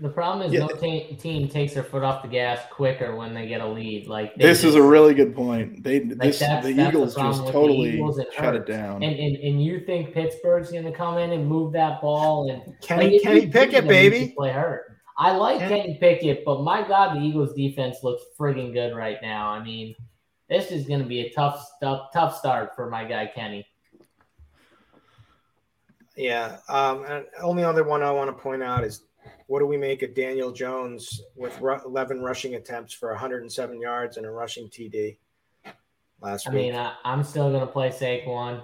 The 0.01 0.07
problem 0.07 0.47
is 0.47 0.53
yeah. 0.53 0.61
no 0.61 0.67
t- 0.67 1.17
team 1.19 1.49
takes 1.49 1.73
their 1.73 1.83
foot 1.83 2.03
off 2.03 2.21
the 2.21 2.29
gas 2.29 2.59
quicker 2.71 3.17
when 3.17 3.33
they 3.33 3.47
get 3.49 3.59
a 3.59 3.67
lead. 3.67 4.07
Like 4.07 4.33
this 4.35 4.61
just, 4.61 4.63
is 4.63 4.75
a 4.75 4.81
really 4.81 5.13
good 5.13 5.35
point. 5.35 5.83
They 5.83 6.05
like 6.05 6.19
this, 6.19 6.39
that's, 6.39 6.65
the 6.65 6.71
that's 6.71 6.89
Eagles 6.89 7.15
the 7.15 7.21
just 7.21 7.47
totally 7.47 7.95
Eagles 7.95 8.21
shut 8.33 8.55
it 8.55 8.65
down. 8.65 9.03
And, 9.03 9.19
and 9.19 9.35
and 9.35 9.61
you 9.61 9.81
think 9.81 10.13
Pittsburgh's 10.13 10.71
going 10.71 10.85
to 10.85 10.93
come 10.93 11.17
in 11.17 11.33
and 11.33 11.45
move 11.45 11.73
that 11.73 11.99
ball 11.99 12.49
and 12.49 12.79
Kenny 12.79 13.15
like, 13.15 13.23
Kenny 13.23 13.47
Pickett, 13.47 13.89
baby, 13.89 14.33
play 14.37 14.51
hurt. 14.51 14.88
I 15.19 15.33
like 15.33 15.59
Kenny. 15.59 15.81
Kenny 15.81 15.97
Pickett, 15.99 16.45
but 16.45 16.61
my 16.61 16.87
God, 16.87 17.17
the 17.17 17.19
Eagles 17.19 17.53
defense 17.53 17.97
looks 18.03 18.23
frigging 18.39 18.71
good 18.71 18.95
right 18.95 19.17
now. 19.21 19.49
I 19.49 19.61
mean, 19.61 19.93
this 20.47 20.71
is 20.71 20.87
going 20.87 21.01
to 21.01 21.05
be 21.05 21.21
a 21.21 21.31
tough 21.31 21.69
tough 21.81 22.13
tough 22.13 22.37
start 22.37 22.73
for 22.73 22.89
my 22.89 23.03
guy 23.03 23.27
Kenny. 23.27 23.67
Yeah. 26.15 26.57
Um, 26.69 27.03
and 27.03 27.25
only 27.41 27.63
other 27.63 27.83
one 27.83 28.01
I 28.01 28.11
want 28.11 28.29
to 28.29 28.41
point 28.41 28.63
out 28.63 28.85
is 28.85 29.03
what 29.47 29.59
do 29.59 29.65
we 29.65 29.77
make 29.77 30.03
of 30.03 30.15
Daniel 30.15 30.51
Jones 30.51 31.21
with 31.35 31.59
11 31.61 32.21
rushing 32.21 32.55
attempts 32.55 32.93
for 32.93 33.09
107 33.09 33.81
yards 33.81 34.17
and 34.17 34.25
a 34.25 34.31
rushing 34.31 34.67
TD 34.69 35.17
last 36.21 36.47
I 36.47 36.51
week? 36.51 36.59
I 36.59 36.61
mean, 36.61 36.75
I, 36.75 37.13
am 37.13 37.23
still 37.23 37.49
going 37.49 37.65
to 37.65 37.71
play 37.71 37.89
Saquon. 37.89 38.59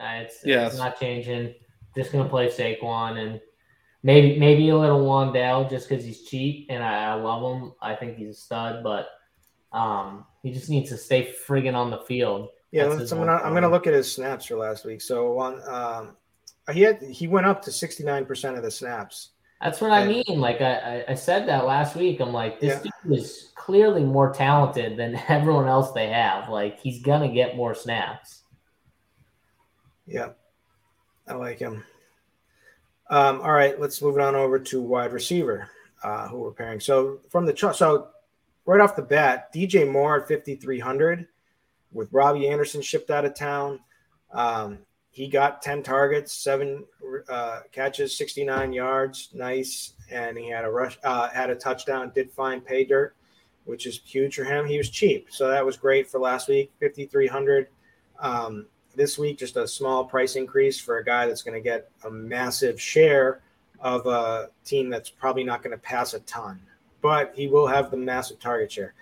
Uh, 0.00 0.22
it's, 0.22 0.40
yes. 0.44 0.72
it's 0.72 0.78
not 0.78 0.98
changing. 0.98 1.54
Just 1.96 2.12
going 2.12 2.24
to 2.24 2.30
play 2.30 2.48
Saquon 2.48 3.18
and 3.18 3.40
maybe 4.02 4.38
maybe 4.38 4.68
a 4.68 4.76
little 4.76 5.04
Wan'Dale 5.04 5.68
just 5.68 5.88
because 5.88 6.04
he's 6.04 6.22
cheap 6.22 6.66
and 6.70 6.82
I, 6.82 7.12
I, 7.12 7.14
love 7.14 7.60
him. 7.60 7.72
I 7.80 7.94
think 7.94 8.16
he's 8.16 8.30
a 8.30 8.40
stud, 8.40 8.82
but 8.82 9.08
um, 9.72 10.24
he 10.42 10.52
just 10.52 10.70
needs 10.70 10.90
to 10.90 10.96
stay 10.96 11.34
friggin' 11.46 11.74
on 11.74 11.90
the 11.90 11.98
field. 11.98 12.48
Yeah, 12.70 12.84
I'm 12.84 12.98
gonna, 12.98 13.32
I'm 13.32 13.54
gonna 13.54 13.70
look 13.70 13.86
at 13.86 13.94
his 13.94 14.10
snaps 14.10 14.46
for 14.46 14.56
last 14.56 14.84
week. 14.84 15.00
So 15.00 15.38
on, 15.38 15.62
um, 15.68 16.16
he 16.74 16.82
had 16.82 17.02
he 17.02 17.26
went 17.26 17.46
up 17.46 17.62
to 17.62 17.72
69 17.72 18.26
percent 18.26 18.56
of 18.56 18.62
the 18.62 18.70
snaps 18.70 19.30
that's 19.60 19.80
what 19.80 19.90
I 19.90 20.06
mean. 20.06 20.38
Like 20.38 20.60
I, 20.60 21.04
I 21.08 21.14
said 21.14 21.48
that 21.48 21.66
last 21.66 21.96
week. 21.96 22.20
I'm 22.20 22.32
like, 22.32 22.60
this 22.60 22.80
yeah. 22.84 22.90
dude 23.04 23.18
is 23.18 23.50
clearly 23.56 24.04
more 24.04 24.32
talented 24.32 24.96
than 24.96 25.20
everyone 25.28 25.66
else 25.66 25.92
they 25.92 26.08
have. 26.08 26.48
Like 26.48 26.78
he's 26.78 27.02
gonna 27.02 27.32
get 27.32 27.56
more 27.56 27.74
snaps. 27.74 28.42
Yeah, 30.06 30.30
I 31.26 31.34
like 31.34 31.58
him. 31.58 31.84
Um, 33.10 33.40
all 33.40 33.52
right, 33.52 33.78
let's 33.80 34.02
move 34.02 34.16
it 34.16 34.20
on 34.20 34.34
over 34.34 34.58
to 34.58 34.82
wide 34.82 35.12
receiver, 35.12 35.70
uh, 36.02 36.28
who 36.28 36.40
we're 36.40 36.52
pairing. 36.52 36.80
So 36.80 37.20
from 37.30 37.46
the 37.46 37.52
chart, 37.52 37.76
so 37.76 38.08
right 38.66 38.80
off 38.80 38.96
the 38.96 39.02
bat, 39.02 39.52
DJ 39.52 39.90
Moore 39.90 40.20
at 40.20 40.28
5,300 40.28 41.26
with 41.92 42.12
Robbie 42.12 42.48
Anderson 42.48 42.82
shipped 42.82 43.10
out 43.10 43.24
of 43.24 43.34
town. 43.34 43.80
Um, 44.32 44.80
he 45.10 45.26
got 45.26 45.62
10 45.62 45.82
targets, 45.82 46.32
seven 46.32 46.84
uh, 47.28 47.60
catches, 47.72 48.16
69 48.16 48.72
yards, 48.72 49.30
nice, 49.32 49.94
and 50.10 50.36
he 50.36 50.48
had 50.50 50.64
a 50.64 50.70
rush, 50.70 50.98
uh, 51.02 51.28
had 51.30 51.50
a 51.50 51.56
touchdown. 51.56 52.12
Did 52.14 52.30
find 52.30 52.64
pay 52.64 52.84
dirt, 52.84 53.16
which 53.64 53.86
is 53.86 54.00
huge 54.04 54.36
for 54.36 54.44
him. 54.44 54.66
He 54.66 54.76
was 54.76 54.90
cheap, 54.90 55.28
so 55.30 55.48
that 55.48 55.64
was 55.64 55.76
great 55.76 56.10
for 56.10 56.20
last 56.20 56.48
week, 56.48 56.70
5,300. 56.80 57.68
Um, 58.20 58.66
this 58.94 59.18
week, 59.18 59.38
just 59.38 59.56
a 59.56 59.66
small 59.66 60.04
price 60.04 60.36
increase 60.36 60.78
for 60.80 60.98
a 60.98 61.04
guy 61.04 61.26
that's 61.26 61.42
going 61.42 61.54
to 61.54 61.60
get 61.60 61.90
a 62.04 62.10
massive 62.10 62.80
share 62.80 63.40
of 63.80 64.06
a 64.06 64.50
team 64.64 64.90
that's 64.90 65.10
probably 65.10 65.44
not 65.44 65.62
going 65.62 65.70
to 65.70 65.82
pass 65.82 66.14
a 66.14 66.20
ton, 66.20 66.60
but 67.00 67.32
he 67.34 67.46
will 67.46 67.66
have 67.66 67.90
the 67.90 67.96
massive 67.96 68.38
target 68.40 68.72
share. 68.72 68.94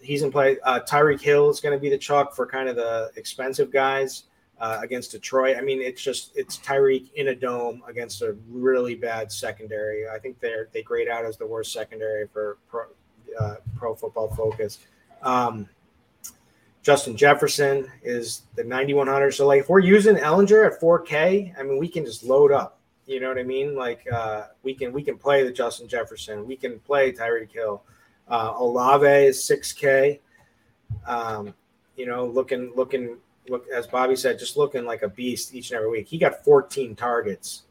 he's 0.00 0.22
in 0.22 0.30
play. 0.30 0.58
Uh, 0.60 0.80
Tyreek 0.80 1.20
Hill 1.20 1.50
is 1.50 1.60
going 1.60 1.76
to 1.76 1.80
be 1.80 1.90
the 1.90 1.98
chalk 1.98 2.34
for 2.34 2.46
kind 2.46 2.68
of 2.68 2.76
the 2.76 3.10
expensive 3.16 3.70
guys 3.70 4.24
uh, 4.60 4.80
against 4.82 5.12
Detroit. 5.12 5.56
I 5.56 5.60
mean, 5.60 5.80
it's 5.80 6.02
just 6.02 6.32
it's 6.36 6.58
Tyreek 6.58 7.12
in 7.14 7.28
a 7.28 7.34
dome 7.34 7.82
against 7.86 8.22
a 8.22 8.36
really 8.48 8.94
bad 8.94 9.30
secondary. 9.30 10.08
I 10.08 10.18
think 10.18 10.40
they're 10.40 10.68
they 10.72 10.82
grade 10.82 11.08
out 11.08 11.24
as 11.24 11.36
the 11.36 11.46
worst 11.46 11.72
secondary 11.72 12.26
for 12.28 12.58
pro, 12.68 12.84
uh, 13.38 13.56
pro 13.76 13.94
football 13.94 14.28
focus. 14.34 14.78
Um, 15.22 15.68
Justin 16.88 17.18
Jefferson 17.18 17.86
is 18.02 18.44
the 18.54 18.64
9100. 18.64 19.32
So 19.32 19.46
like 19.46 19.60
if 19.60 19.68
we're 19.68 19.78
using 19.78 20.16
Ehlinger 20.16 20.66
at 20.66 20.80
4K, 20.80 21.52
I 21.58 21.62
mean 21.62 21.76
we 21.76 21.86
can 21.86 22.02
just 22.02 22.24
load 22.24 22.50
up. 22.50 22.78
You 23.04 23.20
know 23.20 23.28
what 23.28 23.36
I 23.36 23.42
mean? 23.42 23.76
Like 23.76 24.10
uh, 24.10 24.44
we 24.62 24.72
can 24.72 24.94
we 24.94 25.02
can 25.02 25.18
play 25.18 25.42
the 25.42 25.52
Justin 25.52 25.86
Jefferson. 25.86 26.46
We 26.46 26.56
can 26.56 26.78
play 26.80 27.12
Tyreek 27.12 27.52
Hill. 27.52 27.82
Uh, 28.26 28.54
Olave 28.56 29.06
is 29.06 29.36
6K. 29.36 30.20
Um, 31.06 31.52
you 31.94 32.06
know, 32.06 32.24
looking 32.24 32.72
looking 32.74 33.18
look 33.50 33.68
as 33.68 33.86
Bobby 33.86 34.16
said, 34.16 34.38
just 34.38 34.56
looking 34.56 34.86
like 34.86 35.02
a 35.02 35.08
beast 35.08 35.54
each 35.54 35.70
and 35.70 35.76
every 35.76 35.90
week. 35.90 36.08
He 36.08 36.16
got 36.16 36.42
14 36.42 36.96
targets 36.96 37.64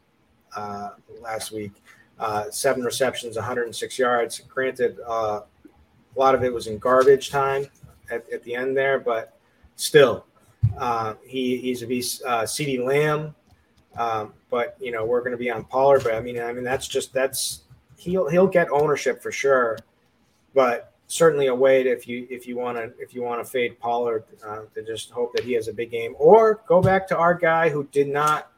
uh, 0.54 0.90
last 1.20 1.50
week, 1.50 1.72
uh, 2.20 2.52
seven 2.52 2.84
receptions, 2.84 3.34
106 3.34 3.98
yards. 3.98 4.38
Granted, 4.48 5.00
uh, 5.04 5.40
a 5.40 6.16
lot 6.16 6.36
of 6.36 6.44
it 6.44 6.54
was 6.54 6.68
in 6.68 6.78
garbage 6.78 7.30
time 7.30 7.66
at, 8.10 8.28
at 8.30 8.42
the 8.44 8.54
end 8.54 8.76
there, 8.76 8.98
but 8.98 9.38
still, 9.76 10.26
uh, 10.78 11.14
he 11.24 11.58
he's 11.58 11.82
a 11.82 11.86
beast. 11.86 12.22
Uh, 12.24 12.46
Lamb, 12.80 13.34
um, 13.96 14.32
but 14.50 14.76
you 14.80 14.92
know 14.92 15.04
we're 15.04 15.20
going 15.20 15.32
to 15.32 15.38
be 15.38 15.50
on 15.50 15.64
Pollard. 15.64 16.04
But 16.04 16.14
I 16.14 16.20
mean, 16.20 16.40
I 16.40 16.52
mean 16.52 16.64
that's 16.64 16.88
just 16.88 17.12
that's 17.12 17.62
he'll 17.96 18.28
he'll 18.28 18.46
get 18.46 18.68
ownership 18.70 19.22
for 19.22 19.32
sure, 19.32 19.78
but 20.54 20.92
certainly 21.08 21.46
a 21.46 21.54
way 21.54 21.82
to, 21.82 21.90
if 21.90 22.06
you 22.06 22.26
if 22.30 22.46
you 22.46 22.56
want 22.56 22.76
to 22.78 22.92
if 23.02 23.14
you 23.14 23.22
want 23.22 23.44
to 23.44 23.50
fade 23.50 23.78
Pollard 23.80 24.24
uh, 24.46 24.62
to 24.74 24.82
just 24.84 25.10
hope 25.10 25.32
that 25.34 25.44
he 25.44 25.52
has 25.54 25.68
a 25.68 25.72
big 25.72 25.90
game, 25.90 26.14
or 26.18 26.62
go 26.66 26.80
back 26.80 27.08
to 27.08 27.16
our 27.16 27.34
guy 27.34 27.68
who 27.68 27.84
did 27.90 28.08
not 28.08 28.52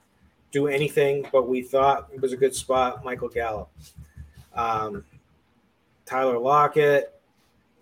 do 0.52 0.66
anything, 0.66 1.26
but 1.32 1.48
we 1.48 1.62
thought 1.62 2.08
it 2.12 2.20
was 2.20 2.32
a 2.32 2.36
good 2.36 2.54
spot, 2.54 3.04
Michael 3.04 3.28
Gallup, 3.28 3.70
um, 4.54 5.04
Tyler 6.04 6.38
Lockett. 6.38 7.19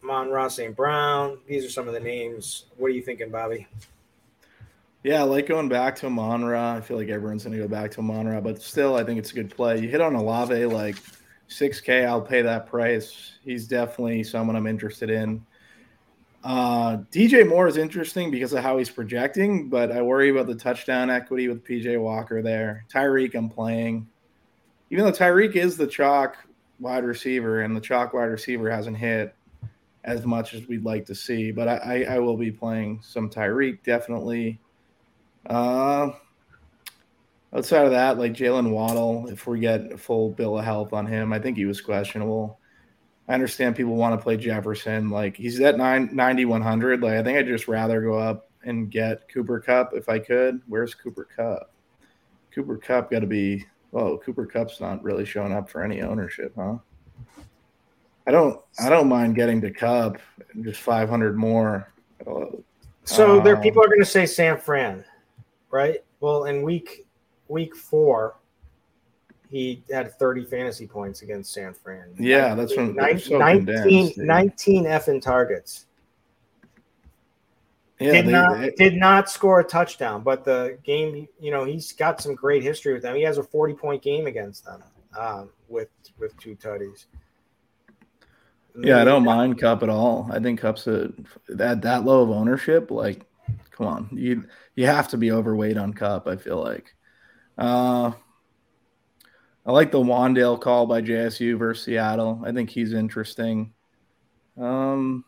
Amon-Ra 0.02 0.48
St. 0.48 0.74
Brown. 0.74 1.38
These 1.46 1.64
are 1.64 1.70
some 1.70 1.88
of 1.88 1.94
the 1.94 2.00
names. 2.00 2.66
What 2.76 2.88
are 2.88 2.94
you 2.94 3.02
thinking, 3.02 3.30
Bobby? 3.30 3.66
Yeah, 5.02 5.20
I 5.20 5.22
like 5.22 5.46
going 5.46 5.68
back 5.68 5.96
to 5.96 6.06
Amon-Ra. 6.06 6.74
I 6.74 6.80
feel 6.80 6.96
like 6.96 7.08
everyone's 7.08 7.44
going 7.44 7.56
to 7.56 7.62
go 7.62 7.68
back 7.68 7.90
to 7.92 8.00
Amon-Ra, 8.00 8.40
but 8.40 8.60
still, 8.60 8.96
I 8.96 9.04
think 9.04 9.18
it's 9.18 9.30
a 9.30 9.34
good 9.34 9.50
play. 9.50 9.80
You 9.80 9.88
hit 9.88 10.00
on 10.00 10.14
Olave, 10.14 10.66
like 10.66 10.96
6K, 11.48 12.06
I'll 12.06 12.20
pay 12.20 12.42
that 12.42 12.66
price. 12.66 13.32
He's 13.44 13.66
definitely 13.66 14.24
someone 14.24 14.56
I'm 14.56 14.66
interested 14.66 15.10
in. 15.10 15.44
Uh, 16.44 16.98
DJ 17.10 17.48
Moore 17.48 17.68
is 17.68 17.76
interesting 17.76 18.30
because 18.30 18.52
of 18.52 18.62
how 18.62 18.78
he's 18.78 18.90
projecting, 18.90 19.68
but 19.68 19.90
I 19.90 20.02
worry 20.02 20.30
about 20.30 20.46
the 20.46 20.54
touchdown 20.54 21.10
equity 21.10 21.48
with 21.48 21.64
PJ 21.64 22.00
Walker 22.00 22.42
there. 22.42 22.84
Tyreek, 22.92 23.34
I'm 23.34 23.48
playing. 23.48 24.06
Even 24.90 25.04
though 25.04 25.12
Tyreek 25.12 25.56
is 25.56 25.76
the 25.76 25.86
chalk 25.86 26.36
wide 26.80 27.04
receiver 27.04 27.62
and 27.62 27.76
the 27.76 27.80
chalk 27.80 28.14
wide 28.14 28.24
receiver 28.24 28.70
hasn't 28.70 28.96
hit, 28.96 29.34
as 30.08 30.24
much 30.24 30.54
as 30.54 30.66
we'd 30.66 30.84
like 30.84 31.04
to 31.06 31.14
see. 31.14 31.52
But 31.52 31.68
I, 31.68 31.76
I, 31.76 32.14
I 32.14 32.18
will 32.18 32.36
be 32.36 32.50
playing 32.50 33.00
some 33.02 33.28
Tyreek 33.28 33.84
definitely. 33.84 34.58
Uh, 35.46 36.12
outside 37.54 37.84
of 37.84 37.90
that, 37.90 38.18
like 38.18 38.32
Jalen 38.32 38.70
Waddle, 38.70 39.28
if 39.28 39.46
we 39.46 39.60
get 39.60 39.92
a 39.92 39.98
full 39.98 40.30
bill 40.30 40.58
of 40.58 40.64
health 40.64 40.94
on 40.94 41.06
him, 41.06 41.32
I 41.32 41.38
think 41.38 41.58
he 41.58 41.66
was 41.66 41.82
questionable. 41.82 42.58
I 43.28 43.34
understand 43.34 43.76
people 43.76 43.96
want 43.96 44.18
to 44.18 44.22
play 44.22 44.38
Jefferson. 44.38 45.10
Like 45.10 45.36
he's 45.36 45.60
at 45.60 45.76
nine, 45.76 46.08
90, 46.12 46.46
100. 46.46 47.02
Like 47.02 47.12
I 47.12 47.22
think 47.22 47.38
I'd 47.38 47.46
just 47.46 47.68
rather 47.68 48.00
go 48.00 48.18
up 48.18 48.50
and 48.64 48.90
get 48.90 49.28
Cooper 49.28 49.60
Kupp 49.60 49.92
if 49.92 50.08
I 50.08 50.18
could. 50.18 50.62
Where's 50.66 50.94
Cooper 50.94 51.28
Kupp? 51.36 51.70
Cooper 52.54 52.78
Kupp 52.78 53.10
got 53.10 53.20
to 53.20 53.26
be. 53.26 53.66
Whoa, 53.90 54.18
Cooper 54.18 54.46
Kupp's 54.46 54.80
not 54.80 55.02
really 55.02 55.26
showing 55.26 55.52
up 55.52 55.68
for 55.68 55.82
any 55.82 56.00
ownership, 56.00 56.52
huh? 56.56 56.76
I 58.28 58.30
don't 58.30 58.60
I 58.78 58.90
don't 58.90 59.08
mind 59.08 59.34
getting 59.34 59.58
to 59.62 59.70
Kupp 59.70 60.18
just 60.60 60.80
500 60.80 61.34
more. 61.36 61.90
So 63.04 63.38
um, 63.38 63.44
there 63.44 63.56
people 63.56 63.82
are 63.82 63.88
going 63.88 64.00
to 64.00 64.04
say 64.04 64.26
San 64.26 64.58
Fran, 64.58 65.02
right? 65.70 66.04
Well, 66.20 66.44
in 66.44 66.62
week 66.62 67.06
week 67.48 67.74
4 67.74 68.36
he 69.48 69.82
had 69.90 70.12
30 70.18 70.44
fantasy 70.44 70.86
points 70.86 71.22
against 71.22 71.54
San 71.54 71.72
Fran. 71.72 72.14
Yeah, 72.18 72.54
that's 72.54 72.74
from 72.74 72.94
19, 72.94 73.38
19, 73.38 74.12
19 74.18 74.84
effing 74.84 75.22
targets. 75.22 75.86
Yeah, 77.98 78.12
did 78.12 78.26
they, 78.26 78.30
not 78.30 78.60
they, 78.60 78.70
did 78.76 78.96
not 78.96 79.30
score 79.30 79.60
a 79.60 79.64
touchdown, 79.64 80.22
but 80.22 80.44
the 80.44 80.76
game, 80.84 81.26
you 81.40 81.50
know, 81.50 81.64
he's 81.64 81.92
got 81.92 82.20
some 82.20 82.34
great 82.34 82.62
history 82.62 82.92
with 82.92 83.00
them. 83.00 83.16
He 83.16 83.22
has 83.22 83.38
a 83.38 83.42
40 83.42 83.72
point 83.72 84.02
game 84.02 84.26
against 84.26 84.66
them 84.66 84.82
um, 85.18 85.48
with 85.66 85.88
with 86.18 86.36
two 86.36 86.54
tutties. 86.56 87.06
Yeah, 88.82 89.00
I 89.00 89.04
don't 89.04 89.24
mind 89.24 89.60
Kupp 89.60 89.82
at 89.82 89.88
all. 89.88 90.28
I 90.32 90.38
think 90.38 90.60
Kupp's 90.60 90.86
a 90.86 91.12
that 91.48 91.82
that 91.82 92.04
low 92.04 92.22
of 92.22 92.30
ownership. 92.30 92.90
Like, 92.90 93.26
come 93.70 93.86
on, 93.86 94.08
you 94.12 94.44
you 94.74 94.86
have 94.86 95.08
to 95.08 95.16
be 95.16 95.32
overweight 95.32 95.76
on 95.76 95.92
Kupp. 95.92 96.26
I 96.26 96.36
feel 96.36 96.62
like. 96.62 96.94
Uh, 97.56 98.12
I 99.66 99.72
like 99.72 99.90
the 99.90 99.98
Wan'Dale 99.98 100.60
call 100.60 100.86
by 100.86 101.02
JSU 101.02 101.58
versus 101.58 101.84
Seattle. 101.84 102.40
I 102.42 102.52
think 102.52 102.70
he's 102.70 102.94
interesting. 102.94 103.74
Um, 104.58 105.24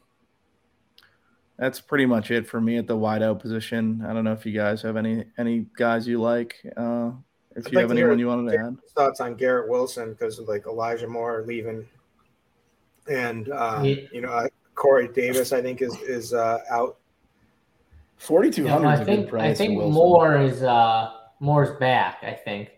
that's 1.59 1.79
pretty 1.79 2.07
much 2.07 2.31
it 2.31 2.49
for 2.49 2.59
me 2.59 2.79
at 2.79 2.87
the 2.87 2.97
wideout 2.97 3.39
position. 3.39 4.03
I 4.07 4.15
don't 4.15 4.25
know 4.25 4.33
if 4.33 4.47
you 4.47 4.53
guys 4.53 4.81
have 4.81 4.97
any 4.97 5.27
any 5.37 5.67
guys 5.77 6.09
you 6.09 6.21
like. 6.21 6.57
Uh, 6.75 7.13
if 7.55 7.67
I'd 7.67 7.73
you 7.73 7.77
like 7.77 7.83
have 7.83 7.91
anyone 7.91 8.19
you 8.19 8.29
wanted 8.29 8.53
to 8.53 8.59
add. 8.59 8.77
Thoughts 8.97 9.21
on 9.21 9.35
Garrett 9.35 9.69
Wilson 9.69 10.13
because 10.13 10.39
like 10.41 10.67
Elijah 10.67 11.07
Moore 11.07 11.45
leaving 11.47 11.87
and 13.11 13.51
uh, 13.51 13.83
yeah. 13.85 13.97
you 14.13 14.21
know 14.21 14.49
Corey 14.75 15.09
Davis, 15.09 15.53
I 15.53 15.61
think 15.61 15.83
is 15.83 15.95
is 16.03 16.33
uh, 16.33 16.59
out. 16.71 16.97
Forty 18.17 18.51
two 18.51 18.67
hundred. 18.67 18.89
I 18.89 19.05
think 19.05 19.33
I 19.35 19.55
think 19.55 19.83
Moore 19.83 20.39
is 20.39 20.63
uh 20.63 21.13
Moore's 21.41 21.79
back. 21.79 22.19
I 22.23 22.33
think. 22.33 22.71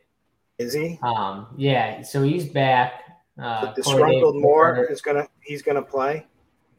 Is 0.58 0.72
he? 0.72 0.98
Um. 1.02 1.48
Yeah. 1.56 2.02
So 2.02 2.22
he's 2.22 2.46
back. 2.46 3.04
Uh, 3.40 3.72
disgruntled 3.74 4.36
Moore 4.36 4.84
is 4.84 5.00
gonna 5.00 5.26
he's 5.40 5.62
gonna 5.62 5.82
play. 5.82 6.26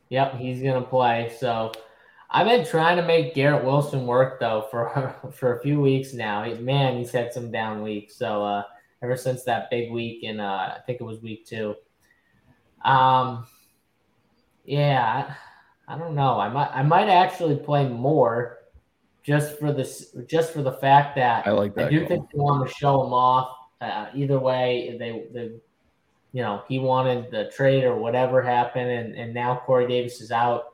Yep, 0.10 0.36
he's 0.36 0.62
gonna 0.62 0.82
play. 0.86 1.34
So. 1.40 1.72
I've 2.36 2.48
been 2.48 2.66
trying 2.66 2.98
to 2.98 3.04
make 3.04 3.36
Garrett 3.36 3.64
Wilson 3.64 4.08
work 4.08 4.40
though 4.40 4.68
for 4.72 5.16
for 5.32 5.58
a 5.58 5.62
few 5.62 5.80
weeks 5.80 6.14
now. 6.14 6.52
Man, 6.56 6.98
he's 6.98 7.12
had 7.12 7.32
some 7.32 7.52
down 7.52 7.84
weeks. 7.84 8.16
So 8.16 8.44
uh, 8.44 8.64
ever 9.04 9.16
since 9.16 9.44
that 9.44 9.70
big 9.70 9.92
week 9.92 10.24
in 10.24 10.40
uh, 10.40 10.78
I 10.78 10.80
think 10.88 11.00
it 11.00 11.04
was 11.04 11.22
week 11.22 11.46
two, 11.46 11.76
um, 12.84 13.46
yeah, 14.66 15.36
I, 15.88 15.94
I 15.94 15.98
don't 15.98 16.16
know. 16.16 16.40
I 16.40 16.50
might 16.50 16.70
I 16.74 16.84
might 16.84 17.10
actually 17.10 17.56
play 17.56 17.88
more 17.88 18.60
just 19.24 19.58
for 19.58 19.72
this 19.72 20.16
just 20.28 20.54
for 20.54 20.62
the 20.62 20.72
fact 20.72 21.16
that 21.16 21.48
I 21.48 21.52
like 21.52 21.76
that. 21.76 21.88
I 21.88 21.90
do 21.90 22.00
goal. 22.00 22.08
think 22.08 22.32
they 22.32 22.40
want 22.40 22.68
to 22.68 22.74
show 22.74 23.06
him 23.06 23.14
off. 23.14 23.56
Uh, 23.82 24.08
either 24.14 24.40
way, 24.40 24.96
they 25.00 25.26
they 25.34 25.52
you 26.32 26.42
know 26.42 26.64
he 26.68 26.80
wanted 26.80 27.32
the 27.32 27.52
trade 27.56 27.84
or 27.84 27.96
whatever 27.96 28.42
happened, 28.42 28.90
and 28.90 29.16
and 29.16 29.34
now 29.34 29.62
Corey 29.66 29.88
Davis 29.88 30.22
is 30.22 30.32
out. 30.32 30.66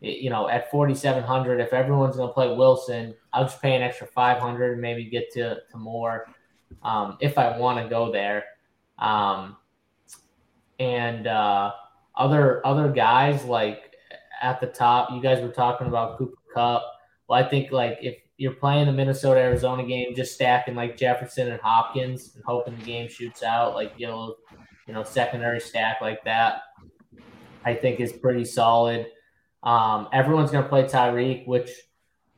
You 0.00 0.28
know, 0.28 0.48
at 0.48 0.70
forty 0.70 0.94
seven 0.94 1.22
hundred, 1.22 1.60
if 1.60 1.72
everyone's 1.72 2.16
going 2.16 2.28
to 2.28 2.34
play 2.34 2.54
Wilson, 2.54 3.14
I'll 3.32 3.44
just 3.44 3.62
pay 3.62 3.74
an 3.74 3.82
extra 3.82 4.06
five 4.06 4.38
hundred 4.38 4.72
and 4.72 4.82
maybe 4.82 5.04
get 5.04 5.32
to 5.32 5.60
to 5.70 5.76
Moore 5.78 6.26
um, 6.82 7.16
if 7.20 7.38
I 7.38 7.56
want 7.56 7.82
to 7.82 7.88
go 7.88 8.12
there. 8.12 8.44
Um, 8.98 9.56
and 10.78 11.26
uh, 11.26 11.72
other 12.16 12.66
other 12.66 12.90
guys 12.90 13.44
like 13.44 13.94
at 14.42 14.60
the 14.60 14.66
top. 14.66 15.10
You 15.12 15.20
guys 15.20 15.40
were 15.40 15.48
talking 15.48 15.86
about 15.86 16.18
Cooper 16.18 16.36
Kupp. 16.52 16.82
Well, 17.28 17.42
I 17.42 17.48
think 17.48 17.72
like 17.72 17.98
if 18.00 18.16
you're 18.36 18.52
playing 18.52 18.86
the 18.86 18.92
Minnesota 18.92 19.40
Arizona 19.40 19.84
game, 19.84 20.14
just 20.14 20.34
stacking 20.34 20.74
like 20.74 20.96
Jefferson 20.96 21.50
and 21.50 21.60
Hopkins 21.60 22.32
and 22.34 22.44
hoping 22.44 22.76
the 22.76 22.84
game 22.84 23.08
shoots 23.08 23.42
out, 23.42 23.74
like 23.74 23.92
you 23.96 24.06
know, 24.06 24.36
you 24.86 24.92
know, 24.94 25.02
secondary 25.02 25.60
stack 25.60 26.00
like 26.00 26.22
that, 26.24 26.62
I 27.64 27.74
think 27.74 28.00
is 28.00 28.12
pretty 28.12 28.44
solid. 28.44 29.06
Um, 29.62 30.08
everyone's 30.12 30.50
gonna 30.50 30.68
play 30.68 30.84
Tyreek, 30.84 31.46
which 31.46 31.70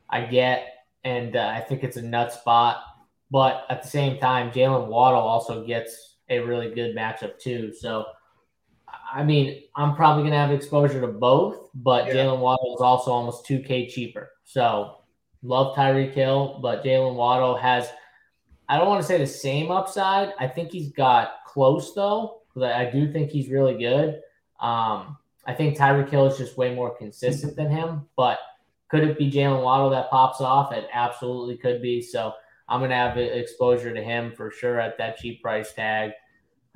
I 0.09 0.21
get, 0.21 0.65
and 1.03 1.35
uh, 1.35 1.51
I 1.53 1.61
think 1.61 1.83
it's 1.83 1.97
a 1.97 2.01
nut 2.01 2.31
spot. 2.31 2.83
But 3.29 3.65
at 3.69 3.83
the 3.83 3.89
same 3.89 4.19
time, 4.19 4.51
Jalen 4.51 4.87
Waddle 4.87 5.19
also 5.19 5.65
gets 5.65 6.15
a 6.29 6.39
really 6.39 6.73
good 6.73 6.95
matchup 6.95 7.37
too. 7.39 7.73
So 7.73 8.05
I 9.13 9.23
mean, 9.23 9.63
I'm 9.75 9.95
probably 9.95 10.23
going 10.23 10.33
to 10.33 10.37
have 10.37 10.51
exposure 10.51 11.01
to 11.01 11.07
both, 11.07 11.69
but 11.73 12.07
yeah. 12.07 12.15
Jalen 12.15 12.39
Waddle 12.39 12.75
is 12.75 12.81
also 12.81 13.11
almost 13.11 13.45
2K 13.45 13.89
cheaper. 13.89 14.29
So 14.43 14.97
love 15.43 15.75
Tyreek 15.75 16.13
Hill, 16.13 16.59
but 16.61 16.83
Jalen 16.83 17.15
Waddle 17.15 17.55
has, 17.57 17.89
I 18.67 18.77
don't 18.77 18.87
want 18.87 19.01
to 19.01 19.07
say 19.07 19.17
the 19.17 19.27
same 19.27 19.71
upside. 19.71 20.33
I 20.39 20.47
think 20.47 20.71
he's 20.71 20.91
got 20.91 21.45
close 21.45 21.93
though, 21.93 22.41
because 22.47 22.69
I 22.69 22.89
do 22.89 23.11
think 23.11 23.29
he's 23.29 23.49
really 23.49 23.77
good. 23.77 24.21
Um, 24.59 25.17
I 25.45 25.53
think 25.53 25.77
Tyreek 25.77 26.09
Hill 26.09 26.27
is 26.27 26.37
just 26.37 26.57
way 26.57 26.75
more 26.75 26.95
consistent 26.95 27.55
than 27.55 27.69
him. 27.69 28.07
But 28.17 28.39
could 28.89 29.03
it 29.03 29.17
be 29.17 29.31
Jalen 29.31 29.63
Waddle 29.63 29.89
that 29.91 30.09
pops 30.09 30.41
off? 30.41 30.73
It 30.73 30.87
absolutely 30.91 31.57
could 31.57 31.81
be. 31.81 32.01
So 32.01 32.33
I'm 32.67 32.81
going 32.81 32.89
to 32.89 32.95
have 32.95 33.17
exposure 33.17 33.93
to 33.93 34.03
him 34.03 34.33
for 34.35 34.51
sure 34.51 34.79
at 34.79 34.97
that 34.97 35.17
cheap 35.17 35.41
price 35.41 35.73
tag. 35.73 36.11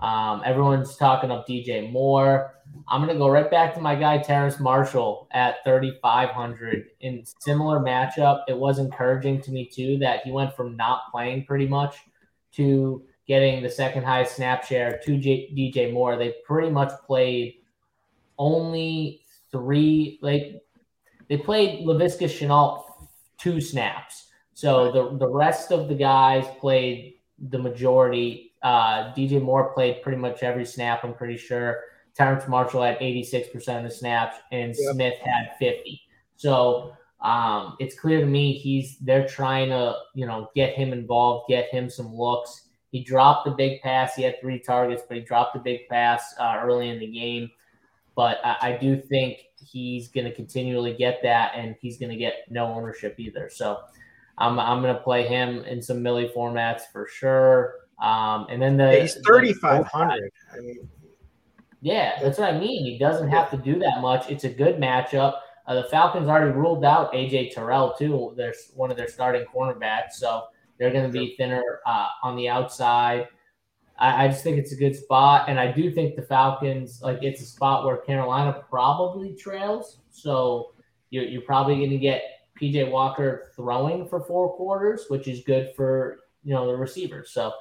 Um, 0.01 0.41
everyone's 0.45 0.95
talking 0.97 1.31
up 1.31 1.47
DJ 1.47 1.91
Moore. 1.91 2.55
I'm 2.87 3.01
going 3.01 3.13
to 3.13 3.19
go 3.19 3.29
right 3.29 3.49
back 3.49 3.73
to 3.75 3.81
my 3.81 3.95
guy 3.95 4.17
Terrace 4.17 4.59
Marshall 4.59 5.27
at 5.31 5.63
3,500 5.63 6.85
in 7.01 7.23
similar 7.39 7.79
matchup. 7.79 8.41
It 8.47 8.57
was 8.57 8.79
encouraging 8.79 9.41
to 9.43 9.51
me 9.51 9.65
too 9.65 9.97
that 9.99 10.21
he 10.23 10.31
went 10.31 10.55
from 10.55 10.75
not 10.75 11.11
playing 11.11 11.45
pretty 11.45 11.67
much 11.67 11.97
to 12.53 13.03
getting 13.27 13.61
the 13.61 13.69
second 13.69 14.03
highest 14.03 14.35
snap 14.35 14.63
share 14.63 14.99
to 15.05 15.17
J- 15.17 15.53
DJ 15.55 15.93
Moore. 15.93 16.17
They 16.17 16.35
pretty 16.45 16.69
much 16.69 16.91
played 17.05 17.55
only 18.37 19.21
three. 19.51 20.19
Like 20.21 20.61
they 21.29 21.37
played 21.37 21.85
Laviska 21.85 22.25
Shenault 22.25 22.83
two 23.37 23.61
snaps. 23.61 24.27
So 24.53 24.91
the 24.91 25.17
the 25.17 25.27
rest 25.27 25.71
of 25.71 25.87
the 25.87 25.95
guys 25.95 26.45
played 26.59 27.15
the 27.39 27.57
majority. 27.57 28.50
Uh, 28.64 29.14
DJ 29.14 29.41
Moore 29.41 29.74
played 29.74 30.01
pretty 30.01 30.18
much 30.18 30.43
every 30.43 30.66
snap. 30.66 31.03
I'm 31.03 31.14
pretty 31.14 31.38
sure. 31.38 31.82
Terrace 32.14 32.47
Marshall 32.47 32.84
had 32.84 32.99
86% 32.99 33.78
of 33.78 33.84
the 33.84 33.89
snaps, 33.89 34.38
and 34.51 34.76
yep. 34.78 34.93
Smith 34.93 35.18
had 35.24 35.55
50. 35.59 36.01
So 36.36 36.93
um, 37.22 37.76
it's 37.80 37.97
clear 37.97 38.20
to 38.20 38.26
me 38.26 38.53
he's 38.53 38.97
they're 38.97 39.28
trying 39.28 39.70
to 39.70 39.95
you 40.16 40.26
know 40.26 40.49
get 40.55 40.74
him 40.74 40.91
involved, 40.91 41.49
get 41.49 41.70
him 41.70 41.89
some 41.89 42.14
looks. 42.14 42.68
He 42.91 43.03
dropped 43.03 43.45
the 43.45 43.51
big 43.51 43.82
pass. 43.82 44.16
He 44.16 44.24
had 44.24 44.41
three 44.41 44.59
targets, 44.59 45.03
but 45.07 45.18
he 45.18 45.24
dropped 45.24 45.53
the 45.53 45.59
big 45.59 45.88
pass 45.88 46.36
uh, 46.39 46.59
early 46.62 46.89
in 46.89 46.99
the 46.99 47.07
game. 47.07 47.49
But 48.16 48.39
I, 48.43 48.57
I 48.62 48.78
do 48.78 48.99
think 48.99 49.45
he's 49.64 50.09
going 50.09 50.26
to 50.26 50.34
continually 50.34 50.93
get 50.93 51.22
that, 51.24 51.53
and 51.55 51.76
he's 51.80 51.97
going 51.97 52.12
to 52.12 52.18
get 52.18 52.45
no 52.49 52.66
ownership 52.66 53.16
either. 53.18 53.49
So 53.49 53.80
I'm, 54.38 54.59
I'm 54.59 54.82
going 54.82 54.93
to 54.93 55.01
play 55.01 55.26
him 55.26 55.64
in 55.64 55.82
some 55.82 56.03
Milly 56.03 56.32
formats 56.36 56.82
for 56.91 57.07
sure. 57.07 57.76
Um, 58.01 58.47
and 58.49 58.61
then 58.61 58.77
the 58.77 59.01
he's 59.01 59.15
3,500. 59.25 60.31
I 60.53 60.59
mean, 60.59 60.89
yeah, 61.81 62.19
that's 62.21 62.37
what 62.37 62.53
I 62.53 62.59
mean. 62.59 62.83
He 62.83 62.97
doesn't 62.97 63.29
have 63.29 63.49
to 63.51 63.57
do 63.57 63.79
that 63.79 64.01
much. 64.01 64.29
It's 64.29 64.43
a 64.43 64.49
good 64.49 64.77
matchup. 64.77 65.35
Uh, 65.67 65.75
the 65.75 65.83
Falcons 65.85 66.27
already 66.27 66.51
ruled 66.51 66.83
out 66.83 67.13
AJ 67.13 67.53
Terrell 67.53 67.93
too. 67.97 68.33
There's 68.35 68.71
one 68.75 68.91
of 68.91 68.97
their 68.97 69.07
starting 69.07 69.45
cornerbacks, 69.53 70.13
so 70.13 70.43
they're 70.77 70.91
going 70.91 71.05
to 71.05 71.11
be 71.11 71.35
thinner 71.37 71.79
uh, 71.85 72.07
on 72.23 72.35
the 72.35 72.49
outside. 72.49 73.27
I, 73.99 74.25
I, 74.25 74.27
just 74.27 74.43
think 74.43 74.57
it's 74.57 74.73
a 74.73 74.75
good 74.75 74.95
spot, 74.95 75.47
and 75.47 75.59
I 75.59 75.71
do 75.71 75.91
think 75.91 76.15
the 76.15 76.23
Falcons 76.23 77.01
like 77.03 77.19
it's 77.21 77.41
a 77.41 77.45
spot 77.45 77.85
where 77.85 77.97
Carolina 77.97 78.63
probably 78.67 79.35
trails. 79.35 79.99
So 80.09 80.73
you're, 81.11 81.25
you're 81.25 81.43
probably 81.43 81.75
going 81.75 81.91
to 81.91 81.99
get 81.99 82.23
PJ 82.59 82.89
Walker 82.89 83.51
throwing 83.55 84.07
for 84.07 84.21
four 84.21 84.55
quarters, 84.55 85.05
which 85.09 85.27
is 85.27 85.43
good 85.43 85.73
for 85.75 86.19
you 86.43 86.53
know 86.53 86.65
the 86.65 86.75
receivers. 86.75 87.31
So 87.31 87.53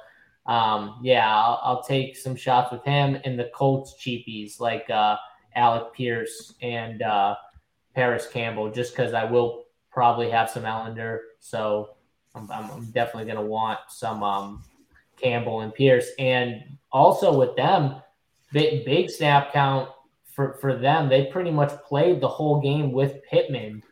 um, 0.45 0.99
yeah, 1.03 1.27
I'll, 1.27 1.59
I'll, 1.63 1.83
take 1.83 2.17
some 2.17 2.35
shots 2.35 2.71
with 2.71 2.83
him 2.83 3.17
and 3.23 3.37
the 3.37 3.51
Colts 3.53 3.95
cheapies 3.99 4.59
like 4.59 4.89
uh, 4.89 5.17
Alec 5.55 5.93
Pierce 5.93 6.55
and 6.61 7.03
uh, 7.03 7.35
Parris 7.93 8.27
Campbell, 8.27 8.71
just 8.71 8.95
because 8.95 9.13
I 9.13 9.23
will 9.23 9.65
probably 9.91 10.31
have 10.31 10.49
some 10.49 10.63
Ehlinger. 10.63 11.19
So 11.39 11.91
I'm, 12.33 12.51
I'm 12.51 12.85
definitely 12.91 13.25
going 13.31 13.43
to 13.43 13.49
want 13.49 13.79
some 13.89 14.23
um, 14.23 14.63
Campbell 15.17 15.61
and 15.61 15.73
Pierce. 15.73 16.09
And 16.17 16.63
also 16.91 17.37
with 17.37 17.55
them, 17.55 18.01
big, 18.51 18.83
big 18.83 19.11
snap 19.11 19.53
count 19.53 19.89
for, 20.33 20.57
for 20.59 20.75
them. 20.75 21.07
They 21.07 21.25
pretty 21.25 21.51
much 21.51 21.71
played 21.83 22.19
the 22.19 22.27
whole 22.27 22.59
game 22.61 22.91
with 22.91 23.21
Pittman 23.29 23.83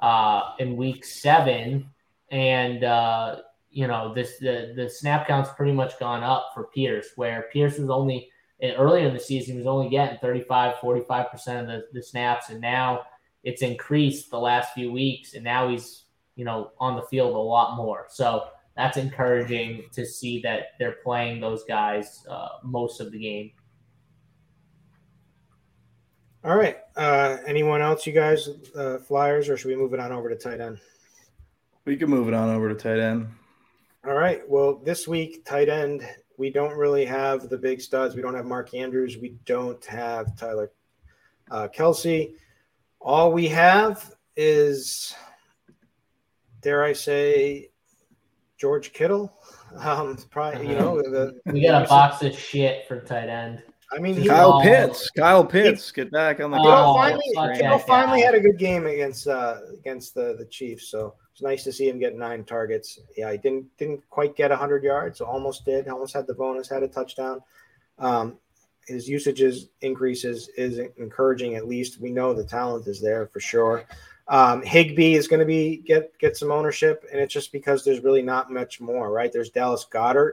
uh, 0.00 0.52
in 0.58 0.76
week 0.76 1.04
seven. 1.04 1.90
And, 2.30 2.82
uh, 2.82 3.36
you 3.78 3.86
know, 3.86 4.12
this 4.12 4.38
the, 4.38 4.72
the 4.74 4.90
snap 4.90 5.28
count's 5.28 5.50
pretty 5.56 5.72
much 5.72 5.98
gone 6.00 6.24
up 6.24 6.50
for 6.52 6.64
Pierce, 6.74 7.10
where 7.14 7.48
Pierce 7.52 7.78
was 7.78 7.90
only 7.90 8.28
earlier 8.60 9.06
in 9.06 9.14
the 9.14 9.20
season, 9.20 9.52
he 9.52 9.58
was 9.58 9.68
only 9.68 9.88
getting 9.88 10.18
35, 10.18 10.74
45% 10.76 11.60
of 11.60 11.66
the, 11.68 11.84
the 11.92 12.02
snaps. 12.02 12.50
And 12.50 12.60
now 12.60 13.02
it's 13.44 13.62
increased 13.62 14.32
the 14.32 14.38
last 14.38 14.72
few 14.74 14.90
weeks. 14.90 15.34
And 15.34 15.44
now 15.44 15.68
he's 15.68 16.06
you 16.34 16.44
know, 16.44 16.70
on 16.80 16.96
the 16.96 17.02
field 17.02 17.34
a 17.34 17.38
lot 17.38 17.76
more. 17.76 18.06
So 18.08 18.48
that's 18.76 18.96
encouraging 18.96 19.84
to 19.92 20.04
see 20.04 20.40
that 20.42 20.70
they're 20.78 20.96
playing 21.04 21.40
those 21.40 21.62
guys 21.62 22.24
uh, 22.28 22.48
most 22.64 23.00
of 23.00 23.12
the 23.12 23.18
game. 23.18 23.52
All 26.44 26.56
right. 26.56 26.78
Uh, 26.96 27.38
anyone 27.46 27.80
else, 27.80 28.06
you 28.06 28.12
guys, 28.12 28.48
uh, 28.76 28.98
Flyers, 28.98 29.48
or 29.48 29.56
should 29.56 29.68
we 29.68 29.76
move 29.76 29.94
it 29.94 30.00
on 30.00 30.10
over 30.10 30.28
to 30.28 30.36
tight 30.36 30.60
end? 30.60 30.78
We 31.84 31.96
can 31.96 32.10
move 32.10 32.26
it 32.26 32.34
on 32.34 32.48
over 32.50 32.68
to 32.68 32.74
tight 32.74 33.00
end. 33.00 33.28
All 34.08 34.14
right. 34.14 34.40
Well, 34.48 34.76
this 34.76 35.06
week, 35.06 35.44
tight 35.44 35.68
end, 35.68 36.02
we 36.38 36.48
don't 36.48 36.72
really 36.72 37.04
have 37.04 37.50
the 37.50 37.58
big 37.58 37.78
studs. 37.78 38.16
We 38.16 38.22
don't 38.22 38.34
have 38.34 38.46
Mark 38.46 38.72
Andrews. 38.72 39.18
We 39.18 39.36
don't 39.44 39.84
have 39.84 40.34
Tyler 40.34 40.72
uh, 41.50 41.68
Kelce. 41.68 42.32
All 43.02 43.30
we 43.30 43.48
have 43.48 44.14
is 44.34 45.14
dare 46.62 46.84
I 46.84 46.94
say, 46.94 47.68
George 48.56 48.94
Kittle. 48.94 49.30
Um, 49.76 50.16
probably 50.30 50.68
you 50.68 50.78
know 50.78 50.96
the, 51.02 51.38
we 51.44 51.60
got 51.60 51.84
a 51.84 51.86
box 51.86 52.22
of 52.22 52.34
shit 52.34 52.88
for 52.88 53.00
tight 53.00 53.28
end. 53.28 53.62
I 53.94 53.98
mean, 53.98 54.26
Kyle 54.26 54.62
Pitts. 54.62 55.10
Kyle 55.10 55.44
Pitts, 55.44 55.92
get 55.92 56.10
back 56.10 56.40
on 56.40 56.50
the. 56.50 56.56
Kittle 56.56 56.72
oh, 56.72 56.94
finally, 56.94 57.58
Kittle 57.58 57.78
finally 57.80 58.22
had 58.22 58.34
a 58.34 58.40
good 58.40 58.58
game 58.58 58.86
against 58.86 59.28
uh, 59.28 59.58
against 59.78 60.14
the 60.14 60.34
the 60.38 60.46
Chiefs, 60.46 60.88
so 60.88 61.14
nice 61.42 61.64
to 61.64 61.72
see 61.72 61.88
him 61.88 61.98
get 61.98 62.16
nine 62.16 62.44
targets. 62.44 63.00
Yeah, 63.16 63.32
he 63.32 63.38
didn't 63.38 63.66
didn't 63.76 64.08
quite 64.10 64.36
get 64.36 64.50
hundred 64.50 64.84
yards, 64.84 65.20
almost 65.20 65.64
did. 65.64 65.88
Almost 65.88 66.14
had 66.14 66.26
the 66.26 66.34
bonus, 66.34 66.68
had 66.68 66.82
a 66.82 66.88
touchdown. 66.88 67.40
Um, 67.98 68.38
his 68.86 69.08
usages 69.08 69.68
increases 69.82 70.48
is 70.56 70.78
encouraging. 70.96 71.56
At 71.56 71.68
least 71.68 72.00
we 72.00 72.10
know 72.10 72.32
the 72.32 72.44
talent 72.44 72.86
is 72.86 73.00
there 73.00 73.26
for 73.26 73.40
sure. 73.40 73.84
Um, 74.28 74.62
Higbee 74.62 75.14
is 75.14 75.28
going 75.28 75.40
to 75.40 75.46
be 75.46 75.78
get 75.78 76.18
get 76.18 76.36
some 76.36 76.50
ownership, 76.50 77.04
and 77.10 77.20
it's 77.20 77.32
just 77.32 77.52
because 77.52 77.84
there's 77.84 78.04
really 78.04 78.22
not 78.22 78.52
much 78.52 78.80
more, 78.80 79.10
right? 79.10 79.32
There's 79.32 79.50
Dallas 79.50 79.86
Goedert, 79.90 80.32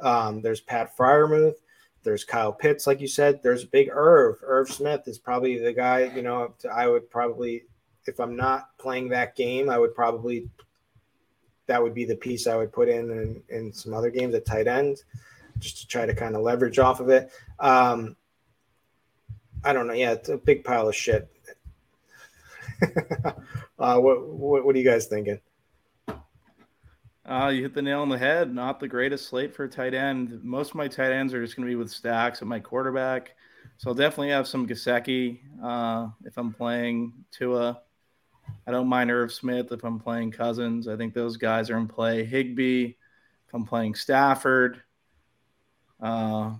um, 0.00 0.40
there's 0.40 0.60
Pat 0.60 0.96
Freiermuth, 0.96 1.56
there's 2.04 2.22
Kyle 2.22 2.52
Pitts, 2.52 2.86
like 2.86 3.00
you 3.00 3.08
said. 3.08 3.42
There's 3.42 3.64
Big 3.64 3.88
Irv. 3.90 4.36
Irv 4.44 4.70
Smith 4.70 5.08
is 5.08 5.18
probably 5.18 5.58
the 5.58 5.72
guy. 5.72 6.12
You 6.14 6.22
know, 6.22 6.54
I 6.72 6.86
would 6.86 7.10
probably, 7.10 7.64
if 8.06 8.20
I'm 8.20 8.36
not 8.36 8.76
playing 8.78 9.08
that 9.10 9.36
game, 9.36 9.70
I 9.70 9.78
would 9.78 9.94
probably 9.94 10.48
that 11.66 11.82
would 11.82 11.94
be 11.94 12.04
the 12.04 12.16
piece 12.16 12.46
I 12.46 12.56
would 12.56 12.72
put 12.72 12.88
in 12.88 13.10
in, 13.10 13.42
in 13.48 13.72
some 13.72 13.94
other 13.94 14.10
games 14.10 14.34
at 14.34 14.44
tight 14.44 14.66
end, 14.66 15.02
just 15.58 15.78
to 15.80 15.86
try 15.86 16.06
to 16.06 16.14
kind 16.14 16.36
of 16.36 16.42
leverage 16.42 16.78
off 16.78 17.00
of 17.00 17.08
it. 17.08 17.30
Um, 17.58 18.16
I 19.64 19.72
don't 19.72 19.86
know. 19.86 19.94
Yeah, 19.94 20.12
it's 20.12 20.28
a 20.28 20.36
big 20.36 20.64
pile 20.64 20.88
of 20.88 20.94
shit. 20.94 21.30
uh, 23.78 23.98
what, 23.98 24.28
what, 24.28 24.64
what 24.64 24.74
are 24.74 24.78
you 24.78 24.84
guys 24.84 25.06
thinking? 25.06 25.40
Uh, 27.26 27.50
you 27.54 27.62
hit 27.62 27.72
the 27.72 27.80
nail 27.80 28.02
on 28.02 28.10
the 28.10 28.18
head. 28.18 28.54
Not 28.54 28.80
the 28.80 28.88
greatest 28.88 29.28
slate 29.28 29.54
for 29.54 29.64
a 29.64 29.68
tight 29.68 29.94
end. 29.94 30.40
Most 30.44 30.70
of 30.70 30.74
my 30.74 30.88
tight 30.88 31.12
ends 31.12 31.32
are 31.32 31.42
just 31.42 31.56
going 31.56 31.66
to 31.66 31.70
be 31.70 31.76
with 31.76 31.90
stacks 31.90 32.42
at 32.42 32.48
my 32.48 32.60
quarterback. 32.60 33.34
So 33.78 33.90
I'll 33.90 33.94
definitely 33.94 34.30
have 34.30 34.46
some 34.46 34.68
Gesicki 34.68 35.40
uh, 35.62 36.08
if 36.24 36.36
I'm 36.36 36.52
playing 36.52 37.14
Tua. 37.30 37.80
I 38.66 38.70
don't 38.70 38.88
mind 38.88 39.10
Irv 39.10 39.32
Smith 39.32 39.72
if 39.72 39.84
I'm 39.84 40.00
playing 40.00 40.32
Cousins. 40.32 40.88
I 40.88 40.96
think 40.96 41.14
those 41.14 41.36
guys 41.36 41.70
are 41.70 41.76
in 41.76 41.88
play. 41.88 42.24
Higbee, 42.24 42.84
if 42.84 43.54
I'm 43.54 43.66
playing 43.66 43.94
Stafford. 43.94 44.82
Uh, 46.00 46.54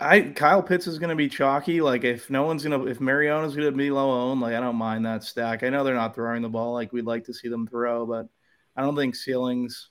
I 0.00 0.22
Kyle 0.22 0.62
Pitts 0.62 0.86
is 0.86 0.98
going 0.98 1.10
to 1.10 1.16
be 1.16 1.28
chalky. 1.28 1.80
Like 1.80 2.04
if 2.04 2.30
no 2.30 2.44
one's 2.44 2.62
gonna, 2.62 2.84
if 2.86 3.00
Mariota's 3.00 3.54
going 3.54 3.70
to 3.70 3.76
be 3.76 3.90
low 3.90 4.30
owned, 4.30 4.40
like 4.40 4.54
I 4.54 4.60
don't 4.60 4.76
mind 4.76 5.04
that 5.06 5.22
stack. 5.22 5.62
I 5.62 5.68
know 5.68 5.84
they're 5.84 5.94
not 5.94 6.14
throwing 6.14 6.42
the 6.42 6.48
ball 6.48 6.72
like 6.72 6.92
we'd 6.92 7.04
like 7.04 7.24
to 7.24 7.34
see 7.34 7.48
them 7.48 7.66
throw, 7.66 8.06
but 8.06 8.26
I 8.76 8.82
don't 8.82 8.96
think 8.96 9.14
ceilings 9.14 9.90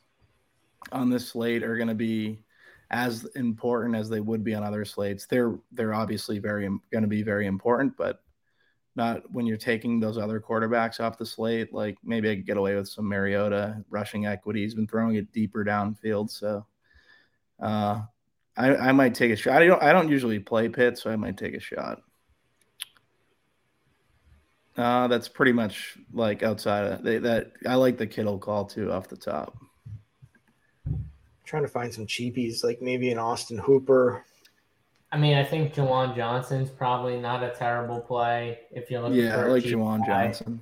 on 0.91 1.09
this 1.09 1.29
slate 1.29 1.63
are 1.63 1.77
going 1.77 1.89
to 1.89 1.95
be 1.95 2.43
as 2.89 3.25
important 3.35 3.95
as 3.95 4.09
they 4.09 4.19
would 4.19 4.43
be 4.43 4.55
on 4.55 4.63
other 4.63 4.83
slates. 4.83 5.27
They're 5.27 5.55
they're 5.71 5.93
obviously 5.93 6.39
very 6.39 6.67
going 6.91 7.03
to 7.03 7.07
be 7.07 7.21
very 7.21 7.45
important, 7.45 7.95
but 7.95 8.23
not 8.95 9.21
when 9.31 9.45
you're 9.45 9.57
taking 9.57 9.99
those 9.99 10.17
other 10.17 10.39
quarterbacks 10.39 10.99
off 10.99 11.17
the 11.17 11.25
slate. 11.25 11.73
Like 11.73 11.97
maybe 12.03 12.29
I 12.29 12.35
could 12.35 12.45
get 12.45 12.57
away 12.57 12.75
with 12.75 12.89
some 12.89 13.07
Mariota 13.07 13.83
rushing 13.89 14.25
equity. 14.25 14.61
He's 14.61 14.75
been 14.75 14.87
throwing 14.87 15.15
it 15.15 15.31
deeper 15.31 15.63
downfield, 15.63 16.29
so. 16.29 16.65
Uh, 17.59 18.01
I, 18.59 18.75
I 18.75 18.91
might 18.91 19.15
take 19.15 19.31
a 19.31 19.35
shot. 19.37 19.61
I 19.61 19.65
don't 19.65 19.81
I 19.81 19.93
don't 19.93 20.09
usually 20.09 20.39
play 20.39 20.67
pit, 20.67 20.97
so 20.97 21.09
I 21.09 21.15
might 21.15 21.37
take 21.37 21.53
a 21.53 21.59
shot. 21.61 22.01
Uh, 24.75 25.07
that's 25.07 25.27
pretty 25.29 25.53
much 25.53 25.97
like 26.13 26.43
outside 26.43 26.85
of 26.85 27.03
they, 27.03 27.17
that. 27.19 27.53
I 27.65 27.75
like 27.75 27.97
the 27.97 28.07
Kittle 28.07 28.37
call 28.37 28.65
too 28.65 28.91
off 28.91 29.07
the 29.07 29.17
top. 29.17 29.57
trying 31.45 31.63
to 31.63 31.69
find 31.69 31.93
some 31.93 32.05
cheapies, 32.05 32.63
like 32.63 32.81
maybe 32.81 33.11
an 33.11 33.17
Austin 33.17 33.57
Hooper. 33.57 34.25
I 35.12 35.18
mean, 35.18 35.36
I 35.38 35.43
think 35.43 35.74
Juwan 35.74 36.16
Johnson's 36.16 36.70
probably 36.70 37.20
not 37.20 37.43
a 37.43 37.49
terrible 37.49 37.99
play 37.99 38.60
if 38.72 38.91
you're 38.91 39.01
looking 39.01 39.18
Yeah, 39.18 39.36
for 39.36 39.47
a 39.47 39.53
like 39.53 39.64
guy. 39.64 40.28
Johnson. 40.28 40.62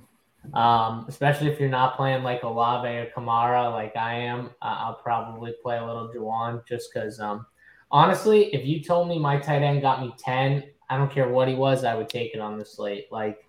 Um, 0.54 1.04
especially 1.08 1.48
if 1.48 1.60
you're 1.60 1.68
not 1.68 1.96
playing 1.96 2.22
like 2.22 2.42
Olave 2.42 2.88
or 2.88 3.10
Kamara 3.14 3.70
like 3.70 3.94
I 3.96 4.14
am, 4.14 4.46
uh, 4.62 4.76
I'll 4.78 4.94
probably 5.02 5.54
play 5.62 5.76
a 5.76 5.84
little 5.84 6.08
Juwan 6.08 6.66
just 6.66 6.92
because. 6.92 7.20
Um, 7.20 7.44
honestly, 7.90 8.46
if 8.54 8.64
you 8.66 8.82
told 8.82 9.08
me 9.08 9.18
my 9.18 9.38
tight 9.38 9.62
end 9.62 9.82
got 9.82 10.00
me 10.00 10.14
ten, 10.18 10.64
I 10.88 10.96
don't 10.96 11.10
care 11.12 11.28
what 11.28 11.48
he 11.48 11.54
was, 11.54 11.84
I 11.84 11.94
would 11.94 12.08
take 12.08 12.34
it 12.34 12.40
on 12.40 12.58
the 12.58 12.64
slate. 12.64 13.08
Like 13.12 13.40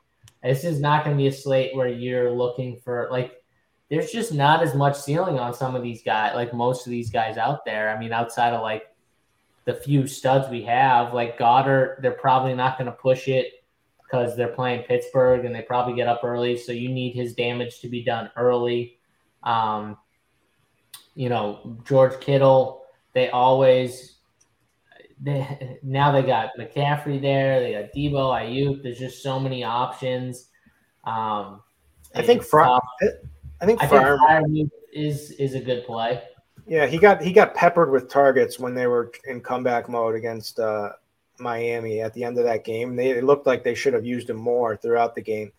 this 0.43 0.65
is 0.65 0.81
not 0.81 1.05
going 1.05 1.15
to 1.15 1.21
be 1.21 1.27
a 1.27 1.31
slate 1.31 1.73
where 1.75 1.87
you're 1.87 2.31
looking 2.31 2.77
for 2.83 3.07
like. 3.11 3.35
There's 3.89 4.11
just 4.11 4.31
not 4.33 4.61
as 4.61 4.75
much 4.75 4.95
ceiling 4.99 5.39
on 5.39 5.51
some 5.51 5.75
of 5.75 5.81
these 5.81 6.03
guys, 6.03 6.35
like 6.35 6.53
most 6.53 6.85
of 6.85 6.91
these 6.91 7.09
guys 7.09 7.37
out 7.37 7.65
there. 7.65 7.89
I 7.89 7.97
mean, 7.99 8.11
outside 8.13 8.53
of 8.53 8.61
like 8.61 8.83
the 9.69 9.75
few 9.75 10.07
studs 10.07 10.49
we 10.49 10.63
have, 10.63 11.13
like 11.13 11.37
Goedert, 11.37 12.01
they're 12.01 12.11
probably 12.11 12.55
not 12.55 12.79
going 12.79 12.87
to 12.87 12.91
push 12.91 13.27
it 13.27 13.63
because 14.01 14.35
they're 14.35 14.47
playing 14.47 14.81
Pittsburgh 14.81 15.45
and 15.45 15.53
they 15.53 15.61
probably 15.61 15.93
get 15.93 16.07
up 16.07 16.21
early. 16.23 16.57
So 16.57 16.71
you 16.71 16.89
need 16.89 17.13
his 17.13 17.35
damage 17.35 17.79
to 17.81 17.87
be 17.87 18.03
done 18.03 18.31
early. 18.35 18.97
Um, 19.43 19.95
you 21.13 21.29
know, 21.29 21.77
George 21.87 22.19
Kittle, 22.19 22.81
they 23.13 23.29
always 23.29 24.15
they 25.21 25.77
now 25.83 26.11
they 26.11 26.23
got 26.23 26.49
McCaffrey 26.59 27.21
there, 27.21 27.59
they 27.59 27.73
got 27.73 27.93
Deebo, 27.95 28.33
Aiyuk. 28.41 28.81
There's 28.81 28.97
just 28.97 29.21
so 29.21 29.39
many 29.39 29.63
options. 29.63 30.47
Um, 31.03 31.61
I 32.15 32.23
think 32.23 32.41
Fry. 32.41 32.79
I 33.61 33.65
think 33.67 33.83
I 33.83 33.85
think 33.85 34.01
Fryer, 34.01 34.17
is 34.91 35.29
is 35.31 35.53
a 35.53 35.59
good 35.59 35.85
play. 35.85 36.23
Yeah, 36.69 36.85
he 36.85 36.99
got 36.99 37.21
he 37.21 37.33
got 37.33 37.55
peppered 37.55 37.89
with 37.89 38.09
targets 38.09 38.59
when 38.59 38.75
they 38.75 38.85
were 38.85 39.11
in 39.25 39.41
comeback 39.41 39.89
mode 39.89 40.13
against 40.13 40.59
uh, 40.59 40.91
Miami 41.39 41.99
at 41.99 42.13
the 42.13 42.23
end 42.23 42.37
of 42.37 42.43
that 42.43 42.63
game. 42.63 42.95
They 42.95 43.09
it 43.09 43.23
looked 43.23 43.47
like 43.47 43.63
they 43.63 43.73
should 43.73 43.93
have 43.93 44.05
used 44.05 44.29
him 44.29 44.37
more 44.37 44.77
throughout 44.77 45.15
the 45.15 45.21
game. 45.21 45.51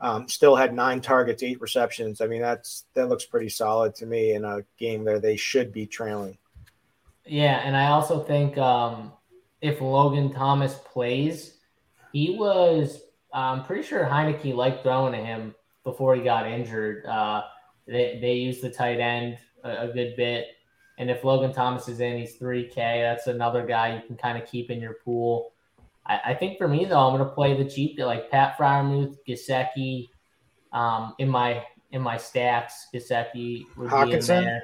Um, 0.00 0.28
still 0.28 0.54
had 0.54 0.72
nine 0.72 1.00
targets, 1.00 1.42
eight 1.42 1.60
receptions. 1.60 2.20
I 2.20 2.28
mean, 2.28 2.40
that's 2.40 2.84
that 2.94 3.08
looks 3.08 3.24
pretty 3.24 3.48
solid 3.48 3.96
to 3.96 4.06
me 4.06 4.34
in 4.34 4.44
a 4.44 4.60
game 4.78 5.04
where 5.04 5.18
they 5.18 5.36
should 5.36 5.72
be 5.72 5.84
trailing. 5.84 6.38
Yeah, 7.26 7.60
and 7.64 7.76
I 7.76 7.86
also 7.88 8.20
think 8.20 8.56
um, 8.56 9.12
if 9.60 9.80
Logan 9.80 10.32
Thomas 10.32 10.74
plays, 10.74 11.56
he 12.12 12.36
was. 12.38 13.00
I'm 13.34 13.64
pretty 13.64 13.82
sure 13.82 14.04
Heineke 14.04 14.54
liked 14.54 14.84
throwing 14.84 15.12
to 15.12 15.18
him 15.18 15.56
before 15.82 16.14
he 16.14 16.22
got 16.22 16.46
injured. 16.46 17.04
Uh, 17.04 17.42
they 17.86 18.18
they 18.20 18.34
use 18.34 18.60
the 18.60 18.70
tight 18.70 19.00
end 19.00 19.38
a, 19.64 19.88
a 19.88 19.92
good 19.92 20.14
bit, 20.16 20.46
and 20.98 21.10
if 21.10 21.24
Logan 21.24 21.52
Thomas 21.52 21.88
is 21.88 22.00
in, 22.00 22.18
he's 22.18 22.34
three 22.36 22.68
K. 22.68 23.00
That's 23.02 23.26
another 23.26 23.66
guy 23.66 23.94
you 23.96 24.02
can 24.06 24.16
kind 24.16 24.40
of 24.40 24.48
keep 24.48 24.70
in 24.70 24.80
your 24.80 24.94
pool. 25.04 25.52
I, 26.06 26.20
I 26.26 26.34
think 26.34 26.58
for 26.58 26.68
me 26.68 26.84
though, 26.84 26.98
I'm 27.00 27.16
going 27.16 27.28
to 27.28 27.34
play 27.34 27.56
the 27.60 27.68
cheap 27.68 27.98
like 27.98 28.30
Pat 28.30 28.56
Freiermuth, 28.58 29.16
Gesicki, 29.28 30.08
um, 30.72 31.14
in 31.18 31.28
my 31.28 31.64
in 31.92 32.02
my 32.02 32.16
stacks. 32.16 32.88
Gesicki 32.92 33.64
would 33.76 33.88
be 33.90 33.94
in 33.96 34.18
Hockenson? 34.20 34.26
there. 34.44 34.62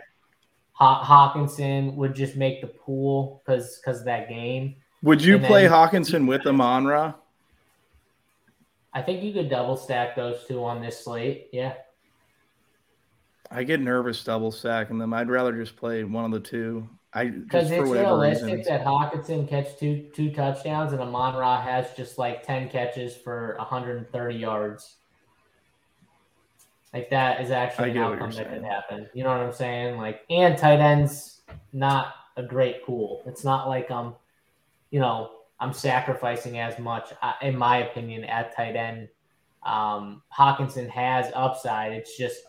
Haw- 0.72 1.04
Hockenson 1.04 1.94
would 1.96 2.14
just 2.14 2.36
make 2.36 2.60
the 2.60 2.66
pool 2.68 3.42
because 3.44 3.80
because 3.80 4.00
of 4.00 4.04
that 4.06 4.28
game. 4.28 4.76
Would 5.02 5.22
you 5.22 5.36
And 5.36 5.44
play 5.44 5.62
then- 5.62 5.72
Hockenson 5.72 6.26
with 6.26 6.46
Amon 6.46 6.86
Ra? 6.86 7.14
I 8.92 9.02
think 9.02 9.22
you 9.22 9.32
could 9.32 9.48
double 9.50 9.76
stack 9.76 10.16
those 10.16 10.44
two 10.48 10.64
on 10.64 10.80
this 10.80 11.04
slate. 11.04 11.48
Yeah. 11.52 11.74
I 13.50 13.64
get 13.64 13.80
nervous 13.80 14.22
double 14.22 14.52
sacking 14.52 14.98
them. 14.98 15.14
I'd 15.14 15.30
rather 15.30 15.52
just 15.52 15.76
play 15.76 16.04
one 16.04 16.24
of 16.24 16.30
the 16.30 16.40
two. 16.40 16.88
I 17.14 17.26
Because 17.26 17.70
it's 17.70 17.88
realistic 17.88 18.64
that 18.66 18.84
Hockenson 18.84 19.48
catch 19.48 19.78
two 19.78 20.10
two 20.14 20.30
touchdowns 20.30 20.92
and 20.92 21.00
Amon 21.00 21.34
Ra 21.34 21.60
has 21.60 21.92
just 21.96 22.18
like 22.18 22.46
ten 22.46 22.68
catches 22.68 23.16
for 23.16 23.54
130 23.58 24.34
yards. 24.34 24.96
Like 26.92 27.10
that 27.10 27.40
is 27.40 27.50
actually 27.50 27.92
an 27.92 27.98
outcome 27.98 28.30
that 28.32 28.50
could 28.50 28.62
happen. 28.62 29.08
You 29.14 29.24
know 29.24 29.30
what 29.30 29.40
I'm 29.40 29.52
saying? 29.52 29.96
Like 29.96 30.22
and 30.28 30.56
tight 30.58 30.80
ends 30.80 31.38
not 31.72 32.14
a 32.36 32.42
great 32.42 32.84
pool. 32.84 33.22
It's 33.26 33.44
not 33.44 33.68
like 33.68 33.90
I'm, 33.90 34.14
you 34.90 35.00
know, 35.00 35.30
I'm 35.60 35.72
sacrificing 35.72 36.58
as 36.58 36.78
much, 36.78 37.12
uh, 37.20 37.32
in 37.42 37.56
my 37.56 37.78
opinion, 37.78 38.24
at 38.24 38.54
tight 38.54 38.76
end. 38.76 39.08
Um, 39.64 40.22
Hockenson 40.36 40.88
has 40.88 41.30
upside. 41.34 41.92
It's 41.92 42.16
just, 42.16 42.42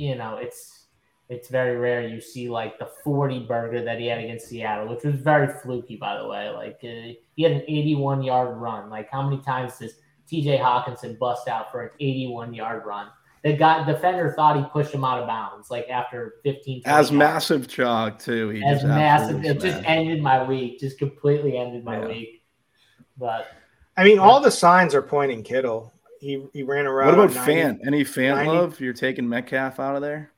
you 0.00 0.14
know, 0.14 0.36
it's 0.36 0.86
it's 1.28 1.48
very 1.48 1.76
rare 1.76 2.08
you 2.08 2.20
see 2.20 2.48
like 2.48 2.78
the 2.78 2.90
40 3.04 3.40
burger 3.46 3.84
that 3.84 4.00
he 4.00 4.06
had 4.06 4.18
against 4.18 4.48
Seattle, 4.48 4.88
which 4.88 5.04
was 5.04 5.14
very 5.16 5.46
fluky, 5.46 5.96
by 5.96 6.18
the 6.18 6.26
way. 6.26 6.48
Like 6.48 6.80
uh, 6.82 7.14
he 7.36 7.42
had 7.42 7.52
an 7.52 7.62
81 7.68 8.22
yard 8.22 8.56
run. 8.56 8.90
Like 8.90 9.10
how 9.10 9.22
many 9.28 9.40
times 9.42 9.78
does 9.78 9.94
TJ 10.30 10.58
Hockenson 10.60 11.18
bust 11.18 11.46
out 11.48 11.70
for 11.70 11.82
an 11.82 11.90
81 12.00 12.54
yard 12.54 12.84
run? 12.86 13.08
The 13.44 13.52
guy 13.54 13.84
defender 13.84 14.32
thought 14.36 14.56
he 14.56 14.64
pushed 14.70 14.92
him 14.92 15.04
out 15.04 15.20
of 15.20 15.26
bounds, 15.26 15.70
like 15.70 15.88
after 15.88 16.34
15. 16.44 16.82
As 16.84 17.10
yards. 17.10 17.12
massive 17.12 17.68
chalk 17.68 18.18
too. 18.18 18.48
He 18.50 18.62
as 18.64 18.78
just 18.82 18.86
massive. 18.86 19.44
It 19.44 19.60
just 19.60 19.82
ended 19.84 20.22
my 20.22 20.42
week. 20.42 20.80
Just 20.80 20.98
completely 20.98 21.56
ended 21.56 21.84
my 21.84 22.00
Yeah. 22.00 22.08
week. 22.08 22.42
But 23.16 23.48
I 23.96 24.04
mean, 24.04 24.18
all 24.18 24.40
the 24.40 24.50
signs 24.50 24.94
are 24.94 25.02
pointing 25.02 25.42
Kittle. 25.42 25.92
He 26.20 26.46
he 26.52 26.62
ran 26.62 26.86
around. 26.86 27.16
What 27.16 27.30
about 27.30 27.36
on 27.36 27.46
90 27.46 27.52
Fant? 27.62 27.86
Any 27.86 28.04
fan 28.04 28.36
90 28.36 28.48
love? 28.50 28.80
You're 28.80 28.92
taking 28.92 29.28
Metcalf 29.28 29.80
out 29.80 29.96
of 29.96 30.02
there? 30.02 30.30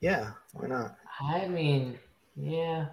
Yeah, 0.00 0.32
why 0.52 0.68
not? 0.68 0.96
I 1.20 1.46
mean, 1.48 1.98
yeah. 2.36 2.88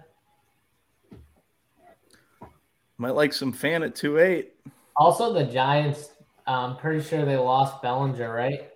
Might 2.98 3.14
like 3.14 3.32
some 3.32 3.52
fan 3.52 3.82
at 3.82 3.94
two 3.94 4.18
eight. 4.18 4.54
Also, 4.96 5.32
the 5.32 5.44
Giants. 5.44 6.10
I'm 6.46 6.76
pretty 6.76 7.02
sure 7.02 7.24
they 7.24 7.36
lost 7.36 7.80
Bellinger, 7.82 8.32
right? 8.32 8.70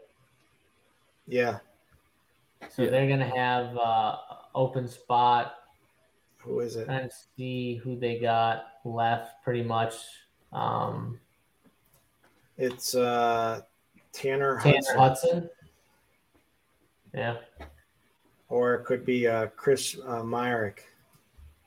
Yeah, 1.27 1.59
So 2.71 2.83
Yeah. 2.83 2.91
they're 2.91 3.09
gonna 3.09 3.35
have 3.37 3.77
uh, 3.77 4.17
open 4.55 4.87
spot. 4.87 5.55
who 6.39 6.61
is 6.61 6.77
it? 6.77 6.85
Trying 6.85 7.09
to 7.09 7.15
see 7.37 7.77
who 7.77 7.99
they 7.99 8.19
got 8.19 8.67
left, 8.85 9.43
pretty 9.43 9.63
much. 9.63 9.95
Um, 10.53 11.19
It's 12.57 12.95
uh, 12.95 13.63
Tanner 14.13 14.61
Tanner 14.61 14.77
Hudson, 14.95 14.99
Hudson. 14.99 15.51
Yeah, 17.13 17.37
or 18.49 18.75
it 18.75 18.85
could 18.85 19.05
be 19.05 19.27
uh, 19.27 19.47
Chris 19.57 19.97
uh, 20.07 20.23
Myarick. 20.23 20.79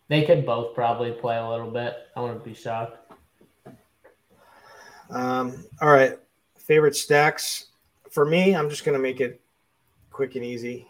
they 0.07 0.23
could 0.23 0.45
both 0.45 0.73
probably 0.73 1.11
play 1.11 1.37
a 1.37 1.47
little 1.47 1.71
bit. 1.71 1.95
I 2.15 2.21
wouldn't 2.21 2.43
be 2.43 2.53
shocked. 2.53 3.11
Um, 5.09 5.65
all 5.81 5.89
right, 5.89 6.17
favorite 6.57 6.95
stacks 6.95 7.67
for 8.09 8.25
me. 8.25 8.55
I'm 8.55 8.69
just 8.69 8.85
gonna 8.85 8.99
make 8.99 9.19
it 9.21 9.41
quick 10.11 10.35
and 10.35 10.43
easy. 10.43 10.87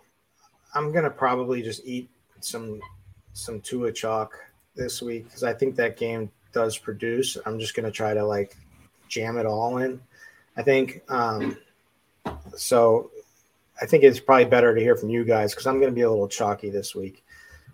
I'm 0.74 0.92
gonna 0.92 1.10
probably 1.10 1.62
just 1.62 1.86
eat 1.86 2.10
some 2.40 2.80
some 3.34 3.62
Tua 3.62 3.92
chalk 3.92 4.34
this 4.76 5.02
week 5.02 5.26
because 5.26 5.44
I 5.44 5.54
think 5.54 5.76
that 5.76 5.98
game 5.98 6.32
does 6.54 6.78
produce. 6.78 7.38
I'm 7.46 7.60
just 7.60 7.76
gonna 7.76 7.92
try 7.92 8.14
to 8.14 8.24
like 8.24 8.56
jam 9.08 9.38
it 9.38 9.46
all 9.46 9.78
in. 9.78 10.00
I 10.56 10.64
think 10.64 11.02
um, 11.10 11.58
so. 12.56 13.12
I 13.80 13.86
think 13.86 14.04
it's 14.04 14.20
probably 14.20 14.46
better 14.46 14.74
to 14.74 14.82
hear 14.82 14.96
from 14.96 15.10
you 15.10 15.24
guys 15.24 15.52
because 15.54 15.68
I'm 15.68 15.76
going 15.80 15.92
to 15.92 15.96
be 15.96 16.02
a 16.02 16.10
little 16.10 16.28
chalky 16.28 16.72
this 16.72 16.96
week. 16.96 17.24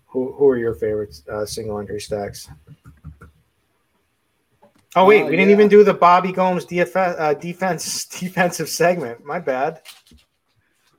Who 0.08 0.34
who 0.34 0.50
are 0.50 0.58
your 0.58 0.76
favorite 0.76 1.16
uh, 1.32 1.46
single 1.46 1.80
entry 1.80 2.02
stacks? 2.02 2.50
Oh 4.96 5.06
wait, 5.06 5.24
Uh, 5.24 5.26
we 5.26 5.32
didn't 5.32 5.50
yeah. 5.50 5.56
even 5.56 5.68
do 5.70 5.84
the 5.84 5.94
Bobby 5.94 6.32
Gomes 6.32 6.66
DFS, 6.66 7.16
uh, 7.20 7.34
defense 7.34 8.06
defensive 8.20 8.70
segment. 8.70 9.24
My 9.26 9.40
bad. 9.40 9.82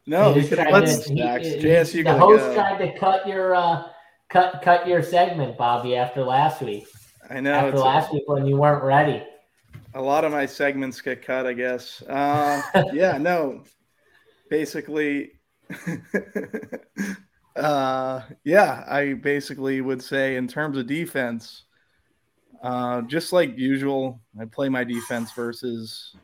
No, 0.06 0.32
He 0.34 0.40
we 0.40 0.48
could 0.48 0.58
have 0.58 0.68
tried 0.68 0.80
done 0.80 0.88
to- 0.88 1.02
stacks. 1.02 1.46
he- 1.46 1.54
JS, 1.60 1.92
he- 1.92 1.98
you 1.98 2.04
the 2.04 2.12
host 2.14 2.44
go. 2.44 2.54
tried 2.54 2.78
to 2.78 2.98
cut 2.98 3.26
your 3.28 3.54
uh, 3.54 3.84
cut 4.28 4.60
cut 4.62 4.86
your 4.88 5.02
segment, 5.02 5.56
Bobby, 5.56 5.96
after 5.96 6.24
last 6.24 6.60
week. 6.62 6.86
I 7.30 7.40
know. 7.40 7.52
after 7.52 7.68
It's 7.70 7.80
a, 7.80 7.84
last 7.84 8.12
week 8.12 8.24
when 8.26 8.46
you 8.46 8.56
weren't 8.56 8.82
ready. 8.82 9.22
A 9.94 10.02
lot 10.02 10.24
of 10.24 10.32
my 10.32 10.44
segments 10.44 11.00
get 11.00 11.24
cut, 11.24 11.46
I 11.46 11.52
guess. 11.52 12.02
Uh, 12.02 12.60
yeah, 12.92 13.16
no. 13.16 13.62
Basically, 14.50 15.32
uh, 17.56 18.22
yeah, 18.42 18.84
I 18.88 19.14
basically 19.14 19.80
would 19.80 20.02
say 20.02 20.34
in 20.34 20.48
terms 20.48 20.78
of 20.78 20.88
defense, 20.88 21.62
uh, 22.62 23.02
just 23.02 23.32
like 23.32 23.56
usual, 23.56 24.20
I 24.40 24.46
play 24.46 24.68
my 24.68 24.82
defense 24.82 25.30
versus 25.32 26.16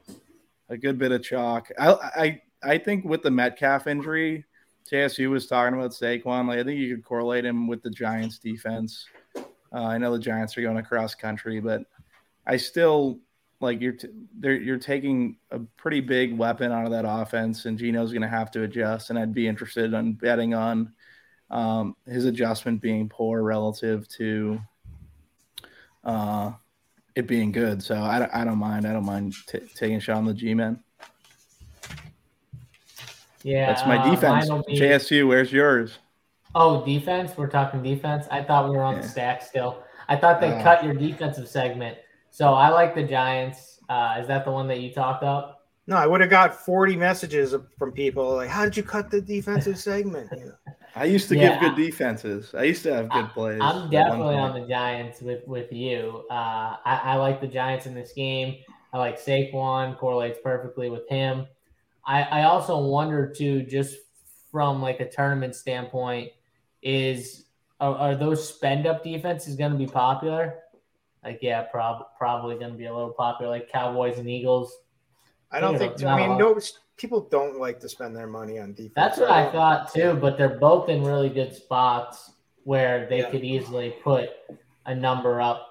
a 0.68 0.76
good 0.76 0.98
bit 0.98 1.12
of 1.12 1.22
chalk. 1.22 1.68
I, 1.78 1.92
I, 1.92 2.42
I 2.62 2.78
think 2.78 3.04
with 3.04 3.22
the 3.22 3.30
Metcalf 3.30 3.86
injury, 3.86 4.44
JSU 4.90 5.30
was 5.30 5.46
talking 5.46 5.78
about 5.78 5.92
Saquon. 5.92 6.48
Like 6.48 6.58
I 6.58 6.64
think 6.64 6.80
you 6.80 6.96
could 6.96 7.04
correlate 7.04 7.44
him 7.44 7.68
with 7.68 7.82
the 7.82 7.90
Giants 7.90 8.40
defense. 8.40 9.06
Uh, 9.36 9.84
I 9.84 9.98
know 9.98 10.12
the 10.12 10.18
Giants 10.18 10.58
are 10.58 10.62
going 10.62 10.78
across 10.78 11.14
country, 11.14 11.60
but 11.60 11.82
I 12.46 12.56
still 12.56 13.20
like 13.60 13.80
you're 13.80 13.92
t- 13.92 14.08
they're, 14.38 14.54
you're 14.54 14.78
taking 14.78 15.36
a 15.50 15.58
pretty 15.76 16.00
big 16.00 16.36
weapon 16.36 16.72
out 16.72 16.86
of 16.86 16.90
that 16.92 17.04
offense, 17.06 17.66
and 17.66 17.78
Geno's 17.78 18.10
going 18.10 18.22
to 18.22 18.28
have 18.28 18.50
to 18.52 18.62
adjust. 18.62 19.10
And 19.10 19.18
I'd 19.18 19.34
be 19.34 19.46
interested 19.46 19.92
in 19.92 20.14
betting 20.14 20.54
on 20.54 20.92
um, 21.50 21.94
his 22.06 22.24
adjustment 22.24 22.80
being 22.80 23.08
poor 23.08 23.42
relative 23.42 24.08
to 24.16 24.58
uh, 26.04 26.52
it 27.14 27.26
being 27.26 27.52
good. 27.52 27.82
So 27.82 27.96
I, 27.96 28.28
I 28.40 28.44
don't 28.44 28.58
mind. 28.58 28.86
I 28.86 28.92
don't 28.92 29.04
mind 29.04 29.34
t- 29.46 29.58
taking 29.74 29.96
a 29.96 30.00
shot 30.00 30.16
on 30.16 30.24
the 30.24 30.34
G 30.34 30.54
men. 30.54 30.80
Yeah, 33.42 33.66
That's 33.66 33.86
my 33.86 33.96
uh, 33.98 34.10
defense. 34.10 34.48
be- 34.66 34.78
JSU, 34.78 35.26
where's 35.26 35.50
yours? 35.52 35.98
Oh, 36.54 36.84
defense. 36.84 37.32
We're 37.36 37.48
talking 37.48 37.82
defense. 37.82 38.26
I 38.30 38.42
thought 38.42 38.68
we 38.70 38.76
were 38.76 38.82
on 38.82 38.96
Yeah. 38.96 39.02
the 39.02 39.08
stack 39.08 39.42
still. 39.42 39.82
I 40.08 40.16
thought 40.16 40.40
they 40.40 40.52
Uh. 40.52 40.62
cut 40.62 40.84
your 40.84 40.94
defensive 40.94 41.48
segment. 41.48 41.96
So 42.40 42.54
I 42.54 42.70
like 42.70 42.94
the 42.94 43.02
Giants. 43.02 43.80
Uh, 43.90 44.16
is 44.18 44.26
that 44.28 44.46
the 44.46 44.50
one 44.50 44.66
that 44.68 44.80
you 44.80 44.94
talked 44.94 45.22
up? 45.22 45.66
No, 45.86 45.96
I 45.96 46.06
would 46.06 46.22
have 46.22 46.30
got 46.30 46.54
40 46.54 46.96
messages 46.96 47.54
from 47.78 47.92
people 47.92 48.36
like, 48.36 48.48
"How 48.48 48.64
did 48.64 48.78
you 48.78 48.82
cut 48.82 49.10
the 49.10 49.20
defensive 49.20 49.76
segment?" 49.90 50.30
You 50.34 50.46
know? 50.46 50.72
I 50.96 51.04
used 51.04 51.28
to 51.28 51.36
Yeah. 51.36 51.60
give 51.60 51.76
good 51.76 51.84
defenses. 51.84 52.54
I 52.54 52.62
used 52.62 52.82
to 52.84 52.94
have 52.94 53.10
good 53.10 53.28
plays. 53.34 53.60
I'm 53.60 53.90
definitely 53.90 54.36
on 54.36 54.58
the 54.58 54.66
Giants 54.66 55.20
with 55.20 55.46
with 55.46 55.70
you. 55.70 56.24
Uh, 56.30 56.76
I, 56.82 57.00
I 57.04 57.14
like 57.16 57.42
the 57.42 57.46
Giants 57.46 57.84
in 57.84 57.92
this 57.92 58.14
game. 58.14 58.56
I 58.94 58.96
like 58.96 59.20
Saquon 59.20 59.98
correlates 59.98 60.38
perfectly 60.42 60.88
with 60.88 61.06
him. 61.10 61.46
I, 62.06 62.22
I 62.22 62.42
also 62.44 62.78
wonder 62.78 63.30
too, 63.30 63.64
just 63.64 63.98
from 64.50 64.80
like 64.80 65.00
a 65.00 65.10
tournament 65.10 65.54
standpoint, 65.54 66.30
is 66.80 67.44
are, 67.80 67.94
are 67.96 68.16
those 68.16 68.48
spend 68.48 68.86
up 68.86 69.04
defenses 69.04 69.56
going 69.56 69.72
to 69.72 69.78
be 69.78 69.86
popular? 69.86 70.60
Like, 71.24 71.40
yeah, 71.42 71.62
prob- 71.62 72.06
probably 72.16 72.56
going 72.58 72.72
to 72.72 72.78
be 72.78 72.86
a 72.86 72.92
little 72.94 73.12
popular, 73.12 73.50
like 73.50 73.68
Cowboys 73.70 74.18
and 74.18 74.28
Eagles. 74.28 74.74
I 75.52 75.60
don't 75.60 75.74
You 75.74 75.78
think. 75.78 75.98
know, 76.00 76.08
I 76.08 76.16
mean, 76.28 76.38
no. 76.38 76.52
no, 76.54 76.60
people 76.96 77.28
don't 77.30 77.58
like 77.58 77.80
to 77.80 77.88
spend 77.88 78.16
their 78.16 78.26
money 78.26 78.58
on 78.58 78.72
defense. 78.72 78.92
That's 78.94 79.18
what 79.18 79.30
I 79.30 79.50
thought 79.50 79.92
too, 79.92 80.14
but 80.14 80.38
they're 80.38 80.58
both 80.58 80.88
in 80.88 81.02
really 81.04 81.28
good 81.28 81.54
spots 81.54 82.32
where 82.64 83.06
they 83.08 83.18
Yeah. 83.20 83.30
could 83.30 83.44
easily 83.44 83.94
put 84.02 84.30
a 84.86 84.94
number 84.94 85.40
up. 85.40 85.66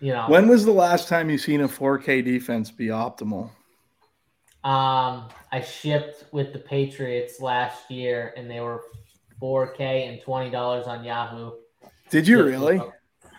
You 0.00 0.12
know, 0.12 0.26
When 0.28 0.48
was 0.48 0.64
the 0.64 0.72
last 0.72 1.08
time 1.08 1.28
you 1.28 1.38
seen 1.38 1.60
a 1.60 1.68
4K 1.68 2.22
defense 2.22 2.70
be 2.70 2.86
optimal? 2.86 3.50
Um, 4.64 5.28
I 5.52 5.60
shipped 5.64 6.24
with 6.32 6.52
the 6.52 6.58
Patriots 6.58 7.40
last 7.40 7.90
year, 7.90 8.32
and 8.36 8.50
they 8.50 8.60
were 8.60 8.82
4K 9.40 10.08
and 10.08 10.20
twenty 10.22 10.50
dollars 10.50 10.86
on 10.86 11.04
Yahoo. 11.04 11.52
Did 12.10 12.26
you 12.26 12.42
really? 12.42 12.80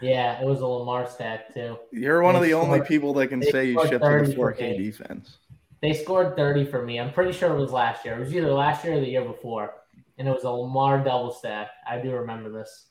Yeah, 0.01 0.41
it 0.41 0.45
was 0.45 0.61
a 0.61 0.65
Lamar 0.67 1.07
stack 1.09 1.53
too. 1.53 1.77
You're 1.91 2.21
one 2.21 2.35
of 2.35 2.41
They 2.41 2.49
the 2.49 2.53
only 2.53 2.81
people 2.81 3.13
that 3.15 3.27
can 3.27 3.43
say 3.43 3.65
you 3.69 3.79
scored 3.79 3.89
shipped 3.89 4.09
with 4.09 4.21
30 4.21 4.33
a 4.33 4.35
for 4.35 4.53
4K 4.53 4.59
me. 4.59 4.73
defense. 4.73 5.39
They 5.81 5.93
scored 5.93 6.35
thirty 6.37 6.65
for 6.65 6.83
me. 6.85 6.99
I'm 6.99 7.11
pretty 7.11 7.31
sure 7.33 7.53
it 7.55 7.59
was 7.59 7.71
last 7.71 8.05
year. 8.05 8.15
It 8.15 8.19
was 8.19 8.33
either 8.35 8.51
last 8.53 8.83
year 8.83 8.95
or 8.97 8.99
the 8.99 9.07
year 9.09 9.25
before, 9.25 9.75
and 10.17 10.27
it 10.27 10.31
was 10.31 10.43
a 10.43 10.49
Lamar 10.49 11.03
double 11.03 11.31
stack. 11.31 11.69
I 11.87 11.99
do 11.99 12.11
remember 12.13 12.49
this. 12.49 12.87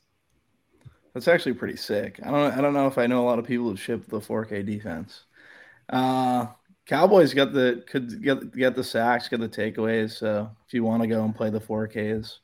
That's 1.13 1.27
actually 1.27 1.53
pretty 1.53 1.75
sick. 1.75 2.19
I 2.23 2.31
don't 2.31 2.53
I 2.57 2.61
don't 2.61 2.73
know 2.73 2.87
if 2.87 2.97
I 2.97 3.07
know 3.07 3.21
a 3.23 3.27
lot 3.27 3.39
of 3.39 3.45
people 3.45 3.69
who 3.69 3.75
ship 3.75 4.05
the 4.07 4.19
4K 4.21 4.65
defense. 4.65 5.25
Uh 5.89 6.47
Cowboys 6.85 7.33
got 7.33 7.53
the 7.53 7.83
could 7.87 8.21
get 8.23 8.55
get 8.55 8.75
the 8.75 8.83
sacks, 8.83 9.27
get 9.29 9.39
the 9.39 9.49
takeaways. 9.49 10.11
So 10.13 10.51
if 10.67 10.73
you 10.73 10.83
want 10.83 11.03
to 11.03 11.07
go 11.07 11.23
and 11.23 11.35
play 11.35 11.49
the 11.49 11.61
4Ks, 11.61 12.39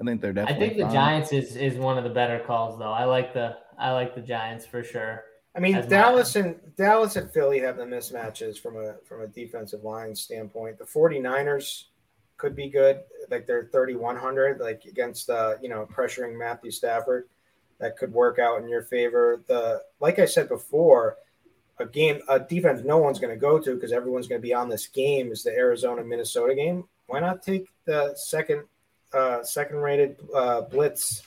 I 0.00 0.04
think 0.04 0.20
they're 0.20 0.32
definitely. 0.32 0.66
I 0.66 0.68
think 0.68 0.78
the 0.78 0.84
fine. 0.84 0.92
Giants 0.92 1.32
is 1.32 1.56
is 1.56 1.76
one 1.78 1.98
of 1.98 2.04
the 2.04 2.10
better 2.10 2.40
calls 2.40 2.78
though. 2.78 2.92
I 2.92 3.04
like 3.04 3.32
the 3.34 3.56
I 3.78 3.92
like 3.92 4.14
the 4.14 4.20
Giants 4.20 4.66
for 4.66 4.82
sure. 4.82 5.24
I 5.56 5.58
mean, 5.58 5.74
as 5.74 5.86
Dallas 5.86 6.36
and 6.36 6.56
Dallas 6.76 7.16
and 7.16 7.30
Philly 7.30 7.60
have 7.60 7.78
the 7.78 7.84
mismatches 7.84 8.58
from 8.58 8.76
a 8.76 8.96
from 9.04 9.22
a 9.22 9.26
defensive 9.26 9.84
line 9.84 10.14
standpoint. 10.14 10.78
The 10.78 10.84
49ers 10.84 11.84
could 12.36 12.54
be 12.54 12.68
good. 12.68 13.00
Like 13.30 13.46
they're 13.46 13.68
3100 13.72 14.60
like 14.60 14.84
against 14.84 15.30
uh, 15.30 15.54
you 15.62 15.70
know, 15.70 15.88
pressuring 15.90 16.36
Matthew 16.36 16.70
Stafford. 16.70 17.28
That 17.78 17.98
could 17.98 18.12
work 18.12 18.38
out 18.38 18.62
in 18.62 18.68
your 18.68 18.82
favor. 18.82 19.42
The 19.48 19.82
like 20.00 20.18
I 20.18 20.26
said 20.26 20.48
before, 20.48 21.16
a 21.78 21.86
game 21.86 22.20
a 22.28 22.38
defense 22.38 22.82
no 22.84 22.98
one's 22.98 23.18
going 23.18 23.34
to 23.34 23.40
go 23.40 23.58
to 23.58 23.74
because 23.74 23.92
everyone's 23.92 24.28
going 24.28 24.40
to 24.40 24.46
be 24.46 24.54
on 24.54 24.68
this 24.68 24.86
game 24.86 25.32
is 25.32 25.42
the 25.42 25.50
Arizona 25.50 26.04
Minnesota 26.04 26.54
game. 26.54 26.84
Why 27.06 27.20
not 27.20 27.42
take 27.42 27.68
the 27.84 28.14
second 28.14 28.64
uh 29.12 29.42
second 29.42 29.78
rated 29.78 30.18
uh 30.34 30.62
blitz 30.62 31.22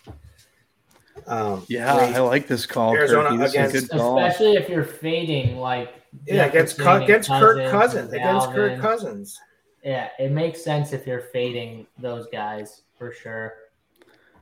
um 1.27 1.63
Yeah, 1.67 1.97
rate? 1.97 2.15
I 2.15 2.19
like 2.21 2.47
this 2.47 2.65
call. 2.65 2.93
Arizona 2.95 3.29
Kirky. 3.29 3.39
This 3.39 3.49
is 3.49 3.55
a 3.55 3.59
against- 3.59 3.89
good 3.91 3.97
call. 3.99 4.19
Especially 4.19 4.55
if 4.55 4.69
you're 4.69 4.83
fading 4.83 5.57
like 5.57 5.93
Yeah, 6.25 6.45
against 6.45 6.77
Jefferson 6.77 6.83
Cu- 6.85 6.89
and 6.91 7.03
against 7.03 7.29
Kirk 7.29 7.57
Cousins 7.57 7.71
Cousins, 7.71 8.13
and 8.13 8.21
against 8.21 8.51
Kirk 8.51 8.79
Cousins. 8.79 9.39
Yeah, 9.83 10.09
it 10.19 10.31
makes 10.31 10.63
sense 10.63 10.91
if 10.93 11.07
you're 11.07 11.21
fading 11.21 11.87
those 11.99 12.27
guys 12.31 12.81
for 12.97 13.11
sure. 13.13 13.53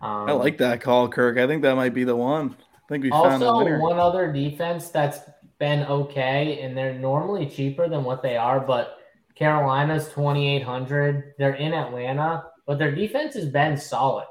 Um, 0.02 0.30
I 0.30 0.32
like 0.32 0.58
that 0.60 0.82
call, 0.82 1.08
Kirk. 1.10 1.38
I 1.38 1.45
think 1.48 1.62
that 1.64 1.76
might 1.76 1.94
be 1.94 2.04
the 2.04 2.16
one. 2.16 2.56
I 2.76 2.88
think 2.90 3.04
we 3.04 3.10
found 3.10 3.41
the 3.41 3.48
Also, 3.48 3.64
winner. 3.66 3.80
one 3.82 3.99
other 3.99 4.32
defense 4.32 4.90
that's 4.90 5.20
been 5.60 5.84
okay, 5.88 6.60
and 6.62 6.78
they're 6.78 6.94
normally 6.94 7.45
cheaper 7.48 7.88
than 7.90 8.04
what 8.04 8.22
they 8.22 8.38
are, 8.38 8.60
but 8.60 8.98
Carolina's 9.36 10.08
2,800. 10.14 11.34
They're 11.38 11.56
in 11.56 11.74
Atlanta, 11.74 12.45
but 12.66 12.78
their 12.80 12.94
defense 12.95 13.34
has 13.36 13.48
been 13.49 13.76
solid. 13.78 14.26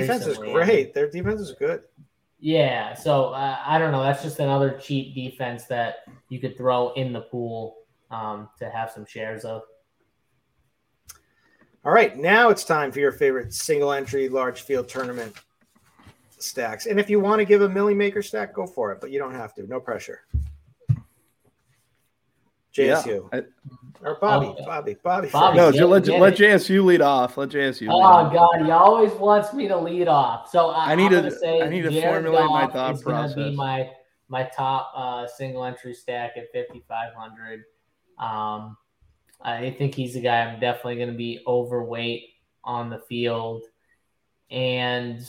Defense 0.00 0.26
is 0.26 0.38
great. 0.38 0.94
Their 0.94 1.10
defense 1.10 1.40
is 1.40 1.52
good. 1.52 1.82
Yeah, 2.38 2.94
so 2.94 3.30
uh, 3.30 3.58
I 3.64 3.78
don't 3.78 3.92
know. 3.92 4.02
That's 4.02 4.22
just 4.22 4.38
another 4.40 4.78
cheap 4.78 5.14
defense 5.14 5.64
that 5.64 6.00
you 6.28 6.38
could 6.38 6.56
throw 6.56 6.92
in 6.92 7.12
the 7.12 7.22
pool 7.22 7.78
um, 8.10 8.48
to 8.58 8.68
have 8.68 8.90
some 8.90 9.06
shares 9.06 9.44
of. 9.44 9.62
All 11.84 11.92
right, 11.92 12.16
now 12.16 12.50
it's 12.50 12.64
time 12.64 12.90
for 12.92 12.98
your 12.98 13.12
favorite 13.12 13.54
single 13.54 13.92
entry 13.92 14.28
large 14.28 14.62
field 14.62 14.88
tournament 14.88 15.34
stacks. 16.38 16.86
And 16.86 17.00
if 17.00 17.08
you 17.08 17.20
want 17.20 17.38
to 17.38 17.44
give 17.44 17.62
a 17.62 17.68
Milly 17.68 17.94
Maker 17.94 18.22
stack, 18.22 18.52
go 18.52 18.66
for 18.66 18.92
it, 18.92 19.00
but 19.00 19.10
you 19.10 19.18
don't 19.18 19.34
have 19.34 19.54
to. 19.54 19.66
No 19.66 19.80
pressure. 19.80 20.22
JSU 22.76 23.28
Yeah, 23.32 23.38
I- 23.38 23.42
or 24.02 24.16
Bobby, 24.20 24.46
Oh. 24.46 24.64
Bobby, 24.64 24.96
Bobby. 25.02 25.28
Bobby, 25.32 25.56
no, 25.56 25.70
Get 25.72 25.78
j- 25.78 25.84
it, 25.84 25.86
let, 25.86 26.04
get 26.04 26.20
let 26.20 26.40
it. 26.40 26.44
JSU 26.54 26.84
lead 26.84 27.00
off. 27.00 27.36
Let 27.36 27.48
JSU. 27.50 27.80
Lead 27.82 27.88
Oh 27.90 28.00
off. 28.02 28.32
God, 28.32 28.64
he 28.64 28.70
always 28.70 29.12
wants 29.12 29.52
me 29.52 29.68
to 29.68 29.76
lead 29.76 30.08
off. 30.08 30.50
So 30.50 30.68
I, 30.70 30.92
I 30.92 30.94
need 30.94 31.12
I'm 31.12 31.24
to- 31.24 31.30
say 31.30 31.62
I 31.62 31.68
need 31.68 31.82
to 31.82 31.90
Jared 31.90 32.24
formulate 32.24 32.50
my 32.50 32.66
thought 32.66 32.94
is 32.94 33.02
gonna 33.02 33.28
be 33.28 33.34
process. 33.34 33.54
my 33.56 33.90
my 34.28 34.42
top 34.56 34.92
uh, 34.96 35.26
single 35.26 35.64
entry 35.64 35.94
stack 35.94 36.32
at 36.36 36.44
5500. 36.52 37.62
Um, 38.18 38.76
I 39.42 39.70
think 39.78 39.94
he's 39.94 40.14
the 40.14 40.20
guy 40.20 40.40
I'm 40.40 40.58
definitely 40.58 40.96
going 40.96 41.10
to 41.10 41.14
be 41.16 41.40
overweight 41.46 42.24
on 42.64 42.90
the 42.90 42.98
field, 43.08 43.62
and 44.50 45.20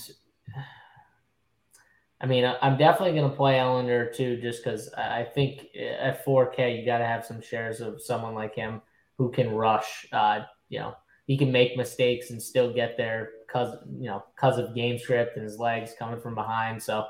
I 2.20 2.26
mean 2.26 2.52
I'm 2.62 2.78
definitely 2.78 3.18
going 3.18 3.30
to 3.30 3.36
play 3.36 3.56
Ehlinger 3.56 4.16
too, 4.16 4.42
just 4.42 4.64
because 4.64 4.92
I 4.94 5.24
think 5.24 5.68
at 5.76 6.26
4K 6.26 6.80
you 6.80 6.86
got 6.86 6.98
to 6.98 7.06
have 7.06 7.26
some 7.26 7.42
shares 7.42 7.80
of 7.80 8.02
someone 8.02 8.34
like 8.34 8.56
him 8.56 8.82
who 9.18 9.32
can 9.32 9.52
rush. 9.52 10.08
Uh, 10.12 10.42
you 10.70 10.80
know, 10.80 10.96
he 11.28 11.38
can 11.38 11.52
make 11.52 11.78
mistakes 11.78 12.32
and 12.32 12.42
still 12.42 12.74
get 12.74 12.98
there 12.98 13.30
because 13.46 13.78
you 14.00 14.08
know 14.10 14.24
because 14.36 14.58
of 14.58 14.74
game 14.74 14.98
script 14.98 15.36
and 15.38 15.44
his 15.44 15.60
legs 15.60 15.94
coming 15.98 16.20
from 16.20 16.34
behind. 16.36 16.82
So 16.82 17.06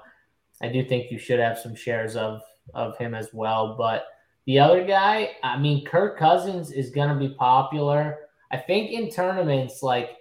I 0.62 0.68
do 0.68 0.84
think 0.84 1.12
you 1.12 1.20
should 1.20 1.40
have 1.40 1.58
some 1.58 1.76
shares 1.76 2.16
of 2.16 2.42
of 2.74 2.98
him 2.98 3.16
as 3.16 3.30
well. 3.34 3.76
But 3.78 4.08
the 4.46 4.60
other 4.60 4.86
guy, 4.86 5.32
I 5.44 5.58
mean, 5.58 5.86
Kirk 5.86 6.18
Cousins 6.20 6.72
is 6.72 6.90
going 6.90 7.10
to 7.10 7.16
be 7.16 7.34
popular. 7.34 8.18
I 8.52 8.58
think 8.58 8.92
in 8.92 9.10
tournaments 9.10 9.82
like. 9.82 10.17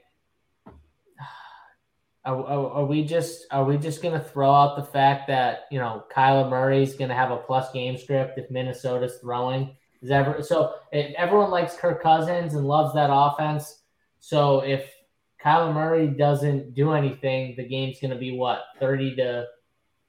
Are, 2.26 2.44
are, 2.44 2.84
we 2.84 3.04
just 3.04 3.46
are 3.52 3.64
we 3.64 3.78
just 3.78 4.02
gonna 4.02 4.22
throw 4.22 4.52
out 4.52 4.74
the 4.74 4.82
fact 4.82 5.28
that 5.28 5.66
you 5.70 5.78
know 5.78 6.04
Kyler 6.14 6.50
Murray's 6.50 6.96
gonna 6.96 7.14
have 7.14 7.30
a 7.30 7.36
plus 7.36 7.70
game 7.70 7.96
script 7.96 8.36
if 8.36 8.50
Minnesota's 8.50 9.18
throwing? 9.20 9.76
Is 10.02 10.10
ever 10.10 10.42
so 10.42 10.74
if 10.90 11.14
everyone 11.14 11.50
likes 11.50 11.76
Kirk 11.76 12.02
Cousins 12.02 12.54
and 12.54 12.66
loves 12.66 12.92
that 12.94 13.10
offense. 13.12 13.82
So 14.18 14.60
if 14.60 14.92
Kyler 15.42 15.72
Murray 15.72 16.08
doesn't 16.08 16.74
do 16.74 16.92
anything, 16.92 17.54
the 17.56 17.68
game's 17.68 18.00
gonna 18.00 18.18
be 18.18 18.36
what 18.36 18.64
thirty 18.80 19.14
to 19.16 19.46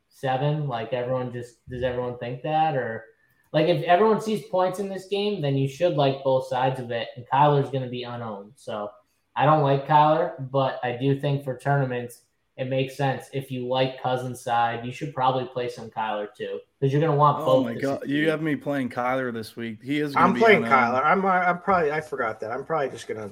seven. 0.09 0.67
Like 0.67 0.93
everyone 0.93 1.31
just 1.31 1.69
does 1.69 1.83
everyone 1.83 2.17
think 2.17 2.41
that 2.41 2.75
or 2.75 3.05
like 3.53 3.67
if 3.67 3.83
everyone 3.83 4.21
sees 4.21 4.43
points 4.47 4.79
in 4.79 4.89
this 4.89 5.07
game, 5.07 5.39
then 5.39 5.55
you 5.55 5.67
should 5.67 5.93
like 5.93 6.23
both 6.23 6.47
sides 6.47 6.79
of 6.79 6.89
it. 6.89 7.09
And 7.15 7.25
Kyler's 7.31 7.69
gonna 7.69 7.89
be 7.89 8.03
unowned. 8.03 8.53
So 8.55 8.89
I 9.37 9.45
don't 9.45 9.61
like 9.61 9.87
Kyler, 9.87 10.33
but 10.51 10.79
I 10.83 10.93
do 10.93 11.19
think 11.19 11.43
for 11.43 11.57
tournaments 11.57 12.21
it 12.57 12.67
makes 12.69 12.97
sense. 12.97 13.29
If 13.33 13.51
you 13.51 13.67
like 13.67 14.01
Cousins' 14.01 14.41
side, 14.41 14.83
you 14.83 14.91
should 14.91 15.13
probably 15.13 15.45
play 15.45 15.69
some 15.69 15.91
Kyler 15.91 16.27
too, 16.35 16.59
because 16.79 16.91
you're 16.91 17.01
gonna 17.01 17.15
want 17.15 17.37
oh 17.41 17.45
both. 17.45 17.55
Oh 17.57 17.63
my 17.63 17.75
god, 17.75 17.99
succeed. 17.99 18.15
you 18.15 18.29
have 18.31 18.41
me 18.41 18.55
playing 18.55 18.89
Kyler 18.89 19.31
this 19.31 19.55
week. 19.55 19.77
He 19.83 19.99
is. 19.99 20.15
Gonna 20.15 20.25
I'm 20.25 20.35
playing 20.35 20.65
unowned. 20.65 20.95
Um, 20.95 21.01
Kyler. 21.01 21.05
I'm 21.05 21.25
I'm 21.25 21.59
probably 21.59 21.91
I 21.91 22.01
forgot 22.01 22.39
that. 22.39 22.51
I'm 22.51 22.65
probably 22.65 22.89
just 22.89 23.07
gonna 23.07 23.29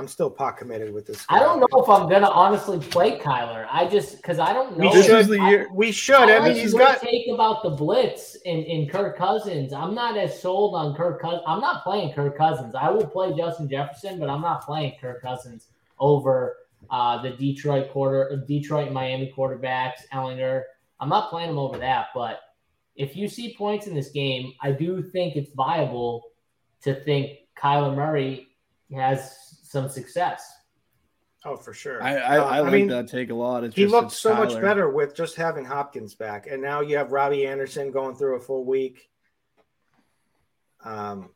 I'm 0.00 0.08
still 0.08 0.30
pot 0.30 0.56
committed 0.56 0.94
with 0.94 1.06
this. 1.06 1.26
I 1.28 1.38
don't 1.38 1.60
know 1.60 1.82
if 1.82 1.88
I'm 1.90 2.08
gonna 2.08 2.30
honestly 2.30 2.78
play 2.78 3.18
Kyler. 3.18 3.68
I 3.70 3.86
just 3.86 4.16
because 4.16 4.38
I 4.38 4.54
don't 4.54 4.78
know. 4.78 4.88
We 4.88 4.94
This 4.94 5.06
should. 5.06 5.18
is 5.20 5.28
the 5.28 5.38
year. 5.40 5.68
We 5.70 5.92
should. 5.92 6.14
I 6.14 6.36
I 6.36 6.38
like 6.38 6.54
mean, 6.54 6.62
he's 6.62 6.72
your 6.72 6.80
got. 6.80 7.02
take 7.02 7.28
about 7.28 7.62
the 7.62 7.68
blitz 7.70 8.36
in, 8.46 8.62
in 8.62 8.88
Kirk 8.88 9.18
Cousins. 9.18 9.74
I'm 9.74 9.94
not 9.94 10.16
as 10.16 10.40
sold 10.40 10.74
on 10.74 10.94
Kirk 10.94 11.20
Cousins. 11.20 11.42
I'm 11.46 11.60
not 11.60 11.84
playing 11.84 12.14
Kirk 12.14 12.34
Cousins. 12.38 12.74
I 12.74 12.88
will 12.90 13.06
play 13.06 13.34
Justin 13.36 13.68
Jefferson, 13.68 14.18
but 14.18 14.30
I'm 14.30 14.40
not 14.40 14.64
playing 14.64 14.94
Kirk 14.98 15.20
Cousins 15.20 15.66
over 15.98 16.56
uh, 16.90 17.20
the 17.20 17.30
Detroit 17.32 17.90
quarter, 17.90 18.42
Detroit 18.48 18.92
Miami 18.92 19.30
quarterbacks, 19.36 20.00
Ehlinger. 20.14 20.62
I'm 20.98 21.10
not 21.10 21.28
playing 21.28 21.50
him 21.50 21.58
over 21.58 21.76
that. 21.76 22.06
But 22.14 22.40
if 22.96 23.16
you 23.16 23.28
see 23.28 23.54
points 23.54 23.86
in 23.86 23.94
this 23.94 24.10
game, 24.10 24.54
I 24.62 24.72
do 24.72 25.02
think 25.02 25.36
it's 25.36 25.52
viable 25.52 26.22
to 26.84 26.94
think 27.04 27.40
Kyler 27.54 27.94
Murray 27.94 28.46
has 28.94 29.49
some 29.70 29.88
success. 29.88 30.52
Oh, 31.44 31.56
for 31.56 31.72
sure. 31.72 32.02
I 32.02 32.16
I, 32.16 32.38
Uh, 32.38 32.44
I 32.44 32.56
I 32.56 32.60
like 32.60 32.72
mean, 32.72 32.88
that 32.88 33.06
take 33.08 33.30
a 33.30 33.34
lot. 33.34 33.62
It's 33.64 33.74
he 33.74 33.82
just, 33.84 33.92
looked 33.92 34.06
it's 34.08 34.18
so 34.18 34.34
much 34.34 34.60
better 34.60 34.90
with 34.90 35.14
just 35.14 35.36
having 35.36 35.64
Hopkins 35.64 36.14
back, 36.14 36.48
and 36.48 36.60
now 36.60 36.80
you 36.80 36.96
have 36.96 37.12
Robbie 37.12 37.46
Anderson 37.46 37.92
going 37.92 38.16
through 38.16 38.36
a 38.36 38.40
full 38.40 38.64
week. 38.64 39.08
Um, 40.84 41.30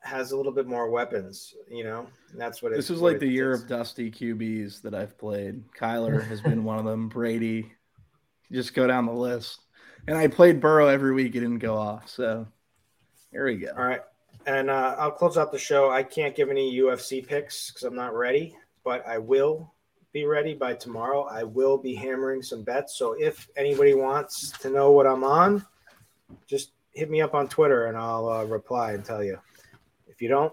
has 0.00 0.32
a 0.32 0.36
little 0.36 0.52
bit 0.52 0.66
more 0.66 0.90
weapons, 0.90 1.54
you 1.70 1.84
know. 1.84 2.06
And 2.32 2.40
that's 2.40 2.62
what 2.62 2.72
it, 2.72 2.76
This 2.76 2.90
is 2.90 3.00
what 3.00 3.12
like 3.12 3.20
the 3.20 3.28
year 3.28 3.52
is. 3.52 3.62
of 3.62 3.68
dusty 3.68 4.10
QBs 4.10 4.82
that 4.82 4.94
I've 4.94 5.18
played. 5.18 5.62
Kyler 5.78 6.26
has 6.26 6.40
been 6.40 6.64
one 6.64 6.78
of 6.78 6.84
them. 6.84 7.08
Brady, 7.10 7.72
just 8.52 8.74
go 8.74 8.86
down 8.86 9.06
the 9.06 9.12
list. 9.12 9.60
And 10.06 10.16
I 10.18 10.28
played 10.28 10.60
Burrow 10.60 10.88
every 10.88 11.14
week. 11.14 11.34
It 11.34 11.40
didn't 11.40 11.58
go 11.60 11.76
off. 11.76 12.08
So 12.08 12.46
here 13.32 13.46
we 13.46 13.56
go. 13.56 13.68
All 13.76 13.84
right, 13.84 14.02
and 14.46 14.70
uh, 14.70 14.96
I'll 14.98 15.10
close 15.10 15.36
out 15.36 15.52
the 15.52 15.58
show. 15.58 15.90
I 15.90 16.02
can't 16.02 16.34
give 16.34 16.50
any 16.50 16.78
UFC 16.78 17.26
picks 17.26 17.70
because 17.70 17.84
I'm 17.84 17.94
not 17.94 18.14
ready, 18.14 18.56
but 18.84 19.06
I 19.06 19.18
will 19.18 19.72
be 20.12 20.26
ready 20.26 20.54
by 20.54 20.74
tomorrow. 20.74 21.24
I 21.24 21.42
will 21.42 21.76
be 21.76 21.94
hammering 21.94 22.42
some 22.42 22.62
bets. 22.62 22.96
So 22.96 23.14
if 23.18 23.48
anybody 23.56 23.94
wants 23.94 24.50
to 24.60 24.70
know 24.70 24.92
what 24.92 25.06
I'm 25.06 25.24
on, 25.24 25.64
just 26.46 26.70
hit 26.92 27.10
me 27.10 27.20
up 27.20 27.34
on 27.34 27.48
Twitter 27.48 27.86
and 27.86 27.96
I'll 27.96 28.28
uh, 28.28 28.44
reply 28.44 28.92
and 28.92 29.04
tell 29.04 29.24
you. 29.24 29.38
If 30.06 30.22
you 30.22 30.28
don't, 30.28 30.52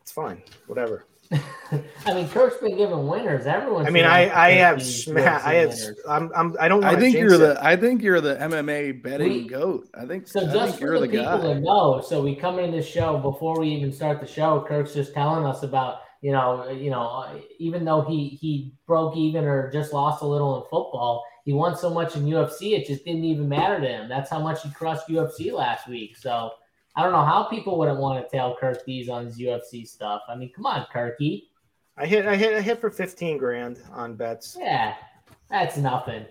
it's 0.00 0.12
fine. 0.12 0.42
Whatever. 0.68 1.04
I 2.06 2.14
mean, 2.14 2.28
Kirk's 2.28 2.56
been 2.58 2.76
giving 2.76 3.06
winners. 3.08 3.46
Everyone. 3.46 3.86
I 3.86 3.90
mean, 3.90 4.04
I 4.04 4.30
I 4.30 4.50
have 4.52 4.82
sma- 4.82 5.20
I 5.44 5.54
have 5.54 5.70
winners. 5.70 5.98
I'm 6.08 6.30
I'm 6.34 6.56
I 6.60 6.68
don't. 6.68 6.84
I 6.84 6.94
think 6.98 7.16
you're 7.16 7.34
it. 7.34 7.38
the 7.38 7.58
I 7.64 7.76
think 7.76 8.02
you're 8.02 8.20
the 8.20 8.36
MMA 8.36 9.02
betting 9.02 9.28
We- 9.28 9.48
goat. 9.48 9.88
I 9.94 10.06
think 10.06 10.28
So 10.28 10.40
I 10.40 10.44
just 10.52 10.56
think 10.56 10.74
for 10.78 10.84
you're 10.86 11.00
the, 11.00 11.06
the, 11.08 11.12
people 11.18 11.38
guy. 11.38 11.54
to 11.54 11.60
know, 11.60 12.00
so 12.06 12.22
we 12.22 12.36
come 12.36 12.58
into 12.58 12.76
the 12.76 12.82
show 12.82 13.18
before 13.18 13.58
we 13.58 13.68
even 13.70 13.92
start 13.92 14.20
the 14.20 14.26
show. 14.26 14.64
Kirk's 14.68 14.94
just 14.94 15.12
telling 15.14 15.44
us 15.44 15.62
about 15.64 15.98
you 16.22 16.32
know 16.32 16.68
you 16.70 16.90
know 16.90 17.26
even 17.58 17.84
though 17.84 18.02
he 18.02 18.28
he 18.40 18.72
broke 18.86 19.16
even 19.16 19.44
or 19.44 19.70
just 19.72 19.92
lost 19.92 20.22
a 20.22 20.26
little 20.26 20.56
in 20.56 20.62
football, 20.62 21.24
he 21.44 21.52
won 21.52 21.76
so 21.76 21.90
much 21.90 22.14
in 22.14 22.24
UFC 22.26 22.78
it 22.78 22.86
just 22.86 23.04
didn't 23.04 23.24
even 23.24 23.48
matter 23.48 23.80
to 23.80 23.86
him. 23.88 24.08
That's 24.08 24.30
how 24.30 24.38
much 24.38 24.62
he 24.62 24.70
crushed 24.70 25.08
UFC 25.08 25.52
last 25.52 25.88
week. 25.88 26.16
So 26.16 26.50
I 26.96 27.02
don't 27.02 27.12
know 27.12 27.24
how 27.24 27.44
people 27.44 27.78
wouldn't 27.78 27.98
want 27.98 28.24
to 28.24 28.36
tell 28.36 28.56
Kirk 28.56 28.84
these 28.86 29.10
on 29.10 29.26
his 29.26 29.38
UFC 29.38 29.86
stuff. 29.86 30.22
I 30.28 30.34
mean, 30.34 30.50
come 30.54 30.64
on, 30.64 30.86
Kirky. 30.92 31.42
I 31.98 32.06
hit 32.06 32.26
I 32.26 32.36
hit 32.36 32.54
I 32.54 32.60
hit 32.60 32.80
for 32.80 32.90
15 32.90 33.38
grand 33.38 33.80
on 33.92 34.14
bets. 34.14 34.56
Yeah, 34.58 34.94
that's 35.48 35.76
nothing. 35.76 36.24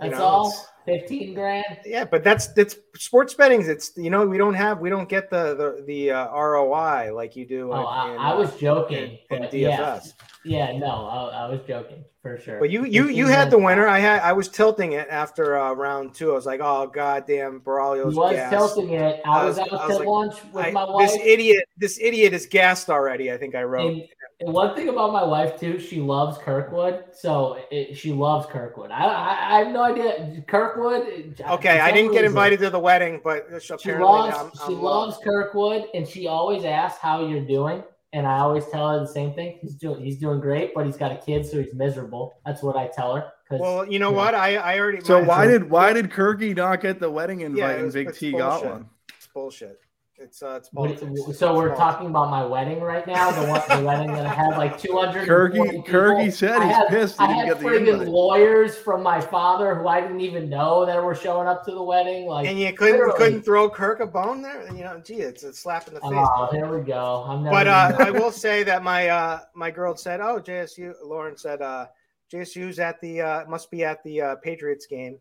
That's 0.00 0.12
know, 0.12 0.24
all. 0.24 0.66
Fifteen 0.86 1.34
grand. 1.34 1.78
Yeah, 1.84 2.04
but 2.04 2.24
that's 2.24 2.48
that's 2.54 2.74
sports 2.96 3.34
betting. 3.34 3.60
It's 3.68 3.92
you 3.96 4.08
know 4.10 4.26
we 4.26 4.38
don't 4.38 4.54
have 4.54 4.80
we 4.80 4.88
don't 4.88 5.08
get 5.08 5.28
the 5.28 5.54
the 5.54 5.84
the 5.86 6.10
uh, 6.12 6.34
ROI 6.34 7.14
like 7.14 7.36
you 7.36 7.46
do. 7.46 7.70
Oh, 7.72 7.80
in, 7.80 7.86
I, 7.86 8.16
I 8.16 8.30
uh, 8.32 8.38
was 8.38 8.56
joking. 8.56 9.18
in, 9.30 9.44
in 9.44 9.50
DFS. 9.50 9.52
yeah. 9.62 10.00
Yeah, 10.42 10.78
no, 10.78 10.86
I, 10.86 11.44
I 11.44 11.48
was 11.50 11.60
joking 11.68 12.02
for 12.22 12.38
sure. 12.38 12.58
But 12.58 12.70
you 12.70 12.86
you 12.86 13.08
you 13.08 13.26
had 13.26 13.50
the 13.50 13.58
winner. 13.58 13.86
I 13.86 13.98
had 13.98 14.22
I 14.22 14.32
was 14.32 14.48
tilting 14.48 14.92
it 14.92 15.06
after 15.10 15.58
uh, 15.58 15.74
round 15.74 16.14
two. 16.14 16.30
I 16.30 16.34
was 16.34 16.46
like, 16.46 16.60
oh 16.62 16.86
goddamn, 16.86 17.52
He 17.52 17.58
Braulio's 17.58 18.14
was 18.16 18.32
gassed. 18.32 18.50
tilting 18.50 18.94
it. 18.94 19.20
I, 19.26 19.28
I 19.28 19.44
was, 19.44 19.58
was- 19.58 19.68
out 19.68 19.72
I 19.74 19.82
to 19.82 19.88
was 19.88 19.98
like, 19.98 20.08
lunch 20.08 20.34
with 20.54 20.64
I- 20.66 20.70
my 20.70 20.84
wife. 20.90 21.10
this 21.10 21.20
idiot, 21.22 21.64
this 21.76 22.00
idiot 22.00 22.32
is 22.32 22.46
gassed 22.46 22.88
already. 22.88 23.30
I 23.30 23.36
think 23.36 23.54
I 23.54 23.64
wrote. 23.64 23.92
And, 23.92 24.02
and 24.40 24.52
one 24.52 24.74
thing 24.74 24.88
about 24.88 25.12
my 25.12 25.22
wife 25.24 25.58
too, 25.60 25.78
she 25.78 26.00
loves 26.00 26.38
Kirkwood, 26.38 27.04
so 27.12 27.58
it, 27.70 27.96
she 27.96 28.12
loves 28.12 28.46
Kirkwood. 28.46 28.90
I, 28.90 29.04
I 29.04 29.56
I 29.56 29.58
have 29.64 29.68
no 29.72 29.82
idea 29.82 30.42
Kirkwood. 30.48 31.40
uh, 31.46 31.54
okay, 31.54 31.78
I 31.80 31.90
didn't 31.92 32.12
get 32.12 32.18
reason, 32.22 32.26
invited 32.26 32.60
to 32.60 32.70
the 32.70 32.78
wedding, 32.78 33.20
but 33.22 33.46
She 33.62 33.92
loves 33.92 34.36
I'm, 34.36 34.50
she 34.66 34.74
I'm 34.74 34.80
loves 34.82 35.18
Kirkwood, 35.22 35.84
and 35.94 36.06
she 36.08 36.26
always 36.26 36.64
asks 36.64 36.98
how 37.00 37.26
you're 37.26 37.44
doing. 37.46 37.82
And 38.12 38.26
I 38.26 38.38
always 38.40 38.66
tell 38.72 38.90
her 38.90 38.98
the 38.98 39.06
same 39.06 39.34
thing. 39.34 39.58
He's 39.62 39.76
doing 39.76 40.02
he's 40.04 40.18
doing 40.18 40.40
great, 40.40 40.74
but 40.74 40.84
he's 40.84 40.96
got 40.96 41.12
a 41.12 41.16
kid, 41.16 41.46
so 41.46 41.62
he's 41.62 41.72
miserable. 41.74 42.34
That's 42.44 42.60
what 42.60 42.76
I 42.76 42.88
tell 42.88 43.14
her. 43.14 43.32
'cause- 43.48 43.60
Well, 43.60 43.86
you 43.86 44.00
know 44.00 44.10
Yeah. 44.10 44.16
what? 44.16 44.34
I 44.34 44.56
I 44.56 44.78
already. 44.80 45.00
So 45.00 45.22
why 45.22 45.46
did 45.46 45.70
why 45.70 45.92
did 45.92 46.10
Kirky 46.10 46.56
not 46.56 46.80
get 46.80 46.98
the 46.98 47.08
wedding 47.08 47.40
Yeah, 47.40 47.46
invite 47.46 47.78
it 47.78 47.82
and 47.84 47.92
Big 47.92 48.08
it's 48.08 48.18
T 48.18 48.32
got 48.32 48.64
one? 48.64 48.88
It's 49.16 49.28
bullshit. 49.28 49.78
It's 50.22 50.42
uh, 50.42 50.56
it's 50.58 50.68
What- 50.72 51.00
politics. 51.00 51.38
so 51.38 51.54
we're 51.56 51.70
It's 51.70 51.78
talking 51.78 52.08
about 52.08 52.30
my 52.30 52.44
wedding 52.44 52.80
right 52.82 53.06
now. 53.06 53.30
The 53.30 53.48
one, 53.48 53.62
the 53.70 53.82
wedding 53.86 54.08
that 54.12 54.26
I 54.26 54.34
had 54.34 54.58
like 54.58 54.78
two 54.78 54.94
hundred. 54.94 55.26
Kirky 55.26 55.82
Kirky 55.86 56.30
said 56.30 56.60
I 56.60 56.66
he's 56.66 56.76
had, 56.76 56.88
pissed 56.88 57.18
he 57.18 57.24
I 57.24 57.26
didn't 57.28 57.38
had 57.38 57.48
get 57.48 57.58
the 57.60 57.64
friggin' 58.04 58.06
lawyers 58.08 58.76
from 58.76 59.02
my 59.02 59.18
father 59.18 59.74
who 59.74 59.88
I 59.88 60.02
didn't 60.02 60.20
even 60.20 60.50
know 60.50 60.84
that 60.84 61.02
were 61.02 61.14
showing 61.14 61.48
up 61.48 61.64
to 61.64 61.70
the 61.70 61.82
wedding. 61.82 62.26
Like, 62.26 62.46
And 62.46 62.58
you 62.58 62.70
couldn't 62.74 62.96
literally. 62.98 63.16
couldn't 63.16 63.42
throw 63.42 63.70
Kirk 63.70 64.00
a 64.00 64.06
bone 64.06 64.42
there. 64.42 64.66
You 64.74 64.84
know, 64.84 65.00
gee, 65.02 65.14
it's 65.22 65.42
a 65.42 65.54
slap 65.54 65.88
in 65.88 65.94
the 65.94 66.00
face. 66.00 66.10
oh, 66.12 66.48
here 66.52 66.66
we 66.68 66.84
go. 66.84 67.24
I'm 67.26 67.42
but 67.44 67.66
uh, 67.66 67.96
I 67.98 68.10
will 68.10 68.30
say 68.32 68.62
that 68.64 68.82
my 68.82 69.08
uh, 69.08 69.40
my 69.54 69.70
girl 69.70 69.96
said, 69.96 70.20
"Oh, 70.20 70.38
JSU." 70.38 70.92
Lauren 71.02 71.38
said, 71.38 71.62
uh, 71.62 71.86
"JSU's 72.30 72.78
at 72.78 73.00
the 73.00 73.22
uh, 73.22 73.44
must 73.48 73.70
be 73.70 73.84
at 73.84 74.04
the 74.04 74.20
uh, 74.20 74.36
Patriots 74.36 74.86
game." 74.86 75.18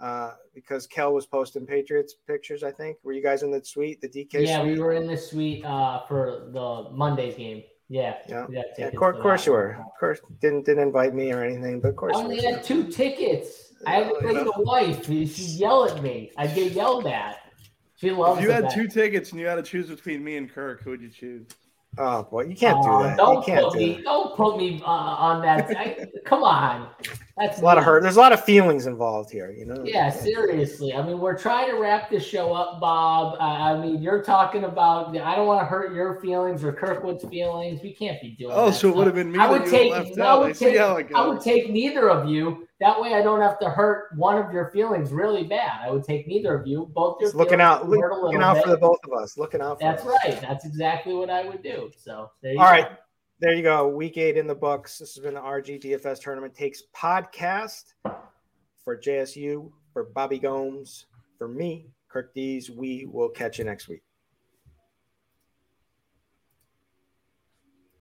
Uh, 0.00 0.32
because 0.54 0.86
Kel 0.86 1.14
was 1.14 1.24
posting 1.24 1.66
Patriots 1.66 2.16
pictures, 2.26 2.64
I 2.64 2.72
think. 2.72 2.98
Were 3.04 3.12
you 3.12 3.22
guys 3.22 3.42
in 3.42 3.52
the 3.52 3.64
suite, 3.64 4.00
the 4.00 4.08
DK 4.08 4.46
yeah, 4.46 4.60
suite? 4.60 4.74
we 4.74 4.80
were 4.80 4.92
in 4.92 5.06
the 5.06 5.16
suite 5.16 5.64
uh, 5.64 6.00
for 6.06 6.48
the 6.52 6.90
Monday's 6.90 7.36
game. 7.36 7.62
Yeah, 7.88 8.16
Yeah. 8.28 8.46
Yeah, 8.78 8.86
of 8.86 8.96
course, 8.96 9.16
course 9.20 9.46
you 9.46 9.52
were. 9.52 9.72
Of 9.72 10.00
course, 10.00 10.20
didn't 10.40 10.64
didn't 10.64 10.82
invite 10.82 11.14
me 11.14 11.32
or 11.32 11.44
anything, 11.44 11.80
but 11.80 11.88
of 11.88 11.96
course. 11.96 12.16
I 12.16 12.20
only 12.20 12.42
had 12.42 12.64
two 12.64 12.84
tickets. 12.90 13.72
I 13.86 13.96
had 13.96 14.08
to 14.08 14.20
bring 14.20 14.36
yeah. 14.36 14.44
the 14.44 14.62
wife. 14.62 15.06
She'd 15.06 15.60
yell 15.60 15.84
at 15.84 16.02
me. 16.02 16.32
I'd 16.36 16.54
get 16.54 16.72
yelled 16.72 17.06
at. 17.06 17.36
She 17.96 18.10
loves 18.10 18.38
If 18.38 18.44
you 18.44 18.50
had 18.50 18.64
bet. 18.64 18.74
two 18.74 18.88
tickets 18.88 19.30
and 19.30 19.40
you 19.40 19.46
had 19.46 19.56
to 19.56 19.62
choose 19.62 19.88
between 19.88 20.24
me 20.24 20.36
and 20.36 20.50
Kirk, 20.50 20.82
who 20.82 20.90
would 20.90 21.02
you 21.02 21.10
choose? 21.10 21.46
Oh 21.98 22.22
boy, 22.24 22.44
you 22.44 22.56
can't 22.56 22.78
Aw, 22.78 22.98
do 22.98 23.04
that. 23.04 23.16
Don't 23.16 23.36
you 23.36 23.42
can't 23.42 23.64
put 23.64 23.72
do 23.74 23.78
me. 23.78 23.92
that. 23.94 24.04
Don't 24.04 24.36
put 24.36 24.56
me 24.56 24.82
uh, 24.84 24.88
on 24.88 25.42
that. 25.42 25.70
I, 25.78 26.06
come 26.24 26.42
on. 26.42 26.88
That's 27.36 27.60
a 27.60 27.64
lot 27.64 27.78
of 27.78 27.84
hurt. 27.84 28.02
There's 28.02 28.16
a 28.16 28.20
lot 28.20 28.32
of 28.32 28.44
feelings 28.44 28.86
involved 28.86 29.30
here. 29.30 29.50
You 29.50 29.66
know. 29.66 29.82
Yeah, 29.84 30.10
seriously. 30.10 30.94
I 30.94 31.04
mean, 31.04 31.18
we're 31.18 31.36
trying 31.36 31.70
to 31.70 31.78
wrap 31.78 32.08
this 32.10 32.24
show 32.24 32.52
up, 32.52 32.80
Bob. 32.80 33.34
Uh, 33.40 33.42
I 33.42 33.80
mean, 33.80 34.00
you're 34.00 34.22
talking 34.22 34.64
about. 34.64 35.16
I 35.16 35.34
don't 35.34 35.46
want 35.46 35.60
to 35.60 35.66
hurt 35.66 35.92
your 35.92 36.20
feelings 36.20 36.64
or 36.64 36.72
Kirkwood's 36.72 37.24
feelings. 37.28 37.80
We 37.82 37.92
can't 37.92 38.20
be 38.20 38.30
doing. 38.30 38.52
Oh, 38.54 38.66
that 38.66 38.74
so 38.74 38.88
it 38.88 38.96
would 38.96 39.06
have 39.06 39.16
been 39.16 39.32
me 39.32 39.38
I 39.38 39.50
would 39.50 39.66
take. 39.66 39.90
left 39.90 40.18
I 40.18 40.36
would 40.36 40.50
I 40.50 40.52
take. 40.52 40.78
how 40.78 40.96
it 40.96 41.08
I 41.14 41.26
would 41.26 41.40
take 41.40 41.70
neither 41.70 42.08
of 42.10 42.28
you. 42.28 42.68
That 42.84 43.00
way, 43.00 43.14
I 43.14 43.22
don't 43.22 43.40
have 43.40 43.58
to 43.60 43.70
hurt 43.70 44.10
one 44.14 44.36
of 44.36 44.52
your 44.52 44.66
feelings 44.70 45.10
really 45.10 45.42
bad. 45.44 45.80
I 45.82 45.90
would 45.90 46.04
take 46.04 46.28
neither 46.28 46.54
of 46.54 46.66
you. 46.66 46.90
Both 46.94 47.18
your 47.18 47.28
Just 47.28 47.34
looking 47.34 47.58
out, 47.58 47.86
a 47.86 47.88
looking 47.88 48.42
out 48.42 48.56
bit. 48.56 48.64
for 48.64 48.70
the 48.72 48.76
both 48.76 48.98
of 49.04 49.12
us. 49.18 49.38
Looking 49.38 49.62
out. 49.62 49.80
For 49.80 49.86
That's 49.86 50.04
us. 50.04 50.14
right. 50.22 50.38
That's 50.42 50.66
exactly 50.66 51.14
what 51.14 51.30
I 51.30 51.48
would 51.48 51.62
do. 51.62 51.90
So 51.96 52.30
there 52.42 52.52
you 52.52 52.58
All 52.60 52.66
go. 52.66 52.70
right. 52.72 52.88
There 53.40 53.54
you 53.54 53.62
go. 53.62 53.88
Week 53.88 54.18
eight 54.18 54.36
in 54.36 54.46
the 54.46 54.54
books. 54.54 54.98
This 54.98 55.14
has 55.14 55.24
been 55.24 55.32
the 55.32 55.40
RG 55.40 55.82
DFS 55.82 56.20
Tournament 56.20 56.54
Takes 56.54 56.82
podcast 56.94 57.94
for 58.84 58.98
JSU, 58.98 59.72
for 59.94 60.04
Bobby 60.04 60.38
Gomes, 60.38 61.06
for 61.38 61.48
me, 61.48 61.86
Kirk 62.10 62.34
Dees. 62.34 62.70
We 62.70 63.06
will 63.10 63.30
catch 63.30 63.58
you 63.58 63.64
next 63.64 63.88
week. 63.88 64.02